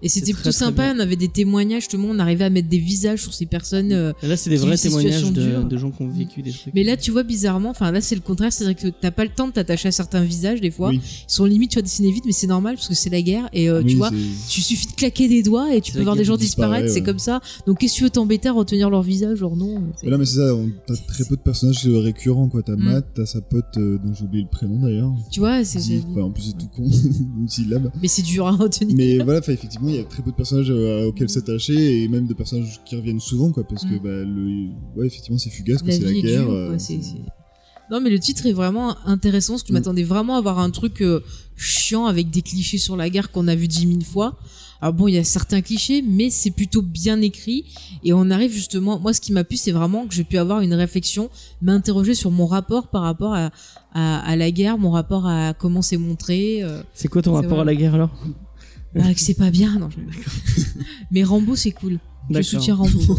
Et 0.03 0.09
c'était 0.09 0.33
plutôt 0.33 0.51
très, 0.51 0.51
sympa, 0.51 0.93
on 0.95 0.99
avait 0.99 1.15
des 1.15 1.27
témoignages, 1.27 1.83
justement, 1.83 2.07
on 2.09 2.19
arrivait 2.19 2.45
à 2.45 2.49
mettre 2.49 2.69
des 2.69 2.77
visages 2.79 3.21
sur 3.21 3.33
ces 3.33 3.45
personnes. 3.45 3.91
euh, 3.91 4.13
là, 4.23 4.37
c'est 4.37 4.49
des 4.49 4.57
vrais 4.57 4.77
témoignages 4.77 5.31
de, 5.31 5.77
gens 5.77 5.91
qui 5.91 6.01
ont 6.01 6.09
vécu 6.09 6.41
des 6.41 6.51
trucs. 6.51 6.73
Mais 6.73 6.83
là, 6.83 6.97
tu 6.97 7.11
vois, 7.11 7.23
bizarrement, 7.23 7.69
enfin 7.69 7.91
là, 7.91 8.01
c'est 8.01 8.15
le 8.15 8.21
contraire, 8.21 8.51
c'est-à-dire 8.53 8.75
que 8.75 8.87
t'as 8.87 9.11
pas 9.11 9.23
le 9.23 9.29
temps 9.29 9.47
de 9.47 9.53
t'attacher 9.53 9.89
à 9.89 9.91
certains 9.91 10.23
visages, 10.23 10.61
des 10.61 10.71
fois. 10.71 10.89
Oui. 10.89 11.01
Ils 11.03 11.31
sont 11.31 11.45
limite, 11.45 11.71
tu 11.71 11.75
vas 11.75 11.81
dessiner 11.81 12.11
vite, 12.11 12.23
mais 12.25 12.31
c'est 12.31 12.47
normal 12.47 12.75
parce 12.75 12.87
que 12.87 12.95
c'est 12.95 13.09
la 13.09 13.21
guerre. 13.21 13.49
Et 13.53 13.69
euh, 13.69 13.81
oui, 13.83 13.91
tu 13.91 13.97
vois, 13.97 14.11
tu 14.49 14.61
suffit 14.61 14.87
de 14.87 14.93
claquer 14.93 15.27
des 15.27 15.43
doigts 15.43 15.73
et 15.75 15.81
tu 15.81 15.91
peux 15.91 16.01
voir 16.03 16.15
des 16.15 16.23
gens 16.23 16.37
disparaître, 16.37 16.89
c'est 16.89 17.03
comme 17.03 17.19
ça. 17.19 17.41
Donc 17.65 17.79
qu'est-ce 17.79 17.93
que 17.93 17.97
tu 17.97 18.03
veux 18.03 18.09
t'embêter 18.09 18.49
à 18.49 18.53
retenir 18.53 18.89
leur 18.89 19.03
visage 19.03 19.39
Genre 19.39 19.55
non. 19.55 19.83
Mais 20.03 20.09
là, 20.09 20.17
mais 20.17 20.25
c'est 20.25 20.37
ça, 20.37 20.51
t'as 20.87 20.95
très 20.95 21.25
peu 21.25 21.35
de 21.35 21.41
personnages 21.41 21.85
récurrents, 21.85 22.47
quoi. 22.47 22.63
T'as 22.63 22.77
Mm. 22.77 22.83
Matt, 22.83 23.05
t'as 23.15 23.25
sa 23.25 23.41
pote, 23.41 23.65
euh, 23.77 23.97
dont 24.03 24.13
j'ai 24.13 24.23
oublié 24.23 24.43
le 24.43 24.49
prénom 24.49 24.79
d'ailleurs. 24.79 25.11
Tu 25.31 25.39
vois, 25.39 25.63
c'est. 25.63 25.79
En 26.17 26.31
plus, 26.31 26.43
c'est 26.43 26.57
tout 26.57 26.67
con, 26.67 26.83
une 27.39 27.49
syllabe. 27.49 27.91
Mais 28.01 28.07
c'est 28.07 28.21
dur 28.21 28.47
à 28.47 28.51
retenir. 28.51 28.95
Mais 28.95 29.17
voilà, 29.17 29.39
enfin, 29.39 29.55
effectivement, 29.87 29.93
il 29.93 29.95
y 29.95 29.99
a 29.99 30.03
très 30.03 30.23
peu 30.23 30.31
de 30.31 30.35
personnages 30.35 30.71
euh, 30.71 31.07
auxquels 31.07 31.29
s'attacher 31.29 32.03
et 32.03 32.07
même 32.07 32.27
de 32.27 32.33
personnages 32.33 32.79
qui 32.85 32.95
reviennent 32.95 33.19
souvent, 33.19 33.51
quoi, 33.51 33.63
parce 33.63 33.83
que 33.85 33.95
bah, 33.95 34.09
le, 34.23 34.69
ouais, 34.95 35.07
effectivement, 35.07 35.37
c'est 35.37 35.49
fugace, 35.49 35.81
quoi, 35.81 35.91
la 35.91 35.97
c'est 35.97 36.03
la 36.03 36.11
guerre. 36.13 36.41
dure, 36.45 36.51
euh, 36.51 36.67
quoi, 36.77 36.77
Non, 37.91 38.01
mais 38.01 38.09
le 38.09 38.19
titre 38.19 38.45
est 38.45 38.53
vraiment 38.53 38.97
intéressant 39.05 39.53
parce 39.53 39.63
que 39.63 39.69
je 39.69 39.73
Mm. 39.73 39.77
m'attendais 39.77 40.03
vraiment 40.03 40.35
à 40.35 40.39
avoir 40.39 40.59
un 40.59 40.69
truc 40.71 41.01
euh, 41.01 41.21
chiant 41.55 42.05
avec 42.05 42.29
des 42.29 42.41
clichés 42.41 42.77
sur 42.77 42.95
la 42.97 43.09
guerre 43.09 43.31
qu'on 43.31 43.47
a 43.47 43.55
vu 43.55 43.67
dix 43.67 43.85
mille 43.85 44.03
fois. 44.05 44.37
Alors 44.79 44.93
bon, 44.93 45.07
il 45.07 45.15
y 45.15 45.17
a 45.17 45.23
certains 45.23 45.61
clichés, 45.61 46.03
mais 46.03 46.29
c'est 46.29 46.51
plutôt 46.51 46.83
bien 46.83 47.19
écrit 47.21 47.65
et 48.03 48.13
on 48.13 48.29
arrive 48.29 48.51
justement. 48.51 48.99
Moi, 48.99 49.11
ce 49.13 49.19
qui 49.21 49.31
m'a 49.33 49.43
plu, 49.43 49.57
c'est 49.57 49.71
vraiment 49.71 50.05
que 50.05 50.13
j'ai 50.13 50.23
pu 50.23 50.37
avoir 50.37 50.59
une 50.61 50.75
réflexion, 50.75 51.31
m'interroger 51.63 52.13
sur 52.13 52.29
mon 52.29 52.45
rapport 52.45 52.89
par 52.89 53.01
rapport 53.01 53.33
à, 53.33 53.49
à, 53.93 54.19
à 54.19 54.35
la 54.35 54.51
guerre, 54.51 54.77
mon 54.77 54.91
rapport 54.91 55.25
à 55.25 55.55
comment 55.55 55.81
c'est 55.81 55.97
montré. 55.97 56.61
euh, 56.61 56.83
C'est 56.93 57.07
quoi 57.07 57.23
ton 57.23 57.33
rapport 57.33 57.53
vrai. 57.53 57.61
à 57.61 57.65
la 57.65 57.75
guerre 57.75 57.95
alors? 57.95 58.11
Que 59.13 59.19
c'est 59.19 59.33
pas 59.33 59.49
bien. 59.49 59.79
Non, 59.79 59.89
je- 59.89 59.97
mais 61.11 61.23
Rambo, 61.23 61.55
c'est 61.55 61.71
cool. 61.71 61.99
Je 62.29 62.41
soutiens 62.41 62.75
Rambo. 62.75 62.99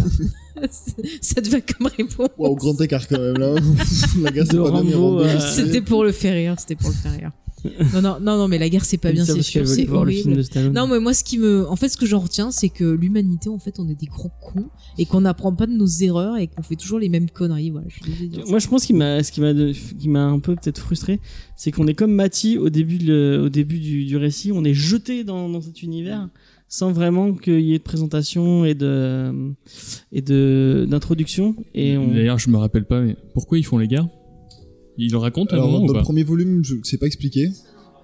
ça 1.21 1.41
te 1.41 1.49
va 1.49 1.61
comme 1.61 1.89
réponse. 1.97 2.29
Waouh, 2.37 2.57
grand 2.57 2.81
écart 2.81 3.07
quand 3.09 3.19
même 3.19 3.39
là. 3.39 3.55
la 4.23 4.31
euh, 4.31 5.41
C'était 5.55 5.81
pour 5.81 6.05
le 6.05 6.13
faire 6.13 6.35
rire, 6.35 6.57
c'était 6.59 6.75
pour 6.77 6.91
le 6.91 6.95
faire 6.97 7.13
rire. 7.13 7.31
Non, 7.95 8.03
non, 8.03 8.17
non, 8.21 8.37
non, 8.39 8.49
mais 8.49 8.59
la 8.59 8.69
guerre 8.69 8.85
c'est 8.85 8.99
pas 8.99 9.11
bien, 9.13 9.25
c'est 9.35 9.43
sûr, 9.43 9.61
c'est 9.75 9.83
horrible. 10.03 10.31
Non, 10.75 10.87
mais 10.87 11.01
moi, 11.01 11.15
ce 11.15 11.25
qui 11.25 11.39
me, 11.39 11.67
en 11.69 11.77
fait, 11.77 11.89
ce 11.89 11.97
que 11.97 12.07
j'en 12.07 12.21
retiens, 12.21 12.51
c'est 12.51 12.69
que 12.69 12.85
l'humanité, 12.85 13.49
en 13.49 13.59
fait, 13.59 13.79
on 13.79 13.89
est 13.89 13.95
des 13.99 14.07
gros 14.07 14.31
cons 14.41 14.67
et 14.99 15.07
qu'on 15.07 15.23
n'apprend 15.23 15.53
pas 15.55 15.67
de 15.67 15.73
nos 15.73 15.87
erreurs 15.87 16.37
et 16.37 16.47
qu'on 16.47 16.63
fait 16.63 16.77
toujours 16.77 16.99
les 16.99 17.09
mêmes 17.09 17.31
conneries. 17.31 17.71
Voilà, 17.71 17.87
je 17.89 17.97
suis. 18.05 18.31
Moi, 18.49 18.59
je 18.59 18.69
pense 18.69 18.85
qu'il 18.87 18.97
m'a, 18.97 19.23
ce 19.23 19.33
qui 19.33 19.41
m'a, 19.41 19.53
qui 19.53 20.09
m'a 20.09 20.25
un 20.25 20.39
peu 20.39 20.55
peut-être 20.55 20.79
frustré, 20.81 21.21
c'est 21.57 21.71
qu'on 21.73 21.87
est 21.87 21.95
comme 21.95 22.13
Mati 22.13 22.59
au 22.59 22.69
début, 22.71 22.99
de- 22.99 23.43
au 23.45 23.49
début 23.49 23.79
du, 23.79 24.05
du 24.05 24.17
récit, 24.17 24.53
on 24.53 24.65
est 24.65 24.75
jeté 24.75 25.25
dans, 25.25 25.49
dans 25.49 25.61
cet 25.61 25.83
univers 25.83 26.29
sans 26.71 26.93
vraiment 26.93 27.33
qu'il 27.33 27.61
y 27.61 27.73
ait 27.75 27.79
de 27.79 27.83
présentation 27.83 28.67
et 28.67 28.75
de 28.75 29.33
et 30.13 30.21
de 30.21 30.87
d'introduction 30.89 31.57
et 31.75 31.97
on... 31.97 32.09
D'ailleurs, 32.13 32.39
je 32.39 32.51
me 32.51 32.59
rappelle 32.59 32.85
pas, 32.85 33.01
mais 33.01 33.17
pourquoi 33.33 33.57
ils 33.59 33.65
font 33.65 33.79
les 33.79 33.89
guerres? 33.89 34.07
Ils 34.99 35.11
le 35.13 35.17
racontent 35.19 35.53
à 35.53 35.55
un 35.55 35.59
Alors, 35.61 35.71
moment 35.71 35.79
dans 35.87 35.93
ou 35.93 35.95
le 35.95 36.01
pas 36.01 36.05
premier 36.05 36.23
volume, 36.25 36.63
je 36.65 36.75
sais 36.83 36.99
pas 36.99 37.07
expliquer. 37.07 37.49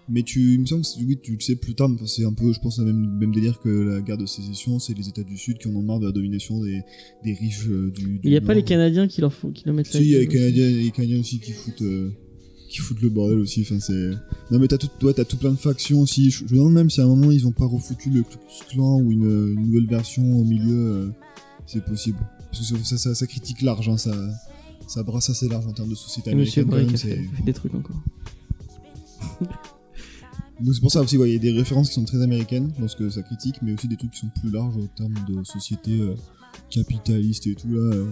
Mais 0.09 0.23
tu, 0.23 0.53
il 0.55 0.61
me 0.61 0.67
semble 0.67 0.83
que 0.83 0.89
c'est- 0.89 1.01
oui, 1.03 1.19
tu 1.23 1.33
le 1.33 1.41
sais 1.41 1.57
plus 1.57 1.75
tard, 1.75 1.89
mais 1.89 1.95
enfin, 1.95 2.07
c'est 2.07 2.27
un 2.27 2.33
peu, 2.35 2.53
je 2.53 2.61
pense, 2.61 2.79
le 2.79 2.85
même, 2.85 3.17
même 3.19 3.33
délire 3.33 3.59
que 3.59 3.71
la 3.71 4.01
guerre 4.03 4.19
de 4.19 4.27
sécession, 4.27 4.79
c'est 4.79 4.93
les 4.97 5.09
États 5.09 5.23
du 5.23 5.39
Sud 5.39 5.57
qui 5.57 5.67
en 5.69 5.75
ont 5.75 5.83
marre 5.83 5.99
de 5.99 6.05
la 6.07 6.13
domination 6.13 6.61
des, 6.63 6.83
des 7.25 7.33
riches 7.33 7.67
euh, 7.69 7.91
du, 7.91 8.19
du 8.19 8.21
il 8.23 8.31
y 8.31 8.37
a 8.37 8.41
pas 8.43 8.49
Nord. 8.49 8.57
les 8.57 8.63
Canadiens 8.65 9.09
qui 9.09 9.23
leur 9.23 9.33
font, 9.33 9.51
qui 9.51 9.65
leur 9.65 9.75
mettent 9.75 9.93
la 9.95 10.01
Si, 10.01 10.05
il 10.07 10.11
y 10.13 10.17
a 10.17 10.19
les 10.21 10.27
gueule. 10.27 10.35
Canadiens, 10.53 10.71
les 10.71 10.91
Canadiens 10.91 11.21
aussi 11.21 11.39
qui 11.41 11.53
foutent, 11.53 11.81
euh, 11.81 12.11
qui 12.69 12.79
foutent 12.81 13.01
le 13.01 13.09
bordel 13.09 13.39
aussi. 13.39 13.63
Enfin, 13.63 13.81
c'est. 13.81 14.11
Non, 14.51 14.59
mais 14.59 14.69
t'as 14.69 14.77
tout, 14.77 14.89
toi, 15.01 15.15
t'as 15.15 15.25
tout 15.25 15.39
plein 15.39 15.53
de 15.53 15.57
factions 15.59 16.01
aussi. 16.03 16.31
Je, 16.31 16.41
je 16.47 16.53
me 16.53 16.59
demande 16.59 16.75
même 16.75 16.91
si 16.91 17.01
à 17.01 17.05
un 17.05 17.09
moment 17.09 17.31
ils 17.33 17.47
ont 17.47 17.53
pas 17.53 17.65
refoutu 17.67 18.11
le 18.11 18.23
Ku 18.25 18.37
Klux 18.37 18.75
Klan 18.75 19.01
ou 19.01 19.11
une, 19.11 19.55
une 19.57 19.67
nouvelle 19.69 19.87
version 19.87 20.23
au 20.39 20.45
milieu. 20.45 20.77
euh, 20.77 21.07
c'est 21.67 21.83
possible. 21.83 22.19
Parce 22.53 22.71
que 22.71 22.77
ça, 22.85 22.99
ça, 22.99 23.15
ça 23.15 23.27
critique 23.27 23.63
large, 23.63 23.89
hein, 23.89 23.97
ça, 23.97 24.15
ça 24.87 25.03
brasse 25.03 25.31
assez 25.31 25.49
large 25.49 25.67
en 25.67 25.73
termes 25.73 25.91
de 25.91 25.95
société 25.95 26.35
Monsieur 26.35 26.63
américaine. 26.63 26.89
quand 26.89 27.07
Break 27.07 27.17
a 27.17 27.27
fait, 27.27 27.37
fait 27.37 27.43
des 27.45 27.53
trucs 27.53 27.75
encore. 27.75 27.97
Donc 30.61 30.73
c'est 30.75 30.81
pour 30.81 30.93
ça 30.93 31.01
aussi, 31.03 31.17
ouais, 31.19 31.31
il 31.31 31.33
y 31.33 31.37
a 31.37 31.41
des 31.41 31.51
références 31.51 31.89
qui 31.89 31.95
sont 31.95 32.05
très 32.05 32.23
américaines 32.23 32.73
dans 32.79 32.87
ce 32.89 32.97
que 32.97 33.11
ça 33.11 33.23
critique, 33.23 33.57
mais 33.63 33.73
aussi 33.73 33.89
des 33.89 33.97
trucs 33.97 34.13
qui 34.13 34.21
sont 34.21 34.31
plus 34.41 34.51
larges 34.51 34.77
en 34.77 34.87
termes 34.87 35.15
de 35.29 35.43
société 35.45 36.01
euh, 36.01 36.15
capitaliste 36.71 37.47
et 37.49 37.55
tout 37.55 37.69
là. 37.69 37.97
euh, 37.97 38.07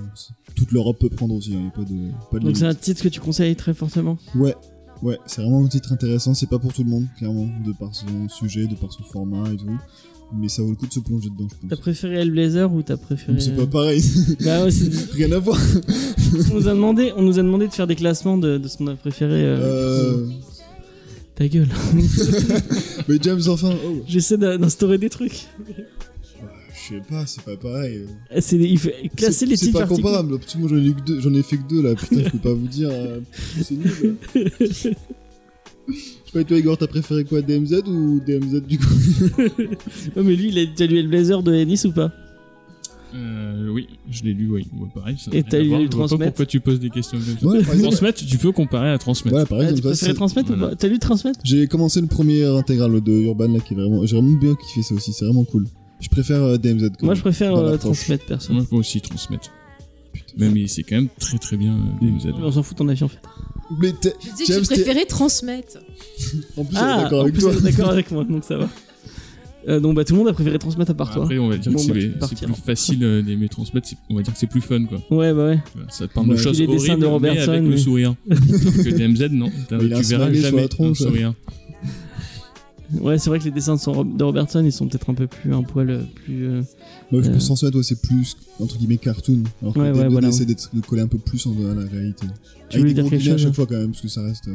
toute 0.57 0.73
l'Europe 0.73 0.99
peut 0.99 1.09
prendre 1.09 1.35
aussi, 1.35 1.53
il 1.53 1.61
n'y 1.61 1.69
a 1.69 1.71
pas 1.71 1.85
de, 1.85 2.11
pas 2.31 2.39
de 2.41 2.45
Donc 2.45 2.57
c'est 2.57 2.67
un 2.67 2.75
titre 2.75 3.03
que 3.05 3.09
tu 3.09 3.21
conseilles 3.21 3.55
très 3.55 3.75
fortement? 3.75 4.19
Ouais, 4.35 4.57
ouais, 5.03 5.19
c'est 5.27 5.41
vraiment 5.41 5.65
un 5.65 5.69
titre 5.69 5.93
intéressant, 5.93 6.35
c'est 6.35 6.49
pas 6.49 6.59
pour 6.59 6.73
tout 6.73 6.83
le 6.83 6.91
monde, 6.91 7.07
clairement, 7.17 7.49
de 7.65 7.73
par 7.73 7.95
son 7.95 8.29
sujet, 8.29 8.67
de 8.67 8.75
par 8.75 8.93
son 8.93 9.05
format 9.05 9.49
et 9.49 9.57
tout. 9.57 9.79
Mais 10.35 10.49
ça 10.49 10.63
vaut 10.63 10.71
le 10.71 10.77
coup 10.77 10.87
de 10.87 10.93
se 10.93 11.01
plonger 11.01 11.29
dedans, 11.29 11.47
je 11.63 11.69
T'as 11.69 11.77
préféré 11.77 12.15
Hellblazer 12.17 12.73
ou 12.73 12.83
t'as 12.83 12.97
préféré 12.97 13.39
C'est 13.39 13.55
pas 13.55 13.67
pareil, 13.67 14.03
Bah 14.45 14.65
ouais, 14.65 14.71
c'est- 14.71 15.13
rien 15.13 15.31
à 15.33 15.39
voir. 15.39 15.59
on 16.51 16.55
nous 16.55 16.69
a 16.69 16.73
demandé, 16.73 17.13
on 17.17 17.23
nous 17.23 17.39
a 17.39 17.43
demandé 17.43 17.69
de 17.69 17.73
faire 17.73 17.87
des 17.87 17.97
classements 17.97 18.39
de, 18.39 18.57
de 18.59 18.67
ce 18.69 18.79
qu'on 18.79 18.87
a 18.87 18.95
préféré. 18.95 19.45
euh, 19.45 19.59
Euh... 20.23 20.27
Ta 21.35 21.49
gueule. 21.49 21.69
Mais 23.09 23.17
James, 23.23 23.41
enfin, 23.49 23.75
oh, 23.87 24.03
J'essaie 24.09 24.37
d'in- 24.39 24.59
d'instaurer 24.59 24.99
des 24.99 25.11
trucs. 25.11 25.47
je 25.69 26.95
sais 26.95 27.03
pas, 27.09 27.27
c'est 27.27 27.43
pas 27.43 27.57
pareil. 27.57 28.03
C'est, 28.41 28.57
il 28.57 28.79
faut 28.79 28.89
classer 29.17 29.33
C'est- 29.41 29.47
les 29.47 29.57
C'est 29.57 29.67
titres 29.67 29.79
pas 29.81 29.85
articles. 29.85 30.03
comparable, 30.03 30.31
moi 30.59 30.69
j'en 30.71 30.77
ai, 30.77 30.95
j'en 31.21 31.35
ai 31.35 31.43
fait 31.43 31.57
que 31.59 31.69
deux 31.69 31.83
là, 31.83 31.95
putain, 31.95 32.23
je 32.25 32.31
peux 32.31 32.39
pas 32.39 32.53
vous 32.55 32.69
dire. 32.69 32.89
euh, 32.91 33.21
c'est 33.63 33.75
nul. 33.75 34.17
Pas, 36.33 36.45
toi 36.45 36.59
Igor, 36.59 36.79
t'as 36.79 36.87
préféré 36.87 37.25
quoi, 37.25 37.43
DMZ 37.43 37.83
ou 37.87 38.21
DMZ 38.27 38.63
du 38.67 38.79
coup 38.79 38.85
Ouais, 40.17 40.23
mais 40.23 40.35
lui, 40.37 40.49
il 40.49 40.59
a 40.59 40.67
déjà 40.67 40.87
lu 40.87 40.99
Hellblazer 40.99 41.43
de 41.43 41.53
Ennis 41.55 41.83
ou 41.85 41.93
pas 41.93 42.11
Euh, 43.15 43.69
oui, 43.71 43.87
je 44.11 44.23
l'ai 44.25 44.33
lu, 44.33 44.49
oui. 44.51 44.67
Ouais, 44.79 44.89
pareil. 44.95 45.17
Ça 45.19 45.31
Et 45.35 45.43
t'as 45.43 45.59
lu 45.59 45.69
le 45.83 45.89
Transmettre 45.91 46.25
Pourquoi 46.33 46.47
tu 46.47 46.61
poses 46.61 46.81
des 46.81 46.89
questions 46.89 47.19
comme 47.19 47.39
ça 47.63 47.73
Ouais. 47.75 47.81
Transmettre, 47.83 48.25
tu 48.25 48.39
peux 48.39 48.53
comparer 48.53 48.91
à 48.91 48.97
transmettre. 48.99 49.37
Ouais, 49.37 49.45
par 49.45 49.59
Ah, 49.61 49.73
Tu 49.73 49.83
c'est- 49.95 50.15
transmettre 50.15 50.51
ou 50.51 50.55
voilà. 50.57 50.71
pas 50.71 50.77
T'as 50.77 50.89
lu 50.89 50.99
transmettre 50.99 51.39
j'ai 51.45 51.67
commencé 51.67 52.01
le 52.01 52.07
premier 52.07 52.45
intégral 52.45 52.99
de 53.03 53.13
Urban 53.13 53.49
là 53.49 53.61
qui 53.61 53.75
est 53.75 53.77
vraiment. 53.77 54.07
J'ai 54.07 54.17
vraiment 54.17 54.39
bien 54.39 54.55
kiffé 54.55 54.83
ça 54.83 54.95
aussi, 54.95 55.13
c'est 55.13 55.27
vraiment 55.27 55.45
cool. 55.45 55.67
Je 56.01 56.09
préfère 56.09 56.43
euh, 56.43 56.57
DMZ 56.57 56.91
quand 56.99 57.05
Moi, 57.07 57.15
je 57.15 57.21
préfère 57.21 57.55
euh, 57.55 57.77
transmettre 57.77 58.25
perso. 58.25 58.53
Moi, 58.55 58.63
je 58.65 58.69
peux 58.69 58.77
aussi 58.77 59.01
transmettre. 59.03 59.51
Même 60.39 60.53
mais 60.55 60.67
c'est 60.67 60.83
quand 60.83 60.97
même 60.97 61.09
très 61.21 61.37
très 61.39 61.57
bien 61.59 61.75
euh, 61.75 62.01
DMZ. 62.07 62.33
On 62.43 62.51
s'en 62.51 62.63
fout 62.63 62.77
ton 62.79 62.89
avis 62.89 63.05
en 63.05 63.09
fait. 63.09 63.19
Mais 63.81 63.89
Je 63.89 64.31
disais 64.37 64.47
que 64.47 64.61
j'ai 64.61 64.75
préféré 64.75 65.07
transmettre. 65.07 65.79
en 66.57 66.65
plus, 66.65 66.77
Ah, 66.79 67.03
d'accord 67.03 67.19
en 67.21 67.23
avec 67.23 67.35
plus, 67.35 67.43
toi. 67.43 67.53
d'accord 67.63 67.91
avec 67.91 68.11
moi, 68.11 68.25
donc 68.25 68.45
ça 68.45 68.57
va. 68.57 68.69
Euh, 69.69 69.79
donc 69.79 69.95
bah 69.95 70.05
tout 70.05 70.15
le 70.15 70.19
monde 70.19 70.27
a 70.29 70.33
préféré 70.33 70.59
transmettre 70.59 70.91
à 70.91 70.95
part 70.95 71.13
toi. 71.15 71.23
Après, 71.23 71.39
on 71.39 71.49
va 71.49 71.57
dire 71.57 71.71
Bon, 71.71 71.79
que 71.79 71.93
bah, 71.93 72.01
c'est 72.01 72.19
partir. 72.19 72.49
plus 72.49 72.61
facile 72.63 73.05
euh, 73.05 73.23
d'aimer 73.23 73.49
transmettre. 73.49 73.87
c'est- 73.87 73.97
On 74.11 74.17
va 74.17 74.23
dire 74.23 74.33
que 74.33 74.39
c'est 74.41 74.49
plus 74.49 74.61
fun, 74.61 74.87
quoi. 74.87 74.99
Ouais 75.17 75.33
bah 75.33 75.47
ouais. 75.47 75.59
Ça 75.89 76.09
te 76.09 76.13
parle 76.13 76.31
de 76.31 76.37
choses 76.37 76.61
horribles, 76.61 76.73
de 77.01 77.19
mais 77.21 77.29
avec 77.39 77.63
le 77.63 77.69
mais- 77.69 77.77
sourire. 77.77 78.17
Alors 78.29 78.43
que 78.43 78.91
DMZ, 78.91 79.29
non. 79.31 79.51
Tu 79.69 79.77
verras 80.03 80.33
jamais 80.33 80.69
un 80.81 80.95
sourire. 80.95 81.35
Ouais 83.01 83.19
c'est 83.19 83.31
vrai 83.31 83.39
que 83.39 83.45
les 83.45 83.51
dessins 83.51 83.75
de, 83.77 83.81
son- 83.81 84.05
de 84.05 84.23
Robertson 84.25 84.63
ils 84.65 84.73
sont 84.73 84.87
peut-être 84.87 85.09
un 85.11 85.15
peu 85.15 85.27
plus 85.27 85.53
un 85.55 85.63
poil 85.63 85.91
euh, 85.91 86.03
plus. 86.25 86.45
euh, 86.47 86.63
Moi, 87.11 87.23
je 87.23 87.29
Euh. 87.31 87.33
peux 87.35 87.41
sans 87.41 87.63
ouais, 87.63 87.71
c'est 87.83 88.01
plus 88.03 88.37
entre 88.61 88.77
guillemets 88.77 88.97
cartoon. 88.99 89.43
Alors 89.63 89.75
que 89.75 89.79
Ouais, 89.81 89.91
ouais, 89.93 90.09
voilà, 90.09 90.29
essaie 90.29 90.41
ouais. 90.41 90.47
d'être- 90.47 90.71
de 90.75 90.81
coller 90.81 91.03
un 91.03 91.07
peu 91.09 91.19
plus 91.19 91.47
en- 91.47 91.53
à 91.53 91.75
la 91.75 91.87
réalité. 91.89 92.27
Tu 92.69 92.79
voulais 92.79 92.91
Avec 92.91 92.95
des 92.97 93.03
dire 93.03 93.11
quelque 93.11 93.19
guillemets 93.21 93.35
à 93.35 93.39
chose 93.39 93.47
chaque 93.47 93.55
fois 93.55 93.67
quand 93.67 93.77
même, 93.77 93.91
parce 93.91 94.03
que 94.03 94.09
ça 94.09 94.23
reste. 94.23 94.49
euh, 94.49 94.55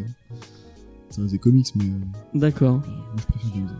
Ça 1.09 1.21
reste 1.21 1.31
des 1.33 1.39
comics, 1.39 1.65
mais 1.75 1.85
euh, 1.85 2.37
D'accord. 2.39 2.73
moi 2.75 3.15
je 3.17 3.23
préfère 3.25 3.49
DMZ. 3.51 3.71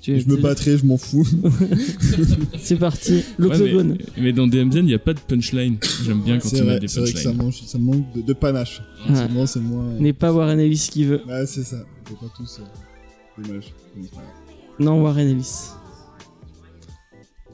Tu- 0.00 0.20
Je 0.20 0.28
me 0.28 0.36
battrai, 0.36 0.78
je 0.78 0.86
m'en 0.86 0.96
fous. 0.96 1.26
C'est 2.58 2.76
parti. 2.76 3.12
Ouais, 3.14 3.22
L'octogone. 3.38 3.98
mais, 4.16 4.22
mais 4.22 4.32
dans 4.32 4.46
DMZ, 4.46 4.76
il 4.76 4.84
n'y 4.86 4.94
a 4.94 4.98
pas 4.98 5.14
de 5.14 5.20
punchline. 5.20 5.76
J'aime 6.04 6.22
bien 6.22 6.38
quand 6.38 6.48
C'est 6.48 6.58
il 6.58 6.62
met 6.64 6.70
vrai, 6.70 6.80
des 6.80 6.88
c'est 6.88 7.00
vrai 7.00 7.12
que 7.12 7.18
ça, 7.18 7.30
punchlines. 7.30 7.44
mange, 7.44 7.62
ça 7.66 7.78
manque 7.78 8.12
de, 8.14 8.22
de 8.22 8.32
panache. 8.32 8.82
Ouais. 9.08 9.14
C'est 9.14 9.28
moi, 9.32 9.46
c'est 9.46 9.60
moins. 9.60 9.84
N'est 9.98 10.12
pas 10.12 10.32
Warren 10.32 10.58
Ellis 10.60 10.88
qui 10.90 11.04
veut. 11.04 11.20
Ouais, 11.26 11.44
c'est 11.46 11.64
ça. 11.64 11.76
On 12.06 12.10
peut 12.10 12.26
pas 12.26 12.32
tous. 12.36 12.60
euh, 12.60 12.64
Dommage. 13.38 13.72
Non 14.78 15.02
Warren 15.02 15.28
Ellis. 15.28 15.70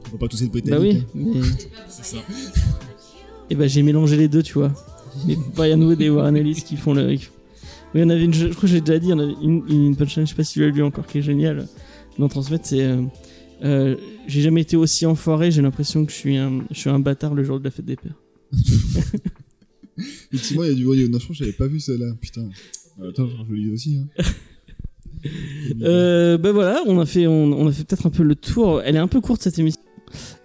On 0.05 0.09
peut 0.11 0.17
pas 0.17 0.27
tous 0.27 0.41
être 0.43 0.51
Bah 0.51 0.59
britanniques. 0.59 1.05
oui. 1.15 1.23
Mais... 1.35 1.41
C'est 1.89 2.05
ça. 2.05 2.17
Et 3.49 3.55
bah 3.55 3.67
j'ai 3.67 3.83
mélangé 3.83 4.17
les 4.17 4.27
deux 4.27 4.43
tu 4.43 4.53
vois. 4.53 4.71
Mais 5.27 5.37
pas 5.55 5.65
à 5.65 5.75
nouveau 5.75 5.95
des 5.95 6.09
Warren 6.09 6.35
Ellis 6.35 6.63
qui 6.65 6.75
font 6.77 6.93
le. 6.93 7.05
Oui, 7.07 8.01
on 8.01 8.09
avait 8.09 8.23
une, 8.23 8.33
je 8.33 8.47
crois 8.47 8.61
que 8.61 8.67
j'ai 8.67 8.81
déjà 8.81 8.97
dit, 8.97 9.13
on 9.13 9.19
avait 9.19 9.35
une, 9.41 9.63
une 9.69 9.95
punchline, 9.95 10.25
je 10.25 10.31
sais 10.31 10.35
pas 10.35 10.43
si 10.43 10.53
tu 10.53 10.61
l'as 10.61 10.69
lu 10.69 10.81
encore, 10.81 11.05
qui 11.05 11.19
est 11.19 11.21
géniale 11.21 11.67
dans 12.17 12.27
Transmettre, 12.27 12.65
c'est 12.65 12.81
euh, 12.81 13.03
euh, 13.63 13.95
j'ai 14.27 14.41
jamais 14.41 14.61
été 14.61 14.75
aussi 14.75 15.05
enfoiré, 15.05 15.51
j'ai 15.51 15.61
l'impression 15.61 16.03
que 16.05 16.11
je 16.11 16.17
suis 16.17 16.37
un, 16.37 16.63
je 16.71 16.79
suis 16.79 16.89
un 16.89 16.97
bâtard 16.99 17.35
le 17.35 17.43
jour 17.43 17.59
de 17.59 17.63
la 17.63 17.69
fête 17.71 17.85
des 17.85 17.95
pères. 17.95 18.15
Effectivement, 20.31 20.63
il 20.63 20.69
y 20.69 20.71
a 20.71 20.75
du. 20.75 20.85
ouais, 20.87 21.07
Non, 21.07 21.19
je 21.19 21.33
j'avais 21.33 21.51
pas 21.51 21.67
vu 21.67 21.79
celle-là. 21.79 22.13
Putain. 22.19 22.49
Euh, 22.99 23.09
Attends, 23.11 23.27
je 23.27 23.51
le 23.51 23.55
lis 23.55 23.69
aussi. 23.71 23.97
Hein. 23.97 24.23
Euh, 25.81 26.37
ben 26.37 26.51
voilà, 26.51 26.81
on 26.85 26.99
a 26.99 27.05
fait, 27.05 27.27
on, 27.27 27.53
on 27.53 27.67
a 27.67 27.71
fait 27.71 27.83
peut-être 27.85 28.05
un 28.05 28.09
peu 28.09 28.23
le 28.23 28.35
tour. 28.35 28.81
Elle 28.83 28.95
est 28.95 28.99
un 28.99 29.07
peu 29.07 29.21
courte 29.21 29.41
cette 29.41 29.59
émission. 29.59 29.82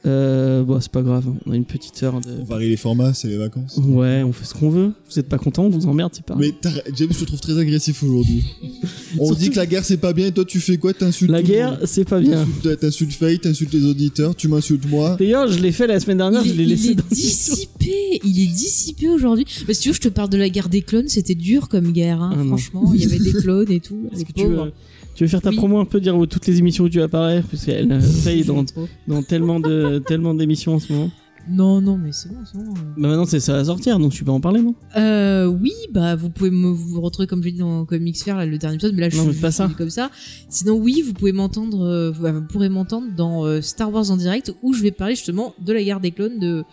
Euh, 0.09 0.62
bon, 0.64 0.80
c'est 0.80 0.90
pas 0.90 1.02
grave, 1.02 1.24
on 1.46 1.52
a 1.52 1.56
une 1.56 1.64
petite 1.64 2.02
heure 2.02 2.20
de. 2.20 2.30
On 2.40 2.44
varie 2.44 2.68
les 2.68 2.76
formats, 2.76 3.12
c'est 3.14 3.28
les 3.28 3.36
vacances. 3.36 3.78
Ouais, 3.82 4.22
on 4.24 4.32
fait 4.32 4.44
ce 4.46 4.54
qu'on 4.54 4.70
veut. 4.70 4.92
Vous 5.11 5.18
êtes 5.18 5.28
pas 5.28 5.38
content, 5.38 5.64
on 5.64 5.68
vous 5.70 5.86
emmerde, 5.86 6.12
c'est 6.14 6.24
pas. 6.24 6.34
grave. 6.34 6.46
Mais 6.62 6.70
James, 6.96 7.09
je 7.12 7.18
te 7.20 7.24
trouve 7.24 7.40
très 7.40 7.59
agressif 7.59 8.02
aujourd'hui. 8.02 8.42
On 9.18 9.26
Surtout- 9.26 9.40
dit 9.40 9.50
que 9.50 9.56
la 9.56 9.66
guerre 9.66 9.84
c'est 9.84 9.96
pas 9.98 10.12
bien 10.12 10.26
et 10.28 10.32
toi 10.32 10.44
tu 10.44 10.61
fais 10.61 10.78
quoi? 10.78 10.92
T'insultes 10.94 11.30
La 11.30 11.42
guerre, 11.42 11.78
c'est 11.84 12.09
pas 12.09 12.20
bien. 12.20 12.44
T'insultes- 12.62 12.80
T'insultes 12.80 13.12
Faye, 13.12 13.38
t'insultes 13.38 13.72
les 13.72 13.84
auditeurs, 13.84 14.34
tu 14.34 14.48
m'insultes 14.48 14.88
moi. 14.88 15.16
D'ailleurs, 15.18 15.48
je 15.48 15.59
l'ai 15.61 15.72
fait 15.72 15.86
la 15.86 16.00
semaine 16.00 16.18
dernière, 16.18 16.42
il, 16.44 16.52
je 16.52 16.56
l'ai 16.56 16.62
est- 16.62 16.66
il 16.66 16.68
laissé 16.70 16.88
est 16.90 16.94
dans 16.94 17.04
dissipé, 17.11 18.20
il 18.24 18.40
est 18.40 18.46
dissipé 18.46 19.09
aujourd'hui. 19.09 19.44
Bah, 19.66 19.74
si 19.74 19.80
tu 19.82 19.88
veux, 19.88 19.94
je 19.94 20.00
te 20.00 20.09
parle 20.09 20.30
de 20.30 20.38
la 20.38 20.48
guerre 20.48 20.68
des 20.68 20.82
clones, 20.82 21.09
c'était 21.09 21.34
dur 21.34 21.68
comme 21.68 21.92
guerre, 21.92 22.22
hein, 22.22 22.34
Ah 22.38 22.44
franchement. 22.44 22.92
Il 22.94 23.00
y 23.00 23.04
avait 23.04 23.18
des 23.18 23.32
clones 23.42 23.70
et 23.70 23.80
tout. 23.80 23.98
Est-ce 24.12 24.20
les 24.20 24.24
que 24.24 24.32
tu 24.32 24.44
pauvres. 24.44 24.72
Tu 25.18 25.24
veux 25.24 25.28
faire 25.28 25.42
ta 25.42 25.50
Oui. 25.50 25.56
promo 25.56 25.80
un 25.80 25.84
peu, 25.84 25.98
dire 26.00 26.16
où 26.16 26.26
toutes 26.26 26.46
les 26.46 26.58
émissions 26.58 26.84
où 26.84 26.88
tu 26.88 27.02
apparais 27.02 27.42
Parce 27.50 27.64
qu'elle 27.64 27.90
euh, 27.90 28.00
faillit 28.22 28.44
dans, 28.44 28.64
dans 29.08 29.22
tellement 29.24 29.58
de 29.58 29.98
tellement 30.06 30.32
d'émissions 30.32 30.76
en 30.76 30.78
ce 30.78 30.92
moment. 30.92 31.10
Non, 31.50 31.80
non, 31.80 31.96
mais 31.96 32.10
c'est 32.12 32.28
bon, 32.28 32.36
c'est 32.44 32.58
bon. 32.58 32.72
Bah 32.98 33.08
maintenant, 33.08 33.24
c'est 33.24 33.40
ça 33.40 33.54
va 33.54 33.64
sortir, 33.64 33.98
donc 33.98 34.12
tu 34.12 34.22
peux 34.22 34.30
en 34.30 34.38
parler, 34.40 34.60
non? 34.60 34.74
Euh, 34.98 35.46
oui, 35.46 35.72
bah 35.92 36.14
vous 36.14 36.28
pouvez 36.28 36.50
me 36.50 36.68
vous 36.68 37.00
retrouver 37.00 37.26
comme 37.26 37.40
je 37.40 37.46
l'ai 37.46 37.52
dit 37.52 37.58
dans 37.60 37.84
Comics 37.86 38.22
Fair 38.22 38.36
là, 38.36 38.44
le 38.46 38.58
dernier 38.58 38.74
épisode, 38.76 38.94
mais 38.94 39.00
là 39.00 39.08
je 39.08 39.16
Non, 39.16 39.32
suis 39.32 39.40
pas 39.40 39.50
ça. 39.50 39.68
comme 39.76 39.88
ça. 39.90 40.10
Sinon 40.50 40.74
oui, 40.76 41.02
vous 41.04 41.14
pouvez 41.14 41.32
m'entendre, 41.32 41.80
euh, 41.84 42.10
vous, 42.12 42.26
vous 42.26 42.42
pourrez 42.42 42.68
m'entendre 42.68 43.06
dans 43.16 43.44
euh, 43.46 43.60
Star 43.62 43.90
Wars 43.92 44.10
en 44.10 44.16
direct 44.18 44.52
où 44.62 44.72
je 44.74 44.82
vais 44.82 44.90
parler 44.92 45.14
justement 45.16 45.54
de 45.64 45.72
la 45.72 45.82
guerre 45.82 46.00
des 46.00 46.10
clones 46.12 46.38
de 46.38 46.64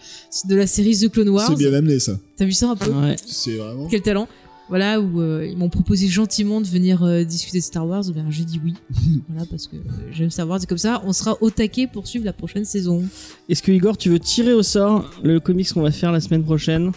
de 0.49 0.55
la 0.55 0.67
série 0.67 0.95
The 0.95 1.09
Clone 1.09 1.29
Wars. 1.29 1.47
C'est 1.47 1.55
bien 1.57 1.73
amené 1.73 1.97
ça. 1.99 2.19
T'as 2.37 2.45
vu 2.45 2.51
ça 2.51 2.69
un 2.69 2.75
peu? 2.75 2.91
Ouais. 2.91 3.15
C'est 3.25 3.55
vraiment. 3.55 3.87
Quel 3.89 4.01
talent 4.01 4.27
voilà, 4.69 4.99
où 4.99 5.21
euh, 5.21 5.47
ils 5.49 5.57
m'ont 5.57 5.69
proposé 5.69 6.07
gentiment 6.07 6.59
de 6.61 6.67
venir 6.67 7.03
euh, 7.03 7.23
discuter 7.23 7.59
de 7.59 7.63
Star 7.63 7.85
Wars, 7.87 8.03
ben 8.13 8.25
j'ai 8.29 8.43
dit 8.45 8.59
oui. 8.63 8.73
voilà, 9.29 9.45
parce 9.45 9.67
que 9.67 9.75
euh, 9.75 9.79
j'aime 10.11 10.29
Star 10.31 10.47
Wars, 10.47 10.59
et 10.61 10.65
comme 10.65 10.77
ça, 10.77 11.01
on 11.05 11.13
sera 11.13 11.37
au 11.41 11.49
taquet 11.49 11.87
pour 11.87 12.07
suivre 12.07 12.25
la 12.25 12.33
prochaine 12.33 12.65
saison. 12.65 13.03
Est-ce 13.49 13.61
que 13.61 13.71
Igor, 13.71 13.97
tu 13.97 14.09
veux 14.09 14.19
tirer 14.19 14.53
au 14.53 14.63
sort 14.63 15.09
le 15.23 15.39
comics 15.39 15.71
qu'on 15.71 15.81
va 15.81 15.91
faire 15.91 16.11
la 16.11 16.19
semaine 16.19 16.43
prochaine? 16.43 16.91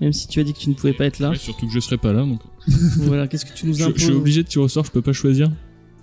Même 0.00 0.12
si 0.14 0.28
tu 0.28 0.40
as 0.40 0.44
dit 0.44 0.52
que 0.54 0.58
tu 0.58 0.70
ne 0.70 0.74
pouvais 0.74 0.94
pas 0.94 1.04
être 1.04 1.18
là. 1.18 1.30
Ouais, 1.30 1.36
surtout 1.36 1.66
que 1.66 1.72
je 1.72 1.80
serai 1.80 1.98
pas 1.98 2.12
là, 2.12 2.20
donc. 2.24 2.40
voilà, 2.98 3.26
qu'est-ce 3.28 3.44
que 3.44 3.52
tu 3.54 3.66
nous 3.66 3.74
Je, 3.74 3.84
imposes 3.84 3.98
je 3.98 4.04
suis 4.06 4.14
obligé 4.14 4.42
de 4.42 4.48
tirer 4.48 4.64
au 4.64 4.68
sort, 4.68 4.84
je 4.84 4.90
peux 4.90 5.02
pas 5.02 5.12
choisir. 5.12 5.50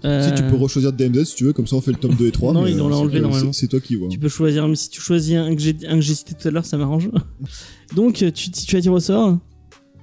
Euh, 0.06 0.28
Si 0.30 0.36
tu 0.44 0.48
peux 0.48 0.56
rechoisir 0.56 0.94
DMZ 0.94 1.24
si 1.26 1.36
tu 1.36 1.46
veux, 1.46 1.54
comme 1.54 1.66
ça 1.66 1.76
on 1.76 1.82
fait 1.82 1.92
le 1.92 1.98
top 1.98 2.16
2 2.16 2.28
et 2.28 2.32
3. 2.32 2.54
Non, 2.54 2.62
mais, 2.64 2.72
ils 2.72 2.78
l'ont 2.78 2.92
euh, 2.92 2.94
enlevé 2.96 3.16
c'est- 3.18 3.22
normalement. 3.22 3.54
C'est 3.54 3.68
toi 3.68 3.80
qui 3.80 3.96
vois. 3.96 4.10
Tu 4.10 4.20
peux 4.20 4.30
choisir, 4.30 4.68
mais 4.68 4.76
si 4.76 4.90
tu 4.90 5.02
choisis 5.02 5.36
un 5.36 5.56
que 5.56 5.62
j'ai 5.62 5.76
un 5.88 5.96
que 5.96 6.02
j'ai 6.02 6.14
cité 6.14 6.36
tout 6.40 6.48
à 6.48 6.52
l'heure, 6.52 6.66
ça 6.66 6.78
m'arrange. 6.78 7.10
Donc, 7.96 8.14
tu, 8.16 8.32
tu 8.52 8.76
as 8.76 8.82
tiré 8.82 8.94
au 8.94 9.00
sort. 9.00 9.40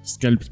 Scalp. 0.03 0.43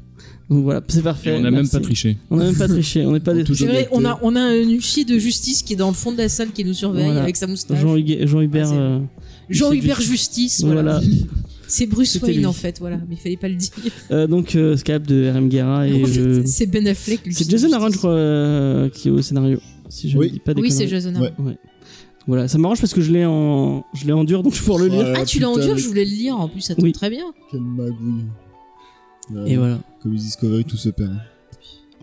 Donc 0.49 0.63
voilà, 0.63 0.81
c'est 0.87 0.99
Et 0.99 1.01
parfait. 1.03 1.35
on 1.37 1.41
n'a 1.41 1.51
même 1.51 1.67
pas 1.69 1.79
triché. 1.79 2.17
On 2.29 2.35
n'a 2.37 2.45
même 2.45 2.55
pas 2.55 2.67
triché, 2.67 3.05
on 3.05 3.11
n'est 3.13 3.19
pas 3.19 3.33
des 3.33 3.45
C'est 3.45 3.65
vrai, 3.65 3.87
on 3.91 4.03
a, 4.05 4.19
on 4.21 4.35
a 4.35 4.41
un 4.41 4.61
huissier 4.69 5.05
de 5.05 5.17
justice 5.17 5.63
qui 5.63 5.73
est 5.73 5.77
dans 5.77 5.87
le 5.87 5.93
fond 5.93 6.11
de 6.11 6.17
la 6.17 6.29
salle 6.29 6.51
qui 6.51 6.63
nous 6.65 6.73
surveille 6.73 7.05
Voilà. 7.05 7.21
avec 7.23 7.37
sa 7.37 7.47
moustache. 7.47 7.79
Jean, 7.79 7.95
Huguet- 7.95 8.27
Jean 8.27 8.41
Hubert. 8.41 8.69
Ah, 8.71 8.75
euh, 8.75 8.99
Jean-Hubert 9.49 9.99
Justice, 10.01 10.63
voilà. 10.63 10.81
Voilà. 10.99 11.01
C'est 11.67 11.85
Bruce 11.85 12.19
Wayne 12.21 12.37
lui. 12.37 12.45
en 12.45 12.53
fait, 12.53 12.77
voilà, 12.79 12.97
mais 13.09 13.15
il 13.15 13.17
fallait 13.17 13.37
pas 13.37 13.47
le 13.49 13.55
dire. 13.55 13.69
Euh, 14.11 14.27
donc, 14.27 14.55
euh, 14.55 14.77
Scalp 14.77 15.07
de 15.07 15.29
RM 15.33 15.49
Guerra 15.49 15.87
et 15.87 16.03
euh, 16.03 16.43
c'est 16.45 16.65
Ben 16.67 16.87
Affleck. 16.87 17.21
c'est 17.31 17.49
Jason 17.49 17.71
Aaron, 17.73 17.89
je 17.89 17.97
crois, 17.97 18.11
euh, 18.11 18.89
qui 18.89 19.07
est 19.07 19.11
au 19.11 19.21
scénario. 19.21 19.59
Si 19.89 20.09
je 20.09 20.17
Oui. 20.17 20.27
ne 20.27 20.31
dis 20.33 20.39
pas 20.39 20.53
des 20.53 20.61
Oui, 20.61 20.71
c'est. 20.71 20.87
Jason 20.87 21.13
Aaron. 21.15 21.25
Ouais. 21.25 21.33
Ouais. 21.39 21.57
Voilà, 22.27 22.47
ça 22.47 22.57
m'arrange 22.57 22.79
parce 22.79 22.93
que 22.93 23.01
je 23.01 23.11
l'ai 23.11 23.25
en, 23.25 23.83
je 23.93 24.05
l'ai 24.05 24.13
en 24.13 24.23
dur, 24.23 24.43
donc 24.43 24.53
je 24.55 24.61
pourrais 24.63 24.83
le 24.87 24.89
lire. 24.95 25.13
Ah, 25.17 25.25
tu 25.25 25.39
l'as 25.39 25.49
en 25.49 25.57
dur, 25.57 25.77
je 25.77 25.87
voulais 25.87 26.05
le 26.05 26.11
lire, 26.11 26.35
en 26.39 26.47
plus 26.47 26.61
ça 26.61 26.73
tombe 26.75 26.85
Oui. 26.85 26.93
très 26.93 27.09
bien. 27.09 27.25
Quelle 27.51 27.61
magouille. 27.61 28.23
Ouais, 29.31 29.51
Et 29.51 29.57
voilà. 29.57 29.79
Comme 30.01 30.15
Discovery, 30.15 30.65
tout 30.65 30.77
se 30.77 30.89
perd. 30.89 31.15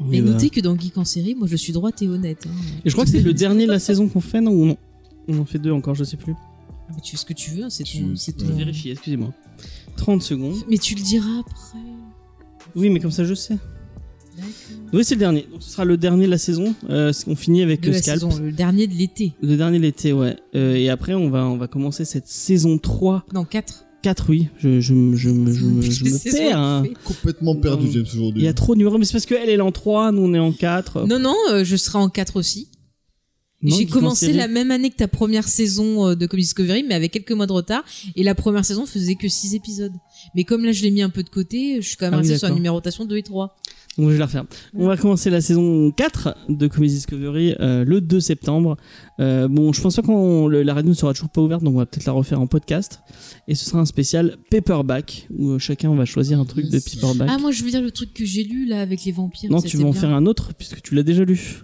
Mais 0.03 0.19
Et 0.19 0.21
voilà. 0.23 0.37
notez 0.37 0.49
que 0.51 0.61
dans 0.61 0.79
Geek 0.79 0.97
en 0.97 1.05
série, 1.05 1.35
moi 1.35 1.47
je 1.47 1.57
suis 1.57 1.73
droite 1.75 2.01
et 2.03 2.09
honnête. 2.09 2.47
hein. 2.47 2.55
Et 2.85 2.89
je 2.89 2.95
crois 2.95 3.05
que 3.05 3.11
c'est 3.11 3.21
le 3.21 3.35
dernier 3.35 3.67
de 3.67 3.71
la 3.73 3.79
saison 3.79 4.09
qu'on 4.09 4.21
fait, 4.21 4.41
non 4.41 4.53
ou 4.53 4.65
non 4.65 4.77
On 5.29 5.39
en 5.39 5.45
fait 5.45 5.59
deux 5.59 5.73
encore, 5.73 5.95
je 5.95 6.05
sais 6.05 6.17
plus. 6.17 6.35
Mais 6.95 7.01
tu 7.03 7.13
fais 7.13 7.17
ce 7.19 7.27
que 7.27 7.35
tu 7.35 7.51
veux, 7.51 7.65
hein, 7.65 7.71
c'est 7.71 7.85
Tu- 7.85 8.01
ton. 8.01 8.17
c'est 8.17 8.33
Je 8.39 8.45
ton- 8.45 8.51
vais 8.51 8.57
vérifier, 8.59 8.93
excusez-moi. 8.93 9.33
30 9.97 10.23
secondes. 10.23 10.57
Mais 10.71 10.79
tu 10.79 10.95
le 10.95 11.03
diras 11.03 11.41
après. 11.41 11.79
Oui, 12.75 12.89
mais 12.89 12.99
comme 13.01 13.11
ça, 13.11 13.25
je 13.25 13.35
sais. 13.35 13.59
Oui, 14.93 15.05
c'est 15.05 15.15
le 15.17 15.19
dernier. 15.21 15.47
Donc, 15.53 15.63
ce 15.63 15.71
sera 15.71 15.85
le 15.85 15.97
dernier 15.99 16.25
de 16.27 16.31
la 16.31 16.39
saison. 16.39 16.75
Euh, 16.89 17.13
on 17.27 17.37
finit 17.37 17.63
avec 17.63 17.83
De 17.83 17.91
euh, 17.91 17.93
la 17.93 17.99
Scalp. 17.99 18.21
saison, 18.23 18.43
le 18.43 18.53
dernier 18.53 18.87
de 18.87 18.95
l'été. 18.95 19.33
Le 19.43 19.57
dernier 19.57 19.79
de 19.79 19.83
l'été, 19.83 20.13
ouais. 20.13 20.37
Euh, 20.55 20.75
et 20.77 20.89
après, 20.89 21.15
on 21.15 21.29
va, 21.29 21.45
on 21.47 21.57
va 21.59 21.67
commencer 21.69 22.05
cette 22.07 22.27
saison 22.27 22.79
3. 22.79 23.25
Non, 23.35 23.45
4. 23.45 23.85
4, 24.03 24.27
oui. 24.31 24.49
Je, 24.59 24.81
je, 24.81 24.95
me- 24.95 25.17
je, 25.17 25.29
je, 25.29 25.35
me- 25.35 25.83
je 25.83 26.05
me 26.05 26.31
perds. 26.33 26.59
hein. 26.59 26.85
Complètement 27.05 27.55
perdu, 27.57 27.87
Non. 27.87 27.93
James, 27.93 28.07
aujourd'hui. 28.15 28.43
Il 28.43 28.45
y 28.45 28.49
a 28.49 28.55
trop 28.55 28.75
de 28.75 28.79
numéros, 28.79 28.99
mais 28.99 29.05
c'est 29.05 29.13
parce 29.13 29.27
qu'elle 29.27 29.49
elle 29.49 29.59
est 29.59 29.61
en 29.63 29.73
3, 29.73 30.13
nous 30.13 30.23
on 30.23 30.35
est 30.35 30.39
en 30.39 30.53
4. 30.53 31.07
Non, 31.07 31.19
non, 31.19 31.37
euh, 31.51 31.65
je 31.65 31.77
serai 31.77 31.99
en 31.99 32.09
4 32.09 32.37
aussi. 32.37 32.69
J'ai 33.63 33.85
commencé 33.85 34.33
la 34.33 34.49
même 34.49 34.71
année 34.71 34.89
que 34.89 34.97
ta 34.97 35.07
première 35.09 35.47
saison 35.47 36.09
euh, 36.09 36.15
de 36.15 36.25
Comedy 36.25 36.47
Discovery, 36.47 36.83
mais 36.83 36.95
avec 36.95 37.13
quelques 37.13 37.33
mois 37.33 37.47
de 37.47 37.53
retard. 37.53 37.85
Et 38.17 38.23
la 38.23 38.35
première 38.35 38.65
saison 38.65 38.87
faisait 38.87 39.17
que 39.17 39.29
6 39.29 39.55
épisodes. 39.55 39.93
Mais 40.35 40.45
comme 40.45 40.65
là, 40.65 40.73
je 40.73 40.83
l'ai 40.83 40.91
mis 40.91 41.03
un 41.03 41.11
peu 41.11 41.23
de 41.23 41.29
côté, 41.29 41.77
je 41.83 41.87
suis 41.89 41.97
quand 41.99 42.07
même 42.11 42.21
Ah 42.21 42.23
oui, 42.27 42.39
sur 42.39 42.49
la 42.49 42.55
numérotation 42.55 43.05
2 43.05 43.19
et 43.19 43.23
3. 43.23 43.55
Donc 44.01 44.09
je 44.09 44.15
vais 44.15 44.19
la 44.19 44.27
refaire. 44.27 44.45
On 44.75 44.87
va 44.87 44.97
commencer 44.97 45.31
la 45.31 45.41
saison 45.41 45.91
4 45.93 46.35
de 46.49 46.67
Comedy 46.67 46.95
Discovery 46.95 47.55
euh, 47.61 47.85
le 47.85 48.01
2 48.01 48.21
septembre. 48.21 48.77
Euh, 49.21 49.49
bon, 49.49 49.73
je 49.73 49.81
pense 49.81 49.97
pas 49.97 50.03
qu'on 50.03 50.47
le- 50.47 50.63
la 50.63 50.73
radio 50.75 50.91
ne 50.91 50.95
sera 50.95 51.13
toujours 51.13 51.29
pas 51.29 51.43
ouverte, 51.43 51.63
donc 51.63 51.75
on 51.75 51.79
va 51.79 51.87
peut-être 51.87 52.07
la 52.07 52.13
refaire 52.13 52.41
en 52.41 52.47
podcast. 52.47 53.01
Et 53.49 53.55
ce 53.55 53.65
sera 53.67 53.81
un 53.81 53.85
spécial 53.85 54.37
paperback 54.51 55.27
où 55.37 55.51
euh, 55.51 55.59
chacun 55.59 55.95
va 55.95 56.05
choisir 56.05 56.41
un 56.41 56.45
truc 56.45 56.71
de 56.71 56.79
paperback. 56.79 57.29
Ah, 57.31 57.39
moi, 57.39 57.51
je 57.51 57.63
veux 57.63 57.71
dire 57.71 57.83
le 57.83 57.91
truc 57.91 58.15
que 58.15 58.25
j'ai 58.25 58.45
lu 58.45 58.67
là 58.67 58.81
avec 58.81 59.05
les 59.05 59.13
vampires. 59.13 59.51
non, 59.51 59.59
ça, 59.61 59.69
tu 59.69 59.77
vas 59.77 59.85
en 59.85 59.91
bien. 59.91 60.01
faire 60.01 60.11
un 60.15 60.27
autre 60.27 60.53
puisque 60.57 60.81
tu 60.83 60.95
l'as 60.95 61.03
déjà 61.03 61.25
lu. 61.25 61.63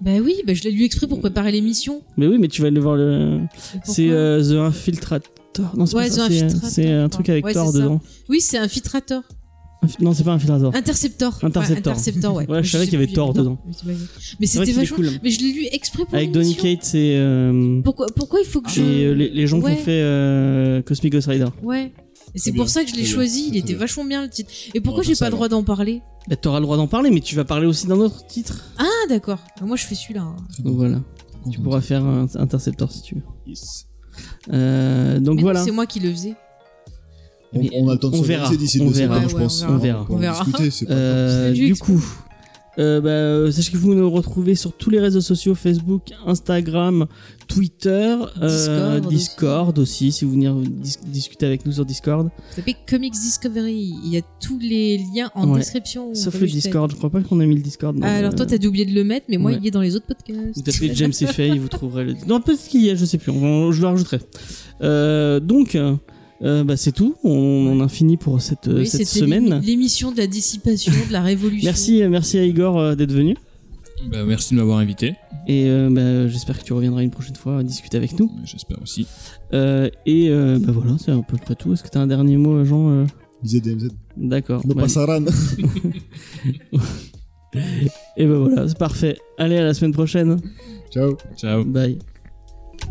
Bah 0.00 0.12
oui, 0.22 0.34
bah 0.46 0.54
je 0.54 0.62
l'ai 0.62 0.70
lu 0.70 0.84
exprès 0.84 1.08
pour 1.08 1.18
préparer 1.20 1.50
l'émission. 1.50 2.02
Mais 2.16 2.26
oui, 2.28 2.36
mais 2.38 2.48
tu 2.48 2.62
vas 2.62 2.68
aller 2.68 2.78
voir 2.80 2.94
le. 2.96 3.40
C'est 3.84 4.10
euh, 4.10 4.40
The 4.42 4.68
Infiltrator. 4.68 5.76
Non, 5.76 5.86
c'est 5.86 5.96
Ouais, 5.96 6.08
pas 6.08 6.10
ça, 6.14 6.28
The 6.28 6.32
c'est- 6.32 6.42
Infiltrator, 6.44 6.70
C'est 6.70 6.92
un 6.92 7.08
truc 7.08 7.28
avec 7.28 7.44
Ouais, 7.44 7.52
Thor 7.52 7.72
dedans. 7.72 8.00
Oui, 8.28 8.40
c'est 8.40 8.58
Infiltrator. 8.58 9.22
Non, 10.00 10.12
c'est 10.14 10.22
pas 10.24 10.32
Infiltrator. 10.32 10.74
Interceptor. 10.74 11.38
Interceptor. 11.42 11.92
Ouais, 11.92 11.98
Interceptor, 11.98 12.34
ouais. 12.34 12.46
Ouais, 12.48 12.62
je 12.62 12.70
savais 12.70 12.84
qu'il 12.84 12.94
y 12.94 13.02
avait 13.02 13.12
Thor 13.12 13.32
dedans. 13.34 13.58
Mais 14.38 14.46
c'était 14.46 14.72
vachement. 14.72 14.96
cool. 14.96 15.10
Mais 15.22 15.30
je 15.30 15.40
l'ai 15.40 15.52
lu 15.52 15.66
exprès 15.72 16.04
pour 16.04 16.14
Avec 16.14 16.30
Donny. 16.30 16.54
Cates 16.54 16.94
et, 16.94 17.16
euh, 17.16 17.80
Pourquoi, 17.82 18.06
pourquoi 18.14 18.40
il 18.40 18.46
faut 18.46 18.60
que 18.60 18.70
je. 18.70 18.80
et 18.80 19.04
euh, 19.06 19.12
les, 19.14 19.28
les 19.30 19.46
gens 19.46 19.58
qui 19.58 19.66
Ouais. 19.66 19.72
ont 19.72 19.76
fait 19.84 20.00
euh, 20.02 20.82
Cosmic 20.82 21.12
Ghost 21.12 21.26
Rider. 21.28 21.46
Ouais. 21.62 21.92
Et 22.34 22.38
c'est 22.38 22.52
pour 22.52 22.64
bien, 22.64 22.72
ça 22.72 22.84
que 22.84 22.90
je 22.90 22.94
l'ai 22.94 23.04
choisi. 23.04 23.48
Il 23.48 23.56
était 23.56 23.74
vachement 23.74 24.04
bien 24.04 24.22
le 24.22 24.28
titre. 24.30 24.50
Et 24.72 24.80
pourquoi 24.80 25.02
j'ai 25.02 25.16
pas 25.16 25.26
le 25.26 25.32
droit 25.32 25.48
d'en 25.48 25.64
parler 25.64 26.00
Bah, 26.28 26.36
t'auras 26.36 26.60
le 26.60 26.64
droit 26.64 26.76
d'en 26.76 26.86
parler, 26.86 27.10
mais 27.10 27.20
tu 27.20 27.34
vas 27.36 27.44
parler 27.44 27.66
aussi 27.66 27.86
d'un 27.88 27.98
autre 27.98 28.24
titre. 28.26 28.64
Ah, 28.78 28.84
d'accord. 29.08 29.40
Moi, 29.62 29.76
je 29.76 29.84
fais 29.84 29.94
celui-là. 29.96 30.22
hein. 30.22 30.36
Donc 30.60 30.76
voilà, 30.76 31.00
tu 31.50 31.58
pourras 31.58 31.80
faire 31.80 32.04
un 32.04 32.26
Interceptor 32.36 32.90
si 32.92 33.02
tu 33.02 33.16
veux. 33.16 33.22
Euh, 34.52 35.18
donc 35.20 35.36
Mais 35.36 35.42
voilà. 35.42 35.64
C'est 35.64 35.70
moi 35.70 35.86
qui 35.86 36.00
le 36.00 36.10
faisais. 36.12 36.34
On, 37.54 37.60
Mais 37.60 37.70
on 37.74 37.88
a 37.88 37.92
le 37.94 37.98
temps 37.98 38.08
de 38.08 38.14
on 38.14 38.18
s'organiser 38.18 38.36
verra, 38.38 38.56
d'ici 38.56 38.80
on 38.80 38.88
verra. 38.90 39.28
je 39.28 39.36
pense. 39.36 39.64
on 39.68 39.76
verra. 39.78 40.06
On 40.08 40.16
verra. 40.16 40.44
discuter, 40.44 40.70
c'est 40.70 40.86
pas 40.86 40.92
Euh, 40.94 41.54
C'est 41.54 41.60
du 41.64 41.74
coup, 41.74 42.02
euh, 42.78 43.00
bah, 43.02 43.10
euh, 43.10 43.50
sachez 43.50 43.72
que 43.72 43.76
vous 43.76 43.94
nous 43.94 44.10
retrouvez 44.10 44.54
sur 44.54 44.72
tous 44.72 44.88
les 44.88 44.98
réseaux 45.00 45.20
sociaux 45.20 45.54
Facebook, 45.54 46.04
Instagram, 46.26 47.06
Twitter, 47.48 48.16
euh, 48.40 49.00
Discord 49.00 49.08
Discord 49.12 49.78
aussi. 49.78 50.10
si 50.12 50.24
vous 50.24 50.30
venez 50.32 50.50
dis- 50.66 50.96
discuter 51.08 51.44
avec 51.44 51.66
nous 51.66 51.72
sur 51.72 51.84
Discord. 51.84 52.30
Ça 52.50 52.56
s'appelle 52.56 52.76
Comics 52.88 53.12
Discovery. 53.12 53.92
Il 54.06 54.10
y 54.14 54.16
a 54.16 54.22
tous 54.40 54.58
les 54.58 54.96
liens 55.14 55.30
en 55.34 55.50
Ouais. 55.50 55.58
description. 55.58 56.14
Sauf 56.14 56.40
le 56.40 56.46
Discord, 56.46 56.90
je 56.90 56.96
crois 56.96 57.10
pas 57.10 57.20
qu'on 57.20 57.38
a 57.40 57.44
mis 57.44 57.56
le 57.56 57.60
Discord. 57.60 57.94
Ah, 58.00 58.14
alors 58.16 58.34
toi, 58.34 58.46
t'as 58.46 58.56
dû 58.56 58.68
oublier 58.68 58.86
de 58.86 58.94
le 58.94 59.04
mettre, 59.04 59.26
mais 59.28 59.36
moi, 59.36 59.50
Ouais. 59.50 59.58
il 59.60 59.66
est 59.66 59.70
dans 59.70 59.82
les 59.82 59.94
autres 59.94 60.06
podcasts. 60.06 60.56
Vous 60.56 60.62
tapez 60.62 60.90
James 60.94 61.12
et 61.20 61.26
Faye, 61.26 61.58
vous 61.58 61.68
trouverez 61.68 62.04
le. 62.06 62.14
Non, 62.26 62.40
peut-être 62.40 62.66
qu'il 62.66 62.80
y 62.82 62.88
a, 62.88 62.94
je 62.94 63.04
sais 63.04 63.18
plus. 63.18 63.30
on- 63.32 63.70
je 63.72 63.82
le 63.82 63.86
rajouterai. 63.88 64.20
Euh, 64.82 65.40
donc, 65.40 65.76
euh, 66.44 66.64
bah, 66.64 66.76
c'est 66.76 66.92
tout. 66.92 67.14
On, 67.24 67.30
on 67.30 67.80
a 67.80 67.88
fini 67.88 68.16
pour 68.16 68.40
cette, 68.42 68.66
Oui, 68.72 68.86
cette 68.86 69.06
c'était 69.06 69.20
semaine. 69.20 69.44
l'émi- 69.60 69.66
L'émission 69.66 70.10
de 70.12 70.16
la 70.18 70.26
dissipation, 70.26 70.92
de 71.08 71.12
la 71.12 71.20
révolution. 71.30 71.66
Merci, 71.66 72.02
euh, 72.02 72.08
merci 72.08 72.38
à 72.38 72.44
Igor 72.44 72.78
euh, 72.78 72.94
d'être 72.94 73.12
venu. 73.12 73.36
Bah, 74.10 74.24
merci 74.26 74.54
de 74.54 74.58
m'avoir 74.58 74.78
invité. 74.78 75.14
Et 75.46 75.66
euh, 75.68 75.88
bah, 75.90 76.28
j'espère 76.28 76.58
que 76.58 76.64
tu 76.64 76.72
reviendras 76.72 77.02
une 77.02 77.10
prochaine 77.10 77.36
fois 77.36 77.62
discuter 77.62 77.96
avec 77.96 78.18
nous. 78.18 78.30
J'espère 78.44 78.80
aussi. 78.82 79.06
Euh, 79.54 79.88
et 80.06 80.28
euh, 80.30 80.58
bah 80.60 80.72
voilà, 80.72 80.96
c'est 80.98 81.10
à 81.12 81.16
peu 81.16 81.36
près 81.36 81.54
tout. 81.54 81.72
Est-ce 81.72 81.82
que 81.82 81.88
tu 81.88 81.98
as 81.98 82.00
un 82.00 82.06
dernier 82.06 82.36
mot, 82.36 82.64
Jean 82.64 83.04
DMZ. 83.44 83.88
D'accord. 84.16 84.64
No 84.66 84.74
Bah, 84.74 84.82
pasaran. 84.82 85.24
et 88.16 88.26
bah 88.26 88.38
voilà, 88.38 88.68
c'est 88.68 88.78
parfait. 88.78 89.16
Allez, 89.38 89.56
à 89.58 89.64
la 89.64 89.74
semaine 89.74 89.92
prochaine. 89.92 90.38
Ciao. 90.92 91.16
Ciao. 91.36 91.64
Bye. 91.64 91.98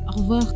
Au 0.08 0.20
revoir. 0.20 0.54